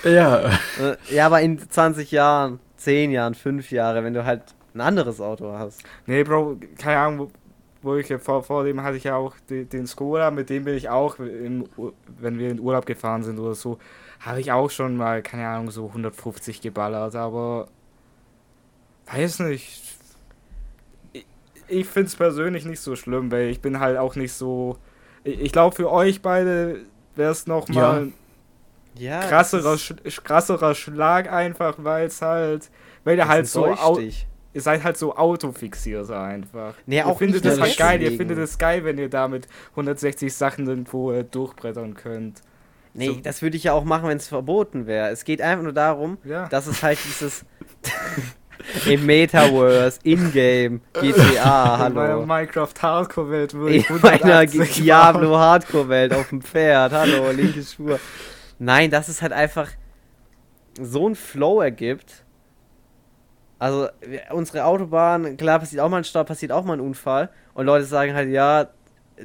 Ja, 0.04 0.40
Äh, 0.80 0.96
ja, 1.14 1.26
aber 1.28 1.42
in 1.42 1.60
20 1.60 2.12
Jahren, 2.12 2.60
10 2.78 3.12
Jahren, 3.12 3.34
5 3.36 3.72
Jahre, 3.72 4.04
wenn 4.04 4.14
du 4.14 4.26
halt 4.26 4.42
ein 4.74 4.82
anderes 4.82 5.20
Auto 5.22 5.52
hast. 5.54 5.82
Nee, 6.06 6.24
Bro, 6.24 6.58
keine 6.78 6.98
Ahnung, 7.00 7.20
wo, 7.82 7.92
wo 7.92 7.96
ich 7.98 8.10
ja 8.10 8.18
vor, 8.18 8.44
vor 8.44 8.64
dem 8.64 8.82
hatte 8.84 8.98
ich 8.98 9.04
ja 9.04 9.16
auch 9.16 9.34
den, 9.50 9.70
den 9.70 9.86
Skoda, 9.88 10.32
mit 10.32 10.50
dem 10.50 10.64
bin 10.66 10.76
ich 10.76 10.90
auch, 10.90 11.20
im, 11.20 11.66
Ur- 11.78 11.94
wenn 12.20 12.40
wir 12.40 12.50
in 12.50 12.60
Urlaub 12.60 12.86
gefahren 12.86 13.24
sind 13.24 13.38
oder 13.40 13.54
so, 13.56 13.78
habe 14.22 14.40
ich 14.40 14.52
auch 14.52 14.70
schon 14.72 14.96
mal, 14.98 15.22
keine 15.22 15.48
Ahnung, 15.48 15.72
so 15.72 15.88
150 15.88 16.62
geballert, 16.62 17.16
aber 17.16 17.68
weiß 19.12 19.40
nicht. 19.40 19.82
Ich, 21.14 21.26
ich 21.68 21.86
finde 21.88 22.08
es 22.08 22.16
persönlich 22.16 22.66
nicht 22.66 22.80
so 22.80 22.96
schlimm, 22.96 23.32
weil 23.32 23.50
ich 23.50 23.62
bin 23.62 23.80
halt 23.80 23.98
auch 23.98 24.16
nicht 24.16 24.34
so. 24.34 24.78
Ich, 25.24 25.40
ich 25.40 25.52
glaube, 25.52 25.76
für 25.76 25.92
euch 25.92 26.22
beide 26.22 26.82
wäre 27.16 27.32
es 27.32 27.48
nochmal 27.48 28.12
Ja, 28.98 29.20
ein 29.22 29.30
krasserer, 29.30 29.78
Sch 29.78 29.94
krasserer 30.24 30.76
Schlag 30.76 31.32
einfach, 31.32 31.76
weil 31.80 32.08
es 32.08 32.22
halt, 32.22 32.70
weil 33.04 33.18
ihr 33.18 33.28
halt 33.28 33.48
so 33.48 33.66
ihr 34.54 34.62
seid 34.62 34.84
halt 34.86 34.96
so 34.98 35.16
autofixiert 35.18 36.10
einfach. 36.12 36.76
Nee, 36.86 36.98
ihr 36.98 37.08
auch 37.08 37.18
findet 37.18 37.44
nicht 37.44 37.58
das 37.58 37.62
halt 37.62 37.78
geil, 37.78 38.02
ihr 38.02 38.14
findet 38.14 38.38
es 38.38 38.58
geil, 38.58 38.86
wenn 38.86 38.98
ihr 38.98 39.10
damit 39.10 39.48
160 39.72 40.34
Sachen 40.34 40.66
irgendwo 40.66 41.12
äh, 41.12 41.26
durchbrettern 41.26 41.94
könnt. 41.94 42.42
Nee, 42.94 43.08
So. 43.08 43.14
das 43.16 43.42
würde 43.42 43.58
ich 43.58 43.66
ja 43.66 43.74
auch 43.74 43.84
machen, 43.84 44.08
wenn 44.08 44.16
es 44.16 44.30
verboten 44.30 44.88
wäre. 44.88 45.10
Es 45.10 45.26
geht 45.26 45.42
einfach 45.42 45.64
nur 45.64 45.74
darum, 45.74 46.18
Ja. 46.24 46.48
dass 46.48 46.68
es 46.68 46.82
halt 46.82 46.98
dieses 47.04 47.44
im 48.86 49.06
Metaverse, 49.06 50.00
in-game, 50.04 50.82
GTA, 50.94 51.88
In 51.88 51.94
meiner 51.94 52.14
hallo. 52.14 52.26
Minecraft 52.26 52.74
Hardcore 52.82 53.30
Welt 53.30 53.54
würde 53.54 53.76
In 53.76 53.82
ich 53.82 53.90
meiner 53.90 54.40
180 54.40 54.76
Diablo 54.84 55.38
Hardcore 55.38 55.90
Welt 55.90 56.14
auf 56.14 56.30
dem 56.30 56.42
Pferd, 56.42 56.92
hallo, 56.92 57.32
linke 57.32 57.62
Spur. 57.62 58.00
Nein, 58.60 58.92
dass 58.92 59.08
es 59.08 59.22
halt 59.22 59.34
einfach 59.34 59.70
so 60.80 61.06
einen 61.06 61.16
Flow 61.16 61.62
ergibt. 61.62 62.24
Also, 63.58 63.88
unsere 64.32 64.66
Autobahn, 64.66 65.38
klar, 65.38 65.60
passiert 65.60 65.82
auch 65.82 65.90
mal 65.90 65.98
ein 65.98 66.04
Stau, 66.04 66.24
passiert 66.24 66.52
auch 66.52 66.66
mal 66.66 66.74
ein 66.74 66.82
Unfall. 66.82 67.30
Und 67.54 67.66
Leute 67.66 67.86
sagen 67.86 68.14
halt, 68.14 68.30
ja, 68.30 68.68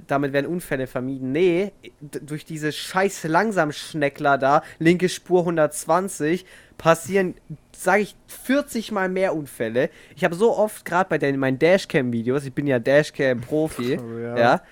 damit 0.07 0.32
werden 0.32 0.47
Unfälle 0.47 0.86
vermieden. 0.86 1.32
Nee, 1.32 1.72
durch 2.01 2.45
diese 2.45 2.72
scheiß 2.72 3.24
Langsamschneckler 3.24 4.38
da, 4.38 4.62
linke 4.78 5.09
Spur 5.09 5.41
120, 5.41 6.47
passieren, 6.80 7.34
sage 7.76 8.02
ich, 8.02 8.16
40 8.26 8.90
mal 8.90 9.10
mehr 9.10 9.34
Unfälle. 9.36 9.90
Ich 10.16 10.24
habe 10.24 10.34
so 10.34 10.56
oft, 10.56 10.84
gerade 10.86 11.10
bei 11.10 11.18
den, 11.18 11.38
meinen 11.38 11.58
Dashcam-Videos, 11.58 12.44
ich 12.46 12.54
bin 12.54 12.66
ja 12.66 12.78
Dashcam-Profi, 12.78 13.98
Oh, 14.02 14.18
ja. 14.18 14.38
ja. 14.38 14.62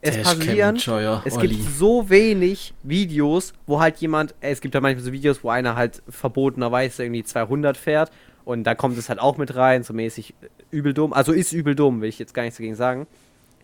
es 0.00 0.16
Dashcam 0.16 0.38
passieren, 0.38 0.76
Enjoyer, 0.76 1.22
es 1.26 1.36
Olli. 1.36 1.48
gibt 1.48 1.68
so 1.76 2.08
wenig 2.08 2.72
Videos, 2.82 3.52
wo 3.66 3.80
halt 3.80 3.98
jemand, 3.98 4.34
es 4.40 4.62
gibt 4.62 4.74
ja 4.74 4.80
manchmal 4.80 5.04
so 5.04 5.12
Videos, 5.12 5.44
wo 5.44 5.50
einer 5.50 5.76
halt 5.76 6.02
verbotenerweise 6.08 7.04
irgendwie 7.04 7.22
200 7.22 7.76
fährt 7.76 8.10
und 8.46 8.64
da 8.64 8.74
kommt 8.74 8.96
es 8.96 9.10
halt 9.10 9.20
auch 9.20 9.36
mit 9.36 9.54
rein, 9.54 9.82
so 9.82 9.92
mäßig 9.92 10.34
äh, 10.40 10.46
übel 10.70 10.94
dumm. 10.94 11.12
Also 11.12 11.32
ist 11.32 11.52
übel 11.52 11.74
dumm, 11.74 12.00
will 12.00 12.08
ich 12.08 12.18
jetzt 12.18 12.32
gar 12.32 12.44
nichts 12.44 12.56
dagegen 12.56 12.76
sagen. 12.76 13.06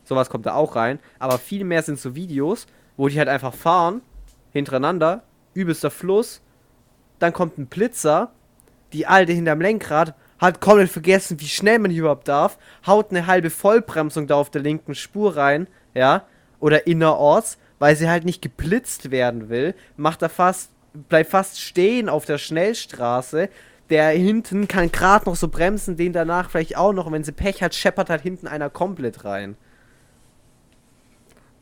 Sowas 0.04 0.28
kommt 0.28 0.44
da 0.44 0.52
auch 0.54 0.76
rein, 0.76 0.98
aber 1.18 1.38
viel 1.38 1.64
mehr 1.64 1.82
sind 1.82 1.98
so 1.98 2.14
Videos, 2.14 2.66
wo 2.98 3.08
die 3.08 3.18
halt 3.18 3.28
einfach 3.30 3.54
fahren, 3.54 4.02
hintereinander, 4.52 5.22
übelster 5.54 5.90
Fluss, 5.90 6.42
dann 7.18 7.32
kommt 7.32 7.58
ein 7.58 7.66
Blitzer, 7.66 8.30
die 8.92 9.06
Alte 9.06 9.32
hinterm 9.32 9.60
Lenkrad 9.60 10.14
hat 10.38 10.60
komplett 10.60 10.90
vergessen, 10.90 11.40
wie 11.40 11.48
schnell 11.48 11.78
man 11.78 11.90
überhaupt 11.90 12.28
darf, 12.28 12.58
haut 12.86 13.10
eine 13.10 13.26
halbe 13.26 13.50
Vollbremsung 13.50 14.26
da 14.26 14.34
auf 14.34 14.50
der 14.50 14.62
linken 14.62 14.94
Spur 14.94 15.36
rein, 15.36 15.68
ja, 15.94 16.24
oder 16.60 16.86
innerorts, 16.86 17.58
weil 17.78 17.96
sie 17.96 18.08
halt 18.08 18.24
nicht 18.24 18.42
geblitzt 18.42 19.10
werden 19.10 19.48
will, 19.48 19.74
macht 19.96 20.22
er 20.22 20.28
fast, 20.28 20.70
bleibt 21.08 21.30
fast 21.30 21.60
stehen 21.60 22.08
auf 22.08 22.24
der 22.24 22.38
Schnellstraße, 22.38 23.48
der 23.90 24.10
hinten 24.10 24.66
kann 24.68 24.90
gerade 24.90 25.26
noch 25.26 25.36
so 25.36 25.48
bremsen, 25.48 25.96
den 25.96 26.12
danach 26.12 26.50
vielleicht 26.50 26.76
auch 26.76 26.92
noch, 26.92 27.06
und 27.06 27.12
wenn 27.12 27.24
sie 27.24 27.32
Pech 27.32 27.62
hat, 27.62 27.74
scheppert 27.74 28.10
halt 28.10 28.22
hinten 28.22 28.46
einer 28.46 28.70
komplett 28.70 29.24
rein. 29.24 29.56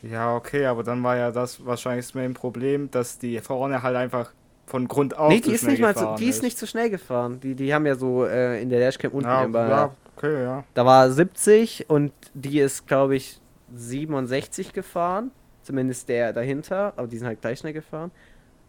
Ja, 0.02 0.34
okay, 0.34 0.66
aber 0.66 0.82
dann 0.82 1.02
war 1.02 1.16
ja 1.16 1.30
das 1.30 1.64
wahrscheinlich 1.64 2.06
das 2.06 2.14
Main 2.14 2.34
Problem, 2.34 2.90
dass 2.90 3.18
die 3.18 3.38
vorne 3.38 3.82
halt 3.82 3.96
einfach 3.96 4.32
von 4.72 4.88
Grund 4.88 5.18
auf 5.18 5.30
nee, 5.30 5.42
zu 5.42 5.50
die 5.50 5.54
ist 5.54 5.64
nicht 5.64 5.82
mal 5.82 5.92
so, 5.92 6.00
gefahren 6.00 6.16
die 6.16 6.28
ist 6.28 6.42
nicht 6.42 6.58
so 6.58 6.64
schnell 6.64 6.88
gefahren. 6.88 7.38
Die, 7.40 7.54
die 7.54 7.74
haben 7.74 7.84
ja 7.84 7.94
so 7.94 8.24
äh, 8.24 8.62
in 8.62 8.70
der 8.70 8.80
Dashcam 8.80 9.12
unten 9.12 9.28
Ja, 9.28 9.44
immer, 9.44 9.68
ja, 9.68 9.94
okay, 10.16 10.42
ja. 10.42 10.64
Da 10.72 10.86
war 10.86 11.10
70 11.10 11.90
und 11.90 12.10
die 12.32 12.58
ist, 12.58 12.86
glaube 12.86 13.14
ich, 13.16 13.38
67 13.74 14.72
gefahren. 14.72 15.30
Zumindest 15.62 16.08
der 16.08 16.32
dahinter, 16.32 16.94
aber 16.96 17.06
die 17.06 17.18
sind 17.18 17.26
halt 17.26 17.42
gleich 17.42 17.58
schnell 17.58 17.74
gefahren. 17.74 18.10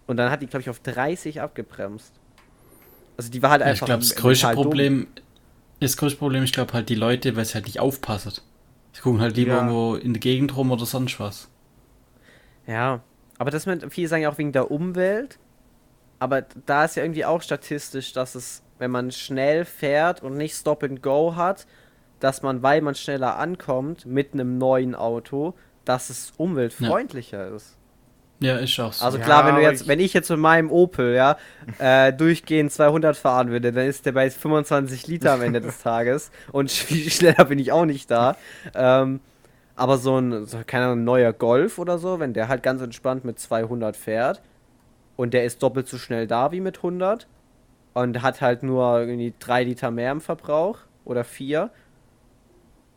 Und 0.06 0.18
dann 0.18 0.30
hat 0.30 0.42
die, 0.42 0.48
glaube 0.48 0.62
ich, 0.62 0.70
auf 0.70 0.80
30 0.82 1.40
abgebremst. 1.40 2.12
Also 3.16 3.32
die 3.32 3.42
war 3.42 3.52
halt 3.52 3.62
einfach. 3.62 3.84
ich 3.84 3.86
glaube, 3.86 4.02
das 4.02 4.16
größte 4.16 4.48
mental 4.48 4.56
dumm. 4.62 4.72
Problem, 4.72 5.08
das 5.80 5.96
größte 5.96 6.20
Problem, 6.20 6.44
ich 6.44 6.52
glaube 6.52 6.74
halt 6.74 6.90
die 6.90 6.96
Leute, 6.96 7.38
weil 7.38 7.46
sie 7.46 7.54
halt 7.54 7.66
nicht 7.66 7.80
aufpassen. 7.80 8.34
Sie 8.92 9.00
gucken 9.02 9.22
halt 9.22 9.38
lieber 9.38 9.52
Ja. 9.54 9.56
irgendwo 9.60 9.96
in 9.96 10.12
der 10.14 10.20
Gegend 10.20 10.54
rum 10.58 10.70
oder 10.70 10.86
sonst 10.86 11.18
was. 11.18 11.48
Ja, 12.68 13.00
aber 13.38 13.52
das 13.52 13.66
mit, 13.66 13.92
viele 13.94 14.10
sagen 14.10 14.24
ja 14.24 14.30
auch 14.30 14.38
wegen 14.38 14.52
der 14.52 14.70
Umwelt. 14.70 15.40
Aber 16.24 16.42
da 16.66 16.86
ist 16.86 16.96
ja 16.96 17.04
irgendwie 17.04 17.26
auch 17.26 17.42
statistisch, 17.42 18.14
dass 18.14 18.34
es, 18.36 18.62
wenn 18.80 18.92
man 18.92 19.12
schnell 19.12 19.66
fährt 19.66 20.24
und 20.24 20.38
nicht 20.38 20.56
Stop 20.56 20.82
and 20.84 21.04
Go 21.04 21.36
hat, 21.36 21.66
dass 22.22 22.42
man, 22.42 22.64
weil 22.64 22.80
man 22.80 22.96
schneller 22.96 23.38
ankommt 23.38 24.06
mit 24.06 24.32
einem 24.34 24.58
neuen 24.58 24.96
Auto, 24.96 25.54
dass 25.84 26.10
es 26.10 26.32
umweltfreundlicher 26.38 27.50
ist. 27.50 27.76
Ja, 28.40 28.56
ist 28.56 28.80
auch 28.80 28.94
so. 28.94 29.04
Also 29.04 29.18
Ja, 29.18 29.24
klar, 29.26 29.46
wenn 29.46 29.56
du 29.56 29.60
aber 29.62 29.70
jetzt, 29.70 29.82
ich- 29.82 29.88
wenn 29.90 30.00
ich 30.00 30.14
jetzt 30.14 30.30
mit 30.30 30.40
meinem 30.40 30.72
Opel, 30.72 31.14
ja, 31.14 31.36
äh, 31.80 32.14
durchgehend 32.18 32.72
200 32.72 33.18
fahren 33.18 33.50
würde, 33.52 33.74
dann 33.74 33.86
ist 33.86 34.06
der 34.06 34.14
bei 34.14 34.30
25 34.30 35.08
Liter 35.08 35.34
am 35.34 35.42
Ende 35.42 35.60
des 35.60 35.80
Tages 35.84 36.32
und 36.54 36.72
viel 36.72 37.10
schneller 37.12 37.44
bin 37.44 37.60
ich 37.60 37.74
auch 37.74 37.84
nicht 37.86 38.10
da. 38.10 38.38
Ähm, 38.74 39.20
aber 39.76 39.98
so 39.98 40.18
ein, 40.20 40.46
so, 40.46 40.60
keine 40.66 40.86
Ahnung, 40.86 41.00
ein 41.00 41.04
neuer 41.04 41.34
Golf 41.34 41.80
oder 41.80 41.98
so, 41.98 42.20
wenn 42.22 42.32
der 42.34 42.48
halt 42.48 42.64
ganz 42.64 42.82
entspannt 42.82 43.26
mit 43.26 43.40
200 43.40 43.98
fährt 43.98 44.42
und 45.16 45.34
der 45.34 45.46
ist 45.46 45.62
doppelt 45.62 45.88
so 45.88 45.98
schnell 45.98 46.28
da 46.28 46.52
wie 46.52 46.62
mit 46.62 46.78
100 46.78 47.28
und 47.94 48.22
hat 48.22 48.42
halt 48.42 48.64
nur 48.64 49.02
irgendwie 49.02 49.34
3 49.40 49.64
Liter 49.64 49.92
mehr 49.92 50.12
im 50.12 50.22
Verbrauch 50.22 50.80
oder 51.06 51.24
4, 51.24 51.70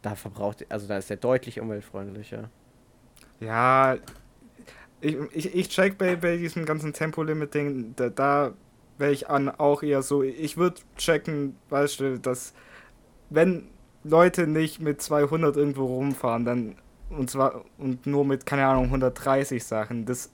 da 0.02 0.14
verbraucht, 0.14 0.64
also 0.68 0.86
da 0.86 0.98
ist 0.98 1.10
der 1.10 1.16
deutlich 1.16 1.60
umweltfreundlicher. 1.60 2.50
Ja, 3.40 3.96
ich, 5.00 5.16
ich, 5.32 5.54
ich 5.54 5.68
check 5.68 5.98
bei, 5.98 6.16
bei 6.16 6.36
diesem 6.36 6.64
ganzen 6.64 6.92
Tempolimit-Ding, 6.92 7.94
da, 7.96 8.08
da 8.08 8.52
wäre 8.98 9.12
ich 9.12 9.28
an 9.28 9.48
auch 9.48 9.82
eher 9.82 10.02
so, 10.02 10.22
ich 10.22 10.56
würde 10.56 10.80
checken, 10.96 11.56
weißt 11.68 12.00
du, 12.00 12.18
dass 12.18 12.54
wenn 13.28 13.68
Leute 14.04 14.46
nicht 14.46 14.80
mit 14.80 15.02
200 15.02 15.56
irgendwo 15.56 15.86
rumfahren, 15.86 16.44
dann 16.44 16.76
und 17.10 17.30
zwar 17.30 17.64
und 17.78 18.06
nur 18.06 18.24
mit, 18.24 18.46
keine 18.46 18.66
Ahnung, 18.66 18.84
130 18.84 19.64
Sachen, 19.64 20.06
das 20.06 20.30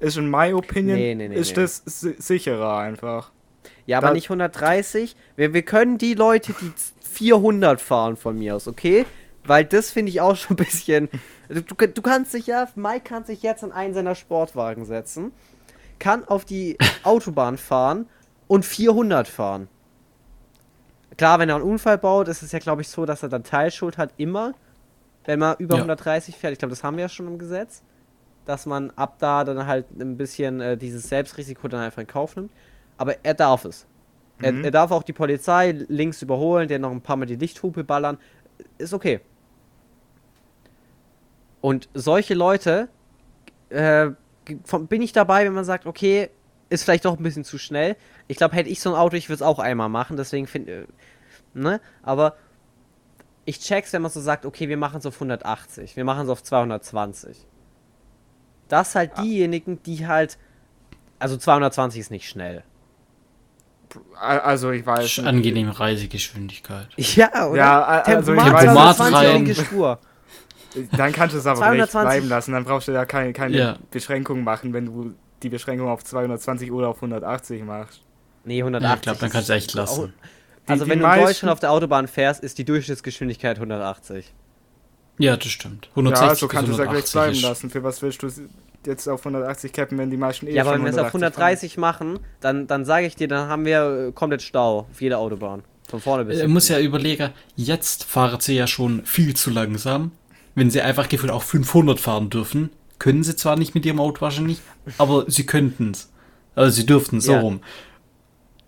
ist 0.00 0.16
in 0.16 0.30
my 0.30 0.52
opinion, 0.52 0.96
Nee, 0.96 1.14
nee, 1.14 1.28
nee, 1.28 1.34
ist 1.34 1.56
nee. 1.56 1.62
das 1.62 1.82
si 1.84 2.14
sicherer 2.18 2.78
einfach. 2.78 3.30
Ja, 3.86 3.98
aber 3.98 4.12
nicht 4.12 4.26
130. 4.26 5.16
Wir, 5.36 5.52
wir 5.54 5.62
können 5.62 5.98
die 5.98 6.14
Leute, 6.14 6.52
die 6.60 6.72
400 7.12 7.80
fahren 7.80 8.16
von 8.16 8.38
mir 8.38 8.56
aus, 8.56 8.66
okay? 8.68 9.06
Weil 9.44 9.64
das 9.64 9.90
finde 9.90 10.10
ich 10.10 10.20
auch 10.20 10.36
schon 10.36 10.54
ein 10.54 10.64
bisschen. 10.64 11.08
Du, 11.48 11.62
du, 11.62 11.88
du 11.88 12.02
kannst 12.02 12.34
dich 12.34 12.48
ja, 12.48 12.68
Mike 12.74 13.02
kann 13.04 13.24
sich 13.24 13.42
jetzt 13.42 13.62
in 13.62 13.70
einen 13.72 13.94
seiner 13.94 14.16
Sportwagen 14.16 14.84
setzen, 14.84 15.32
kann 15.98 16.24
auf 16.26 16.44
die 16.44 16.76
Autobahn 17.04 17.56
fahren 17.56 18.08
und 18.48 18.64
400 18.64 19.28
fahren. 19.28 19.68
Klar, 21.16 21.38
wenn 21.38 21.48
er 21.48 21.54
einen 21.54 21.64
Unfall 21.64 21.96
baut, 21.98 22.28
ist 22.28 22.42
es 22.42 22.52
ja, 22.52 22.58
glaube 22.58 22.82
ich, 22.82 22.88
so, 22.88 23.06
dass 23.06 23.22
er 23.22 23.28
dann 23.28 23.44
Teilschuld 23.44 23.96
hat, 23.96 24.10
immer, 24.16 24.52
wenn 25.24 25.38
man 25.38 25.56
über 25.58 25.76
Ja. 25.76 25.82
130 25.82 26.36
fährt. 26.36 26.52
Ich 26.52 26.58
glaube, 26.58 26.70
das 26.70 26.84
haben 26.84 26.96
wir 26.96 27.02
ja 27.02 27.08
schon 27.08 27.26
im 27.26 27.38
Gesetz. 27.38 27.82
Dass 28.46 28.64
man 28.64 28.90
ab 28.96 29.16
da 29.18 29.44
dann 29.44 29.66
halt 29.66 29.86
ein 29.98 30.16
bisschen 30.16 30.60
äh, 30.60 30.76
dieses 30.78 31.08
Selbstrisiko 31.08 31.68
dann 31.68 31.80
einfach 31.80 32.00
in 32.00 32.06
Kauf 32.06 32.36
nimmt. 32.36 32.50
Aber 32.96 33.22
er 33.24 33.34
darf 33.34 33.64
es. 33.66 33.86
Er, 34.40 34.52
Mhm. 34.52 34.64
er 34.64 34.70
darf 34.70 34.90
auch 34.90 35.02
die 35.02 35.12
Polizei 35.12 35.72
links 35.88 36.22
überholen, 36.22 36.68
der 36.68 36.78
noch 36.78 36.90
ein 36.90 37.00
paar 37.02 37.16
Mal 37.16 37.26
die 37.26 37.36
Lichthupe 37.36 37.84
ballern. 37.84 38.18
Ist 38.78 38.94
okay. 38.94 39.20
Und 41.60 41.88
solche 41.94 42.34
Leute 42.34 42.88
äh, 43.70 44.10
von, 44.64 44.86
bin 44.86 45.02
ich 45.02 45.12
dabei, 45.12 45.44
wenn 45.44 45.52
man 45.54 45.64
sagt, 45.64 45.86
okay, 45.86 46.30
ist 46.68 46.84
vielleicht 46.84 47.04
doch 47.04 47.16
ein 47.16 47.22
bisschen 47.22 47.44
zu 47.44 47.58
schnell. 47.58 47.96
Ich 48.28 48.36
glaube, 48.36 48.54
hätte 48.54 48.68
ich 48.70 48.80
so 48.80 48.90
ein 48.90 48.96
Auto, 48.96 49.16
ich 49.16 49.28
würde 49.28 49.36
es 49.36 49.42
auch 49.42 49.58
einmal 49.58 49.88
machen, 49.88 50.16
deswegen 50.16 50.46
finde 50.46 50.86
ne? 51.54 51.80
Aber 52.02 52.36
ich 53.44 53.60
check's, 53.60 53.92
wenn 53.92 54.02
man 54.02 54.10
so 54.10 54.20
sagt, 54.20 54.44
okay, 54.46 54.68
wir 54.68 54.76
machen 54.76 54.98
es 54.98 55.06
auf 55.06 55.14
180, 55.14 55.96
wir 55.96 56.04
machen 56.04 56.24
es 56.24 56.28
auf 56.28 56.42
220. 56.42 57.46
Das 58.68 58.94
halt 58.94 59.12
Ah. 59.16 59.22
diejenigen, 59.22 59.82
die 59.84 60.06
halt 60.06 60.38
also 61.18 61.36
220 61.36 62.00
ist 62.00 62.10
nicht 62.10 62.28
schnell. 62.28 62.62
Also 64.18 64.70
ich 64.72 64.84
weiß. 64.84 65.20
Angenehme 65.20 65.78
Reisegeschwindigkeit. 65.78 66.88
Ja, 66.96 67.46
oder? 67.46 67.56
Ja, 67.56 67.82
also 67.84 68.32
ich 68.32 68.38
Tempomat 68.38 68.52
weiß, 68.54 68.60
Tempomat 68.64 68.96
220 68.96 69.14
rein. 69.28 69.44
linke 69.44 69.54
Spur. 69.54 69.98
Dann 70.96 71.12
kannst 71.12 71.34
du 71.34 71.38
es 71.38 71.46
aber 71.46 71.56
220. 71.58 72.08
bleiben 72.10 72.28
lassen. 72.28 72.52
Dann 72.52 72.64
brauchst 72.64 72.88
du 72.88 72.92
da 72.92 73.04
keine, 73.06 73.32
keine 73.32 73.56
Ja. 73.56 73.76
Beschränkung 73.90 74.44
machen, 74.44 74.72
wenn 74.74 74.86
du 74.86 75.14
die 75.42 75.48
Beschränkung 75.48 75.88
auf 75.88 76.04
220 76.04 76.70
oder 76.72 76.88
auf 76.88 77.00
180 77.00 77.62
machst. 77.62 78.02
Nee, 78.44 78.58
Ja, 78.58 78.64
180. 78.64 78.96
ich 78.96 79.02
glaube, 79.02 79.18
dann 79.20 79.30
kannst 79.30 79.48
du 79.48 79.52
echt 79.54 79.72
lassen. 79.74 80.12
Also 80.66 80.84
Die- 80.84 80.90
wenn 80.90 80.98
die 80.98 81.04
du 81.04 81.10
in 81.12 81.24
Deutschland 81.24 81.52
auf 81.52 81.60
der 81.60 81.70
Autobahn 81.70 82.08
fährst, 82.08 82.42
ist 82.42 82.58
die 82.58 82.64
Durchschnittsgeschwindigkeit 82.64 83.58
180. 83.58 84.34
Ja, 85.18 85.36
das 85.36 85.48
stimmt. 85.48 85.88
160 85.90 86.28
ja, 86.28 86.34
so 86.34 86.48
kannst 86.48 86.68
du 86.68 86.72
es 86.72 86.78
ja 86.78 86.84
gleich 86.84 86.96
180 87.04 87.12
bleiben 87.12 87.40
lassen. 87.42 87.70
Für 87.70 87.82
was 87.82 88.02
willst 88.02 88.22
du 88.22 88.28
jetzt 88.86 89.08
auf 89.08 89.20
180 89.20 89.72
cappen, 89.72 89.98
wenn 89.98 90.10
die 90.10 90.16
meisten 90.16 90.46
eh 90.46 90.52
Ja, 90.52 90.62
aber 90.62 90.72
wenn 90.74 90.82
wir 90.82 90.90
es 90.90 90.98
auf 90.98 91.06
180 91.08 91.36
130 91.42 91.78
machen, 91.78 92.18
dann, 92.40 92.66
dann 92.66 92.84
sage 92.84 93.06
ich 93.06 93.16
dir, 93.16 93.26
dann 93.28 93.48
haben 93.48 93.64
wir 93.64 94.08
äh, 94.08 94.12
komplett 94.12 94.42
Stau 94.42 94.80
auf 94.90 95.00
jeder 95.00 95.18
Autobahn. 95.18 95.62
Von 95.88 96.00
vorne 96.00 96.24
bis 96.24 96.34
Er 96.36 96.40
hinten. 96.42 96.52
muss 96.54 96.68
ja 96.68 96.78
überlegen, 96.80 97.30
jetzt 97.54 98.04
fahren 98.04 98.40
sie 98.40 98.54
ja 98.56 98.66
schon 98.66 99.04
viel 99.06 99.34
zu 99.34 99.50
langsam. 99.50 100.12
Wenn 100.54 100.70
sie 100.70 100.80
einfach 100.82 101.08
gefühlt 101.08 101.32
auch 101.32 101.42
500 101.42 101.98
fahren 102.00 102.28
dürfen, 102.30 102.70
können 102.98 103.22
sie 103.22 103.36
zwar 103.36 103.56
nicht 103.56 103.74
mit 103.74 103.84
ihrem 103.86 104.00
Auto 104.00 104.20
wahrscheinlich, 104.22 104.58
aber 104.98 105.24
sie 105.30 105.46
könnten 105.46 105.90
es. 105.92 106.10
Also 106.54 106.70
sie 106.76 106.86
dürften 106.86 107.20
so 107.20 107.32
Ja. 107.32 107.40
rum. 107.40 107.60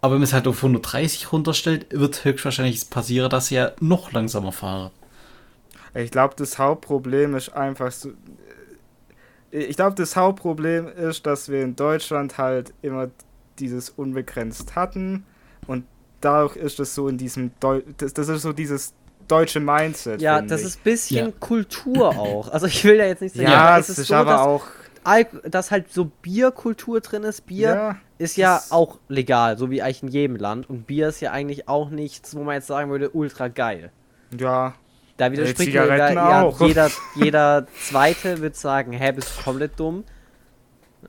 Aber 0.00 0.12
wenn 0.14 0.20
man 0.20 0.24
es 0.28 0.32
halt 0.32 0.46
auf 0.46 0.58
130 0.62 1.32
runterstellt, 1.32 1.86
wird 1.90 2.24
höchstwahrscheinlich 2.24 2.88
passieren, 2.90 3.30
dass 3.30 3.46
sie 3.48 3.56
ja 3.56 3.72
noch 3.80 4.12
langsamer 4.12 4.52
fahren. 4.52 4.90
Ich 5.94 6.10
glaube, 6.10 6.34
das 6.36 6.58
Hauptproblem 6.58 7.34
ist 7.34 7.50
einfach 7.50 7.90
so. 7.92 8.10
Ich 9.50 9.76
glaube, 9.76 9.94
das 9.96 10.14
Hauptproblem 10.14 10.88
ist, 10.88 11.24
dass 11.26 11.48
wir 11.48 11.62
in 11.62 11.74
Deutschland 11.74 12.36
halt 12.36 12.74
immer 12.82 13.08
dieses 13.58 13.88
unbegrenzt 13.90 14.76
hatten 14.76 15.24
und 15.66 15.84
dadurch 16.20 16.56
ist 16.56 16.78
es 16.80 16.94
so 16.94 17.08
in 17.08 17.16
diesem 17.16 17.50
Deu 17.58 17.80
das, 17.96 18.12
das 18.12 18.28
ist 18.28 18.42
so 18.42 18.52
dieses 18.52 18.92
deutsche 19.26 19.60
Mindset. 19.60 20.20
Ja, 20.20 20.40
das 20.42 20.60
ich. 20.60 20.66
ist 20.68 20.76
ein 20.80 20.84
bisschen 20.84 21.26
Ja. 21.26 21.32
Kultur 21.40 22.08
auch. 22.18 22.48
Also 22.50 22.66
ich 22.66 22.84
will 22.84 22.96
ja 22.96 23.06
jetzt 23.06 23.22
nicht 23.22 23.34
sagen, 23.34 23.48
ja, 23.48 23.68
aber 23.70 23.78
es 23.80 23.88
ist, 23.88 24.12
aber 24.12 24.30
dass, 24.32 24.40
auch 24.42 24.66
Alk 25.04 25.28
dass 25.50 25.70
halt 25.70 25.90
so 25.92 26.04
Bierkultur 26.04 27.00
drin 27.00 27.22
ist. 27.24 27.46
Bier 27.46 27.68
ja, 27.68 27.96
ist 28.18 28.36
ja 28.36 28.56
das- 28.56 28.70
auch 28.70 28.98
legal, 29.08 29.56
so 29.56 29.70
wie 29.70 29.80
eigentlich 29.80 30.02
in 30.02 30.08
jedem 30.08 30.36
Land. 30.36 30.68
Und 30.68 30.86
Bier 30.86 31.08
ist 31.08 31.20
ja 31.20 31.32
eigentlich 31.32 31.68
auch 31.68 31.88
nichts, 31.90 32.36
wo 32.36 32.44
man 32.44 32.54
jetzt 32.56 32.66
sagen 32.66 32.90
würde, 32.90 33.10
ultra 33.10 33.48
geil. 33.48 33.90
ja, 34.38 34.74
Da 35.18 35.30
widerspricht 35.30 35.74
mir 35.74 35.82
Zigaretten 35.82 36.16
ja, 36.16 36.48
jeder, 36.60 36.90
jeder 37.16 37.66
Zweite 37.80 38.40
wird 38.40 38.56
sagen, 38.56 38.92
hä, 38.92 39.12
bist 39.12 39.38
du 39.38 39.42
komplett 39.44 39.78
dumm. 39.78 40.04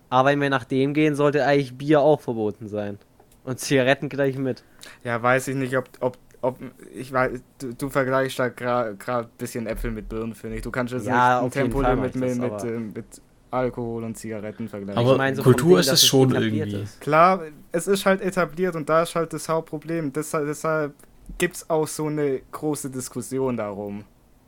Aber 0.09 0.29
wenn 0.29 0.41
wir 0.41 0.49
nach 0.49 0.65
dem 0.65 0.93
gehen, 0.93 1.15
sollte 1.15 1.45
eigentlich 1.45 1.77
Bier 1.77 2.01
auch 2.01 2.19
verboten 2.19 2.67
sein. 2.67 2.97
Und 3.43 3.59
Zigaretten 3.59 4.09
gleich 4.09 4.37
mit. 4.37 4.63
ja, 5.03 5.21
weiß 5.21 5.47
ich 5.47 5.55
nicht, 5.55 5.75
ob, 5.77 5.85
ob, 6.01 6.17
ob 6.41 6.57
ich 6.93 7.11
weiß, 7.11 7.39
du, 7.59 7.73
du 7.73 7.89
vergleichst 7.89 8.37
da 8.39 8.49
gerade 8.49 8.97
ein 9.27 9.27
bisschen 9.37 9.65
Äpfel 9.67 9.91
mit 9.91 10.09
Birnen, 10.09 10.35
finde 10.35 10.57
ich. 10.57 10.61
Du 10.63 10.71
kannst 10.71 10.93
jetzt 10.93 11.05
Ja, 11.07 11.41
nicht 11.41 11.53
Tempolimit 11.53 12.15
mit, 12.15 12.35
mit, 12.37 12.43
aber- 12.43 12.63
äh, 12.67 12.79
mit 12.79 13.05
Alkohol 13.51 14.03
und 14.03 14.15
Zigaretten 14.15 14.67
vergleichen. 14.69 14.99
Aber 14.99 15.13
Ich 15.13 15.17
mein, 15.17 15.35
so 15.35 15.41
Kultur 15.41 15.69
Ding, 15.69 15.79
ist 15.79 15.91
es 15.91 16.05
schon 16.05 16.35
irgendwie. 16.35 16.81
ist. 16.83 17.01
Klar, 17.01 17.41
es 17.71 17.87
ist 17.87 18.05
halt 18.05 18.21
etabliert 18.21 18.75
und 18.75 18.87
da 18.89 19.01
ist 19.03 19.15
halt 19.15 19.33
das 19.33 19.49
Hauptproblem. 19.49 20.13
Deshalb, 20.13 20.45
deshalb 20.45 20.93
gibt 21.37 21.55
es 21.55 21.69
auch 21.69 21.87
so 21.87 22.07
eine 22.07 22.41
große 22.51 22.89
Diskussion 22.89 23.57
darum. 23.57 24.03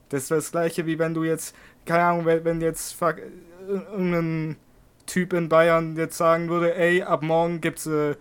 Das 0.09 0.23
ist 0.23 0.31
das 0.31 0.51
gleiche 0.51 0.85
wie 0.85 0.99
wenn 0.99 1.13
du 1.13 1.23
jetzt, 1.23 1.55
keine 1.85 2.03
Ahnung, 2.03 2.25
wenn, 2.25 2.43
wenn 2.43 2.61
jetzt 2.61 2.93
fuck, 2.93 3.17
äh, 3.17 3.23
irgendein 3.91 4.57
Typ 5.05 5.33
in 5.33 5.47
Bayern 5.49 5.95
jetzt 5.95 6.17
sagen 6.17 6.49
würde, 6.49 6.75
ey, 6.75 7.01
ab 7.01 7.21
morgen 7.23 7.61
gibt's, 7.61 7.85
äh, 7.85 8.15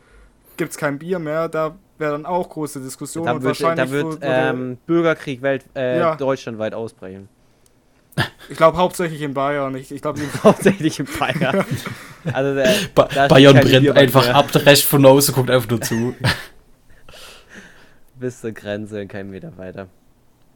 gibt's 0.56 0.76
kein 0.76 0.98
Bier 0.98 1.18
mehr, 1.18 1.48
da 1.48 1.74
wäre 1.98 2.12
dann 2.12 2.26
auch 2.26 2.48
große 2.48 2.80
Diskussion 2.80 3.26
Da 3.26 3.32
und 3.32 3.42
wird, 3.42 3.60
wahrscheinlich 3.60 3.86
da 3.86 3.90
wird 3.92 4.04
würde- 4.06 4.18
ähm, 4.22 4.78
Bürgerkrieg 4.86 5.42
welt, 5.42 5.64
äh, 5.76 5.98
Ja. 5.98 6.14
deutschlandweit 6.16 6.74
ausbrechen. 6.74 7.28
ich 8.48 8.56
glaube 8.56 8.76
hauptsächlich 8.76 9.22
in 9.22 9.34
Bayern. 9.34 9.74
Ich, 9.76 9.92
ich 9.92 10.02
glaube, 10.02 10.20
Hauptsächlich 10.44 10.98
in 10.98 11.06
Bayern. 11.06 11.64
also 12.32 12.54
der, 12.54 12.74
Ba 12.94 13.08
Bayern 13.28 13.56
brennt 13.60 13.96
einfach 13.96 14.28
ab, 14.28 14.50
der 14.52 14.66
Rest 14.66 14.84
von 14.84 15.04
außen 15.04 15.34
guckt 15.34 15.50
einfach 15.50 15.68
nur 15.70 15.80
zu. 15.80 16.14
bis 18.20 18.40
zur 18.40 18.52
Grenze, 18.52 19.06
kein 19.06 19.30
Meter 19.30 19.56
weiter. 19.56 19.88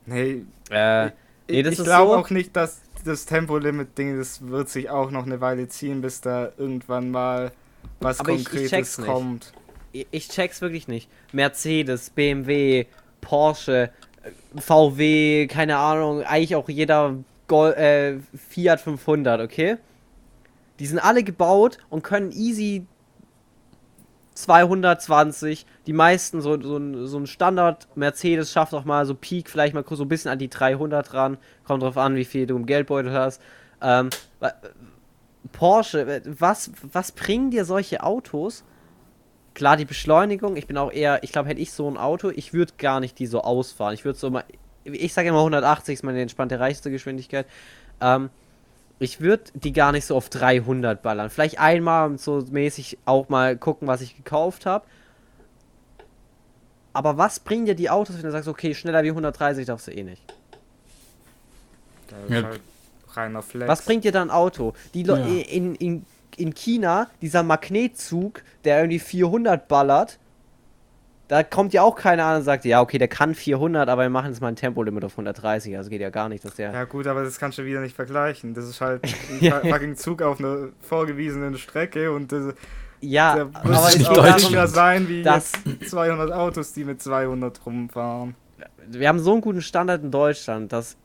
nee, 0.06 0.42
Äh, 0.70 1.06
Nee, 1.46 1.60
ich 1.60 1.76
glaube 1.76 2.12
so- 2.12 2.16
auch 2.16 2.30
nicht, 2.30 2.56
dass 2.56 2.80
das 3.04 3.26
Tempolimit-Ding, 3.26 4.16
das 4.16 4.46
wird 4.48 4.68
sich 4.70 4.88
auch 4.88 5.10
noch 5.10 5.26
eine 5.26 5.40
Weile 5.42 5.68
ziehen, 5.68 6.00
bis 6.00 6.22
da 6.22 6.50
irgendwann 6.56 7.10
mal 7.10 7.52
was 8.00 8.20
Aber 8.20 8.30
ich- 8.32 8.38
ich 8.40 8.44
Konkretes 8.46 8.70
check's 8.70 8.98
nicht. 8.98 9.06
kommt. 9.08 9.52
ich 9.92 10.06
ich 10.10 10.28
check's 10.28 10.60
wirklich 10.62 10.88
nicht. 10.88 11.08
Mercedes, 11.32 12.08
BMW, 12.10 12.86
Porsche, 13.20 13.90
äh, 14.22 14.30
VW, 14.60 15.46
keine 15.48 15.76
Ahnung, 15.76 16.22
eigentlich 16.22 16.56
auch 16.56 16.68
jeder 16.70 17.14
Gol 17.46 17.72
äh, 17.74 18.14
Fiat 18.36 18.80
500, 18.80 19.40
okay? 19.42 19.76
Die 20.78 20.86
sind 20.86 20.98
alle 20.98 21.22
gebaut 21.22 21.76
und 21.90 22.02
können 22.02 22.32
easy 22.32 22.86
220, 24.34 25.64
die 25.86 25.92
meisten, 25.92 26.40
so, 26.40 26.60
so, 26.60 26.76
ein, 26.76 27.06
so 27.06 27.18
ein 27.18 27.26
Standard 27.26 27.88
Mercedes 27.96 28.52
schafft 28.52 28.74
auch 28.74 28.84
mal 28.84 29.06
so 29.06 29.14
Peak, 29.14 29.48
vielleicht 29.48 29.74
mal 29.74 29.84
so 29.88 30.04
ein 30.04 30.08
bisschen 30.08 30.30
an 30.30 30.38
die 30.38 30.50
300 30.50 31.14
ran, 31.14 31.38
kommt 31.64 31.82
drauf 31.82 31.96
an, 31.96 32.16
wie 32.16 32.24
viel 32.24 32.46
du 32.46 32.56
im 32.56 32.66
Geldbeutel 32.66 33.12
hast. 33.12 33.40
Ähm, 33.80 34.10
Porsche, 35.52 36.22
was, 36.26 36.72
was 36.92 37.12
bringen 37.12 37.50
dir 37.50 37.64
solche 37.64 38.02
Autos? 38.02 38.64
Klar, 39.54 39.76
die 39.76 39.84
Beschleunigung, 39.84 40.56
ich 40.56 40.66
bin 40.66 40.76
auch 40.76 40.90
eher, 40.90 41.22
ich 41.22 41.30
glaube, 41.30 41.48
hätte 41.48 41.60
ich 41.60 41.72
so 41.72 41.88
ein 41.88 41.96
Auto, 41.96 42.30
ich 42.30 42.52
würde 42.52 42.72
gar 42.76 42.98
nicht 42.98 43.18
die 43.20 43.26
so 43.26 43.40
ausfahren. 43.42 43.94
Ich 43.94 44.04
würde 44.04 44.18
so 44.18 44.30
mal, 44.30 44.44
ich 44.82 45.14
sage 45.14 45.28
immer 45.28 45.38
180 45.38 45.94
ist 45.94 46.02
meine 46.02 46.20
entspannte 46.20 46.58
reichste 46.58 46.90
Geschwindigkeit. 46.90 47.46
Ähm, 48.00 48.30
ich 48.98 49.20
würde 49.20 49.44
die 49.54 49.72
gar 49.72 49.92
nicht 49.92 50.06
so 50.06 50.16
auf 50.16 50.28
300 50.28 51.02
ballern. 51.02 51.30
Vielleicht 51.30 51.58
einmal 51.58 52.16
so 52.18 52.44
mäßig 52.50 52.98
auch 53.04 53.28
mal 53.28 53.56
gucken, 53.56 53.88
was 53.88 54.00
ich 54.00 54.16
gekauft 54.16 54.66
habe. 54.66 54.84
Aber 56.92 57.18
was 57.18 57.40
bringen 57.40 57.66
dir 57.66 57.74
die 57.74 57.90
Autos, 57.90 58.16
wenn 58.16 58.22
du 58.22 58.30
sagst, 58.30 58.48
okay, 58.48 58.74
schneller 58.74 59.02
wie 59.02 59.10
130 59.10 59.66
darfst 59.66 59.88
du 59.88 59.90
eh 59.90 60.04
nicht? 60.04 60.22
Da 62.08 62.16
ist 62.24 62.30
Ja. 62.30 62.42
halt 62.44 62.60
reiner 63.08 63.42
Flex. 63.42 63.68
Was 63.68 63.82
bringt 63.82 64.04
dir 64.04 64.12
da 64.12 64.22
ein 64.22 64.30
Auto? 64.30 64.74
Die 64.94 65.02
Le 65.02 65.18
Ja. 65.18 65.42
in, 65.50 65.74
in, 65.74 66.06
in 66.36 66.54
China, 66.54 67.08
dieser 67.20 67.42
Magnetzug, 67.42 68.42
der 68.64 68.78
irgendwie 68.78 69.00
400 69.00 69.66
ballert, 69.66 70.18
da 71.28 71.42
kommt 71.42 71.72
ja 71.72 71.82
auch 71.82 71.96
keiner 71.96 72.24
an 72.26 72.36
und 72.38 72.42
sagt, 72.42 72.64
ja, 72.64 72.80
okay, 72.80 72.98
der 72.98 73.08
kann 73.08 73.34
400, 73.34 73.88
aber 73.88 74.02
wir 74.02 74.10
machen 74.10 74.30
jetzt 74.30 74.40
mal 74.40 74.48
ein 74.48 74.56
Tempolimit 74.56 75.04
auf 75.04 75.12
130. 75.12 75.76
Also 75.76 75.90
geht 75.90 76.00
ja 76.00 76.10
gar 76.10 76.28
nicht, 76.28 76.44
dass 76.44 76.54
der. 76.56 76.72
Ja 76.72 76.84
gut, 76.84 77.06
aber 77.06 77.22
das 77.24 77.38
kannst 77.38 77.58
du 77.58 77.64
wieder 77.64 77.80
nicht 77.80 77.96
vergleichen. 77.96 78.54
Das 78.54 78.68
ist 78.68 78.80
halt 78.80 79.02
ein 79.40 79.70
fucking 79.70 79.96
Zug 79.96 80.22
auf 80.22 80.38
einer 80.38 80.68
vorgewiesenen 80.80 81.56
Strecke 81.56 82.12
und 82.12 82.30
das, 82.30 82.54
Ja, 83.00 83.34
der 83.34 83.50
aber 83.54 83.68
muss 83.68 83.96
nicht 83.96 84.08
auch 84.58 84.66
sein 84.66 85.08
wie 85.08 85.22
jetzt 85.22 85.56
200 85.88 86.30
Autos, 86.32 86.72
die 86.72 86.84
mit 86.84 87.00
200 87.02 87.64
rumfahren. 87.64 88.34
wir 88.88 89.08
haben 89.08 89.18
so 89.20 89.32
einen 89.32 89.40
guten 89.40 89.62
Standard 89.62 90.02
in 90.02 90.10
Deutschland, 90.10 90.72
dass 90.72 90.96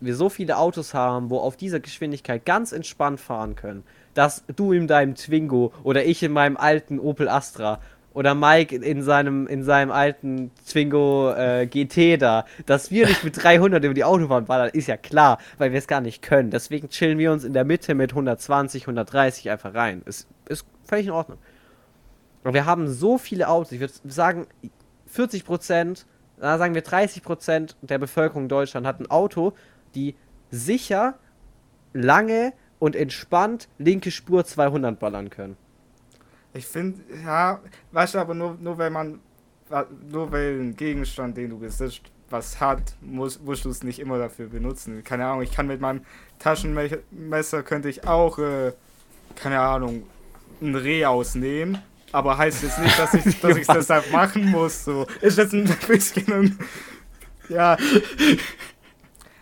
wir 0.00 0.14
so 0.14 0.28
viele 0.28 0.56
Autos 0.58 0.94
haben, 0.94 1.30
wo 1.30 1.38
auf 1.38 1.56
dieser 1.56 1.80
Geschwindigkeit 1.80 2.44
ganz 2.44 2.72
entspannt 2.72 3.20
fahren 3.20 3.56
können. 3.56 3.82
dass 4.14 4.44
du 4.54 4.72
in 4.72 4.86
deinem 4.86 5.14
Twingo 5.14 5.72
oder 5.82 6.06
ich 6.06 6.22
in 6.22 6.32
meinem 6.32 6.56
alten 6.56 6.98
Opel 6.98 7.28
Astra 7.28 7.80
oder 8.16 8.34
Mike 8.34 8.74
in 8.74 9.02
seinem, 9.02 9.46
in 9.46 9.62
seinem 9.62 9.90
alten 9.90 10.50
Twingo 10.66 11.34
äh, 11.34 11.66
GT 11.66 12.16
da, 12.16 12.46
dass 12.64 12.90
wir 12.90 13.06
nicht 13.06 13.24
mit 13.24 13.42
300 13.42 13.84
über 13.84 13.92
die 13.92 14.04
Autobahn 14.04 14.46
ballern, 14.46 14.70
ist 14.72 14.88
ja 14.88 14.96
klar, 14.96 15.38
weil 15.58 15.72
wir 15.72 15.78
es 15.78 15.86
gar 15.86 16.00
nicht 16.00 16.22
können. 16.22 16.50
Deswegen 16.50 16.88
chillen 16.88 17.18
wir 17.18 17.30
uns 17.30 17.44
in 17.44 17.52
der 17.52 17.66
Mitte 17.66 17.94
mit 17.94 18.12
120, 18.12 18.84
130 18.84 19.50
einfach 19.50 19.74
rein. 19.74 20.00
Ist, 20.06 20.26
ist 20.48 20.64
völlig 20.84 21.08
in 21.08 21.12
Ordnung. 21.12 21.36
Und 22.42 22.54
wir 22.54 22.64
haben 22.64 22.88
so 22.88 23.18
viele 23.18 23.48
Autos, 23.48 23.72
ich 23.72 23.80
würde 23.80 23.92
sagen, 24.06 24.46
40 25.08 25.44
Prozent, 25.44 26.06
sagen 26.38 26.74
wir 26.74 26.80
30 26.80 27.22
Prozent 27.22 27.76
der 27.82 27.98
Bevölkerung 27.98 28.44
in 28.44 28.48
Deutschland 28.48 28.86
hat 28.86 28.98
ein 28.98 29.10
Auto, 29.10 29.52
die 29.94 30.14
sicher, 30.50 31.18
lange 31.92 32.54
und 32.78 32.96
entspannt 32.96 33.68
linke 33.76 34.10
Spur 34.10 34.46
200 34.46 34.98
ballern 34.98 35.28
können. 35.28 35.58
Ich 36.56 36.66
finde, 36.66 37.00
ja, 37.24 37.60
weißt 37.92 38.14
du, 38.14 38.18
aber 38.18 38.34
nur, 38.34 38.56
nur 38.60 38.78
wenn 38.78 38.92
man, 38.92 39.20
nur 40.10 40.32
weil 40.32 40.58
ein 40.58 40.76
Gegenstand, 40.76 41.36
den 41.36 41.50
du 41.50 41.58
besitzt, 41.58 42.02
was 42.30 42.58
hat, 42.60 42.80
muss, 43.00 43.40
musst 43.40 43.64
du 43.64 43.70
es 43.70 43.82
nicht 43.82 43.98
immer 43.98 44.18
dafür 44.18 44.48
benutzen. 44.48 45.04
Keine 45.04 45.26
Ahnung, 45.26 45.42
ich 45.42 45.52
kann 45.52 45.66
mit 45.66 45.80
meinem 45.80 46.00
Taschenmesser, 46.38 47.62
könnte 47.62 47.88
ich 47.88 48.06
auch, 48.06 48.38
äh, 48.38 48.72
keine 49.36 49.60
Ahnung, 49.60 50.04
ein 50.60 50.74
Reh 50.74 51.04
ausnehmen. 51.04 51.78
Aber 52.12 52.38
heißt 52.38 52.62
jetzt 52.62 52.78
nicht, 52.78 52.98
dass 52.98 53.14
ich 53.14 53.40
dass 53.40 53.56
ich 53.56 53.66
deshalb 53.72 54.10
machen 54.10 54.50
muss. 54.50 54.84
So. 54.84 55.06
Ist 55.20 55.38
jetzt 55.38 55.52
ein 55.52 55.68
bisschen 55.86 56.32
ein, 56.32 56.58
ja. 57.48 57.76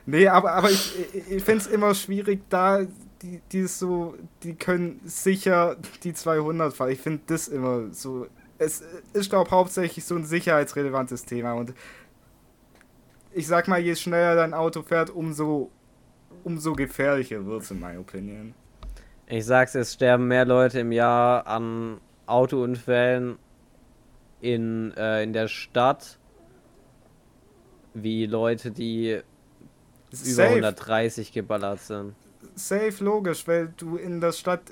Nee, 0.07 0.29
aber, 0.29 0.53
aber 0.53 0.71
ich, 0.71 0.95
ich 1.31 1.43
finde 1.43 1.65
es 1.65 1.67
immer 1.69 1.95
schwierig, 1.95 2.43
da 2.49 2.81
die, 3.25 3.41
die 3.53 3.67
so, 3.67 4.15
die 4.43 4.55
können 4.55 5.01
sicher 5.05 5.77
die 6.03 6.13
200 6.13 6.75
fahren. 6.75 6.91
Ich 6.91 7.01
finde 7.01 7.23
das 7.27 7.49
immer 7.49 7.93
so. 7.93 8.27
Es 8.59 8.85
ist, 9.13 9.31
glaube 9.31 9.51
hauptsächlich 9.51 10.05
so 10.05 10.15
ein 10.15 10.25
sicherheitsrelevantes 10.25 11.25
Thema 11.25 11.55
und 11.55 11.75
ich 13.33 13.49
sag 13.49 13.67
mal, 13.67 13.81
je 13.81 13.97
schneller 13.97 14.37
dein 14.37 14.55
Auto 14.55 14.83
fährt, 14.83 15.11
umso, 15.11 15.71
umso 16.45 16.75
gefährlicher 16.75 17.45
wird 17.47 17.63
es 17.63 17.71
in 17.73 17.81
meiner 17.81 18.01
Opinion. 18.01 18.55
Ich 19.27 19.47
sag's, 19.47 19.75
es 19.75 19.95
sterben 19.95 20.29
mehr 20.29 20.45
Leute 20.45 20.81
im 20.81 20.93
Jahr 20.93 21.47
an 21.47 22.01
Autounfällen 22.27 23.39
in, 24.41 24.93
äh, 24.97 25.25
in 25.25 25.33
der 25.33 25.49
Stadt 25.49 26.19
wie 27.95 28.27
Leute, 28.27 28.71
die 28.71 29.21
Safe. 30.11 30.31
über 30.31 30.45
130 30.45 31.33
geballert 31.33 31.81
sind 31.81 32.15
safe 32.55 33.03
logisch, 33.03 33.47
weil 33.47 33.73
du 33.77 33.97
in 33.97 34.21
der 34.21 34.33
Stadt 34.33 34.63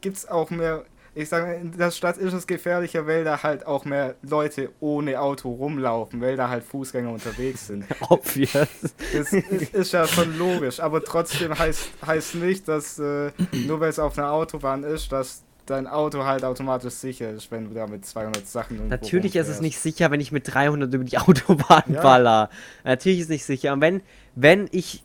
gibt's 0.00 0.26
auch 0.26 0.50
mehr. 0.50 0.84
Ich 1.14 1.28
sage, 1.28 1.54
in 1.54 1.76
der 1.76 1.90
Stadt 1.90 2.16
ist 2.16 2.32
es 2.32 2.46
gefährlicher, 2.46 3.06
weil 3.06 3.22
da 3.22 3.42
halt 3.42 3.66
auch 3.66 3.84
mehr 3.84 4.14
Leute 4.22 4.70
ohne 4.80 5.20
Auto 5.20 5.50
rumlaufen, 5.50 6.22
weil 6.22 6.36
da 6.36 6.48
halt 6.48 6.64
Fußgänger 6.64 7.10
unterwegs 7.10 7.66
sind. 7.66 7.84
Obvious. 8.08 8.68
Das 9.12 9.32
ist, 9.32 9.74
ist 9.74 9.92
ja 9.92 10.06
schon 10.06 10.38
logisch, 10.38 10.80
aber 10.80 11.04
trotzdem 11.04 11.58
heißt, 11.58 11.90
heißt 12.06 12.36
nicht, 12.36 12.66
dass 12.66 12.98
äh, 12.98 13.30
nur 13.66 13.80
weil 13.80 13.90
es 13.90 13.98
auf 13.98 14.16
einer 14.16 14.32
Autobahn 14.32 14.84
ist, 14.84 15.12
dass 15.12 15.42
dein 15.66 15.86
Auto 15.86 16.24
halt 16.24 16.44
automatisch 16.44 16.94
sicher 16.94 17.30
ist, 17.30 17.50
wenn 17.50 17.68
du 17.68 17.74
da 17.74 17.86
mit 17.86 18.04
200 18.04 18.46
Sachen 18.46 18.88
Natürlich 18.88 19.36
ist 19.36 19.48
es 19.48 19.60
nicht 19.60 19.78
sicher, 19.78 20.10
wenn 20.10 20.20
ich 20.20 20.32
mit 20.32 20.52
300 20.52 20.92
über 20.92 21.04
die 21.04 21.18
Autobahn 21.18 21.84
ja. 21.88 22.02
baller. 22.02 22.50
Natürlich 22.84 23.20
ist 23.20 23.24
es 23.26 23.30
nicht 23.30 23.44
sicher. 23.44 23.72
Und 23.72 23.80
wenn, 23.80 24.02
wenn 24.34 24.68
ich 24.72 25.02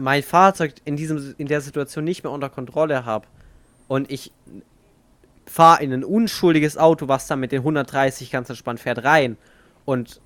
mein 0.00 0.22
Fahrzeug 0.22 0.74
in, 0.84 0.96
diesem, 0.96 1.34
in 1.38 1.46
der 1.46 1.60
Situation 1.60 2.04
nicht 2.04 2.24
mehr 2.24 2.32
unter 2.32 2.50
Kontrolle 2.50 3.04
habe 3.04 3.26
und 3.88 4.10
ich 4.10 4.32
fahre 5.46 5.82
in 5.82 5.92
ein 5.92 6.04
unschuldiges 6.04 6.78
Auto, 6.78 7.08
was 7.08 7.26
dann 7.26 7.40
mit 7.40 7.52
den 7.52 7.60
130 7.60 8.30
ganz 8.30 8.48
entspannt 8.48 8.80
fährt, 8.80 9.04
rein 9.04 9.36
und 9.84 10.20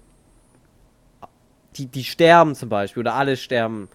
die, 1.76 1.86
die 1.86 2.04
sterben 2.04 2.54
zum 2.54 2.68
Beispiel 2.68 3.00
oder 3.00 3.14
alle 3.14 3.36
sterben, 3.36 3.88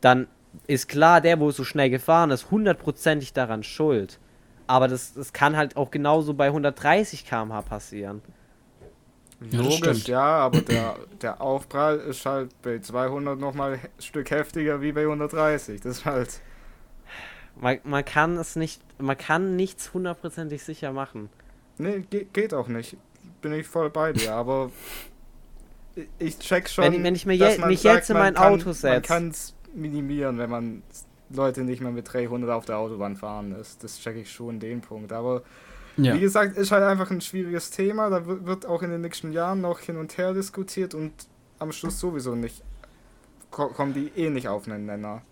dann 0.00 0.26
ist 0.66 0.88
klar, 0.88 1.20
der, 1.20 1.40
wo 1.40 1.50
so 1.50 1.64
schnell 1.64 1.90
gefahren 1.90 2.30
ist, 2.30 2.50
hundertprozentig 2.50 3.32
daran 3.32 3.62
schuld. 3.62 4.18
Aber 4.66 4.88
das, 4.88 5.12
das 5.14 5.32
kann 5.32 5.56
halt 5.56 5.76
auch 5.76 5.90
genauso 5.90 6.34
bei 6.34 6.46
130 6.46 7.26
km/h 7.26 7.62
passieren. 7.62 8.22
Logisch, 9.50 10.06
ja, 10.08 10.22
aber 10.22 10.60
der, 10.60 10.96
der 11.20 11.40
Aufprall 11.40 11.98
ist 11.98 12.24
halt 12.24 12.50
bei 12.62 12.78
200 12.78 13.38
nochmal 13.38 13.74
ein 13.74 13.88
Stück 13.98 14.30
heftiger 14.30 14.80
wie 14.80 14.92
bei 14.92 15.02
130. 15.02 15.80
Das 15.80 15.98
ist 15.98 16.04
halt. 16.04 16.40
Man, 17.60 17.78
man 17.84 18.04
kann 18.04 18.36
es 18.36 18.56
nicht, 18.56 18.80
man 18.98 19.16
kann 19.16 19.56
nichts 19.56 19.92
hundertprozentig 19.94 20.62
sicher 20.62 20.92
machen. 20.92 21.28
Nee, 21.78 22.04
geht, 22.10 22.32
geht 22.34 22.54
auch 22.54 22.68
nicht. 22.68 22.96
Bin 23.42 23.52
ich 23.52 23.66
voll 23.66 23.90
bei 23.90 24.12
dir, 24.12 24.32
aber 24.34 24.70
ich 26.18 26.38
check 26.38 26.68
schon. 26.68 26.84
Wenn, 26.84 27.04
wenn 27.04 27.14
ich 27.14 27.26
mir 27.26 27.34
je, 27.34 27.58
mich 27.66 27.80
sagt, 27.80 27.96
jetzt 27.96 28.10
in 28.10 28.16
mein 28.16 28.34
kann, 28.34 28.54
Auto 28.54 28.72
setze. 28.72 28.94
Man 28.94 29.02
kann 29.02 29.28
es 29.28 29.54
minimieren, 29.74 30.38
wenn 30.38 30.50
man 30.50 30.82
Leute 31.30 31.62
nicht 31.62 31.80
mehr 31.80 31.92
mit 31.92 32.12
300 32.12 32.50
auf 32.50 32.64
der 32.64 32.78
Autobahn 32.78 33.16
fahren 33.16 33.52
lässt. 33.56 33.84
Das 33.84 33.98
check 33.98 34.16
ich 34.16 34.30
schon 34.30 34.60
den 34.60 34.80
Punkt. 34.80 35.12
Aber 35.12 35.42
ja. 35.96 36.14
Wie 36.14 36.20
gesagt, 36.20 36.56
ist 36.56 36.72
halt 36.72 36.82
einfach 36.82 37.10
ein 37.10 37.20
schwieriges 37.20 37.70
Thema. 37.70 38.10
Da 38.10 38.26
wird 38.26 38.66
auch 38.66 38.82
in 38.82 38.90
den 38.90 39.00
nächsten 39.00 39.32
Jahren 39.32 39.60
noch 39.60 39.80
hin 39.80 39.96
und 39.96 40.16
her 40.18 40.34
diskutiert 40.34 40.94
und 40.94 41.12
am 41.58 41.72
Schluss 41.72 42.00
sowieso 42.00 42.34
nicht. 42.34 42.62
Kommen 43.50 43.94
die 43.94 44.10
eh 44.16 44.30
nicht 44.30 44.48
auf 44.48 44.66
einen 44.66 44.86
Nenner. 44.86 45.22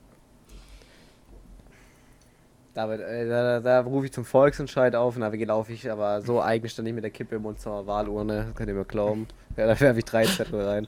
David, 2.74 3.01
äh, 3.01 3.28
da, 3.28 3.60
da, 3.60 3.80
rufe 3.80 4.06
ich 4.06 4.12
zum 4.12 4.24
Volksentscheid 4.24 4.94
auf 4.94 5.16
und 5.16 5.20
da 5.20 5.28
laufe 5.28 5.72
ich 5.72 5.90
aber 5.90 6.22
so 6.22 6.40
eigenständig 6.40 6.94
mit 6.94 7.05
der 7.05 7.10
Kippe 7.10 7.36
im 7.36 7.43
Mund 7.43 7.60
zur 7.60 7.86
Wahlurne. 7.86 8.47
Das 8.47 8.55
könnt 8.55 8.68
ihr 8.68 8.74
mir 8.74 8.84
glauben. 8.84 9.26
Ja, 9.55 9.66
da 9.66 9.78
werfe 9.78 9.98
ich 9.98 10.06
drei 10.06 10.24
Zettel 10.24 10.62
rein. 10.62 10.86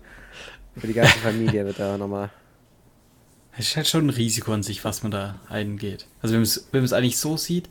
Für 0.75 0.87
die 0.87 0.95
ganze 0.95 1.19
Familie 1.19 1.67
wird 1.67 1.79
da 1.79 1.99
nochmal. 1.99 2.31
Es 3.59 3.69
ist 3.69 3.77
halt 3.77 3.87
schon 3.87 4.07
ein 4.07 4.11
Risiko 4.11 4.55
an 4.55 4.63
sich, 4.63 4.83
was 4.87 5.03
man 5.03 5.13
da 5.13 5.39
eingeht. 5.51 6.07
Also 6.23 6.33
wenn 6.33 6.41
man 6.73 6.85
es 6.85 6.93
eigentlich 6.95 7.19
so 7.19 7.37
sieht, 7.37 7.69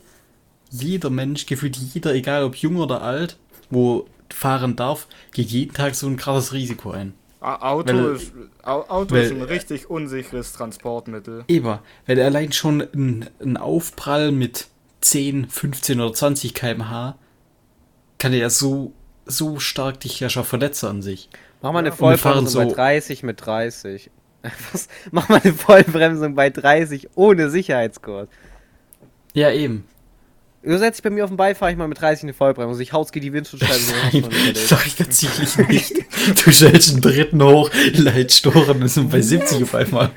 jeder 0.82 1.10
Mensch, 1.10 1.46
gefühlt 1.46 1.76
jeder, 1.76 2.14
egal 2.14 2.44
ob 2.44 2.56
jung 2.56 2.76
oder 2.76 3.02
alt, 3.02 3.36
wo 3.70 4.06
fahren 4.32 4.76
darf, 4.76 5.06
geht 5.32 5.48
jeden 5.48 5.74
Tag 5.74 5.94
so 5.94 6.06
ein 6.06 6.16
krasses 6.16 6.52
Risiko 6.52 6.90
ein. 6.90 7.14
Auto, 7.40 7.94
weil, 7.94 8.16
ist, 8.16 8.32
Auto 8.62 9.14
weil, 9.14 9.24
ist 9.24 9.32
ein 9.32 9.42
richtig 9.42 9.90
unsicheres 9.90 10.52
Transportmittel. 10.54 11.44
Eben, 11.46 11.78
weil 12.06 12.20
allein 12.20 12.52
schon 12.52 12.80
ein, 12.80 13.28
ein 13.40 13.56
Aufprall 13.58 14.32
mit 14.32 14.68
10, 15.02 15.50
15 15.50 16.00
oder 16.00 16.14
20 16.14 16.54
km/h 16.54 17.18
kann 18.18 18.32
ja 18.32 18.48
so, 18.48 18.92
so 19.26 19.58
stark 19.58 20.00
dich 20.00 20.20
ja 20.20 20.30
schon 20.30 20.44
verletzen 20.44 20.86
an 20.86 21.02
sich. 21.02 21.28
Mach 21.60 21.72
mal 21.72 21.80
eine 21.80 21.90
ja. 21.90 21.94
Vollbremsung 21.94 22.46
so 22.46 22.58
bei 22.60 22.74
30 22.74 23.22
mit 23.22 23.44
30. 23.44 24.10
Was? 24.72 24.88
Mach 25.10 25.28
mal 25.28 25.40
eine 25.42 25.52
Vollbremsung 25.52 26.34
bei 26.34 26.48
30 26.48 27.10
ohne 27.14 27.50
Sicherheitsgurt. 27.50 28.30
Ja, 29.34 29.50
eben. 29.50 29.84
Du 30.64 30.78
setzt 30.78 30.98
dich 30.98 31.02
bei 31.02 31.10
mir 31.10 31.24
auf 31.24 31.30
den 31.30 31.36
Beifahrer, 31.36 31.58
fahre 31.58 31.72
ich 31.72 31.76
mal 31.76 31.88
mit 31.88 32.00
30 32.00 32.24
eine 32.24 32.32
Vollbremse. 32.32 32.70
Also 32.70 32.80
ich 32.80 32.92
haus 32.92 33.12
geht 33.12 33.22
die 33.22 33.32
Windschutzscheibe 33.32 33.74
so. 34.54 34.66
Sag 34.66 34.86
ich 34.86 34.94
tatsächlich 34.94 35.68
nicht. 35.68 35.92
Du 36.44 36.50
stellst 36.50 36.92
einen 36.92 37.02
dritten 37.02 37.42
hoch, 37.42 37.70
Leitstoren 37.92 38.80
und 38.80 38.88
sind 38.88 39.10
bei 39.10 39.20
70 39.20 39.62
auf 39.62 39.74
einmal. 39.74 40.10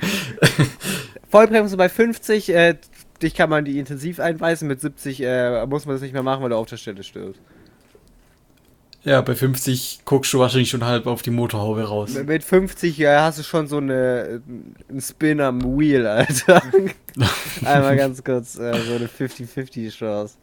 Vollbremse 1.30 1.76
bei 1.76 1.90
50, 1.90 2.48
äh, 2.48 2.76
dich 3.22 3.34
kann 3.34 3.50
man 3.50 3.66
die 3.66 3.78
intensiv 3.78 4.20
einweisen, 4.20 4.68
mit 4.68 4.80
70 4.80 5.20
äh, 5.22 5.66
muss 5.66 5.84
man 5.84 5.96
das 5.96 6.02
nicht 6.02 6.14
mehr 6.14 6.22
machen, 6.22 6.42
weil 6.42 6.50
du 6.50 6.56
auf 6.56 6.68
der 6.68 6.78
Stelle 6.78 7.02
stirbst. 7.02 7.42
Ja, 9.04 9.20
bei 9.20 9.34
50 9.34 10.00
guckst 10.04 10.32
du 10.32 10.40
wahrscheinlich 10.40 10.70
schon 10.70 10.84
halb 10.84 11.06
auf 11.06 11.22
die 11.22 11.30
Motorhaube 11.30 11.84
raus. 11.84 12.14
Mit 12.14 12.42
50 12.42 12.98
ja, 12.98 13.22
hast 13.22 13.38
du 13.38 13.42
schon 13.42 13.68
so 13.68 13.76
eine 13.76 14.42
einen 14.88 15.00
Spin 15.00 15.40
am 15.40 15.62
Wheel, 15.62 16.06
Alter. 16.06 16.62
Einmal 17.64 17.96
ganz 17.96 18.24
kurz 18.24 18.58
äh, 18.58 18.74
so 18.74 18.94
eine 18.94 19.06
50-50 19.06 19.90
Chance. 19.90 20.36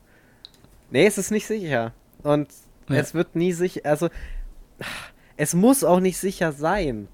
Nee, 0.90 1.06
es 1.06 1.18
ist 1.18 1.32
nicht 1.32 1.46
sicher. 1.46 1.94
Und 2.24 2.48
ja. 2.88 2.96
es 2.96 3.14
wird 3.14 3.36
nie 3.36 3.52
sicher. 3.52 3.82
Also, 3.84 4.10
es 5.36 5.54
muss 5.54 5.84
auch 5.84 6.00
nicht 6.00 6.18
sicher 6.18 6.54
sein. 6.54 7.10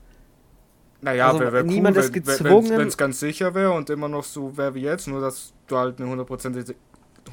Naja, 1.02 1.28
also, 1.28 1.40
wär, 1.40 1.54
wär 1.54 1.64
niemand 1.64 1.98
cool, 1.98 2.04
ist 2.04 2.14
gezwungen. 2.14 2.70
Wenn 2.70 2.88
es 2.88 2.98
ganz 2.98 3.20
sicher 3.20 3.56
wäre 3.56 3.72
und 3.72 3.90
immer 3.90 4.08
noch 4.08 4.24
so 4.24 4.56
wäre 4.56 4.76
wie 4.76 4.82
jetzt, 4.82 5.08
nur 5.08 5.22
dass 5.22 5.54
du 5.68 5.78
halt 5.78 6.00
eine 6.00 6.10
hundertprozentige, 6.10 6.76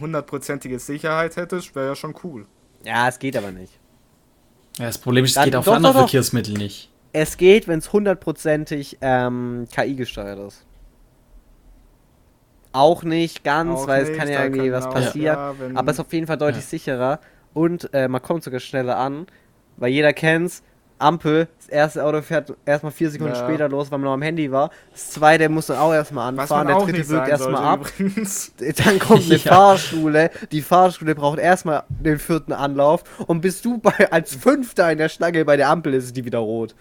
hundertprozentige 0.01 0.79
Sicherheit 0.79 1.37
hättest, 1.37 1.75
wäre 1.75 1.89
ja 1.89 1.95
schon 1.95 2.15
cool. 2.25 2.47
Ja, 2.85 3.07
es 3.09 3.19
geht 3.19 3.37
aber 3.37 3.51
nicht. 3.51 3.79
Ja, 4.79 4.87
das 4.87 4.99
Problem 4.99 5.25
ist, 5.25 5.37
es 5.37 5.45
geht 5.45 5.57
auf 5.57 5.65
doch, 5.65 5.75
andere 5.75 5.93
doch, 5.93 6.01
Verkehrsmittel 6.01 6.55
nicht. 6.55 6.91
Es 7.13 7.37
geht, 7.37 7.69
wenn 7.69 7.79
es 7.79 7.93
hundertprozentig 7.93 8.99
ähm, 9.01 9.67
KI 9.75 9.95
gesteuert 9.95 10.39
ist. 10.39 10.65
Auch 12.73 13.03
nicht 13.03 13.45
ganz, 13.45 13.81
auch 13.81 13.89
weil 13.89 14.03
nicht, 14.03 14.13
es 14.13 14.19
kann 14.19 14.29
ja 14.29 14.45
irgendwie 14.45 14.71
was 14.71 14.89
passieren. 14.89 15.37
Ja, 15.37 15.55
aber 15.75 15.91
es 15.91 15.97
ist 15.97 16.01
auf 16.01 16.13
jeden 16.13 16.27
Fall 16.27 16.37
deutlich 16.37 16.65
ja. 16.65 16.69
sicherer. 16.69 17.21
Und 17.55 17.93
äh, 17.93 18.09
man 18.09 18.23
kommt 18.23 18.45
sogar 18.45 18.61
schneller 18.61 18.99
an, 18.99 19.27
weil 19.77 19.91
jeder 19.91 20.13
kennt's. 20.13 20.63
Ampel, 20.99 21.49
das 21.59 21.69
erste 21.69 22.05
Auto 22.05 22.21
fährt 22.23 22.53
erstmal 22.67 22.93
vier 22.93 23.11
Sekunden 23.11 23.35
Ja. 23.35 23.45
später 23.45 23.69
los, 23.69 23.91
weil 23.91 23.99
man 23.99 24.07
noch 24.07 24.15
am 24.15 24.23
Handy 24.23 24.51
war. 24.51 24.71
Das 24.93 25.11
zweite 25.11 25.49
muss 25.49 25.67
dann 25.67 25.79
auch 25.79 25.93
erstmal 25.93 26.37
Was 26.37 26.51
anfahren, 26.51 26.67
man 26.69 26.87
der 26.87 26.95
dritte 26.95 27.09
wirkt 27.09 27.29
erstmal 27.29 27.65
ab. 27.65 27.87
übrigens. 27.99 28.53
Dann 28.85 28.99
kommt 28.99 29.25
eine 29.25 29.35
Ja. 29.37 29.53
Fahrschule. 29.55 30.31
Die 30.51 30.63
Fahrschule 30.63 31.15
braucht 31.15 31.39
erstmal 31.39 31.85
den 31.89 32.19
vierten 32.19 32.53
Anlauf. 32.53 33.05
Und 33.27 33.41
bis 33.41 33.63
du 33.63 33.79
bei, 33.79 34.11
als 34.11 34.35
Fünfter 34.35 34.91
in 34.91 34.99
der 34.99 35.09
Schlange 35.09 35.45
bei 35.45 35.57
der 35.57 35.69
Ampel 35.69 35.95
ist, 35.95 36.05
ist 36.07 36.17
die 36.17 36.25
wieder 36.25 36.39
rot. 36.39 36.75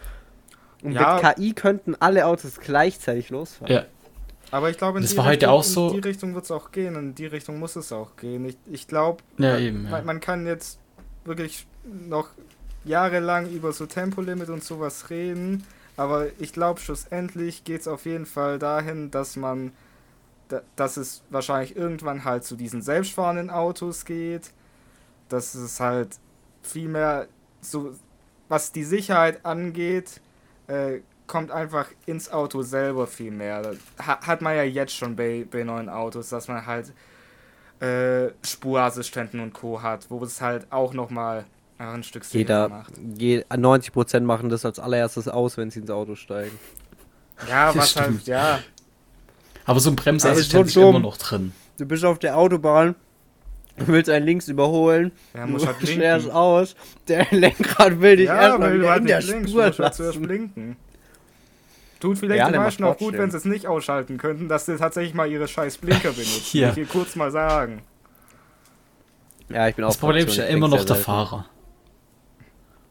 Und 0.83 0.93
Ja. 0.93 1.15
mit 1.23 1.35
KI 1.37 1.53
könnten 1.53 1.95
alle 1.99 2.25
Autos 2.25 2.59
gleichzeitig 2.59 3.29
losfahren. 3.29 3.73
Ja, 3.73 3.83
Aber 4.51 4.69
ich 4.69 4.77
glaube, 4.77 4.99
in, 4.99 5.03
Das 5.03 5.11
die 5.11 5.17
war 5.17 5.25
heute 5.25 5.33
Richtung- 5.47 5.49
auch 5.49 5.63
so- 5.63 5.87
in 5.89 6.01
die 6.01 6.07
Richtung 6.07 6.33
wird 6.35 6.45
es 6.45 6.51
auch 6.51 6.71
gehen. 6.71 6.95
In 6.95 7.15
die 7.15 7.25
Richtung 7.25 7.59
muss 7.59 7.75
es 7.75 7.91
auch 7.91 8.15
gehen. 8.15 8.45
Ich, 8.45 8.57
ich 8.71 8.87
glaube, 8.87 9.21
ja. 9.37 9.57
man, 9.71 10.05
man 10.05 10.19
kann 10.19 10.45
jetzt 10.47 10.79
wirklich 11.25 11.67
noch 11.83 12.29
jahrelang 12.87 13.49
über 13.49 13.71
so 13.73 13.85
Tempolimit 13.85 14.49
und 14.49 14.63
sowas 14.63 15.09
reden. 15.09 15.63
Aber 15.95 16.27
ich 16.39 16.53
glaube, 16.53 16.79
schlussendlich 16.79 17.63
geht 17.63 17.81
es 17.81 17.87
auf 17.87 18.05
jeden 18.05 18.25
Fall 18.25 18.59
dahin, 18.59 19.09
dass 19.11 19.35
man, 19.35 19.71
da, 20.47 20.61
dass 20.75 20.97
es 20.97 21.23
wahrscheinlich 21.29 21.75
irgendwann 21.75 22.23
halt 22.23 22.43
zu 22.43 22.55
diesen 22.55 22.81
selbstfahrenden 22.81 23.49
Autos 23.49 24.05
geht. 24.05 24.51
Dass 25.29 25.55
es 25.55 25.79
halt 25.79 26.19
viel 26.61 26.87
mehr 26.87 27.27
so, 27.61 27.93
was 28.47 28.71
die 28.71 28.83
Sicherheit 28.83 29.45
angeht, 29.45 30.21
äh, 30.67 30.99
kommt 31.25 31.51
einfach 31.51 31.87
ins 32.05 32.31
Auto 32.31 32.61
selber 32.61 33.05
viel 33.07 33.31
mehr. 33.31 33.75
Hat 33.99 34.41
man 34.41 34.55
ja 34.55 34.63
jetzt 34.63 34.95
schon 34.95 35.15
bei, 35.15 35.45
bei 35.49 35.63
neuen 35.63 35.89
Autos, 35.89 36.29
dass 36.29 36.47
man 36.47 36.65
halt 36.65 36.93
äh, 37.81 38.31
Spurassistenten 38.43 39.39
und 39.39 39.53
Co. 39.53 39.81
hat, 39.81 40.09
wo 40.09 40.23
es 40.23 40.41
halt 40.41 40.67
auch 40.71 40.93
nochmal 40.93 41.45
ein 41.79 42.03
Stück 42.03 42.23
Jeder, 42.31 42.69
macht. 42.69 42.93
je, 43.17 43.43
90% 43.51 44.21
machen 44.21 44.49
das 44.49 44.65
als 44.65 44.79
allererstes 44.79 45.27
aus, 45.27 45.57
wenn 45.57 45.69
sie 45.69 45.79
ins 45.79 45.89
Auto 45.91 46.15
steigen. 46.15 46.57
Ja, 47.47 47.67
Das 47.67 47.75
was 47.77 47.91
stimmt. 47.91 48.07
halt, 48.07 48.27
ja. 48.27 48.59
aber 49.65 49.79
so 49.79 49.89
ein 49.91 49.93
Aber 49.93 50.01
Bremsassistent 50.03 50.65
es 50.65 50.69
ist 50.71 50.75
wird 50.75 50.83
immer 50.85 50.93
schon- 50.93 51.01
noch 51.03 51.17
drin. 51.17 51.51
Du 51.77 51.85
bist 51.85 52.03
auf 52.03 52.17
der 52.17 52.35
Autobahn, 52.37 52.95
du 53.77 53.87
willst 53.89 54.09
einen 54.09 54.25
links 54.25 54.47
überholen, 54.47 55.11
Ja, 55.35 55.45
du 55.45 55.51
muss 55.51 55.67
halt 55.67 55.77
blinken. 55.77 56.31
aus, 56.31 56.75
der 57.07 57.27
Lenkrad 57.31 58.01
will 58.01 58.15
dich 58.17 58.25
Ja, 58.25 58.41
erstmal 58.41 58.73
wieder 58.73 58.89
halt 58.89 59.01
in 59.01 59.07
der 59.07 59.17
blinkst, 59.21 59.49
Spur 59.51 59.61
du 59.61 59.67
musst 59.67 59.79
halt 59.79 59.93
zuerst 59.93 60.15
lassen. 60.15 60.27
blinken. 60.27 60.77
Tut 61.99 62.17
vielleicht 62.17 62.39
Ja, 62.51 62.59
meisten 62.59 62.83
macht 62.83 62.93
auch 62.93 62.97
gut, 62.99 63.17
wenn 63.17 63.29
sie 63.31 63.37
es 63.37 63.45
nicht 63.45 63.65
ausschalten 63.67 64.17
könnten, 64.17 64.47
dass 64.47 64.65
sie 64.65 64.77
tatsächlich 64.77 65.13
mal 65.15 65.29
ihre 65.31 65.47
scheiß 65.47 65.77
Blinker 65.77 66.11
benutzen. 66.11 66.43
Ja. 66.57 66.69
Ich 66.71 66.75
will 66.75 66.85
kurz 66.87 67.15
mal 67.15 67.29
sagen. 67.31 67.81
Ja, 69.49 69.67
ich 69.67 69.75
bin 69.75 69.85
auch 69.85 69.89
Das 69.89 69.97
Problem 69.97 70.27
ist 70.27 70.35
ja 70.37 70.45
immer 70.45 70.67
noch 70.67 70.77
der 70.77 70.87
selten. 70.87 71.03
Fahrer. 71.03 71.45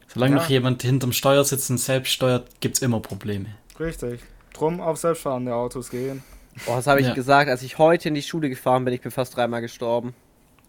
Solange 0.09 0.37
Ja. 0.37 0.43
noch 0.43 0.49
jemand 0.49 0.83
hinterm 0.83 1.13
Steuer 1.13 1.45
sitzt 1.45 1.71
und 1.71 1.79
selbst 1.79 2.13
steuert, 2.13 2.61
gibt 2.61 2.77
es 2.77 2.83
immer 2.83 3.01
Probleme. 3.01 3.47
Richtig. 3.79 4.21
Drum 4.55 4.81
auf 4.81 4.97
selbstfahrende 4.99 5.55
Autos 5.55 5.91
gehen. 5.91 6.23
Oh, 6.67 6.73
das 6.77 6.87
habe 6.87 7.01
ich 7.01 7.09
Ja. 7.09 7.15
gesagt, 7.15 7.51
als 7.51 7.63
ich 7.63 7.77
heute 7.79 8.09
in 8.09 8.15
die 8.15 8.23
Schule 8.23 8.49
gefahren 8.49 8.85
bin, 8.85 8.95
ich 8.95 9.03
bin 9.03 9.11
fast 9.11 9.37
dreimal 9.37 9.61
gestorben. 9.61 10.15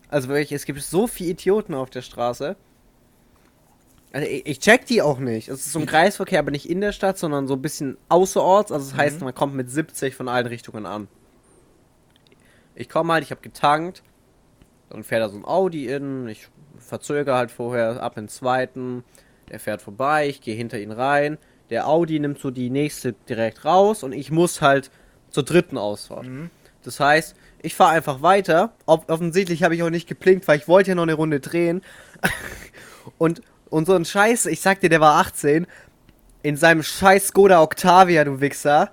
Also 0.09 0.27
wirklich, 0.27 0.51
es 0.51 0.65
gibt 0.65 0.81
so 0.81 1.07
viele 1.07 1.31
Idioten 1.31 1.73
auf 1.73 1.89
der 1.89 2.01
Straße. 2.01 2.55
Also 4.11 4.27
ich, 4.27 4.45
ich 4.45 4.59
check 4.59 4.85
die 4.85 5.01
auch 5.01 5.19
nicht. 5.19 5.47
Es 5.49 5.59
ist 5.65 5.72
so 5.73 5.80
ein 5.80 5.85
Kreisverkehr, 5.85 6.39
aber 6.39 6.51
nicht 6.51 6.69
in 6.69 6.81
der 6.81 6.91
Stadt, 6.91 7.18
sondern 7.18 7.47
so 7.47 7.53
ein 7.53 7.61
bisschen 7.61 7.97
außerorts. 8.09 8.72
Also 8.72 8.89
das 8.89 8.97
heißt, 8.97 9.22
man 9.22 9.35
kommt 9.35 9.53
mit 9.55 9.69
70 9.69 10.15
von 10.15 10.27
allen 10.27 10.47
Richtungen 10.47 10.85
an. 10.85 11.07
Ich 12.76 12.89
komme 12.89 13.14
halt, 13.14 13.23
ich 13.23 13.31
habe 13.31 13.41
getankt. 13.41 14.03
Dann 14.89 15.03
fährt 15.03 15.22
da 15.22 15.30
so 15.30 15.38
ein 15.38 15.45
Audi 15.45 15.88
in. 15.88 16.27
Ich 16.27 16.47
verzögere 16.77 17.35
halt 17.35 17.51
vorher 17.51 18.01
ab 18.01 18.18
in 18.18 18.23
den 18.23 18.30
zweiten. 18.30 19.03
Der 19.49 19.60
fährt 19.60 19.82
vorbei, 19.82 20.28
ich 20.28 20.41
gehe 20.41 20.56
hinter 20.56 20.80
ihn 20.80 20.91
rein. 20.91 21.38
Der 21.69 21.88
Audi 21.88 22.19
nimmt 22.19 22.40
so 22.40 22.52
die 22.52 22.69
nächste 22.69 23.14
direkt 23.14 23.65
raus 23.65 24.03
und 24.03 24.14
ich 24.14 24.32
muss 24.32 24.61
halt 24.61 24.91
zur 25.30 25.44
dritten 25.44 25.78
Ausfahrt. 25.78 26.26
Mhm. 26.26 26.49
Das 26.84 26.99
heißt, 26.99 27.36
ich 27.61 27.76
fahre 27.76 27.91
einfach 27.91 28.22
weiter. 28.22 28.74
Ob, 28.86 29.10
offensichtlich 29.10 29.64
habe 29.64 29.76
ich 29.76 29.84
auch 29.84 29.90
nicht 29.90 30.07
geblinkt, 30.07 30.48
weil 30.48 30.60
ich 30.60 30.68
wollte 30.68 30.90
ja 30.90 30.95
noch 30.95 31.03
eine 31.03 31.14
Runde 31.14 31.40
drehen. 31.40 31.82
und, 33.18 33.41
und 33.69 33.86
so 33.86 33.94
ein 33.94 34.06
Scheiß, 34.06 34.45
ich 34.45 34.61
sag 34.61 34.80
dir, 34.80 34.90
der 34.90 35.02
war 35.02 35.19
18, 35.19 35.68
in 36.44 36.56
seinem 36.56 36.84
scheiß 36.84 37.28
Skoda 37.28 37.61
Octavia, 37.61 38.24
du 38.24 38.40
Wichser, 38.40 38.91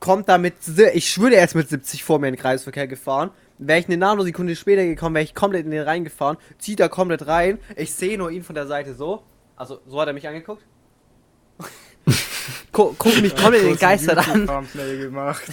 kommt 0.00 0.28
da 0.28 0.36
mit, 0.36 0.54
ich 0.92 1.08
schwöre, 1.08 1.36
er 1.36 1.44
ist 1.44 1.54
mit 1.54 1.68
70 1.68 2.04
vor 2.04 2.18
mir 2.18 2.28
in 2.28 2.34
den 2.34 2.40
Kreisverkehr 2.40 2.86
gefahren. 2.86 3.30
Wäre 3.56 3.78
ich 3.78 3.86
eine 3.86 3.96
Nanosekunde 3.96 4.56
später 4.56 4.84
gekommen, 4.84 5.14
wäre 5.14 5.24
ich 5.24 5.34
komplett 5.34 5.64
in 5.64 5.70
den 5.70 5.82
reingefahren, 5.82 6.36
zieht 6.58 6.80
da 6.80 6.88
komplett 6.88 7.26
rein. 7.26 7.58
Ich 7.76 7.94
sehe 7.94 8.18
nur 8.18 8.30
ihn 8.30 8.42
von 8.42 8.54
der 8.54 8.66
Seite 8.66 8.94
so. 8.94 9.22
Also, 9.56 9.80
so 9.86 10.00
hat 10.00 10.08
er 10.08 10.14
mich 10.14 10.26
angeguckt. 10.26 10.62
Gu 12.72 12.94
guck 12.98 13.22
mich 13.22 13.34
komplett 13.36 13.62
Kurz 13.62 13.62
ein 13.62 13.70
entgeistert 13.70 14.28
an. 14.28 14.68
Gemacht. 14.74 15.44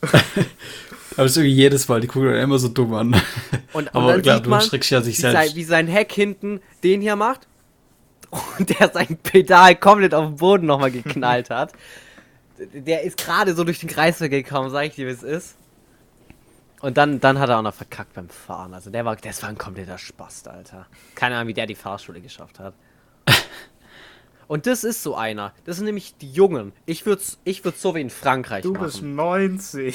Aber 0.02 1.24
das 1.24 1.32
ist 1.32 1.36
irgendwie 1.38 1.54
jedes 1.54 1.88
Mal, 1.88 2.00
die 2.00 2.06
gucken 2.06 2.32
dann 2.32 2.40
immer 2.40 2.58
so 2.58 2.68
dumm 2.68 2.94
an. 2.94 3.14
Und, 3.72 3.88
und 3.88 3.88
Aber 3.94 4.12
dann 4.12 4.22
klar, 4.22 4.36
sieht 4.36 4.46
du 4.46 4.50
man, 4.50 4.60
erschreckst 4.60 4.90
ja 4.90 5.02
sich 5.02 5.18
wie 5.18 5.22
sein, 5.22 5.32
selbst. 5.32 5.56
wie 5.56 5.64
sein 5.64 5.86
Heck 5.88 6.12
hinten 6.12 6.60
den 6.84 7.00
hier 7.00 7.16
macht 7.16 7.46
und 8.58 8.70
der 8.78 8.90
sein 8.90 9.18
Pedal 9.22 9.74
komplett 9.76 10.14
auf 10.14 10.26
den 10.26 10.36
Boden 10.36 10.66
nochmal 10.66 10.90
geknallt 10.90 11.50
hat. 11.50 11.72
Der 12.72 13.02
ist 13.02 13.18
gerade 13.18 13.54
so 13.54 13.64
durch 13.64 13.80
den 13.80 13.88
Kreisverkehr 13.88 14.42
gekommen, 14.42 14.70
sag 14.70 14.86
ich 14.86 14.94
dir, 14.94 15.06
wie 15.06 15.10
es 15.10 15.22
ist. 15.22 15.56
Und 16.80 16.96
dann, 16.96 17.18
dann 17.20 17.38
hat 17.40 17.48
er 17.48 17.58
auch 17.58 17.62
noch 17.62 17.74
verkackt 17.74 18.14
beim 18.14 18.28
Fahren. 18.28 18.72
Also 18.72 18.90
der 18.90 19.04
war, 19.04 19.16
das 19.16 19.42
war 19.42 19.48
ein 19.48 19.58
kompletter 19.58 19.98
Spast, 19.98 20.46
Alter. 20.48 20.86
Keine 21.14 21.34
Ahnung, 21.36 21.48
wie 21.48 21.54
der 21.54 21.66
die 21.66 21.74
Fahrschule 21.74 22.20
geschafft 22.20 22.60
hat. 22.60 22.74
Und 24.46 24.66
das 24.66 24.84
ist 24.84 25.02
so 25.02 25.14
einer. 25.14 25.52
Das 25.64 25.76
sind 25.76 25.86
nämlich 25.86 26.16
die 26.16 26.30
Jungen. 26.30 26.72
Ich 26.86 27.04
würde 27.04 27.22
ich 27.44 27.64
würd's 27.64 27.82
so 27.82 27.94
wie 27.94 28.00
in 28.00 28.10
Frankreich 28.10 28.62
Du 28.62 28.72
machen. 28.72 28.84
bist 28.84 29.02
19. 29.02 29.94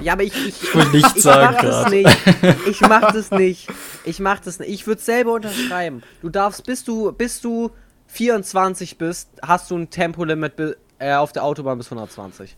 Ja, 0.00 0.14
aber 0.14 0.22
ich. 0.22 0.34
Ich, 0.46 0.62
ich 0.62 0.74
wollte 0.74 0.96
nichts 0.96 1.22
sagen 1.22 1.54
mach 1.54 1.60
das 1.60 1.90
nicht. 1.90 2.18
Ich 2.66 2.80
mach 2.80 3.12
das 3.12 3.30
nicht. 3.32 3.68
Ich 4.04 4.18
mach 4.20 4.40
das 4.40 4.58
nicht. 4.60 4.70
Ich 4.70 4.86
würde 4.86 5.02
selber 5.02 5.34
unterschreiben. 5.34 6.02
Du 6.22 6.30
darfst, 6.30 6.64
bis 6.64 6.84
du, 6.84 7.12
bis 7.12 7.40
du 7.42 7.70
24 8.06 8.96
bist, 8.96 9.28
hast 9.42 9.70
du 9.70 9.76
ein 9.76 9.90
Tempolimit 9.90 10.78
äh, 10.98 11.14
auf 11.14 11.32
der 11.32 11.44
Autobahn 11.44 11.76
bis 11.78 11.88
120. 11.88 12.56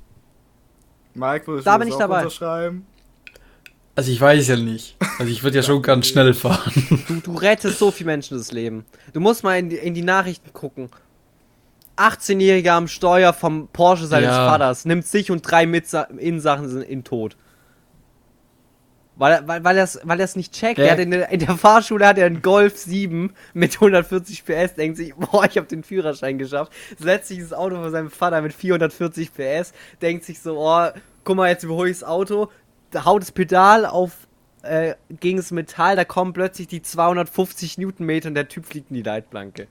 Mike, 1.14 1.47
würdest 1.48 1.66
Da 1.66 1.72
du 1.74 1.78
bin 1.80 1.88
das 1.88 1.88
ich 1.88 1.94
auch 1.94 1.98
dabei. 1.98 2.18
unterschreiben? 2.18 2.86
Also 3.97 4.12
ich 4.12 4.20
weiß 4.20 4.47
ja 4.48 4.56
nicht. 4.56 4.97
Also 5.18 5.32
ich 5.32 5.43
würde 5.43 5.56
ja 5.56 5.62
schon 5.62 5.81
ganz 5.82 6.06
schnell 6.06 6.35
fahren. 6.35 6.70
Du, 7.09 7.14
du 7.20 7.35
rettest 7.36 7.78
so 7.78 7.90
viele 7.90 8.09
Menschen 8.10 8.36
das 8.36 8.52
Leben. 8.52 8.85
Du 9.14 9.20
musst 9.20 9.43
mal 9.43 9.59
in 9.59 9.70
die, 9.70 9.77
in 9.77 9.94
die 9.94 10.02
Nachrichten 10.02 10.52
gucken. 10.52 10.90
18-Jähriger 11.97 12.73
am 12.73 12.89
Steuer 12.89 13.32
vom 13.32 13.68
Porsche 13.73 14.06
seines 14.06 14.28
Ja. 14.28 14.47
Vaters 14.51 14.85
nimmt 14.85 15.06
sich 15.06 15.31
und 15.31 15.40
drei 15.40 15.66
Mitsa 15.66 16.02
Insachen 16.18 16.68
sind 16.68 16.82
in 16.82 17.05
Tod. 17.05 17.36
Weil, 19.18 19.32
er- 19.32 19.48
weil, 19.48 19.64
weil 19.64 19.78
er 19.78 19.85
es 19.85 19.98
weil 20.05 20.20
er's 20.20 20.36
nicht 20.36 20.52
checkt. 20.52 20.78
Er 20.78 20.93
hat 20.93 20.98
in, 20.98 21.10
der, 21.10 21.31
in 21.31 21.40
der 21.40 21.56
Fahrschule 21.56 22.06
hat 22.06 22.18
er 22.18 22.27
einen 22.27 22.43
Golf 22.43 22.77
7 22.77 23.32
mit 23.55 23.73
140 23.77 24.44
PS, 24.44 24.74
denkt 24.74 24.98
sich, 24.98 25.14
boah, 25.14 25.47
ich 25.47 25.56
habe 25.56 25.66
den 25.68 25.82
Führerschein 25.82 26.36
geschafft. 26.36 26.70
Setzt 26.98 27.28
sich 27.28 27.39
das 27.40 27.55
Auto 27.55 27.77
von 27.77 27.90
seinem 27.90 28.10
Vater 28.10 28.43
mit 28.43 28.52
440 28.52 29.32
PS, 29.32 29.73
denkt 30.02 30.27
sich 30.27 30.39
so, 30.40 30.59
oh, 30.59 30.89
guck 31.24 31.35
mal, 31.36 31.48
jetzt 31.48 31.64
überhole 31.64 31.89
ich 31.89 32.01
das 32.01 32.06
Auto, 32.06 32.51
da 32.91 33.05
haut 33.05 33.23
das 33.23 33.33
Pedal 33.33 33.87
auf 33.87 34.27
äh, 34.63 34.95
gegen 35.21 35.37
das 35.37 35.51
Metall, 35.51 35.97
da 35.97 36.05
kommen 36.05 36.33
plötzlich 36.33 36.67
die 36.67 36.83
250 36.83 37.79
Newtonmeter 37.79 38.29
und 38.29 38.35
der 38.35 38.49
Typ 38.49 38.67
fliegt 38.67 38.91
in 38.91 38.97
die 38.97 39.03
Leitplanke. 39.03 39.69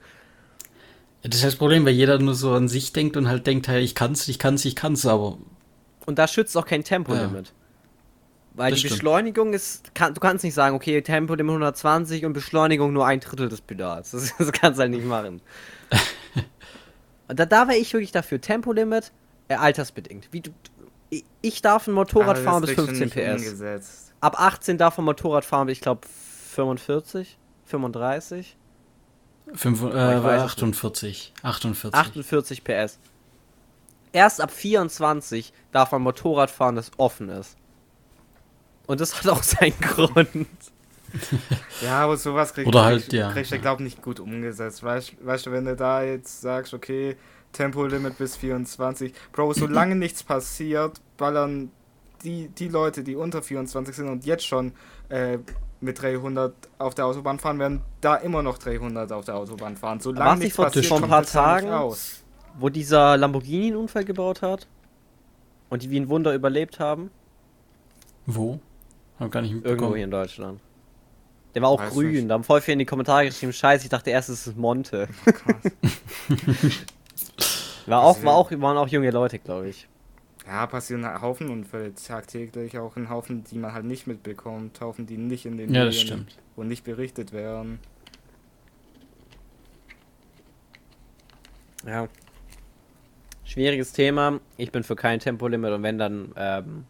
Das 1.22 1.36
ist 1.36 1.44
das 1.44 1.56
Problem, 1.56 1.86
weil 1.86 1.94
jeder 1.94 2.20
nur 2.20 2.36
so 2.36 2.54
an 2.54 2.68
sich 2.68 2.94
denkt 2.94 3.18
und 3.18 3.28
halt 3.28 3.48
denkt, 3.48 3.68
hey, 3.68 3.82
ich 3.82 3.96
kann's, 3.96 4.28
ich 4.28 4.38
kann's, 4.38 4.64
ich 4.64 4.76
kann's, 4.76 5.06
aber 5.06 5.38
Und 6.06 6.20
da 6.20 6.28
schützt 6.28 6.56
auch 6.56 6.66
kein 6.66 6.84
Tempolimit. 6.84 7.52
Weil 8.54 8.72
Das 8.72 8.80
die 8.80 8.88
stimmt. 8.88 9.00
Beschleunigung 9.00 9.54
ist, 9.54 9.94
kann, 9.96 10.14
du 10.14 10.22
kannst 10.22 10.44
nicht 10.44 10.54
sagen, 10.54 10.76
okay, 10.76 11.02
Tempolimit 11.02 11.52
120 11.52 12.26
und 12.26 12.34
Beschleunigung 12.34 12.94
nur 12.94 13.06
ein 13.06 13.20
Drittel 13.20 13.50
des 13.50 13.62
Pedals. 13.62 14.12
Das, 14.12 14.34
das 14.38 14.52
kannst 14.52 14.78
du 14.78 14.84
halt 14.84 14.92
nicht 14.92 15.06
machen. 15.06 15.42
und 17.28 17.40
da, 17.40 17.46
da 17.46 17.68
wäre 17.68 17.78
ich 17.78 17.92
wirklich 17.92 18.12
dafür. 18.12 18.40
Tempolimit, 18.40 19.12
äh, 19.48 19.56
altersbedingt. 19.56 20.30
Wie 20.32 20.42
du, 20.42 20.52
ich- 21.10 21.26
ich 21.42 21.62
darf 21.62 21.88
ein 21.88 21.94
Motorrad 21.94 22.38
Aber 22.38 22.44
fahren 22.44 22.62
bis 22.62 22.72
kriegst 22.72 22.88
du 22.90 22.96
15 22.96 23.06
nicht 23.08 23.16
PS. 23.16 23.44
umgesetzt. 23.46 24.14
Ab 24.22 24.40
18 24.40 24.78
darf 24.78 24.98
man 24.98 25.06
Motorrad 25.06 25.46
fahren 25.46 25.68
bis, 25.68 25.74
ich 25.78 25.82
glaube, 25.82 26.02
45, 26.56 27.38
35, 27.66 28.58
fünf, 29.54 29.82
äh, 29.84 30.18
ich 30.18 30.24
weiß 30.24 30.42
es 30.42 30.46
48. 30.52 31.34
48. 31.44 31.94
48 32.00 32.64
PS. 32.64 33.00
Erst 34.14 34.42
ab 34.42 34.52
24 34.52 35.52
darf 35.72 35.92
man 35.92 36.02
Motorrad 36.02 36.50
fahren, 36.50 36.76
das 36.76 36.92
offen 36.98 37.30
ist. 37.30 37.58
Und 38.88 39.02
das 39.02 39.18
hat 39.20 39.28
auch 39.28 39.44
seinen 39.44 39.78
Grund. 39.82 40.48
Ja, 41.82 42.00
aber 42.04 42.18
sowas 42.18 42.54
kriegst 42.54 42.68
Oder 42.68 42.80
du 42.80 42.86
halt, 42.86 43.00
kriegst, 43.02 43.14
ja. 43.14 43.32
kriegst 43.32 43.52
du, 43.52 43.60
glaube 43.60 43.84
nicht 43.84 44.02
gut 44.02 44.20
umgesetzt. 44.20 44.84
Weißt, 44.84 45.14
weißt 45.26 45.46
du, 45.46 45.52
wenn 45.52 45.66
du 45.66 45.76
da 45.76 46.04
jetzt 46.04 46.42
sagst, 46.42 46.74
okay, 46.74 47.16
Tempolimit 47.56 48.18
bis 48.18 48.36
24, 48.36 49.14
Bro, 49.32 49.54
solange 49.54 49.96
nichts 50.06 50.24
passiert, 50.24 51.00
ballern 51.18 51.72
die, 52.24 52.50
die 52.50 52.68
Leute, 52.68 53.04
die 53.04 53.16
unter 53.16 53.42
24 53.42 53.96
sind 53.96 54.10
und 54.10 54.26
jetzt 54.26 54.46
schon 54.46 54.74
äh, 55.10 55.38
mit 55.82 56.02
300 56.02 56.54
auf 56.80 56.96
der 56.96 57.06
Autobahn 57.06 57.40
fahren, 57.40 57.60
werden 57.60 57.82
da 58.02 58.16
immer 58.16 58.42
noch 58.42 58.58
300 58.58 59.12
auf 59.12 59.26
der 59.26 59.36
Autobahn 59.36 59.78
fahren. 59.78 60.00
Solange 60.00 60.32
nicht 60.32 60.40
nichts 60.44 60.56
vor- 60.56 60.66
passiert, 60.66 60.86
vor 60.88 61.02
ein 61.04 61.10
paar 61.10 61.24
Tagen? 61.26 61.70
raus. 61.70 62.24
Wo 62.58 62.70
dieser 62.70 63.18
Lamborghini 63.18 63.68
einen 63.68 63.76
Unfall 63.76 64.06
gebaut 64.06 64.42
hat 64.42 64.68
und 65.70 65.84
die 65.84 65.90
wie 65.90 66.00
ein 66.00 66.10
Wunder 66.10 66.34
überlebt 66.34 66.80
haben. 66.80 67.12
Wo? 68.26 68.60
Hab 69.20 69.32
gar 69.32 69.42
nicht 69.42 69.52
Irgendwo 69.52 69.70
mitbekommen. 69.70 69.96
hier 69.96 70.04
in 70.06 70.12
Deutschland. 70.12 70.60
Der 71.54 71.62
war 71.62 71.70
auch 71.70 71.80
Weiß 71.80 71.94
grün. 71.94 72.12
nicht. 72.12 72.30
Da 72.30 72.34
haben 72.34 72.44
voll 72.44 72.60
viele 72.62 72.74
in 72.74 72.80
die 72.80 72.86
Kommentare 72.86 73.26
geschrieben, 73.26 73.54
scheiße, 73.54 73.84
ich 73.86 73.90
dachte 73.90 74.10
erst, 74.10 74.30
es 74.30 74.48
ist 74.48 74.58
Monte. 74.58 75.08
Krass. 75.26 75.72
War 77.86 78.04
auch, 78.04 78.24
war 78.24 78.36
auch, 78.36 78.52
waren 78.52 78.78
auch 78.78 78.88
junge 78.88 79.12
Leute, 79.12 79.40
glaube 79.40 79.70
ich. 79.70 79.88
Ja, 80.48 80.68
passieren 80.68 81.04
ein 81.06 81.22
Haufen 81.22 81.50
Unfälle 81.50 81.94
tagtäglich, 81.96 82.78
auch 82.78 82.96
ein 82.96 83.10
Haufen, 83.10 83.44
die 83.44 83.58
man 83.58 83.74
halt 83.74 83.86
nicht 83.86 84.06
mitbekommt, 84.08 84.80
Haufen, 84.80 85.08
die 85.08 85.18
nicht 85.18 85.46
in 85.46 85.58
den 85.58 85.74
Ja, 85.74 85.86
Medien 85.86 85.94
stimmt. 85.94 86.38
und 86.56 86.68
nicht 86.68 86.84
berichtet 86.84 87.32
werden. 87.34 87.80
Ja. 91.86 92.08
Schwieriges 93.44 93.94
Thema. 93.94 94.40
Ich 94.58 94.72
bin 94.72 94.84
für 94.84 94.96
kein 94.96 95.20
Tempolimit 95.20 95.72
und 95.72 95.84
wenn 95.84 95.98
dann 95.98 96.34
ähm, 96.36 96.86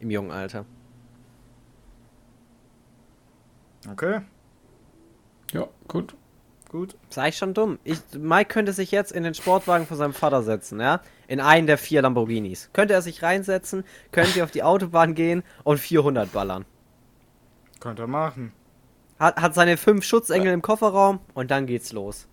im 0.00 0.10
jungen 0.10 0.30
Alter. 0.30 0.64
Okay, 3.90 4.20
Ja, 5.52 5.66
gut. 5.88 6.14
Gut. 6.70 6.96
Ist 7.10 7.18
eigentlich 7.18 7.36
schon 7.36 7.52
dumm. 7.52 7.78
Ich, 7.84 7.98
Mike 8.16 8.48
könnte 8.52 8.72
sich 8.72 8.90
jetzt 8.90 9.12
in 9.12 9.22
den 9.24 9.34
Sportwagen 9.34 9.86
von 9.86 9.96
seinem 9.98 10.14
Vater 10.14 10.42
setzen, 10.42 10.80
ja? 10.80 11.00
In 11.28 11.40
einen 11.40 11.66
der 11.66 11.76
vier 11.76 12.00
Lamborghinis. 12.00 12.70
Könnte 12.72 12.94
er 12.94 13.02
sich 13.02 13.22
reinsetzen, 13.22 13.84
könnte 14.12 14.42
auf 14.42 14.50
die 14.50 14.62
Autobahn 14.62 15.14
gehen 15.14 15.42
und 15.64 15.78
400 15.78 16.32
ballern. 16.32 16.64
Könnt 17.80 17.98
ihr 18.00 18.06
machen. 18.06 18.52
Hat, 19.18 19.36
hat 19.36 19.54
seine 19.54 19.76
fünf 19.76 20.04
Schutzengel 20.04 20.52
im 20.52 20.62
Kofferraum 20.62 21.20
und 21.34 21.50
dann 21.50 21.66
geht's 21.66 21.92
los. 21.92 22.26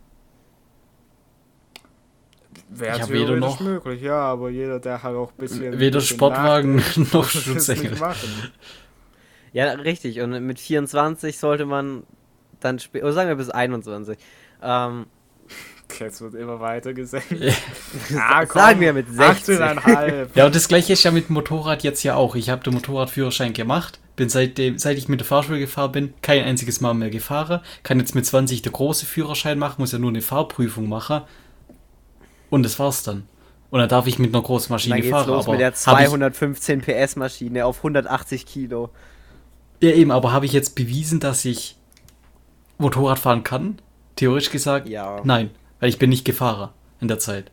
Wäre 2.70 3.02
hab 3.02 3.10
weder 3.10 3.36
noch- 3.36 3.60
möglich, 3.60 4.02
ja, 4.02 4.20
aber 4.20 4.50
jeder, 4.50 4.80
der 4.80 5.04
halt 5.04 5.16
auch 5.16 5.32
ein 5.32 5.38
bisschen. 5.38 5.80
Weder 5.80 6.00
bisschen 6.00 6.16
Sportwagen 6.18 6.76
nachdenkt, 6.78 7.14
noch 7.14 7.30
Schutzengel. 7.30 7.98
Ja, 9.54 9.72
richtig. 9.72 10.20
Und 10.22 10.46
mit 10.46 10.60
24 10.60 11.38
sollte 11.38 11.66
man 11.66 12.04
dann 12.60 12.80
später, 12.80 13.06
oder 13.06 13.14
sagen 13.14 13.30
wir 13.30 13.36
bis 13.36 13.50
21. 13.50 14.18
Ähm, 14.62 15.06
Jetzt 16.00 16.22
wird 16.22 16.36
immer 16.36 16.60
weiter 16.60 16.94
gesenkt. 16.94 17.32
Ja. 17.32 17.54
Ah, 18.20 18.46
Sagen 18.46 18.82
wir 18.82 18.94
mit 18.94 19.08
60. 19.10 19.58
18,5. 19.58 20.28
Ja, 20.36 20.46
und 20.46 20.56
das 20.56 20.68
gleiche 20.68 20.94
ist 20.94 21.04
ja 21.04 21.12
mit 21.12 21.30
dem 21.30 21.34
Motorrad 21.34 21.84
jetzt 21.84 22.04
ja 22.04 22.16
auch. 22.16 22.36
Ich 22.36 22.50
habe 22.50 22.64
den 22.64 22.74
Motorradführerschein 22.74 23.54
gemacht, 23.54 24.00
bin 24.16 24.30
seitdem, 24.30 24.78
seit 24.78 24.98
ich 24.98 25.08
mit 25.08 25.22
der 25.22 25.28
Fahrschule 25.28 25.60
gefahren 25.60 25.92
bin, 25.92 26.14
kein 26.22 26.44
einziges 26.44 26.82
Mal 26.82 26.94
mehr 26.94 27.10
gefahren. 27.10 27.62
Kann 27.84 28.00
jetzt 28.00 28.16
mit 28.16 28.26
20 28.26 28.62
der 28.62 28.72
große 28.72 29.06
Führerschein 29.06 29.58
machen, 29.58 29.76
muss 29.80 29.94
ja 29.94 30.00
nur 30.00 30.10
eine 30.10 30.22
Fahrprüfung 30.22 30.90
machen. 30.90 31.22
Und 32.50 32.64
das 32.64 32.80
war's 32.80 33.04
dann. 33.04 33.28
Und 33.70 33.80
dann 33.80 33.90
darf 33.90 34.08
ich 34.08 34.20
mit 34.20 34.34
einer 34.34 34.44
großen 34.44 34.72
Maschine 34.72 34.96
dann 34.96 35.02
geht's 35.02 35.12
fahren. 35.12 35.28
los 35.28 35.46
aber 35.46 35.54
mit 35.54 35.62
der 35.62 35.68
hab 35.68 35.76
215 35.76 36.82
PS 36.82 37.16
Maschine 37.16 37.66
auf 37.66 37.78
180 37.78 38.46
Kilo. 38.46 38.90
Ja, 39.82 39.92
eben, 39.92 40.12
aber 40.12 40.32
habe 40.32 40.46
ich 40.46 40.54
jetzt 40.54 40.76
bewiesen, 40.76 41.20
dass 41.20 41.44
ich 41.46 41.76
Motorrad 42.78 43.20
fahren 43.20 43.44
kann? 43.44 43.80
Theoretisch 44.16 44.52
gesagt, 44.52 44.88
Ja. 44.90 45.22
nein, 45.24 45.52
weil 45.80 45.90
ich 45.90 46.00
bin 46.00 46.10
nicht 46.10 46.26
gefahren 46.26 46.72
in 47.00 47.08
der 47.08 47.20
Zeit. 47.20 47.52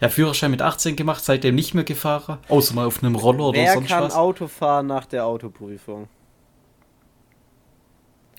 Habe 0.00 0.10
Führerschein 0.12 0.50
mit 0.50 0.60
18 0.60 0.94
gemacht, 0.96 1.24
seitdem 1.24 1.54
nicht 1.54 1.72
mehr 1.74 1.84
gefahren, 1.84 2.38
außer 2.48 2.74
mal 2.74 2.86
auf 2.86 3.02
einem 3.02 3.14
Roller 3.14 3.46
oder 3.48 3.58
Wer 3.58 3.72
sonst 3.74 3.88
kann 3.88 4.04
was. 4.04 4.14
Auto 4.14 4.46
fahren 4.46 4.86
nach 4.88 5.06
der 5.06 5.24
Autoprüfung? 5.26 6.08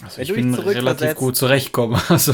Also 0.03 0.17
Wenn 0.17 0.23
ich 0.23 0.33
bin 0.33 0.53
relativ 0.53 1.15
gut 1.15 1.35
zurechtgekommen. 1.35 1.99
Also, 2.09 2.33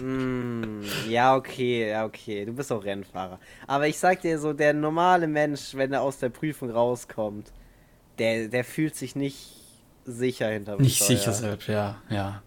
Mm, 0.00 0.82
ja, 1.08 1.36
okay, 1.36 1.90
ja, 1.90 2.04
okay. 2.04 2.44
Du 2.44 2.52
bist 2.52 2.72
auch 2.72 2.82
Rennfahrer. 2.84 3.38
Aber 3.68 3.86
ich 3.86 3.96
sag 3.98 4.20
dir 4.22 4.36
so, 4.40 4.52
der 4.52 4.72
normale 4.72 5.28
Mensch, 5.28 5.74
wenn 5.74 5.92
er 5.92 6.02
aus 6.02 6.18
der 6.18 6.30
Prüfung 6.30 6.70
rauskommt, 6.70 7.52
der, 8.18 8.48
der 8.48 8.64
fühlt 8.64 8.96
sich 8.96 9.14
nicht 9.14 9.46
sicher 10.04 10.48
hinter 10.48 10.76
nicht 10.80 10.96
Steuer. 10.96 11.06
sicher 11.18 11.32
selbst, 11.32 11.68
ja, 11.68 11.96
ja. 12.10 12.42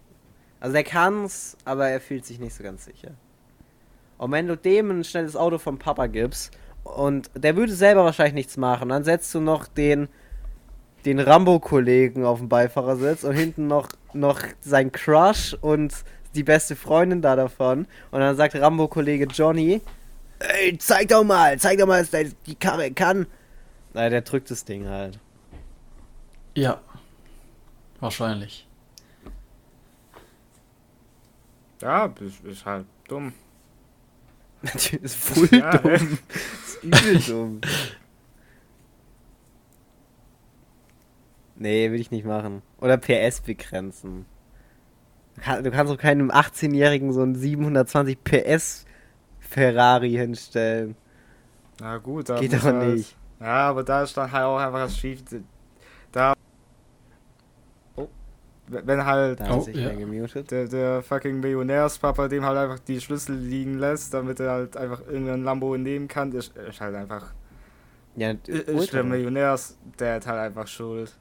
Also 0.66 0.74
der 0.74 0.82
kann's, 0.82 1.56
aber 1.64 1.90
er 1.90 2.00
fühlt 2.00 2.26
sich 2.26 2.40
nicht 2.40 2.52
so 2.52 2.64
ganz 2.64 2.86
sicher. 2.86 3.12
Und 4.18 4.32
wenn 4.32 4.48
du 4.48 4.56
dem 4.56 4.90
ein 4.90 5.04
schnelles 5.04 5.36
Auto 5.36 5.58
vom 5.58 5.78
Papa 5.78 6.08
gibst 6.08 6.58
und 6.82 7.30
der 7.36 7.54
würde 7.54 7.72
selber 7.72 8.04
wahrscheinlich 8.04 8.34
nichts 8.34 8.56
machen, 8.56 8.88
dann 8.88 9.04
setzt 9.04 9.32
du 9.32 9.38
noch 9.38 9.68
den 9.68 10.08
den 11.04 11.20
Rambo-Kollegen 11.20 12.24
auf 12.24 12.40
dem 12.40 12.48
Beifahrersitz 12.48 13.22
und 13.22 13.36
hinten 13.36 13.68
noch, 13.68 13.90
noch 14.12 14.40
sein 14.60 14.90
Crush 14.90 15.54
und 15.60 15.94
die 16.34 16.42
beste 16.42 16.74
Freundin 16.74 17.22
da 17.22 17.36
davon. 17.36 17.86
Und 18.10 18.18
dann 18.18 18.34
sagt 18.34 18.56
Rambo-Kollege 18.56 19.26
Johnny, 19.26 19.80
ey, 20.40 20.76
zeig 20.78 21.10
doch 21.10 21.22
mal, 21.22 21.60
zeig 21.60 21.78
doch 21.78 21.86
mal, 21.86 22.04
dass 22.04 22.34
die 22.44 22.56
Karre 22.56 22.90
kann. 22.90 23.28
Na, 23.94 24.08
der 24.08 24.22
drückt 24.22 24.50
das 24.50 24.64
Ding 24.64 24.88
halt. 24.88 25.20
Ja. 26.56 26.80
Wahrscheinlich. 28.00 28.66
Ja, 31.86 32.12
ist, 32.20 32.44
ist 32.44 32.66
halt 32.66 32.84
dumm. 33.06 33.32
Das 34.62 34.92
ist 34.92 35.14
voll 35.14 35.48
Ja, 35.56 35.78
dumm. 35.78 35.92
Das 35.92 36.02
ist 36.74 36.82
übel 36.82 37.20
dumm. 37.28 37.60
Nee, 41.56 41.90
will 41.90 42.00
ich 42.00 42.10
nicht 42.10 42.26
machen. 42.26 42.62
Oder 42.80 42.96
PS 42.98 43.40
begrenzen. 43.40 44.26
Du 45.36 45.40
kann- 45.42 45.64
Du 45.64 45.70
kannst 45.70 45.92
doch 45.92 45.98
keinem 45.98 46.30
18-Jährigen 46.30 47.12
so 47.12 47.22
einen 47.22 47.34
720 47.34 48.18
PS 48.24 48.84
Ferrari 49.38 50.10
hinstellen. 50.10 50.96
Na 51.80 51.98
gut, 51.98 52.28
da 52.28 52.40
Geht 52.40 52.52
doch 52.54 52.72
nicht. 52.72 53.16
Ja, 53.40 53.68
aber 53.68 53.84
da 53.84 54.02
ist 54.02 54.16
dann 54.16 54.32
halt 54.32 54.44
auch 54.44 54.58
einfach 54.58 54.80
das 54.80 54.96
Schief. 54.98 55.22
Da. 56.10 56.34
Wenn 58.68 59.04
halt 59.04 59.40
Oh, 59.48 59.60
sich 59.60 59.76
ja. 59.76 59.90
der, 59.90 60.66
der 60.66 61.02
fucking 61.02 61.38
Millionärspapa 61.40 62.26
dem 62.28 62.44
halt 62.44 62.58
einfach 62.58 62.78
die 62.80 63.00
Schlüssel 63.00 63.36
liegen 63.36 63.78
lässt, 63.78 64.12
damit 64.12 64.40
er 64.40 64.50
halt 64.50 64.76
einfach 64.76 65.00
irgendein 65.06 65.44
Lambo 65.44 65.76
nehmen 65.76 66.08
kann, 66.08 66.32
ist, 66.32 66.56
ist 66.56 66.80
halt 66.80 66.94
einfach. 66.96 67.32
Ja, 68.16 68.32
Ist 68.46 68.92
der. 68.92 69.04
Millionärs, 69.04 69.76
der 69.98 70.14
hat 70.16 70.26
halt 70.26 70.38
einfach 70.40 70.66
Schuld. 70.66 71.16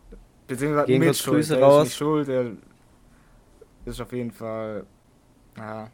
Beziehungsweise 0.47 0.87
Gehen 0.87 0.99
mit 0.99 1.09
kurz 1.09 1.19
Schuld. 1.19 1.35
Grüße 1.37 1.55
der 1.55 1.63
raus. 1.63 1.77
ist 1.83 1.83
nicht 1.89 1.97
schuld, 1.97 2.27
der 2.27 2.51
ist 3.85 4.01
auf 4.01 4.11
jeden 4.13 4.31
Fall. 4.31 4.85
Ja. 5.57 5.89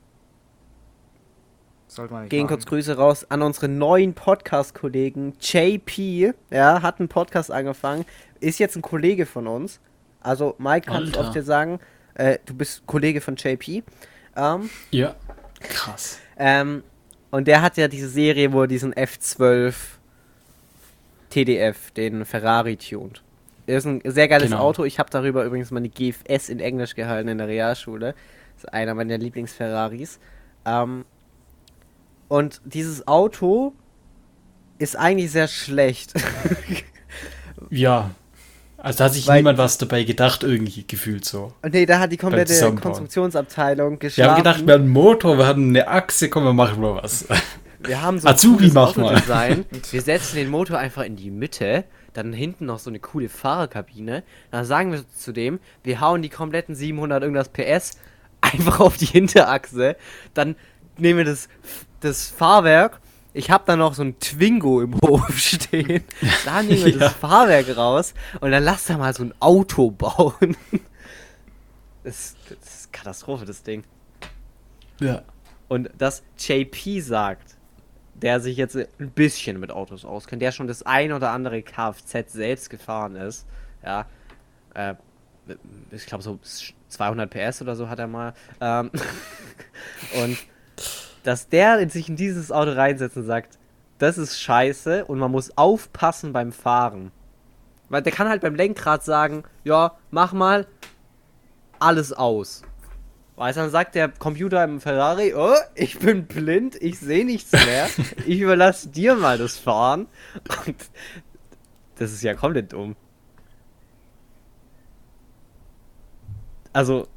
Sollte 1.87 2.13
man 2.13 2.21
nicht 2.23 2.29
Gehen 2.31 2.43
machen. 2.43 2.55
kurz 2.55 2.65
Grüße 2.65 2.95
raus 2.95 3.25
an 3.29 3.41
unsere 3.41 3.67
neuen 3.67 4.13
Podcast-Kollegen. 4.13 5.33
JP, 5.41 6.33
ja, 6.49 6.81
hat 6.81 6.99
einen 6.99 7.09
Podcast 7.09 7.51
angefangen, 7.51 8.05
ist 8.39 8.59
jetzt 8.59 8.75
ein 8.77 8.81
Kollege 8.81 9.25
von 9.25 9.47
uns. 9.47 9.81
Also, 10.21 10.55
Mike 10.59 10.87
kann 10.91 11.03
es 11.03 11.17
oft 11.17 11.33
dir 11.35 11.43
sagen, 11.43 11.79
äh, 12.13 12.37
du 12.45 12.53
bist 12.53 12.85
Kollege 12.85 13.21
von 13.21 13.35
JP. 13.35 13.83
Ähm, 14.35 14.69
Ja. 14.91 15.15
Krass. 15.61 16.19
ähm, 16.37 16.83
und 17.31 17.47
der 17.47 17.61
hat 17.61 17.77
ja 17.77 17.87
diese 17.87 18.09
Serie, 18.09 18.51
wo 18.51 18.61
er 18.61 18.67
diesen 18.67 18.93
F12 18.93 19.73
TDF, 21.29 21.91
den 21.91 22.25
Ferrari 22.25 22.75
tuned. 22.77 23.21
Ist 23.67 23.85
ein 23.85 24.01
sehr 24.03 24.27
geiles 24.27 24.49
Genau. 24.49 24.63
Auto. 24.63 24.83
Ich 24.83 24.99
habe 24.99 25.09
darüber 25.09 25.45
übrigens 25.45 25.71
meine 25.71 25.87
GFS 25.87 26.49
in 26.49 26.59
Englisch 26.59 26.95
gehalten 26.95 27.29
in 27.29 27.37
der 27.37 27.47
Realschule. 27.47 28.15
Das 28.55 28.63
ist 28.65 28.73
einer 28.73 28.93
meiner 28.95 29.17
Lieblings-Ferraris. 29.17 30.19
Ähm, 30.65 31.05
und 32.27 32.59
dieses 32.65 33.07
Auto 33.07 33.73
ist 34.77 34.95
eigentlich 34.97 35.31
sehr 35.31 35.47
schlecht. 35.47 36.13
Ja. 37.69 38.11
Also 38.83 38.97
da 38.97 39.03
hat 39.05 39.13
sich 39.13 39.27
Weil- 39.27 39.37
niemand 39.37 39.57
was 39.57 39.77
dabei 39.77 40.03
gedacht, 40.03 40.43
irgendwie 40.43 40.85
gefühlt 40.87 41.23
so. 41.23 41.53
Nee, 41.69 41.85
da 41.85 41.99
hat 41.99 42.11
die 42.11 42.17
komplette. 42.17 42.73
Konstruktionsabteilung 42.75 43.91
Wir 43.93 43.97
geschlafen. 43.99 44.31
haben 44.31 44.37
gedacht, 44.37 44.65
wir 44.67 44.73
haben 44.73 44.81
einen 44.83 44.89
Motor, 44.91 45.37
wir 45.37 45.45
haben 45.47 45.69
eine 45.69 45.87
Achse, 45.87 46.29
komm, 46.29 46.45
wir 46.45 46.53
machen 46.53 46.81
mal 46.81 46.95
was. 47.03 47.25
Wir 47.79 48.01
haben 48.01 48.19
so 48.19 48.27
Azubi, 48.27 48.65
ein 48.65 48.73
mach 48.73 48.95
mal. 48.95 49.15
Autodesign. 49.15 49.65
Wir 49.91 50.01
setzen 50.01 50.35
den 50.35 50.49
Motor 50.49 50.77
einfach 50.77 51.03
in 51.03 51.15
die 51.15 51.31
Mitte, 51.31 51.83
dann 52.13 52.31
hinten 52.33 52.65
noch 52.67 52.77
so 52.79 52.89
eine 52.91 52.99
coole 52.99 53.27
Fahrerkabine. 53.29 54.23
Dann 54.51 54.65
sagen 54.65 54.91
wir 54.91 55.03
zu 55.09 55.31
dem, 55.31 55.59
wir 55.83 55.99
hauen 56.01 56.21
die 56.21 56.29
kompletten 56.29 56.75
700 56.75 57.23
irgendwas 57.23 57.49
PS 57.49 57.97
einfach 58.41 58.79
auf 58.81 58.97
die 58.97 59.05
Hinterachse. 59.07 59.95
Dann 60.35 60.55
nehmen 60.97 61.19
wir 61.19 61.25
das, 61.25 61.47
das 62.01 62.27
Fahrwerk. 62.27 62.99
Ich 63.33 63.49
habe 63.49 63.63
dann 63.65 63.79
noch 63.79 63.93
so 63.93 64.03
ein 64.03 64.19
Twingo 64.19 64.81
im 64.81 64.99
Hof 65.01 65.37
stehen. 65.37 66.03
Da 66.45 66.61
nehmen 66.61 66.83
wir 66.85 66.91
Ja. 66.93 66.97
das 66.99 67.13
Fahrwerk 67.13 67.75
raus 67.77 68.13
und 68.41 68.51
dann 68.51 68.63
lass 68.63 68.85
da 68.85 68.97
mal 68.97 69.13
so 69.13 69.23
ein 69.23 69.33
Auto 69.39 69.91
bauen. 69.91 70.55
Das, 72.03 72.35
das 72.49 72.57
ist 72.79 72.93
Katastrophe, 72.93 73.45
das 73.45 73.61
Ding. 73.61 73.83
Ja. 74.99 75.21
Und 75.67 75.91
dass 75.99 76.23
JP 76.39 76.99
sagt, 76.99 77.57
der 78.15 78.39
sich 78.39 78.57
jetzt 78.57 78.75
ein 78.75 79.11
bisschen 79.11 79.59
mit 79.59 79.69
Autos 79.69 80.03
auskennt, 80.03 80.41
der 80.41 80.51
schon 80.51 80.65
das 80.65 80.81
ein 80.81 81.11
oder 81.13 81.29
andere 81.29 81.61
Kfz 81.61 82.33
selbst 82.33 82.71
gefahren 82.71 83.15
ist, 83.15 83.45
ja, 83.85 84.07
äh, 84.73 84.95
ich 85.91 86.07
glaube 86.07 86.23
so 86.23 86.39
200 86.87 87.29
PS 87.29 87.61
oder 87.61 87.75
so 87.75 87.87
hat 87.87 87.99
er 87.99 88.07
mal. 88.07 88.33
Ähm, 88.59 88.89
und 90.23 90.37
dass 91.23 91.49
der 91.49 91.89
sich 91.89 92.09
in 92.09 92.15
dieses 92.15 92.51
Auto 92.51 92.71
reinsetzt 92.71 93.17
und 93.17 93.25
sagt, 93.25 93.57
das 93.97 94.17
ist 94.17 94.39
scheiße 94.39 95.05
und 95.05 95.19
man 95.19 95.31
muss 95.31 95.57
aufpassen 95.57 96.33
beim 96.33 96.51
Fahren. 96.51 97.11
Weil 97.89 98.01
der 98.01 98.11
kann 98.11 98.29
halt 98.29 98.41
beim 98.41 98.55
Lenkrad 98.55 99.03
sagen, 99.03 99.43
ja, 99.63 99.97
mach 100.09 100.33
mal 100.33 100.65
alles 101.79 102.13
aus. 102.13 102.63
Weißt 103.35 103.57
du, 103.57 103.61
dann 103.61 103.71
sagt 103.71 103.95
der 103.95 104.09
Computer 104.09 104.63
im 104.63 104.79
Ferrari, 104.79 105.33
oh, 105.35 105.55
ich 105.75 105.99
bin 105.99 106.25
blind, 106.25 106.75
ich 106.81 106.99
sehe 106.99 107.25
nichts 107.25 107.51
mehr, 107.51 107.89
ich 108.25 108.39
überlasse 108.39 108.89
dir 108.89 109.15
mal 109.15 109.37
das 109.37 109.57
Fahren. 109.57 110.07
Und 110.65 110.75
das 111.95 112.11
ist 112.11 112.21
ja 112.23 112.33
komplett 112.33 112.73
dumm. 112.73 112.95
Also, 116.73 117.07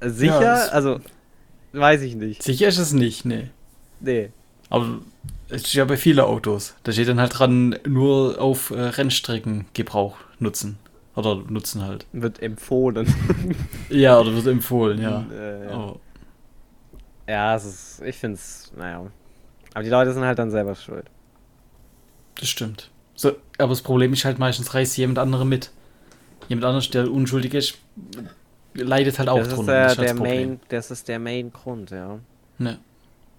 sicher, 0.00 0.42
Ja, 0.42 0.54
also, 0.68 1.00
weiß 1.78 2.02
ich 2.02 2.14
nicht. 2.14 2.42
Sicher 2.42 2.68
ist 2.68 2.78
es 2.78 2.92
nicht, 2.92 3.24
nee. 3.24 3.48
Nee. 4.00 4.30
Aber 4.68 5.00
es 5.48 5.62
ist 5.62 5.74
ja 5.74 5.84
bei 5.84 5.96
vielen 5.96 6.20
Autos. 6.20 6.74
Da 6.82 6.92
steht 6.92 7.08
dann 7.08 7.20
halt 7.20 7.38
dran, 7.38 7.78
nur 7.86 8.40
auf 8.40 8.70
äh, 8.70 8.80
Rennstrecken 8.80 9.66
Gebrauch 9.74 10.16
nutzen. 10.38 10.78
Oder 11.14 11.36
nutzen 11.48 11.82
halt. 11.82 12.06
Wird 12.12 12.42
empfohlen. 12.42 13.06
Ja, 13.88 14.18
oder 14.18 14.34
wird 14.34 14.46
empfohlen, 14.48 15.00
ja. 15.00 15.24
Äh, 15.32 15.64
ja. 15.64 15.70
Aber 15.70 16.00
ja, 17.28 17.54
es 17.56 17.64
ist, 17.64 18.02
ich 18.04 18.16
finde 18.16 18.34
es, 18.36 18.72
naja. 18.76 19.06
Aber 19.72 19.82
die 19.84 19.90
Leute 19.90 20.12
sind 20.12 20.24
halt 20.24 20.38
dann 20.38 20.50
selber 20.50 20.74
schuld. 20.74 21.06
das 22.38 22.48
stimmt. 22.48 22.90
So, 23.14 23.32
aber 23.58 23.70
das 23.70 23.82
Problem 23.82 24.12
ist 24.12 24.24
halt 24.24 24.38
meistens 24.38 24.74
reißt 24.74 24.96
jemand 24.98 25.18
andere 25.18 25.46
mit. 25.46 25.70
Jemand 26.48 26.66
anderes, 26.66 26.90
der 26.90 27.10
unschuldig 27.10 27.54
ist, 27.54 27.78
leidet 28.76 29.18
halt 29.18 29.28
auch 29.28 29.38
Das 29.38 29.48
ist 29.48 29.56
drunter. 29.56 29.72
der, 29.72 29.82
das 29.84 29.92
ist 29.92 29.98
der 29.98 30.06
das 30.08 30.16
Problem. 30.16 30.48
Main, 30.48 30.60
das 30.68 30.90
ist 30.90 31.08
der 31.08 31.18
Main-Grund, 31.18 31.90
ja. 31.90 32.18
Ne. 32.58 32.78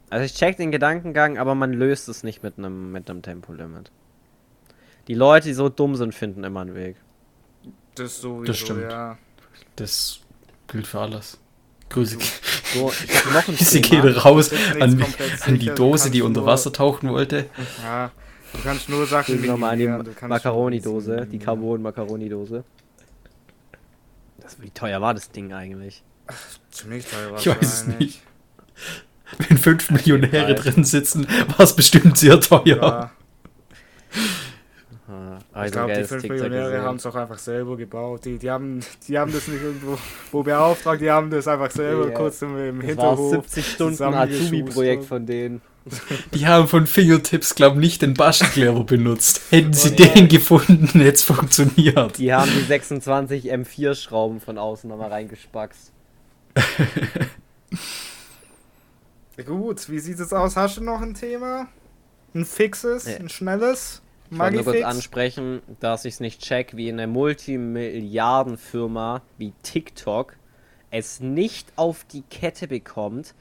Also 0.10 0.26
ich 0.26 0.34
check 0.36 0.58
den 0.58 0.72
Gedankengang, 0.72 1.38
aber 1.38 1.54
man 1.56 1.74
löst 1.74 2.08
es 2.08 2.24
nicht 2.24 2.44
mit 2.44 2.58
einem 2.58 2.92
mit 2.92 3.10
einem 3.10 3.22
Tempolimit. 3.22 3.92
Die 5.08 5.14
Leute, 5.14 5.48
die 5.48 5.54
so 5.54 5.70
dumm 5.70 5.96
sind, 5.96 6.14
finden 6.14 6.44
immer 6.44 6.62
einen 6.62 6.76
Weg. 6.76 6.96
Das 7.96 8.22
sowieso, 8.22 8.44
Das 8.46 8.58
stimmt. 8.58 8.84
ja. 8.92 9.18
Das 9.76 10.20
gilt 10.68 10.88
für 10.88 11.00
alles. 11.00 11.40
Grüße, 11.90 12.18
So, 12.74 12.92
ich 12.92 13.16
hab 13.26 13.34
noch 13.34 13.48
ein 13.48 13.56
Grüße 13.58 13.80
gehen 13.82 14.08
raus 14.18 14.52
an, 14.80 15.04
an 15.46 15.58
die 15.60 15.70
Dose, 15.70 16.12
die 16.12 16.22
unter 16.22 16.46
Wasser 16.46 16.72
tauchen 16.74 17.10
wollte. 17.10 17.46
Ja, 17.82 18.12
du 18.54 18.60
kannst 18.62 18.90
nur 18.90 19.06
Sachen 19.06 19.36
Grüße 19.38 19.48
nochmal 19.48 19.74
an 19.74 19.80
die 19.80 20.28
Macaroni-Dose, 20.28 21.28
die 21.32 21.40
Carbon-Macaroni-Dose. 21.40 22.64
Das, 24.48 24.62
wie 24.62 24.70
teuer 24.70 25.02
war 25.02 25.14
das 25.14 25.30
Ding 25.32 25.52
eigentlich? 25.54 26.04
Ziemlich 26.72 27.06
teuer 27.06 27.38
Ich 27.38 27.48
weiß 27.48 27.62
es 27.62 27.88
nicht. 27.88 28.22
Wenn 29.50 29.58
fünf 29.58 29.90
Millionäre 29.92 30.56
drin 30.56 30.86
sitzen, 30.86 31.28
war 31.50 31.60
es 31.60 31.76
bestimmt 31.76 32.18
sehr 32.18 32.40
teuer. 32.40 32.64
Ja, 32.66 33.12
Ah, 35.10 35.40
ich 35.52 35.56
also 35.56 35.72
glaube, 35.72 35.88
die 35.88 35.94
geiles 35.94 36.10
5 36.10 36.22
TikTok 36.22 36.40
Millionäre 36.50 36.82
haben 36.82 36.98
es 36.98 37.06
auch 37.06 37.16
einfach 37.16 37.38
selber 37.38 37.78
gebaut. 37.78 38.26
Die, 38.26 38.38
die, 38.38 38.52
haben, 38.52 38.82
die 39.08 39.18
haben 39.18 39.32
das 39.32 39.48
nicht 39.48 39.64
irgendwo 39.64 39.98
wo 40.32 40.44
beauftragt, 40.44 41.00
die 41.02 41.10
haben 41.10 41.30
das 41.30 41.48
einfach 41.48 41.72
selber 41.72 42.10
Ja. 42.10 42.14
kurz 42.14 42.42
im, 42.42 42.58
im 42.58 42.82
Das 42.82 42.98
war 42.98 43.16
Hinterhof. 43.16 43.32
70 43.48 43.72
Stunden. 43.74 44.04
Azubi-Projekt 44.14 45.06
von 45.06 45.26
denen. 45.26 45.62
Die 46.34 46.48
haben 46.48 46.68
von 46.68 46.88
Fingertips, 46.88 47.56
glaube 47.56 47.80
nicht 47.80 48.02
den 48.02 48.14
Baschenkleber 48.14 48.84
benutzt. 48.84 49.42
Hätten 49.50 49.74
sie 49.74 49.90
Oh 49.90 49.94
ja. 50.04 50.08
den 50.14 50.28
gefunden, 50.28 50.88
hätte 51.00 51.16
es 51.16 51.24
funktioniert. 51.24 52.18
Die 52.18 52.34
haben 52.34 52.52
die 52.52 52.62
26 52.64 53.52
M4-Schrauben 53.52 54.40
von 54.42 54.58
außen 54.58 54.90
nochmal 54.90 55.10
reingespackst. 55.10 55.92
Gut, 59.46 59.88
wie 59.90 60.00
sieht 60.00 60.20
es 60.20 60.34
aus? 60.34 60.56
Hast 60.56 60.78
du 60.78 60.84
noch 60.84 61.00
ein 61.02 61.14
Thema? 61.14 61.68
Ein 62.34 62.44
fixes, 62.46 63.06
Nee. 63.06 63.18
ein 63.18 63.30
schnelles? 63.30 64.02
Ich 64.30 64.38
wollte 64.38 64.56
nur 64.56 64.66
kurz 64.66 64.84
ansprechen, 64.84 65.62
dass 65.80 66.04
ich 66.06 66.16
es 66.16 66.20
nicht 66.20 66.42
check, 66.42 66.76
wie 66.76 66.92
eine 66.92 67.08
Multimilliardenfirma 67.08 69.22
wie 69.38 69.54
TikTok 69.64 70.36
es 70.92 71.20
nicht 71.22 71.72
auf 71.76 72.04
die 72.06 72.22
Kette 72.24 72.68
bekommt, 72.68 73.36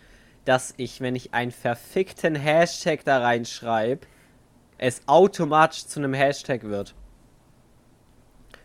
dass 0.47 0.73
ich, 0.78 1.01
wenn 1.02 1.14
ich 1.14 1.35
einen 1.35 1.52
verfickten 1.52 2.35
Hashtag 2.35 3.05
da 3.05 3.18
reinschreibe, 3.20 4.06
es 4.78 5.02
automatisch 5.06 5.86
zu 5.86 6.01
einem 6.01 6.14
Hashtag 6.14 6.62
wird. 6.64 6.94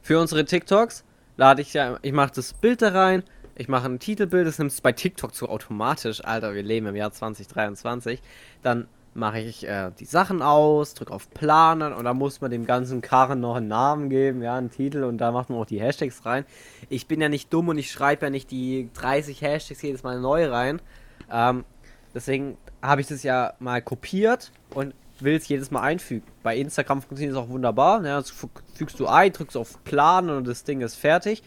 Für 0.02 0.20
unsere 0.20 0.46
TikToks 0.46 1.04
lade 1.38 1.62
ich 1.62 1.74
ja, 1.74 2.00
ich 2.02 2.14
mache 2.14 2.32
das 2.36 2.54
Bild 2.54 2.82
da 2.82 2.90
rein, 2.90 3.24
ich 3.56 3.68
mache 3.68 3.88
ein 3.88 4.00
Titelbild, 4.00 4.48
das 4.48 4.60
nimmt 4.60 4.72
es 4.72 4.82
bei 4.82 4.92
TikTok 4.92 5.36
so 5.36 5.50
automatisch, 5.50 6.24
Alter, 6.24 6.54
wir 6.54 6.64
leben 6.64 6.88
im 6.88 6.96
Jahr 6.96 7.12
2023. 7.12 8.22
Dann 8.64 8.88
mache 9.14 9.40
ich 9.40 9.68
äh, 9.68 9.92
die 10.00 10.06
Sachen 10.06 10.42
aus, 10.42 10.94
drücke 10.94 11.14
auf 11.14 11.30
Planen 11.32 11.94
und 11.94 12.06
dann 12.06 12.18
muss 12.18 12.42
man 12.42 12.50
dem 12.52 12.66
ganzen 12.66 13.02
Karren 13.02 13.42
noch 13.42 13.56
einen 13.56 13.68
Namen 13.68 14.10
geben, 14.10 14.42
ja, 14.42 14.56
einen 14.56 14.72
Titel 14.72 15.04
und 15.04 15.18
da 15.18 15.32
macht 15.32 15.50
man 15.50 15.60
auch 15.60 15.66
die 15.66 15.82
Hashtags 15.82 16.26
rein. 16.26 16.46
Ich 16.90 17.08
bin 17.08 17.20
ja 17.20 17.28
nicht 17.28 17.52
dumm 17.52 17.68
und 17.70 17.78
ich 17.78 17.92
schreibe 17.92 18.28
ja 18.28 18.30
nicht 18.30 18.52
die 18.52 18.90
30 18.94 19.42
Hashtags 19.42 19.82
jedes 19.82 20.04
Mal 20.04 20.20
neu 20.20 20.48
rein. 20.48 20.82
Ähm, 21.30 21.66
deswegen 22.14 22.58
habe 22.82 23.02
ich 23.02 23.08
das 23.08 23.24
ja 23.24 23.54
mal 23.60 23.82
kopiert 23.82 24.52
und 24.74 24.94
will 25.20 25.36
es 25.36 25.48
jedes 25.48 25.70
Mal 25.72 25.82
einfügen. 25.82 26.26
Bei 26.44 26.58
Instagram 26.58 27.02
funktioniert 27.02 27.36
es 27.36 27.42
auch 27.42 27.50
wunderbar. 27.50 28.04
Ja, 28.06 28.18
das 28.18 28.32
fü- 28.32 28.50
fügst 28.74 29.00
du 29.00 29.08
ein, 29.08 29.32
drückst 29.32 29.56
auf 29.58 29.84
Planen 29.84 30.30
und 30.32 30.48
das 30.48 30.64
Ding 30.64 30.82
ist 30.82 30.96
fertig. 30.96 31.44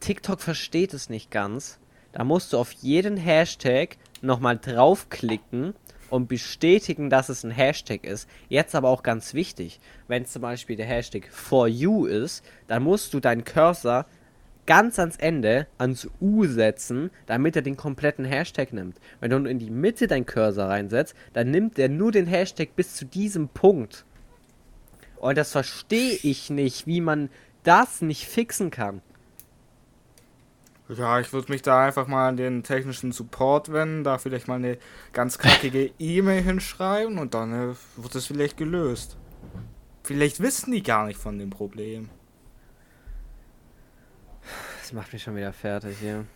TikTok 0.00 0.40
versteht 0.40 0.94
es 0.94 1.10
nicht 1.10 1.30
ganz. 1.30 1.78
Da 2.12 2.24
musst 2.24 2.52
du 2.52 2.58
auf 2.58 2.72
jeden 2.72 3.16
Hashtag 3.16 3.96
nochmal 4.22 4.58
draufklicken 4.58 5.74
und 6.10 6.28
bestätigen, 6.28 7.10
dass 7.10 7.28
es 7.28 7.44
ein 7.44 7.50
Hashtag 7.50 8.04
ist. 8.04 8.28
Jetzt 8.48 8.74
aber 8.74 8.88
auch 8.88 9.02
ganz 9.02 9.34
wichtig, 9.34 9.80
wenn 10.08 10.24
zum 10.26 10.42
Beispiel 10.42 10.76
der 10.76 10.86
Hashtag 10.86 11.28
for 11.30 11.66
you 11.66 12.06
ist, 12.06 12.44
dann 12.68 12.84
musst 12.84 13.12
du 13.14 13.20
deinen 13.20 13.44
Cursor 13.44 14.06
ganz 14.66 14.98
ans 14.98 15.16
Ende 15.16 15.66
ans 15.78 16.08
U 16.20 16.44
setzen, 16.46 17.10
damit 17.26 17.56
er 17.56 17.62
den 17.62 17.76
kompletten 17.76 18.24
Hashtag 18.24 18.72
nimmt. 18.72 18.98
Wenn 19.20 19.30
du 19.30 19.36
in 19.48 19.58
die 19.58 19.70
Mitte 19.70 20.06
deinen 20.06 20.26
Cursor 20.26 20.68
reinsetzt, 20.68 21.14
dann 21.32 21.50
nimmt 21.50 21.78
er 21.78 21.88
nur 21.88 22.12
den 22.12 22.26
Hashtag 22.26 22.76
bis 22.76 22.94
zu 22.94 23.04
diesem 23.04 23.48
Punkt. 23.48 24.04
Und 25.16 25.38
das 25.38 25.52
verstehe 25.52 26.18
ich 26.22 26.50
nicht, 26.50 26.86
wie 26.86 27.00
man 27.00 27.30
das 27.62 28.02
nicht 28.02 28.26
fixen 28.26 28.70
kann. 28.70 29.00
Ja, 30.88 31.18
ich 31.18 31.32
würde 31.32 31.50
mich 31.50 31.62
da 31.62 31.86
einfach 31.86 32.06
mal 32.06 32.28
an 32.28 32.36
den 32.36 32.62
technischen 32.62 33.10
Support 33.10 33.72
wenden, 33.72 34.04
da 34.04 34.18
vielleicht 34.18 34.48
mal 34.48 34.56
eine 34.56 34.76
ganz 35.14 35.38
knackige 35.38 35.90
E-Mail 35.98 36.42
hinschreiben 36.42 37.18
und 37.18 37.32
dann 37.32 37.52
äh, 37.52 37.74
wird 37.96 38.14
es 38.14 38.26
vielleicht 38.26 38.58
gelöst. 38.58 39.16
Vielleicht 40.02 40.40
wissen 40.40 40.72
die 40.72 40.82
gar 40.82 41.06
nicht 41.06 41.18
von 41.18 41.38
dem 41.38 41.48
Problem. 41.48 42.10
Das 44.84 44.92
macht 44.92 45.14
mich 45.14 45.22
schon 45.22 45.34
wieder 45.34 45.54
fertig 45.54 45.96
hier. 45.98 46.26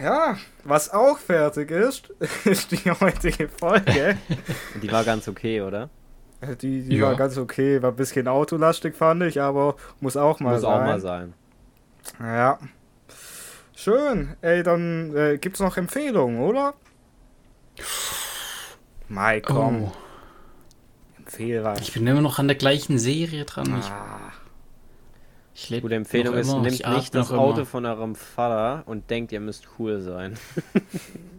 Ja, 0.00 0.36
was 0.62 0.88
auch 0.92 1.18
fertig 1.18 1.72
ist, 1.72 2.10
ist 2.44 2.70
die 2.70 2.88
heutige 2.92 3.48
Folge. 3.48 4.16
Die 4.80 4.92
war 4.92 5.02
ganz 5.02 5.26
okay, 5.26 5.60
oder? 5.62 5.90
Äh, 6.40 6.54
die 6.54 6.82
die 6.84 6.96
Ja. 6.98 7.06
war 7.08 7.16
ganz 7.16 7.36
okay, 7.38 7.82
war 7.82 7.90
ein 7.90 7.96
bisschen 7.96 8.28
autolastig, 8.28 8.94
fand 8.94 9.24
ich, 9.24 9.40
aber 9.40 9.74
muss 9.98 10.16
auch 10.16 10.38
mal 10.38 10.52
Muss 10.52 10.60
sein. 10.62 10.70
auch 10.80 10.84
mal 10.86 11.00
sein. 11.00 11.34
Ja. 12.20 12.60
Schön. 13.74 14.36
Ey, 14.42 14.62
dann 14.62 15.12
äh, 15.16 15.38
gibt's 15.38 15.58
noch 15.58 15.76
Empfehlungen, 15.76 16.38
oder? 16.38 16.74
Mai, 19.08 19.40
komm. 19.40 19.86
Oh, 19.86 19.92
Empfehl 21.18 21.64
was. 21.64 21.80
ich 21.80 21.92
bin 21.92 22.06
immer 22.06 22.20
noch 22.20 22.38
an 22.38 22.46
der 22.46 22.56
gleichen 22.56 22.96
Serie 23.00 23.44
dran. 23.44 23.76
Ich, 23.80 23.86
Ah, 23.86 24.19
ich 25.54 25.68
lebe 25.70 25.82
Gute 25.82 25.96
Empfehlung 25.96 26.34
noch 26.34 26.40
ist, 26.40 26.48
immer, 26.48 26.62
nehmt 26.62 26.86
nicht 26.86 27.14
das 27.14 27.32
Auto 27.32 27.58
immer. 27.58 27.66
von 27.66 27.86
eurem 27.86 28.14
Vater 28.14 28.82
und 28.86 29.10
denkt, 29.10 29.32
ihr 29.32 29.40
müsst 29.40 29.68
cool 29.78 30.00
sein. 30.00 30.38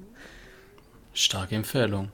Starke 1.14 1.56
Empfehlung. 1.56 2.12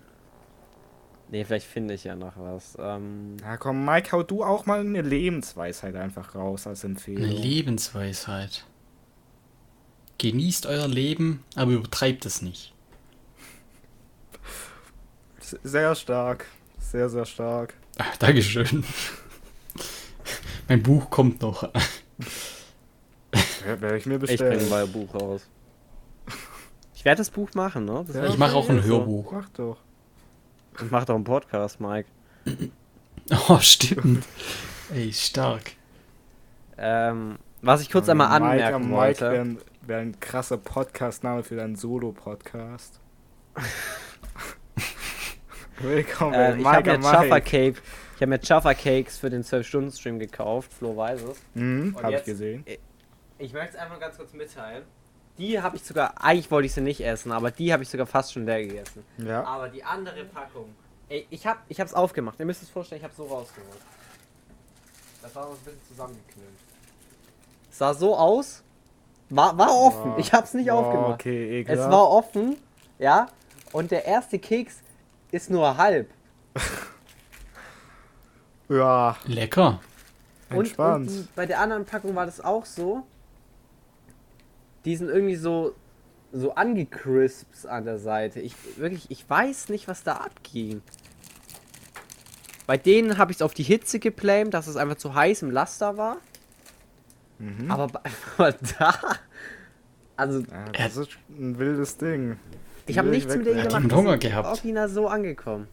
Nee, 1.30 1.44
vielleicht 1.44 1.68
finde 1.68 1.94
ich 1.94 2.06
ja 2.06 2.15
noch 2.15 2.34
was. 2.38 2.78
Ähm, 2.80 3.36
na 3.41 3.57
komm, 3.57 3.84
Mike, 3.84 4.11
hau 4.14 4.24
du 4.24 4.44
auch 4.44 4.65
mal 4.65 4.80
eine 4.80 5.02
Lebensweisheit 5.02 5.95
einfach 5.95 6.36
raus 6.36 6.68
als 6.68 6.86
Eine 6.86 6.94
Empfehlung. 6.94 7.30
Lebensweisheit. 7.30 8.65
Genießt 10.19 10.65
euer 10.65 10.88
Leben, 10.88 11.44
aber 11.56 11.72
übertreibt 11.74 12.26
es 12.26 12.41
nicht. 12.41 12.74
Sehr 15.41 15.95
stark. 15.95 16.45
Sehr, 16.80 17.10
sehr 17.10 17.26
stark. 17.26 17.74
Ach, 17.98 18.15
Dankeschön. 18.18 18.84
Mein 20.68 20.84
Buch 20.84 21.10
kommt 21.10 21.41
noch. 21.41 21.69
Werde 23.64 23.98
ich 23.98 24.06
mir 24.06 24.15
ich 24.15 24.19
bringe 24.19 24.19
bestellen. 24.19 24.69
mal 24.69 24.84
ein 24.84 24.91
Buch 24.91 25.14
raus. 25.15 25.48
Ich 26.95 27.06
werde 27.06 27.19
das 27.19 27.30
Buch 27.30 27.53
machen, 27.53 27.85
ne? 27.85 28.03
Das 28.07 28.15
Ja, 28.15 28.26
Ich 28.26 28.38
mache 28.38 28.56
auch 28.56 28.69
ein 28.69 28.84
Hörbuch. 28.84 29.31
Mach 29.31 29.49
doch. 29.49 29.77
Ich 30.84 30.91
mache 30.91 31.06
doch 31.06 31.15
einen 31.15 31.23
Podcast, 31.23 31.80
Mike. 31.80 32.10
Oh, 33.49 33.60
stimmt. 33.60 34.23
Ey, 34.94 35.11
stark. 35.11 35.72
Ähm, 36.77 37.38
was 37.61 37.81
ich 37.81 37.91
kurz 37.91 38.07
einmal 38.07 38.30
Mike 38.30 38.45
anmerken 38.52 38.76
am 38.76 38.81
Mike 38.84 38.95
wollte. 38.95 39.31
wäre 39.31 39.41
ein, 39.41 39.57
wär 39.81 39.98
ein 39.98 40.18
krasser 40.22 40.56
Podcast-Name 40.57 41.44
für 41.44 41.57
deinen 41.57 41.76
Solo-Podcast. 41.76 43.02
Willkommen 45.80 46.34
Äh, 46.35 46.38
bei 46.53 46.57
ich 46.60 46.65
habe 46.65 46.77
Mike 46.77 46.89
mir 46.89 46.95
am 46.95 47.02
Jaffa 47.02 47.35
Mike. 47.35 47.41
Cake. 47.49 47.81
Ich 48.18 48.22
habe 48.23 48.31
mir 48.31 48.39
Jaffa 48.41 48.73
Cakes 48.73 49.19
für 49.19 49.30
den 49.30 49.44
12-Stunden-Stream 49.44 50.18
gekauft. 50.18 50.73
Flo 50.73 50.98
weiß 50.98 51.22
es. 51.22 51.38
Mhm, 51.53 51.94
Und 51.95 52.03
hab 52.03 52.11
ich 52.14 52.23
gesehen. 52.23 52.65
Ich 53.38 53.53
möchte 53.53 53.76
es 53.76 53.76
einfach 53.76 53.99
ganz 53.99 54.18
kurz 54.18 54.34
mitteilen. 54.34 54.84
Die 55.38 55.61
habe 55.61 55.76
ich 55.76 55.84
sogar, 55.84 56.15
eigentlich 56.19 56.49
wollte 56.49 56.65
ich 56.65 56.73
sie 56.73 56.81
nicht 56.81 56.99
essen, 56.99 57.31
aber 57.31 57.52
die 57.52 57.72
habe 57.72 57.84
ich 57.84 57.89
sogar 57.89 58.07
fast 58.07 58.34
schon 58.34 58.48
leer 58.48 58.65
gegessen. 58.65 59.06
Ja. 59.19 59.44
Aber 59.44 59.69
die 59.69 59.84
andere 59.84 60.26
Packung. 60.26 60.73
Ey, 61.10 61.27
ich 61.30 61.45
habe 61.45 61.60
ich 61.69 61.80
hab's 61.80 61.94
aufgemacht. 61.94 62.39
Ihr 62.39 62.48
müsst 62.48 62.64
es 62.64 62.69
vorstellen, 62.72 62.98
ich 63.02 63.03
habe 63.03 63.14
so 63.15 63.26
rausgeholt. 63.26 63.69
Das 65.22 65.35
war 65.35 65.44
noch 65.45 65.52
ein 65.52 65.57
bisschen 65.64 65.80
zusammengeknüllt. 65.88 66.49
Sah 67.69 67.94
so 67.94 68.15
aus. 68.15 68.64
War, 69.30 69.56
war 69.60 69.69
offen. 69.76 70.11
Boah. 70.14 70.19
Ich 70.19 70.34
hab's 70.34 70.56
nicht 70.56 70.69
Boah, 70.69 70.73
aufgemacht. 70.80 71.14
Okay, 71.22 71.60
Es 71.61 71.68
ekelhaft. 71.68 71.91
war 71.91 72.10
offen, 72.10 72.57
ja. 72.98 73.27
Und 73.73 73.91
der 73.91 74.06
erste 74.06 74.39
Keks 74.39 74.77
ist 75.31 75.52
nur 75.52 75.77
halb. 75.77 76.10
Ja, 78.69 79.18
Lecker. 79.26 79.80
Und, 80.49 80.77
und 80.80 81.07
die, 81.07 81.27
bei 81.35 81.45
der 81.45 81.60
anderen 81.60 81.85
Packung 81.85 82.15
war 82.15 82.26
das 82.26 82.39
auch 82.41 82.65
so. 82.65 83.06
Die 84.85 84.95
sind 84.95 85.10
irgendwie 85.10 85.35
so 85.35 85.73
so 86.34 86.53
angecrisps 86.56 87.65
an 87.65 87.85
der 87.85 87.98
Seite. 87.98 88.41
Ich 88.41 88.53
wirklich, 88.77 89.10
ich 89.10 89.30
weiß 89.30 89.69
nicht, 89.69 89.88
was 89.88 90.03
da 90.03 90.14
abging. 90.18 90.81
Bei 92.65 92.76
denen 92.77 93.18
habe 93.18 93.31
ich 93.31 93.38
es 93.38 93.41
auf 93.41 93.53
die 93.53 93.64
Hitze 93.64 93.99
geblamed, 93.99 94.53
dass 94.53 94.68
es 94.68 94.76
einfach 94.76 94.98
zu 94.98 95.15
heiß 95.15 95.41
im 95.41 95.52
Laster 95.52 95.95
war. 95.98 96.18
Mhm. 97.39 97.72
Aber, 97.72 97.88
bei- 97.88 98.02
aber 98.38 98.52
da, 98.77 98.94
also 100.18 100.39
Ja, 100.41 100.65
das 100.73 100.98
ist 100.98 101.18
ein 101.30 101.57
wildes 101.57 101.98
Ding. 101.98 102.38
ich 102.88 102.98
habe 102.98 103.07
ich 103.10 103.26
nichts 103.26 103.35
mit 103.38 103.45
denen 103.45 103.64
gemacht. 103.64 103.84
hat 103.84 103.91
die 103.91 103.95
Hunger 103.95 104.18
gehabt. 104.18 104.48
Original 104.49 104.89
so 104.89 105.07
angekommen. 105.07 105.68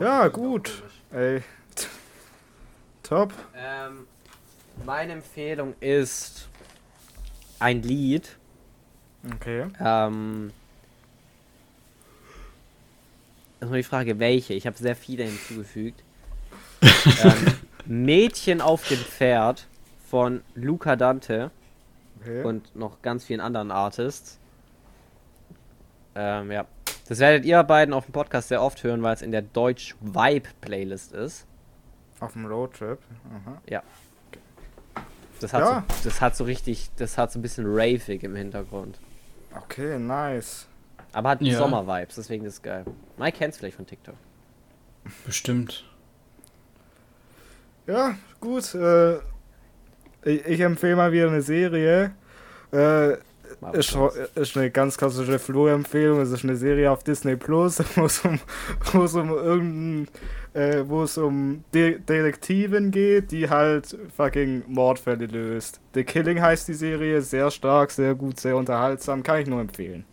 Ja, 0.00 0.28
gut. 0.28 0.82
Ey. 1.12 1.42
Top. 3.02 3.32
Ähm, 3.56 4.06
meine 4.84 5.12
Empfehlung 5.12 5.74
ist 5.80 6.48
ein 7.60 7.82
Lied. 7.82 8.36
Okay. 9.34 9.66
Ähm, 9.80 10.52
das 13.60 13.68
ist 13.68 13.70
nur 13.70 13.76
die 13.76 13.84
Frage, 13.84 14.18
welche. 14.18 14.54
Ich 14.54 14.66
habe 14.66 14.76
sehr 14.76 14.96
viele 14.96 15.24
hinzugefügt. 15.24 16.02
ähm, 16.82 17.46
Mädchen 17.86 18.60
auf 18.60 18.86
dem 18.88 18.98
Pferd 18.98 19.66
von 20.10 20.42
Luca 20.54 20.96
Dante 20.96 21.50
okay. 22.20 22.42
und 22.42 22.74
noch 22.74 23.00
ganz 23.00 23.24
vielen 23.24 23.40
anderen 23.40 23.70
Artists. 23.70 24.38
Ähm, 26.14 26.50
ja. 26.50 26.66
Das 27.06 27.18
werdet 27.18 27.44
ihr 27.44 27.62
beiden 27.64 27.92
auf 27.92 28.06
dem 28.06 28.12
Podcast 28.12 28.48
sehr 28.48 28.62
oft 28.62 28.82
hören, 28.82 29.02
weil 29.02 29.14
es 29.14 29.22
in 29.22 29.30
der 29.30 29.42
Deutsch 29.42 29.94
Vibe 30.00 30.48
Playlist 30.60 31.12
ist. 31.12 31.46
Auf 32.20 32.32
dem 32.32 32.46
Roadtrip. 32.46 32.98
Aha. 33.30 33.82
Das 35.40 35.52
hat, 35.52 35.60
Ja. 35.60 35.84
so, 35.88 36.08
das 36.08 36.20
hat 36.20 36.36
so 36.36 36.44
richtig, 36.44 36.90
das 36.96 37.18
hat 37.18 37.30
so 37.32 37.38
ein 37.38 37.42
bisschen 37.42 37.64
ravig 37.66 38.22
im 38.22 38.34
Hintergrund. 38.36 38.98
Okay, 39.54 39.98
nice. 39.98 40.66
Aber 41.12 41.30
hat 41.30 41.42
Ja. 41.42 41.58
Sommer-Vibes, 41.58 42.14
deswegen 42.16 42.44
ist 42.46 42.54
es 42.54 42.62
geil. 42.62 42.84
Mike 43.18 43.36
kennt's 43.38 43.58
vielleicht 43.58 43.76
von 43.76 43.86
TikTok. 43.86 44.14
Bestimmt. 45.26 45.84
Ja, 47.86 48.14
gut. 48.40 48.74
Äh, 48.74 49.16
ich, 50.24 50.44
ich 50.46 50.60
empfehle 50.60 50.96
mal 50.96 51.12
wieder 51.12 51.28
eine 51.28 51.42
Serie. 51.42 52.12
Äh, 52.72 53.18
ist, 53.72 53.96
ist 54.34 54.56
eine 54.56 54.70
ganz 54.70 54.96
klassische 54.96 55.38
Flo-Empfehlung. 55.38 56.20
Es 56.20 56.30
ist 56.30 56.44
eine 56.44 56.56
Serie 56.56 56.90
auf 56.90 57.02
Disney 57.04 57.36
Plus, 57.36 57.82
wo 57.96 58.04
es 58.06 58.20
um, 58.24 58.38
wo 58.92 59.04
es 59.04 59.14
um 59.14 59.30
irgendein, 59.30 60.08
äh, 60.54 60.84
wo 60.86 61.02
es 61.02 61.16
um 61.18 61.64
De 61.72 61.98
Detektivin 61.98 62.90
geht, 62.90 63.30
die 63.32 63.48
halt 63.50 63.96
fucking 64.16 64.64
Mordfälle 64.68 65.26
löst. 65.26 65.80
The 65.94 66.04
Killing 66.04 66.40
heißt 66.40 66.68
die 66.68 66.74
Serie, 66.74 67.20
sehr 67.22 67.50
stark, 67.50 67.90
sehr 67.90 68.14
gut, 68.14 68.38
sehr 68.40 68.56
unterhaltsam, 68.56 69.22
kann 69.22 69.40
ich 69.40 69.46
nur 69.46 69.60
empfehlen. 69.60 70.04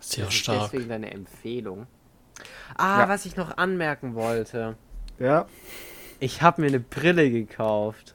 Sehr 0.00 0.24
Das 0.26 0.34
ist 0.34 0.40
stark. 0.40 0.70
Deswegen 0.70 0.88
deine 0.88 1.10
Empfehlung. 1.12 1.86
Ah, 2.76 3.00
Ja. 3.00 3.08
was 3.08 3.24
ich 3.26 3.36
noch 3.36 3.56
anmerken 3.56 4.14
wollte. 4.14 4.76
Ja, 5.18 5.46
Ich 6.20 6.42
habe 6.42 6.60
mir 6.62 6.68
eine 6.68 6.80
Brille 6.80 7.30
gekauft. 7.30 8.13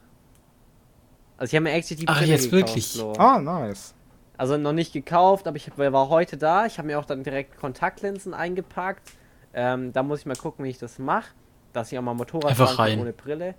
Also 1.40 1.52
ich 1.52 1.56
habe 1.56 1.64
mir 1.64 1.72
actually 1.72 2.00
die 2.00 2.06
Ach, 2.06 2.18
Brille 2.18 2.32
jetzt 2.32 2.50
gekauft. 2.50 2.68
wirklich? 2.76 2.92
Flo. 2.92 3.14
ah, 3.16 3.38
nice. 3.38 3.94
Also 4.36 4.58
noch 4.58 4.74
nicht 4.74 4.92
gekauft, 4.92 5.48
aber 5.48 5.56
ich 5.56 5.70
war 5.74 6.08
heute 6.10 6.36
da. 6.36 6.66
Ich 6.66 6.76
habe 6.76 6.86
mir 6.86 6.98
auch 6.98 7.06
dann 7.06 7.22
direkt 7.24 7.56
Kontaktlinsen 7.56 8.34
eingepackt. 8.34 9.10
Ähm, 9.54 9.90
da 9.94 10.02
muss 10.02 10.20
ich 10.20 10.26
mal 10.26 10.36
gucken, 10.36 10.66
wie 10.66 10.68
ich 10.68 10.76
das 10.76 10.98
mache. 10.98 11.30
Dass 11.72 11.90
ich 11.90 11.98
auch 11.98 12.02
mal 12.02 12.12
Motorrad 12.12 12.50
Einfach 12.50 12.66
fahren 12.66 12.76
kann 12.76 12.84
rein. 12.90 13.00
ohne 13.00 13.12
Brille. 13.14 13.54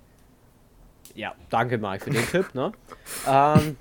Ja, 1.15 1.33
danke 1.49 1.79
Mike 1.79 2.03
für 2.03 2.11
den 2.11 2.25
Tipp, 2.27 2.53
ne? 2.53 2.71
Ähm, 3.27 3.77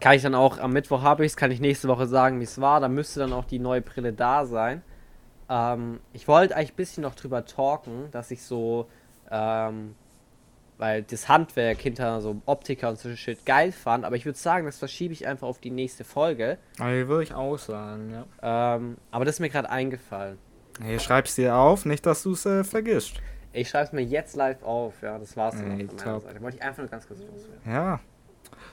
kann 0.00 0.14
ich 0.14 0.22
dann 0.22 0.34
auch, 0.34 0.58
am 0.58 0.74
Mittwoch 0.74 1.00
habe 1.00 1.24
ich 1.24 1.32
es, 1.32 1.36
kann 1.36 1.50
ich 1.50 1.60
nächste 1.60 1.88
Woche 1.88 2.06
sagen, 2.06 2.40
wie 2.40 2.44
es 2.44 2.60
war. 2.60 2.78
Da 2.80 2.88
müsste 2.88 3.20
dann 3.20 3.32
auch 3.32 3.46
die 3.46 3.58
neue 3.58 3.80
Brille 3.80 4.12
da 4.12 4.44
sein. 4.44 4.82
Ähm, 5.48 6.00
ich 6.12 6.28
wollte 6.28 6.54
eigentlich 6.56 6.72
ein 6.72 6.76
bisschen 6.76 7.02
noch 7.04 7.14
drüber 7.14 7.46
talken, 7.46 8.10
dass 8.10 8.30
ich 8.30 8.42
so, 8.42 8.86
ähm, 9.30 9.94
weil 10.78 11.02
das 11.02 11.28
Handwerk 11.28 11.78
hinter 11.80 12.20
so 12.20 12.40
Optiker 12.46 12.88
und 12.90 12.98
so 12.98 13.14
Shit 13.14 13.44
geil 13.44 13.72
fand, 13.72 14.04
aber 14.04 14.16
ich 14.16 14.24
würde 14.24 14.38
sagen, 14.38 14.64
das 14.66 14.78
verschiebe 14.78 15.12
ich 15.12 15.26
einfach 15.26 15.46
auf 15.48 15.58
die 15.58 15.70
nächste 15.70 16.04
Folge. 16.04 16.58
Also, 16.78 17.08
würde 17.08 17.24
ich 17.24 17.34
auch 17.34 17.58
sagen, 17.58 18.12
ja. 18.12 18.76
Ähm, 18.76 18.96
aber 19.10 19.24
das 19.24 19.36
ist 19.36 19.40
mir 19.40 19.50
gerade 19.50 19.68
eingefallen. 19.68 20.38
Hey, 20.80 21.00
schreib's 21.00 21.34
dir 21.34 21.56
auf, 21.56 21.84
nicht, 21.84 22.06
dass 22.06 22.22
du 22.22 22.32
es 22.32 22.46
äh, 22.46 22.62
vergisst. 22.62 23.20
Ich 23.52 23.68
schreibe 23.68 23.86
es 23.86 23.92
mir 23.92 24.02
jetzt 24.02 24.36
live 24.36 24.62
auf, 24.62 25.02
ja, 25.02 25.18
das 25.18 25.36
war's 25.36 25.56
dann 25.56 25.78
Ey, 25.78 25.86
auch 25.86 25.88
von 25.90 25.96
meiner. 25.96 26.20
Seite. 26.20 26.42
Wollte 26.42 26.56
ich 26.58 26.62
einfach 26.62 26.78
nur 26.78 26.88
ganz 26.88 27.08
kurz 27.08 27.20
loswerden. 27.20 27.60
Ja. 27.66 28.00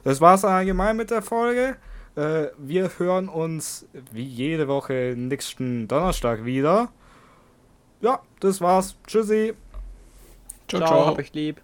Das 0.04 0.22
war's 0.22 0.46
allgemein 0.46 0.96
mit 0.96 1.10
der 1.10 1.24
Folge. 1.24 1.78
Äh, 2.16 2.48
wir 2.58 2.92
hören 3.00 3.28
uns 3.28 3.88
wie 4.12 4.24
jede 4.24 4.68
Woche 4.68 5.16
nächsten 5.18 5.88
Donnerstag 5.88 6.46
wieder. 6.46 6.90
Ja, 8.02 8.22
das 8.40 8.62
war's. 8.62 8.96
Tschüssi. 9.08 9.54
Ciao, 10.68 10.82
Ciao, 10.82 10.88
ciao. 10.88 11.06
hab 11.08 11.18
euch 11.18 11.34
lieb. 11.34 11.62